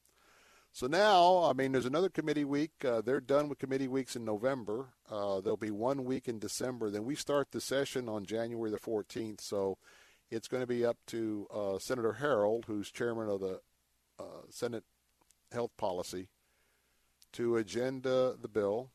So 0.73 0.87
now, 0.87 1.45
I 1.45 1.55
mean, 1.55 1.73
there's 1.73 1.87
another 1.87 2.11
committee 2.11 2.45
week. 2.45 2.73
Uh, 2.85 3.01
they're 3.01 3.21
done 3.21 3.49
with 3.49 3.59
committee 3.59 3.89
weeks 3.89 4.15
in 4.15 4.27
November. 4.27 4.89
Uh, 5.11 5.41
there'll 5.41 5.57
be 5.57 5.71
one 5.71 6.05
week 6.05 6.29
in 6.29 6.39
December. 6.39 6.91
Then 6.91 7.05
we 7.05 7.15
start 7.15 7.51
the 7.51 7.63
session 7.63 8.11
on 8.11 8.27
January 8.27 8.71
the 8.71 8.79
14th. 8.79 9.41
So 9.41 9.79
it's 10.31 10.49
going 10.49 10.63
to 10.63 10.67
be 10.67 10.85
up 10.85 10.99
to 11.07 11.47
uh, 11.53 11.79
Senator 11.79 12.19
Harrell, 12.21 12.67
who's 12.67 12.91
chairman 12.91 13.31
of 13.31 13.41
the 13.41 13.61
uh, 14.19 14.43
Senate 14.51 14.85
Health 15.51 15.75
Policy, 15.79 16.29
to 17.37 17.57
agenda 17.57 18.35
the 18.41 18.49
bill. 18.49 18.91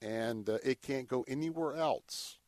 And 0.00 0.48
uh, 0.48 0.58
it 0.64 0.80
can't 0.82 1.08
go 1.08 1.24
anywhere 1.28 1.74
else 1.74 2.38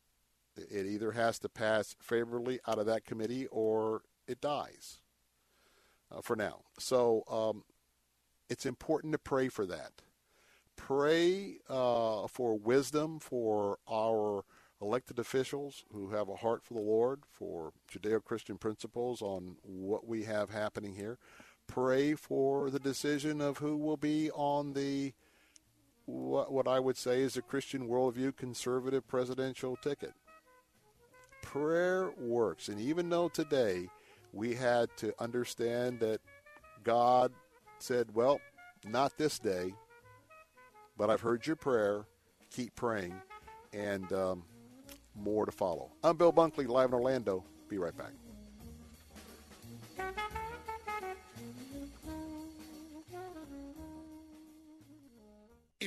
it 0.57 0.86
either 0.86 1.12
has 1.12 1.39
to 1.41 1.49
pass 1.49 1.97
favorably 2.00 2.60
out 2.67 2.78
of 2.78 2.86
that 2.86 3.05
committee 3.05 3.47
or 3.50 4.02
it 4.26 4.41
dies 4.41 5.00
uh, 6.10 6.20
for 6.20 6.36
now. 6.36 6.60
So 6.78 7.25
um, 7.31 7.65
it's 8.49 8.67
important 8.67 9.12
to 9.12 9.18
pray 9.18 9.49
for 9.49 9.67
that. 9.67 9.92
Pray 10.76 11.59
uh, 11.68 12.26
for 12.26 12.59
wisdom 12.59 13.20
for 13.20 13.78
our 13.91 14.44
elected 14.81 15.18
officials 15.18 15.84
who 15.92 16.10
have 16.10 16.28
a 16.28 16.36
heart 16.36 16.65
for 16.65 16.75
the 16.75 16.81
Lord, 16.81 17.20
for 17.31 17.73
Judeo 17.92 18.25
Christian 18.25 18.57
principles 18.57 19.20
on 19.20 19.57
what 19.62 20.07
we 20.07 20.25
have 20.25 20.50
happening 20.50 20.94
here. 20.94 21.18
Pray 21.71 22.15
for 22.15 22.71
the 22.71 22.81
decision 22.81 23.41
of 23.41 23.59
who 23.59 23.77
will 23.77 23.97
be 23.97 24.31
on 24.33 24.73
the 24.73 25.13
what, 26.07 26.53
what 26.53 26.67
I 26.67 26.81
would 26.81 26.97
say 26.97 27.21
is 27.21 27.37
a 27.37 27.43
Christian 27.43 27.89
worldview 27.89 28.37
conservative 28.37 29.07
presidential 29.07 29.77
ticket 29.77 30.13
prayer 31.43 32.11
works. 32.19 32.69
And 32.69 32.81
even 32.81 33.09
though 33.09 33.29
today 33.29 33.89
we 34.33 34.55
had 34.55 34.89
to 34.99 35.13
understand 35.19 36.01
that 36.01 36.21
God 36.85 37.33
said, 37.79 38.15
well, 38.15 38.41
not 38.85 39.17
this 39.19 39.39
day, 39.39 39.75
but 40.97 41.11
I've 41.11 41.21
heard 41.21 41.47
your 41.47 41.57
prayer. 41.57 42.07
Keep 42.51 42.75
praying. 42.75 43.15
And 43.73 44.13
um, 44.13 44.45
more 45.15 45.47
to 45.47 45.53
follow. 45.53 45.93
I'm 46.03 46.17
Bill 46.17 46.33
Bunkley, 46.33 46.67
live 46.67 46.89
in 46.89 46.95
Orlando. 46.95 47.45
Be 47.69 47.79
right 47.79 47.97
back. 47.97 48.13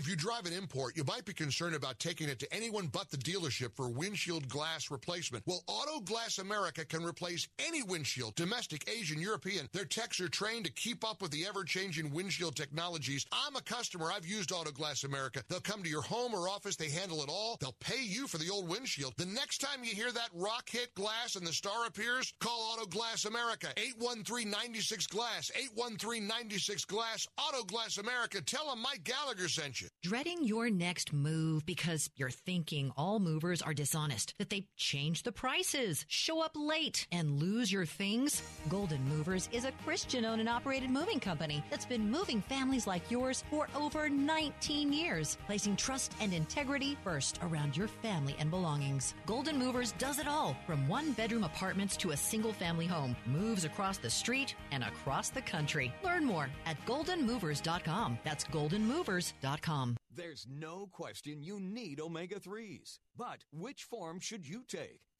If 0.03 0.09
you 0.09 0.17
drive 0.17 0.45
an 0.45 0.51
import, 0.51 0.97
you 0.97 1.05
might 1.05 1.23
be 1.23 1.31
concerned 1.31 1.75
about 1.75 1.97
taking 1.97 2.27
it 2.27 2.37
to 2.39 2.53
anyone 2.53 2.87
but 2.87 3.09
the 3.09 3.15
dealership 3.15 3.73
for 3.73 3.87
windshield 3.87 4.49
glass 4.49 4.91
replacement. 4.91 5.47
Well, 5.47 5.63
Auto 5.65 6.01
Glass 6.01 6.39
America 6.39 6.83
can 6.83 7.05
replace 7.05 7.47
any 7.57 7.83
windshield, 7.83 8.35
domestic, 8.35 8.85
Asian, 8.89 9.21
European. 9.21 9.69
Their 9.71 9.85
techs 9.85 10.19
are 10.19 10.27
trained 10.27 10.65
to 10.65 10.73
keep 10.73 11.09
up 11.09 11.21
with 11.21 11.31
the 11.31 11.45
ever-changing 11.45 12.11
windshield 12.11 12.57
technologies. 12.57 13.25
I'm 13.31 13.55
a 13.55 13.61
customer. 13.61 14.11
I've 14.11 14.25
used 14.25 14.51
Auto 14.51 14.71
Glass 14.71 15.05
America. 15.05 15.41
They'll 15.47 15.61
come 15.61 15.83
to 15.83 15.89
your 15.89 16.01
home 16.01 16.33
or 16.33 16.49
office. 16.49 16.75
They 16.75 16.89
handle 16.89 17.23
it 17.23 17.29
all. 17.29 17.55
They'll 17.61 17.77
pay 17.79 18.03
you 18.03 18.27
for 18.27 18.39
the 18.39 18.49
old 18.49 18.67
windshield. 18.67 19.13
The 19.15 19.25
next 19.25 19.59
time 19.59 19.85
you 19.85 19.95
hear 19.95 20.11
that 20.11 20.31
rock 20.33 20.69
hit 20.69 20.93
glass 20.95 21.37
and 21.37 21.47
the 21.47 21.53
star 21.53 21.85
appears, 21.87 22.33
call 22.41 22.73
Auto 22.73 22.87
Glass 22.87 23.23
America. 23.23 23.67
813-96 23.77 25.07
Glass. 25.07 25.49
813-96 25.77 26.87
Glass. 26.87 27.25
Auto 27.37 27.63
Glass 27.63 27.99
America. 27.99 28.41
Tell 28.41 28.69
them 28.69 28.81
Mike 28.81 29.05
Gallagher 29.05 29.47
sent 29.47 29.79
you. 29.79 29.87
Dreading 30.01 30.43
your 30.43 30.69
next 30.69 31.13
move 31.13 31.65
because 31.65 32.09
you're 32.17 32.29
thinking 32.29 32.91
all 32.97 33.19
movers 33.19 33.61
are 33.61 33.73
dishonest, 33.73 34.33
that 34.37 34.49
they 34.49 34.65
change 34.75 35.23
the 35.23 35.31
prices, 35.31 36.03
show 36.09 36.43
up 36.43 36.51
late, 36.57 37.07
and 37.09 37.39
lose 37.39 37.71
your 37.71 37.85
things? 37.85 38.41
Golden 38.67 39.01
Movers 39.07 39.47
is 39.53 39.63
a 39.63 39.71
Christian 39.85 40.25
owned 40.25 40.41
and 40.41 40.49
operated 40.49 40.89
moving 40.89 41.21
company 41.21 41.63
that's 41.69 41.85
been 41.85 42.11
moving 42.11 42.41
families 42.41 42.85
like 42.85 43.09
yours 43.09 43.45
for 43.49 43.69
over 43.73 44.09
19 44.09 44.91
years, 44.91 45.37
placing 45.45 45.77
trust 45.77 46.13
and 46.19 46.33
integrity 46.33 46.97
first 47.01 47.39
around 47.41 47.77
your 47.77 47.87
family 47.87 48.35
and 48.39 48.51
belongings. 48.51 49.13
Golden 49.25 49.57
Movers 49.57 49.93
does 49.93 50.19
it 50.19 50.27
all 50.27 50.53
from 50.67 50.85
one 50.89 51.13
bedroom 51.13 51.45
apartments 51.45 51.95
to 51.97 52.11
a 52.11 52.17
single 52.17 52.51
family 52.51 52.87
home, 52.87 53.15
moves 53.25 53.63
across 53.63 53.99
the 53.99 54.09
street 54.09 54.53
and 54.73 54.83
across 54.83 55.29
the 55.29 55.41
country. 55.41 55.93
Learn 56.03 56.25
more 56.25 56.49
at 56.65 56.75
goldenmovers.com. 56.85 58.19
That's 58.25 58.43
goldenmovers.com. 58.43 59.82
There's 60.15 60.45
no 60.49 60.87
question 60.91 61.43
you 61.43 61.59
need 61.59 61.99
omega 61.99 62.39
3s. 62.39 62.99
But 63.15 63.45
which 63.51 63.83
form 63.83 64.19
should 64.19 64.47
you 64.47 64.63
take? 64.67 65.01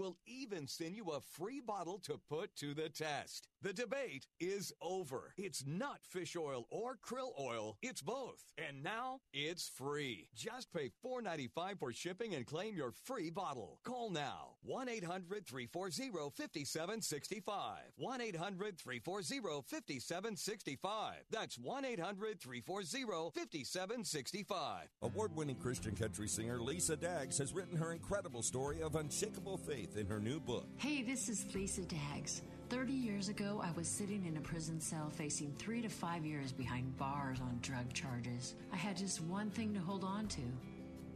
We'll 0.00 0.16
even 0.24 0.66
send 0.66 0.96
you 0.96 1.10
a 1.10 1.20
free 1.20 1.60
bottle 1.60 1.98
to 2.04 2.16
put 2.16 2.56
to 2.56 2.72
the 2.72 2.88
test. 2.88 3.48
The 3.62 3.74
debate 3.74 4.26
is 4.40 4.72
over. 4.80 5.34
It's 5.36 5.64
not 5.66 5.98
fish 6.02 6.34
oil 6.34 6.66
or 6.70 6.96
krill 6.96 7.38
oil, 7.38 7.76
it's 7.82 8.00
both. 8.00 8.42
And 8.56 8.82
now 8.82 9.20
it's 9.34 9.68
free. 9.68 10.28
Just 10.34 10.72
pay 10.72 10.90
$4.95 11.04 11.78
for 11.78 11.92
shipping 11.92 12.34
and 12.34 12.46
claim 12.46 12.74
your 12.74 12.92
free 13.04 13.28
bottle. 13.28 13.78
Call 13.84 14.08
now 14.10 14.54
1 14.62 14.88
800 14.88 15.46
340 15.46 16.30
5765. 16.30 17.76
1 17.96 18.20
800 18.22 18.78
340 18.78 19.62
5765. 19.68 21.14
That's 21.30 21.58
1 21.58 21.84
800 21.84 22.40
340 22.40 23.30
5765. 23.34 24.88
Award 25.02 25.36
winning 25.36 25.56
Christian 25.56 25.94
country 25.94 26.28
singer 26.28 26.58
Lisa 26.62 26.96
Daggs 26.96 27.36
has 27.36 27.52
written 27.52 27.76
her 27.76 27.92
incredible 27.92 28.42
story 28.42 28.80
of 28.80 28.96
unshakable 28.96 29.58
faith 29.58 29.98
in 29.98 30.06
her 30.06 30.18
new 30.18 30.40
book. 30.40 30.66
Hey, 30.78 31.02
this 31.02 31.28
is 31.28 31.44
Lisa 31.54 31.82
Daggs. 31.82 32.40
30 32.70 32.92
years 32.92 33.28
ago, 33.28 33.60
I 33.64 33.72
was 33.72 33.88
sitting 33.88 34.24
in 34.26 34.36
a 34.36 34.40
prison 34.40 34.80
cell 34.80 35.10
facing 35.10 35.52
three 35.58 35.82
to 35.82 35.88
five 35.88 36.24
years 36.24 36.52
behind 36.52 36.96
bars 36.96 37.40
on 37.40 37.58
drug 37.62 37.92
charges. 37.92 38.54
I 38.72 38.76
had 38.76 38.96
just 38.96 39.20
one 39.22 39.50
thing 39.50 39.74
to 39.74 39.80
hold 39.80 40.04
on 40.04 40.28
to 40.28 40.40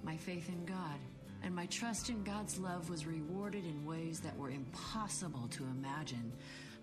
my 0.03 0.17
faith 0.17 0.49
in 0.49 0.65
God. 0.65 0.99
And 1.45 1.55
my 1.55 1.67
trust 1.67 2.11
in 2.11 2.25
God's 2.25 2.59
love 2.59 2.91
was 2.91 3.07
rewarded 3.07 3.65
in 3.65 3.87
ways 3.87 4.19
that 4.21 4.37
were 4.37 4.51
impossible 4.51 5.47
to 5.53 5.63
imagine. 5.63 6.33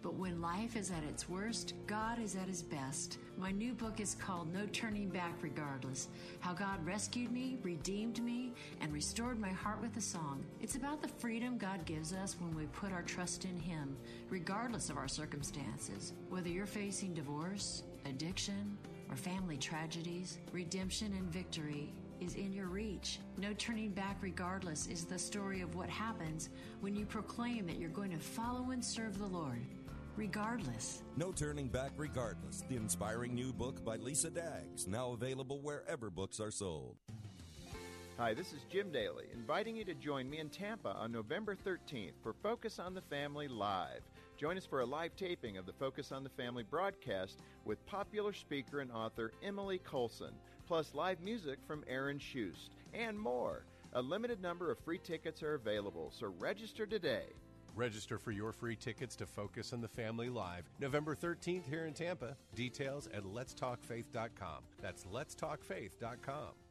But 0.02 0.14
when 0.14 0.42
life 0.42 0.78
is 0.78 0.90
at 0.90 1.04
its 1.04 1.28
worst, 1.28 1.74
God 1.86 2.18
is 2.24 2.38
at 2.38 2.48
his 2.48 2.64
best. 2.64 3.18
My 3.42 3.50
new 3.50 3.74
book 3.74 4.00
is 4.00 4.14
called 4.14 4.54
No 4.54 4.68
Turning 4.68 5.10
Back 5.10 5.34
Regardless 5.42 6.10
How 6.42 6.54
God 6.54 6.86
Rescued 6.86 7.32
Me, 7.32 7.58
Redeemed 7.64 8.24
Me, 8.24 8.54
and 8.82 8.94
Restored 8.94 9.40
My 9.40 9.50
Heart 9.50 9.82
with 9.82 9.98
a 9.98 10.02
Song. 10.02 10.46
It's 10.62 10.76
about 10.76 11.02
the 11.02 11.08
freedom 11.08 11.58
God 11.58 11.84
gives 11.86 12.14
us 12.14 12.36
when 12.40 12.56
we 12.56 12.66
put 12.68 12.92
our 12.92 13.02
trust 13.02 13.46
in 13.46 13.58
Him, 13.58 13.98
regardless 14.30 14.92
of 14.92 14.98
our 14.98 15.08
circumstances. 15.08 16.14
Whether 16.30 16.50
you're 16.50 16.68
facing 16.68 17.16
divorce, 17.16 17.82
addiction, 18.06 18.78
or 19.10 19.16
family 19.16 19.58
tragedies, 19.58 20.38
redemption 20.52 21.12
and 21.18 21.26
victory 21.34 21.92
is 22.20 22.36
in 22.36 22.54
your 22.54 22.68
reach. 22.68 23.18
No 23.40 23.54
turning 23.54 23.90
back, 23.90 24.18
regardless, 24.22 24.86
is 24.86 25.06
the 25.06 25.18
story 25.18 25.62
of 25.62 25.74
what 25.74 25.90
happens 25.90 26.50
when 26.82 26.96
you 26.96 27.08
proclaim 27.08 27.66
that 27.66 27.80
you're 27.80 27.90
going 27.90 28.12
to 28.12 28.20
follow 28.20 28.70
and 28.70 28.86
serve 28.86 29.18
the 29.18 29.26
Lord 29.26 29.66
regardless. 30.16 31.04
No 31.18 31.32
Turning 31.32 31.68
Back 31.68 31.92
Regardless, 31.98 32.64
the 32.70 32.76
inspiring 32.76 33.34
new 33.34 33.54
book 33.54 33.84
by 33.84 33.98
Lisa 33.98 34.30
Daggs, 34.30 34.88
now 34.88 35.12
available 35.12 35.60
wherever 35.62 36.10
books 36.10 36.40
are 36.40 36.52
sold. 36.52 36.96
Hi, 38.18 38.34
this 38.34 38.54
is 38.54 38.66
Jim 38.70 38.92
Daly, 38.92 39.26
inviting 39.34 39.76
you 39.76 39.84
to 39.86 39.96
join 39.96 40.30
me 40.30 40.40
in 40.40 40.50
Tampa 40.50 40.90
on 40.90 41.12
November 41.12 41.56
13th 41.56 42.14
for 42.22 42.34
Focus 42.44 42.78
on 42.78 42.94
the 42.94 43.02
Family 43.02 43.48
Live. 43.48 44.02
Join 44.38 44.58
us 44.58 44.66
for 44.66 44.82
a 44.82 44.86
live 44.86 45.16
taping 45.16 45.58
of 45.58 45.66
the 45.66 45.74
Focus 45.74 46.12
on 46.12 46.24
the 46.24 46.30
Family 46.30 46.64
broadcast 46.64 47.40
with 47.66 47.84
popular 47.86 48.34
speaker 48.34 48.82
and 48.82 48.92
author 48.92 49.32
Emily 49.44 49.80
Colson, 49.80 50.34
plus 50.68 50.94
live 50.94 51.20
music 51.22 51.60
from 51.66 51.84
Aaron 51.88 52.20
Shust, 52.20 52.70
and 52.94 53.20
more. 53.20 53.66
A 53.94 54.02
limited 54.02 54.42
number 54.42 54.72
of 54.72 54.80
free 54.80 55.00
tickets 55.00 55.42
are 55.42 55.56
available, 55.56 56.12
so 56.16 56.34
register 56.40 56.86
today. 56.86 57.26
Register 57.76 58.18
for 58.18 58.32
your 58.32 58.52
free 58.52 58.76
tickets 58.76 59.16
to 59.18 59.26
Focus 59.26 59.74
on 59.74 59.82
the 59.82 59.88
Family 59.88 60.30
Live 60.30 60.70
November 60.80 61.16
13th 61.16 61.68
here 61.70 61.86
in 61.86 61.94
Tampa. 61.94 62.36
Details 62.56 63.08
at 63.14 63.24
letstalkfaith.com. 63.24 64.64
That's 64.82 65.06
letstalkfaith.com. 65.06 66.71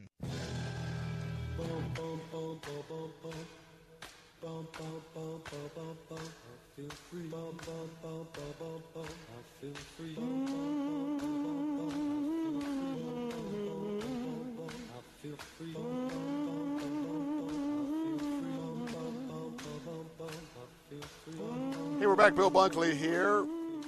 Hey, 21.99 22.07
we're 22.07 22.15
back. 22.15 22.35
Bill 22.35 22.49
Bunkley 22.49 22.95
here. 22.95 23.45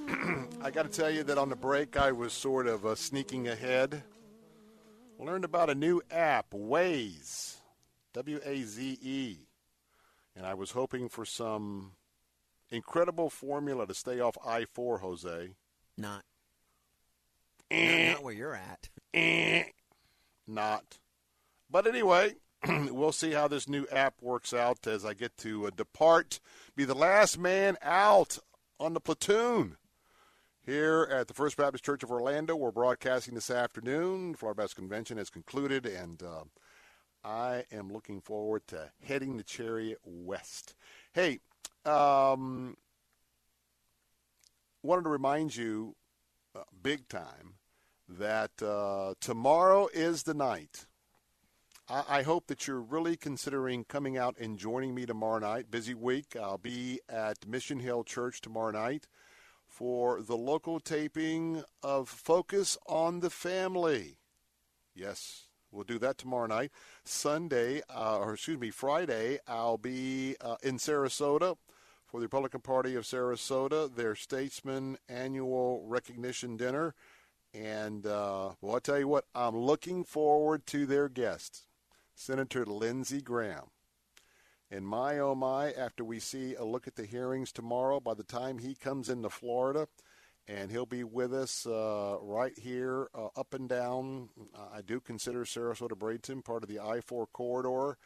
I 0.62 0.70
got 0.70 0.84
to 0.84 0.90
tell 0.90 1.10
you 1.10 1.24
that 1.24 1.38
on 1.38 1.50
the 1.50 1.56
break, 1.56 1.98
I 1.98 2.12
was 2.12 2.34
sort 2.34 2.68
of 2.68 2.86
uh, 2.86 2.94
sneaking 2.94 3.48
ahead. 3.48 4.04
Learned 5.20 5.46
about 5.46 5.70
a 5.70 5.76
new 5.76 6.02
app, 6.12 6.52
Waze, 6.52 7.58
W 8.14 8.40
A 8.44 8.64
Z 8.64 8.98
E. 9.02 9.38
And 10.36 10.46
I 10.46 10.54
was 10.54 10.72
hoping 10.72 11.10
for 11.10 11.26
some 11.26 11.94
incredible 12.70 13.30
formula 13.30 13.86
to 13.88 13.94
stay 13.94 14.20
off 14.20 14.38
I 14.46 14.66
4, 14.66 15.00
Jose. 15.00 15.50
Not. 15.98 16.24
Eh. 17.70 18.14
Not 18.14 18.24
where 18.24 18.34
you're 18.34 18.56
at. 18.56 18.90
Eh. 19.14 19.66
Not. 20.48 21.00
But 21.70 21.88
anyway, 21.88 22.36
we'll 22.68 23.12
see 23.12 23.32
how 23.32 23.48
this 23.48 23.70
new 23.70 23.86
app 23.92 24.16
works 24.22 24.54
out 24.54 24.88
as 24.88 25.06
I 25.06 25.14
get 25.14 25.38
to 25.38 25.68
uh, 25.68 25.72
depart, 25.76 26.40
be 26.76 26.86
the 26.86 26.96
last 26.96 27.38
man 27.38 27.78
out 27.82 28.40
on 28.80 28.94
the 28.94 29.00
platoon. 29.00 29.78
Here 30.66 31.10
at 31.12 31.28
the 31.28 31.34
First 31.34 31.58
Baptist 31.58 31.84
Church 31.84 32.04
of 32.04 32.12
Orlando, 32.12 32.56
we're 32.56 32.72
broadcasting 32.72 33.36
this 33.36 33.50
afternoon. 33.50 34.34
Florida 34.34 34.60
Baptist 34.60 34.78
Convention 34.78 35.18
has 35.18 35.30
concluded, 35.30 35.86
and 35.86 36.24
uh, 36.24 36.44
I 37.22 37.66
am 37.70 37.92
looking 37.92 38.22
forward 38.22 38.66
to 38.68 38.90
heading 39.04 39.36
the 39.36 39.44
chariot 39.44 40.00
west. 40.06 40.74
Hey, 41.12 41.40
um, 41.86 42.78
wanted 44.82 45.04
to 45.04 45.10
remind 45.10 45.54
you, 45.54 45.98
uh, 46.56 46.62
big 46.82 47.10
time, 47.10 47.56
that 48.08 48.64
uh, 48.64 49.16
tomorrow 49.20 49.90
is 49.94 50.24
the 50.24 50.34
night. 50.34 50.86
I, 51.90 52.04
I 52.08 52.22
hope 52.22 52.48
that 52.48 52.68
you're 52.68 52.80
really 52.80 53.18
considering 53.18 53.84
coming 53.84 54.18
out 54.18 54.38
and 54.40 54.58
joining 54.58 54.96
me 54.96 55.06
tomorrow 55.06 55.40
night. 55.40 55.70
Busy 55.70 55.94
week. 55.94 56.38
I'll 56.42 56.58
be 56.58 57.02
at 57.10 57.46
Mission 57.46 57.82
Hill 57.82 58.06
Church 58.06 58.40
tomorrow 58.40 58.72
night 58.72 59.08
for 59.74 60.22
the 60.22 60.38
local 60.38 60.80
taping 60.80 61.64
of 61.82 62.08
Focus 62.08 62.78
on 62.88 63.22
the 63.22 63.30
Family. 63.30 64.18
Yes, 64.94 65.48
We'll 65.74 65.84
do 65.84 65.98
that 66.00 66.20
tomorrow 66.20 66.46
night. 66.46 66.72
Sunday, 67.04 67.82
uh, 67.90 68.20
or 68.20 68.36
excuse 68.36 68.60
me, 68.60 68.70
Friday, 68.70 69.40
I'll 69.48 69.80
be 69.80 70.36
uh, 70.40 70.58
in 70.62 70.78
Sarasota 70.78 71.58
for 72.06 72.20
the 72.20 72.26
Republican 72.26 72.62
Party 72.62 72.94
of 72.94 73.06
Sarasota, 73.06 73.94
their 73.94 74.14
Statesman 74.14 75.00
Annual 75.10 75.84
Recognition 75.88 76.58
Dinner. 76.58 76.94
And 77.56 78.06
uh, 78.06 78.52
well, 78.62 78.76
I'll 78.76 78.82
tell 78.82 79.00
you 79.00 79.08
what, 79.08 79.26
I'm 79.34 79.58
looking 79.58 80.04
forward 80.04 80.68
to 80.68 80.86
their 80.86 81.10
guest, 81.10 81.66
Senator 82.14 82.66
Lindsey 82.66 83.22
Graham. 83.22 83.73
And 84.74 84.88
my 84.88 85.20
oh 85.20 85.36
my, 85.36 85.72
after 85.74 86.04
we 86.04 86.20
see 86.20 86.56
a 86.56 86.64
look 86.64 86.88
at 86.88 86.96
the 86.96 87.06
hearings 87.06 87.52
tomorrow, 87.52 88.00
by 88.00 88.16
the 88.16 88.24
time 88.24 88.58
he 88.58 88.74
comes 88.74 89.08
into 89.08 89.30
Florida, 89.30 89.88
and 90.48 90.72
he'll 90.72 90.88
be 90.88 91.04
with 91.04 91.32
us 91.32 91.68
uh, 91.68 92.18
right 92.20 92.58
here, 92.58 93.08
uh, 93.14 93.28
up 93.38 93.54
and 93.54 93.70
down. 93.70 94.30
I 94.74 94.82
do 94.82 95.00
consider 95.00 95.46
Sarasota 95.46 95.92
Bradenton 95.92 96.44
part 96.44 96.64
of 96.64 96.70
the 96.70 96.80
I 96.80 97.02
4 97.02 97.28
corridor, 97.28 98.00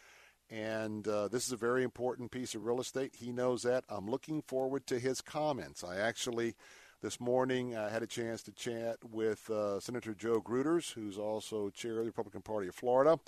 and 0.50 1.08
uh, 1.08 1.30
this 1.30 1.46
is 1.46 1.54
a 1.54 1.58
very 1.58 1.86
important 1.86 2.32
piece 2.32 2.54
of 2.54 2.66
real 2.66 2.82
estate. 2.82 3.16
He 3.16 3.32
knows 3.32 3.64
that. 3.64 3.86
I'm 3.88 4.10
looking 4.10 4.42
forward 4.42 4.86
to 4.88 5.00
his 5.00 5.22
comments. 5.22 5.86
I 5.86 5.96
actually. 5.96 6.56
This 7.00 7.20
morning, 7.20 7.78
I 7.78 7.90
had 7.90 8.02
a 8.02 8.08
chance 8.08 8.42
to 8.42 8.52
chat 8.52 8.98
with 9.04 9.52
uh, 9.52 9.80
Senator 9.80 10.16
Joe 10.16 10.42
Gruters, 10.42 10.92
who's 10.92 11.16
also 11.16 11.70
chair 11.70 11.92
of 11.92 11.98
the 11.98 12.06
Republican 12.06 12.42
Party 12.42 12.70
of 12.70 12.74
Florida. 12.74 13.20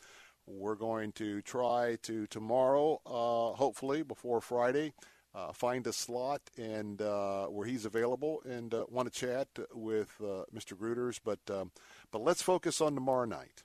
We're 0.52 0.76
going 0.76 1.11
to 1.14 1.44
try 1.44 1.98
to 2.02 2.26
tomorrow, 2.26 3.00
uh, 3.06 3.56
hopefully 3.56 4.02
before 4.02 4.42
Friday, 4.42 4.94
uh, 5.36 5.53
find 5.53 5.86
a 5.86 5.94
slot 5.94 6.42
and 6.58 7.00
uh, 7.03 7.45
where 7.45 7.68
he's 7.68 7.86
available 7.86 8.42
and 8.50 8.74
uh, 8.74 8.86
want 8.90 9.14
to 9.14 9.19
chat 9.19 9.48
with 9.74 10.10
uh, 10.19 10.45
Mr. 10.53 10.74
Gruters. 10.76 11.19
But 11.24 11.40
um, 11.52 11.72
but 12.11 12.24
let's 12.24 12.42
focus 12.42 12.82
on 12.82 12.95
tomorrow 12.95 13.26
night. 13.26 13.64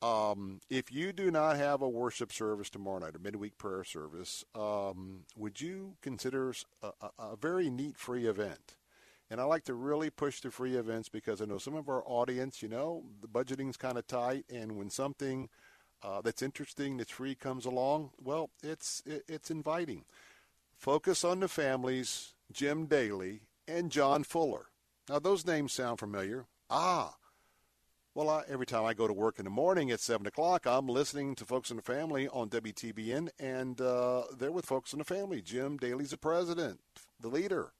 Um, 0.00 0.60
if 0.70 0.90
you 0.90 1.12
do 1.12 1.30
not 1.30 1.56
have 1.56 1.82
a 1.82 1.88
worship 1.88 2.32
service 2.32 2.70
tomorrow 2.70 3.00
night, 3.00 3.16
a 3.16 3.18
midweek 3.18 3.58
prayer 3.58 3.84
service, 3.84 4.44
um, 4.54 5.20
would 5.36 5.60
you 5.60 5.96
consider 6.00 6.54
a, 6.82 6.88
a, 7.02 7.10
a 7.18 7.36
very 7.36 7.68
neat 7.68 7.98
free 7.98 8.26
event? 8.26 8.76
And 9.30 9.40
I 9.40 9.44
like 9.44 9.64
to 9.64 9.74
really 9.74 10.10
push 10.10 10.40
the 10.40 10.50
free 10.50 10.76
events 10.76 11.08
because 11.08 11.40
I 11.40 11.46
know 11.46 11.58
some 11.58 11.74
of 11.74 11.88
our 11.88 12.02
audience, 12.06 12.62
you 12.62 12.68
know, 12.68 13.04
the 13.20 13.28
budgeting's 13.28 13.76
kind 13.76 13.98
of 13.98 14.06
tight, 14.06 14.44
and 14.52 14.76
when 14.76 14.90
something 14.90 15.48
uh, 16.04 16.20
that's 16.20 16.42
interesting 16.42 16.98
that's 16.98 17.10
free 17.10 17.34
comes 17.34 17.64
along, 17.64 18.10
well, 18.22 18.50
it's 18.62 19.02
it, 19.06 19.24
it's 19.26 19.50
inviting. 19.50 20.04
Focus 20.76 21.24
on 21.24 21.40
the 21.40 21.48
Families, 21.48 22.34
Jim 22.52 22.86
Daly, 22.86 23.40
and 23.66 23.90
John 23.90 24.22
Fuller. 24.22 24.66
Now, 25.08 25.18
those 25.18 25.46
names 25.46 25.72
sound 25.72 25.98
familiar. 25.98 26.44
Ah, 26.68 27.14
well, 28.14 28.28
I, 28.28 28.42
every 28.48 28.66
time 28.66 28.84
I 28.84 28.94
go 28.94 29.08
to 29.08 29.12
work 29.12 29.38
in 29.38 29.44
the 29.44 29.50
morning 29.50 29.90
at 29.90 30.00
7 30.00 30.26
o'clock, 30.26 30.66
I'm 30.66 30.86
listening 30.86 31.34
to 31.36 31.44
Focus 31.44 31.70
on 31.70 31.78
the 31.78 31.82
Family 31.82 32.28
on 32.28 32.48
WTBN, 32.48 33.30
and 33.38 33.80
uh, 33.80 34.24
they're 34.38 34.52
with 34.52 34.66
Focus 34.66 34.94
on 34.94 34.98
the 34.98 35.04
Family. 35.04 35.40
Jim 35.42 35.76
Daly's 35.78 36.10
the 36.10 36.16
president, 36.16 36.80
the 37.18 37.28
leader. 37.28 37.72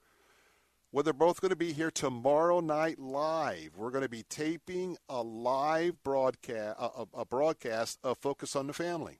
Well, 0.95 1.03
they're 1.03 1.11
both 1.11 1.41
going 1.41 1.49
to 1.49 1.57
be 1.57 1.73
here 1.73 1.91
tomorrow 1.91 2.61
night 2.61 2.99
live. 2.99 3.71
We're 3.75 3.91
going 3.91 4.05
to 4.05 4.09
be 4.09 4.23
taping 4.23 4.95
a 5.09 5.21
live 5.21 6.01
broadcast, 6.05 6.77
a, 6.79 7.05
a 7.13 7.25
broadcast 7.25 7.99
of 8.01 8.17
Focus 8.17 8.55
on 8.55 8.67
the 8.67 8.73
Family. 8.73 9.19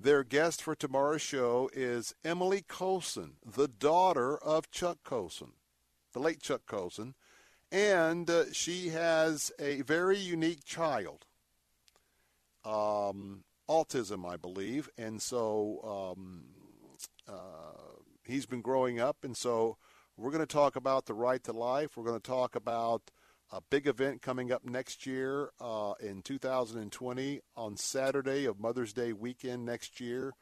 Their 0.00 0.24
guest 0.24 0.60
for 0.60 0.74
tomorrow's 0.74 1.22
show 1.22 1.70
is 1.72 2.16
Emily 2.24 2.64
Colson, 2.66 3.34
the 3.46 3.68
daughter 3.68 4.36
of 4.38 4.72
Chuck 4.72 4.98
Colson, 5.04 5.52
the 6.14 6.18
late 6.18 6.42
Chuck 6.42 6.62
Colson, 6.66 7.14
and 7.70 8.28
uh, 8.28 8.46
she 8.52 8.88
has 8.88 9.52
a 9.60 9.82
very 9.82 10.18
unique 10.18 10.64
child, 10.64 11.26
um, 12.64 13.44
autism, 13.68 14.28
I 14.28 14.36
believe, 14.36 14.88
and 14.98 15.22
so 15.22 16.16
um, 16.18 16.42
uh, 17.28 18.00
he's 18.24 18.46
been 18.46 18.62
growing 18.62 18.98
up, 18.98 19.18
and 19.22 19.36
so 19.36 19.76
we're 20.20 20.30
going 20.30 20.46
to 20.46 20.54
talk 20.54 20.76
about 20.76 21.06
the 21.06 21.14
right 21.14 21.42
to 21.44 21.52
life. 21.52 21.96
We're 21.96 22.04
going 22.04 22.20
to 22.20 22.30
talk 22.30 22.54
about 22.54 23.10
a 23.50 23.62
big 23.70 23.86
event 23.86 24.20
coming 24.20 24.52
up 24.52 24.64
next 24.64 25.06
year 25.06 25.50
uh, 25.60 25.94
in 25.98 26.20
2020 26.20 27.40
on 27.56 27.76
Saturday 27.76 28.44
of 28.44 28.60
Mother's 28.60 28.92
Day 28.92 29.14
weekend 29.14 29.64
next 29.64 29.98
year, 29.98 30.34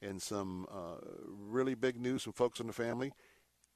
and 0.00 0.22
some 0.22 0.66
uh, 0.72 0.96
really 1.28 1.74
big 1.74 2.00
news 2.00 2.22
from 2.22 2.32
Focus 2.32 2.60
on 2.60 2.66
the 2.66 2.72
Family. 2.72 3.12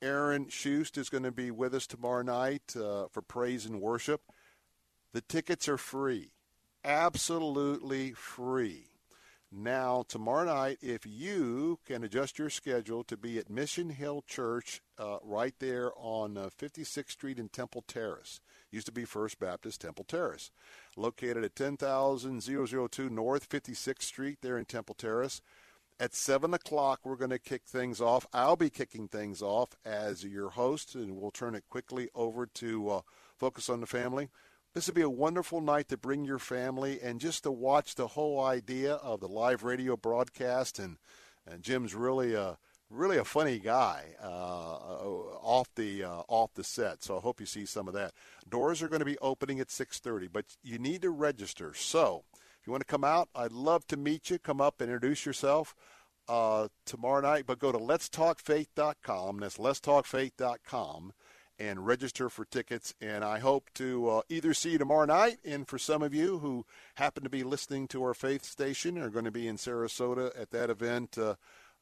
Aaron 0.00 0.46
Shust 0.46 0.96
is 0.96 1.10
going 1.10 1.24
to 1.24 1.32
be 1.32 1.50
with 1.50 1.74
us 1.74 1.86
tomorrow 1.86 2.22
night 2.22 2.74
uh, 2.74 3.08
for 3.12 3.20
praise 3.20 3.66
and 3.66 3.82
worship. 3.82 4.22
The 5.12 5.20
tickets 5.20 5.68
are 5.68 5.76
free, 5.76 6.32
absolutely 6.84 8.12
free. 8.12 8.89
Now, 9.52 10.04
tomorrow 10.06 10.44
night, 10.44 10.78
if 10.80 11.04
you 11.04 11.80
can 11.84 12.04
adjust 12.04 12.38
your 12.38 12.50
schedule 12.50 13.02
to 13.04 13.16
be 13.16 13.36
at 13.36 13.50
Mission 13.50 13.90
Hill 13.90 14.22
Church 14.28 14.80
uh, 14.96 15.18
right 15.24 15.54
there 15.58 15.90
on 15.96 16.36
uh, 16.36 16.50
56th 16.56 17.10
Street 17.10 17.40
in 17.40 17.48
Temple 17.48 17.82
Terrace, 17.88 18.40
used 18.70 18.86
to 18.86 18.92
be 18.92 19.04
First 19.04 19.40
Baptist 19.40 19.80
Temple 19.80 20.04
Terrace, 20.04 20.52
located 20.96 21.42
at 21.42 21.56
10002 21.56 23.10
North 23.10 23.48
56th 23.48 24.02
Street 24.02 24.38
there 24.40 24.56
in 24.56 24.66
Temple 24.66 24.94
Terrace. 24.94 25.42
At 25.98 26.14
7 26.14 26.54
o'clock, 26.54 27.00
we're 27.02 27.16
going 27.16 27.30
to 27.30 27.38
kick 27.40 27.62
things 27.66 28.00
off. 28.00 28.28
I'll 28.32 28.54
be 28.54 28.70
kicking 28.70 29.08
things 29.08 29.42
off 29.42 29.70
as 29.84 30.22
your 30.22 30.50
host, 30.50 30.94
and 30.94 31.16
we'll 31.16 31.32
turn 31.32 31.56
it 31.56 31.64
quickly 31.68 32.08
over 32.14 32.46
to 32.46 32.88
uh, 32.88 33.00
Focus 33.36 33.68
on 33.68 33.80
the 33.80 33.86
Family. 33.88 34.28
This 34.74 34.86
would 34.86 34.94
be 34.94 35.02
a 35.02 35.10
wonderful 35.10 35.60
night 35.60 35.88
to 35.88 35.96
bring 35.96 36.24
your 36.24 36.38
family 36.38 37.00
and 37.02 37.20
just 37.20 37.42
to 37.42 37.50
watch 37.50 37.96
the 37.96 38.06
whole 38.06 38.40
idea 38.40 38.94
of 38.94 39.18
the 39.18 39.26
live 39.26 39.64
radio 39.64 39.96
broadcast. 39.96 40.78
And, 40.78 40.96
and 41.44 41.62
Jim's 41.62 41.94
really 41.94 42.34
a 42.34 42.56
really 42.88 43.16
a 43.16 43.24
funny 43.24 43.58
guy 43.58 44.14
uh, 44.22 44.26
off 44.26 45.68
the 45.74 46.04
uh, 46.04 46.22
off 46.28 46.54
the 46.54 46.62
set. 46.62 47.02
So 47.02 47.16
I 47.16 47.20
hope 47.20 47.40
you 47.40 47.46
see 47.46 47.64
some 47.64 47.88
of 47.88 47.94
that. 47.94 48.12
Doors 48.48 48.80
are 48.82 48.88
going 48.88 49.00
to 49.00 49.04
be 49.04 49.18
opening 49.18 49.58
at 49.58 49.68
6:30, 49.68 50.28
but 50.32 50.44
you 50.62 50.78
need 50.78 51.02
to 51.02 51.10
register. 51.10 51.72
So 51.74 52.24
if 52.34 52.66
you 52.66 52.72
want 52.72 52.82
to 52.82 52.92
come 52.92 53.04
out, 53.04 53.28
I'd 53.34 53.52
love 53.52 53.86
to 53.88 53.96
meet 53.96 54.30
you. 54.30 54.38
Come 54.38 54.60
up 54.60 54.80
and 54.80 54.90
introduce 54.90 55.26
yourself. 55.26 55.74
Uh, 56.28 56.68
tomorrow 56.86 57.20
night, 57.22 57.42
but 57.44 57.58
go 57.58 57.72
to 57.72 57.78
letstalkfaith.com. 57.78 59.40
That's 59.40 59.58
letstalkfaith.com 59.58 61.12
and 61.60 61.86
register 61.86 62.30
for 62.30 62.46
tickets. 62.46 62.94
And 63.00 63.22
I 63.22 63.38
hope 63.38 63.70
to 63.74 64.08
uh, 64.08 64.22
either 64.30 64.54
see 64.54 64.70
you 64.70 64.78
tomorrow 64.78 65.04
night, 65.04 65.38
and 65.44 65.68
for 65.68 65.78
some 65.78 66.02
of 66.02 66.14
you 66.14 66.38
who 66.38 66.64
happen 66.94 67.22
to 67.22 67.30
be 67.30 67.44
listening 67.44 67.86
to 67.88 68.02
our 68.02 68.14
faith 68.14 68.44
station 68.44 68.96
are 68.98 69.10
going 69.10 69.26
to 69.26 69.30
be 69.30 69.46
in 69.46 69.58
Sarasota 69.58 70.32
at 70.40 70.50
that 70.50 70.70
event. 70.70 71.18
Uh, 71.18 71.34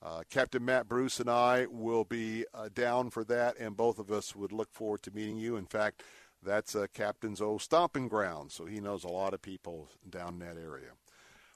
uh, 0.03 0.23
Captain 0.31 0.65
Matt 0.65 0.89
Bruce 0.89 1.21
and 1.21 1.31
I 1.31 1.67
will 1.71 2.05
be 2.05 2.45
uh, 2.53 2.69
down 2.75 3.11
for 3.11 3.25
that, 3.25 3.57
and 3.59 3.77
both 3.77 3.99
of 3.99 4.11
us 4.11 4.35
would 4.35 4.53
look 4.53 4.73
forward 4.73 5.03
to 5.03 5.15
meeting 5.15 5.39
you. 5.39 5.57
In 5.57 5.67
fact, 5.67 6.03
that's 6.43 6.75
uh, 6.75 6.87
Captain's 6.93 7.41
old 7.41 7.63
stomping 7.63 8.09
ground, 8.09 8.53
so 8.53 8.65
he 8.67 8.81
knows 8.81 9.05
a 9.05 9.09
lot 9.09 9.35
of 9.35 9.43
people 9.43 9.89
down 10.09 10.35
in 10.35 10.39
that 10.41 10.57
area. 10.57 10.91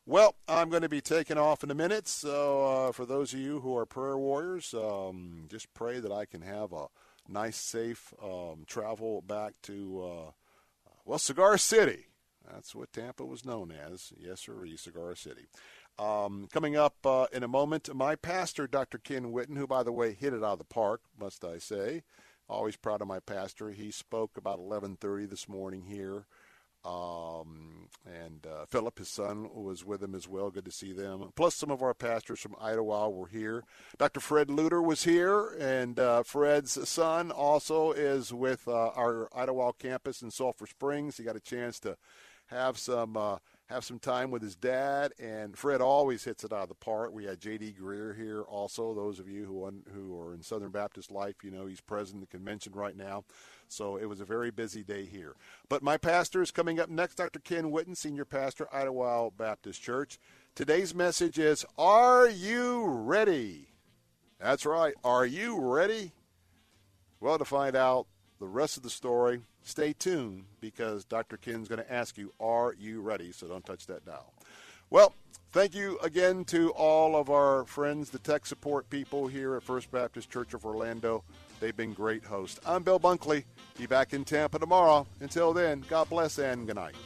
Well, 0.05 0.35
I'm 0.49 0.71
going 0.71 0.83
to 0.83 0.89
be 0.89 1.01
taking 1.01 1.39
off 1.39 1.63
in 1.63 1.71
a 1.71 1.77
minute, 1.77 2.09
so 2.09 2.67
uh, 2.67 2.93
for 2.93 3.07
those 3.07 3.33
of 3.33 3.39
you 3.39 3.61
who 3.61 3.77
are 3.77 3.87
prayer 3.87 4.19
warriors, 4.19 4.75
um, 4.75 5.47
just 5.49 5.73
pray 5.75 6.01
that 6.01 6.11
I 6.11 6.25
can 6.25 6.43
have 6.43 6.73
a 6.73 6.87
nice, 7.29 7.57
safe 7.57 8.13
um, 8.23 8.65
travel 8.67 9.23
back 9.23 9.55
to, 9.63 10.03
uh, 10.03 10.31
well, 11.05 11.19
Cigar 11.19 11.59
City. 11.59 12.07
That's 12.51 12.75
what 12.75 12.93
Tampa 12.93 13.25
was 13.25 13.45
known 13.45 13.73
as. 13.73 14.13
Yes, 14.19 14.41
sir, 14.41 14.67
Cigar 14.77 15.15
City. 15.15 15.47
Um, 15.99 16.49
coming 16.53 16.77
up 16.77 16.97
uh, 17.05 17.27
in 17.33 17.43
a 17.43 17.49
moment, 17.49 17.95
my 17.95 18.17
pastor, 18.17 18.67
Dr. 18.67 18.99
Ken 18.99 19.33
Whitten, 19.33 19.57
who, 19.57 19.67
by 19.67 19.83
the 19.83 19.93
way, 19.93 20.15
hit 20.15 20.33
it 20.33 20.43
out 20.43 20.55
of 20.55 20.59
the 20.59 20.65
park, 20.65 21.03
must 21.19 21.45
I 21.45 21.59
say. 21.59 22.03
Always 22.49 22.77
proud 22.77 23.01
of 23.01 23.09
my 23.09 23.21
pastor. 23.21 23.71
He 23.71 23.91
spoke 23.91 24.37
about 24.37 24.59
11:30 24.59 25.29
this 25.29 25.49
morning 25.49 25.85
here. 25.85 26.27
Um, 26.85 27.89
and 28.05 28.47
uh, 28.47 28.67
Philip, 28.67 28.99
his 28.99 29.09
son, 29.09 29.49
was 29.55 29.85
with 29.85 30.03
him 30.03 30.15
as 30.15 30.29
well. 30.29 30.51
Good 30.51 30.65
to 30.65 30.73
see 30.73 30.93
them. 30.93 31.31
Plus, 31.37 31.55
some 31.55 31.71
of 31.71 31.83
our 31.83 31.95
pastors 31.95 32.41
from 32.41 32.57
Idlewild 32.61 33.15
were 33.15 33.29
here. 33.29 33.63
Dr. 33.99 34.21
Fred 34.21 34.49
Luter 34.49 34.85
was 34.85 35.05
here, 35.05 35.51
and 35.61 36.01
uh, 36.01 36.23
Fred's 36.25 36.89
son 36.89 37.31
also 37.31 37.93
is 37.93 38.33
with 38.33 38.67
uh, 38.67 38.89
our 38.89 39.29
Idlewild 39.35 39.79
campus 39.79 40.23
in 40.23 40.31
Sulphur 40.31 40.67
Springs. 40.67 41.17
He 41.17 41.25
got 41.25 41.37
a 41.37 41.41
chance 41.41 41.79
to 41.81 41.97
have 42.47 42.79
some 42.79 43.17
uh, 43.17 43.39
have 43.67 43.85
some 43.85 43.99
time 43.99 44.31
with 44.31 44.43
his 44.43 44.55
dad. 44.55 45.13
And 45.19 45.57
Fred 45.57 45.81
always 45.81 46.25
hits 46.25 46.45
it 46.45 46.53
out 46.53 46.65
of 46.65 46.69
the 46.69 46.75
park. 46.75 47.13
We 47.13 47.25
had 47.25 47.41
J.D. 47.41 47.75
Greear 47.81 48.17
here 48.17 48.43
also. 48.43 48.95
Those 48.95 49.19
of 49.19 49.29
you 49.29 49.45
who 49.45 49.71
who 49.93 50.19
are 50.21 50.35
in 50.35 50.43
Southern 50.43 50.71
Baptist 50.71 51.11
life, 51.11 51.37
you 51.43 51.51
know 51.51 51.67
he's 51.67 51.81
president 51.81 52.23
of 52.23 52.31
the 52.31 52.37
convention 52.37 52.73
right 52.75 52.97
now. 52.97 53.25
So 53.73 53.97
it 53.97 54.05
was 54.05 54.21
a 54.21 54.27
very 54.27 54.51
busy 54.51 54.83
day 54.83 55.07
here. 55.07 55.35
But 55.69 55.83
my 55.83 55.97
pastor 55.97 56.43
is 56.43 56.51
coming 56.51 56.79
up 56.79 56.91
next, 56.91 57.15
Dr. 57.15 57.39
Ken 57.39 57.73
Whitten, 57.73 57.97
senior 57.97 58.27
pastor, 58.27 58.69
Idlewild 58.73 59.39
Baptist 59.39 59.81
Church. 59.81 60.19
Today's 60.55 60.95
message 60.95 61.39
is 61.39 61.65
Are 61.79 62.29
you 62.29 62.85
ready? 62.85 63.69
That's 64.39 64.67
right. 64.67 64.95
Are 65.03 65.25
you 65.25 65.59
ready? 65.59 66.13
Well, 67.19 67.39
to 67.39 67.47
find 67.47 67.75
out 67.75 68.07
the 68.41 68.47
rest 68.47 68.77
of 68.77 68.83
the 68.83 68.91
story, 68.91 69.41
stay 69.63 69.95
tuned 69.95 70.45
because 70.61 71.05
Dr. 71.07 71.39
Ken's 71.39 71.69
going 71.69 71.83
to 71.83 71.93
ask 71.93 72.19
you, 72.19 72.31
Are 72.39 72.75
you 72.79 73.01
ready? 73.01 73.33
So 73.33 73.47
don't 73.49 73.65
touch 73.65 73.87
that 73.87 74.05
dial. 74.05 74.35
Well, 74.91 75.15
Thank 75.53 75.75
you 75.75 75.99
again 75.99 76.47
to 76.47 76.71
all 76.71 77.15
of 77.15 77.29
our 77.29 77.67
friends, 77.67 78.09
the 78.09 78.19
tech 78.19 78.47
support 78.47 78.89
people 78.89 79.27
here 79.27 79.55
at 79.55 79.63
First 79.63 79.91
Baptist 79.91 80.31
Church 80.31 80.55
of 80.55 80.65
Orlando. 80.65 81.25
They've 81.63 81.77
been 81.77 81.93
great 81.93 82.25
hosts. 82.25 82.59
I'm 82.67 82.83
Bill 82.83 82.99
Bunkley. 82.99 83.45
Be 83.79 83.87
back 83.87 84.15
in 84.15 84.25
Tampa 84.25 84.59
tomorrow. 84.59 85.07
Until 85.21 85.53
then, 85.53 85.85
God 85.89 86.11
bless 86.11 86.37
and 86.41 86.67
good 86.67 86.75
night. 86.75 86.97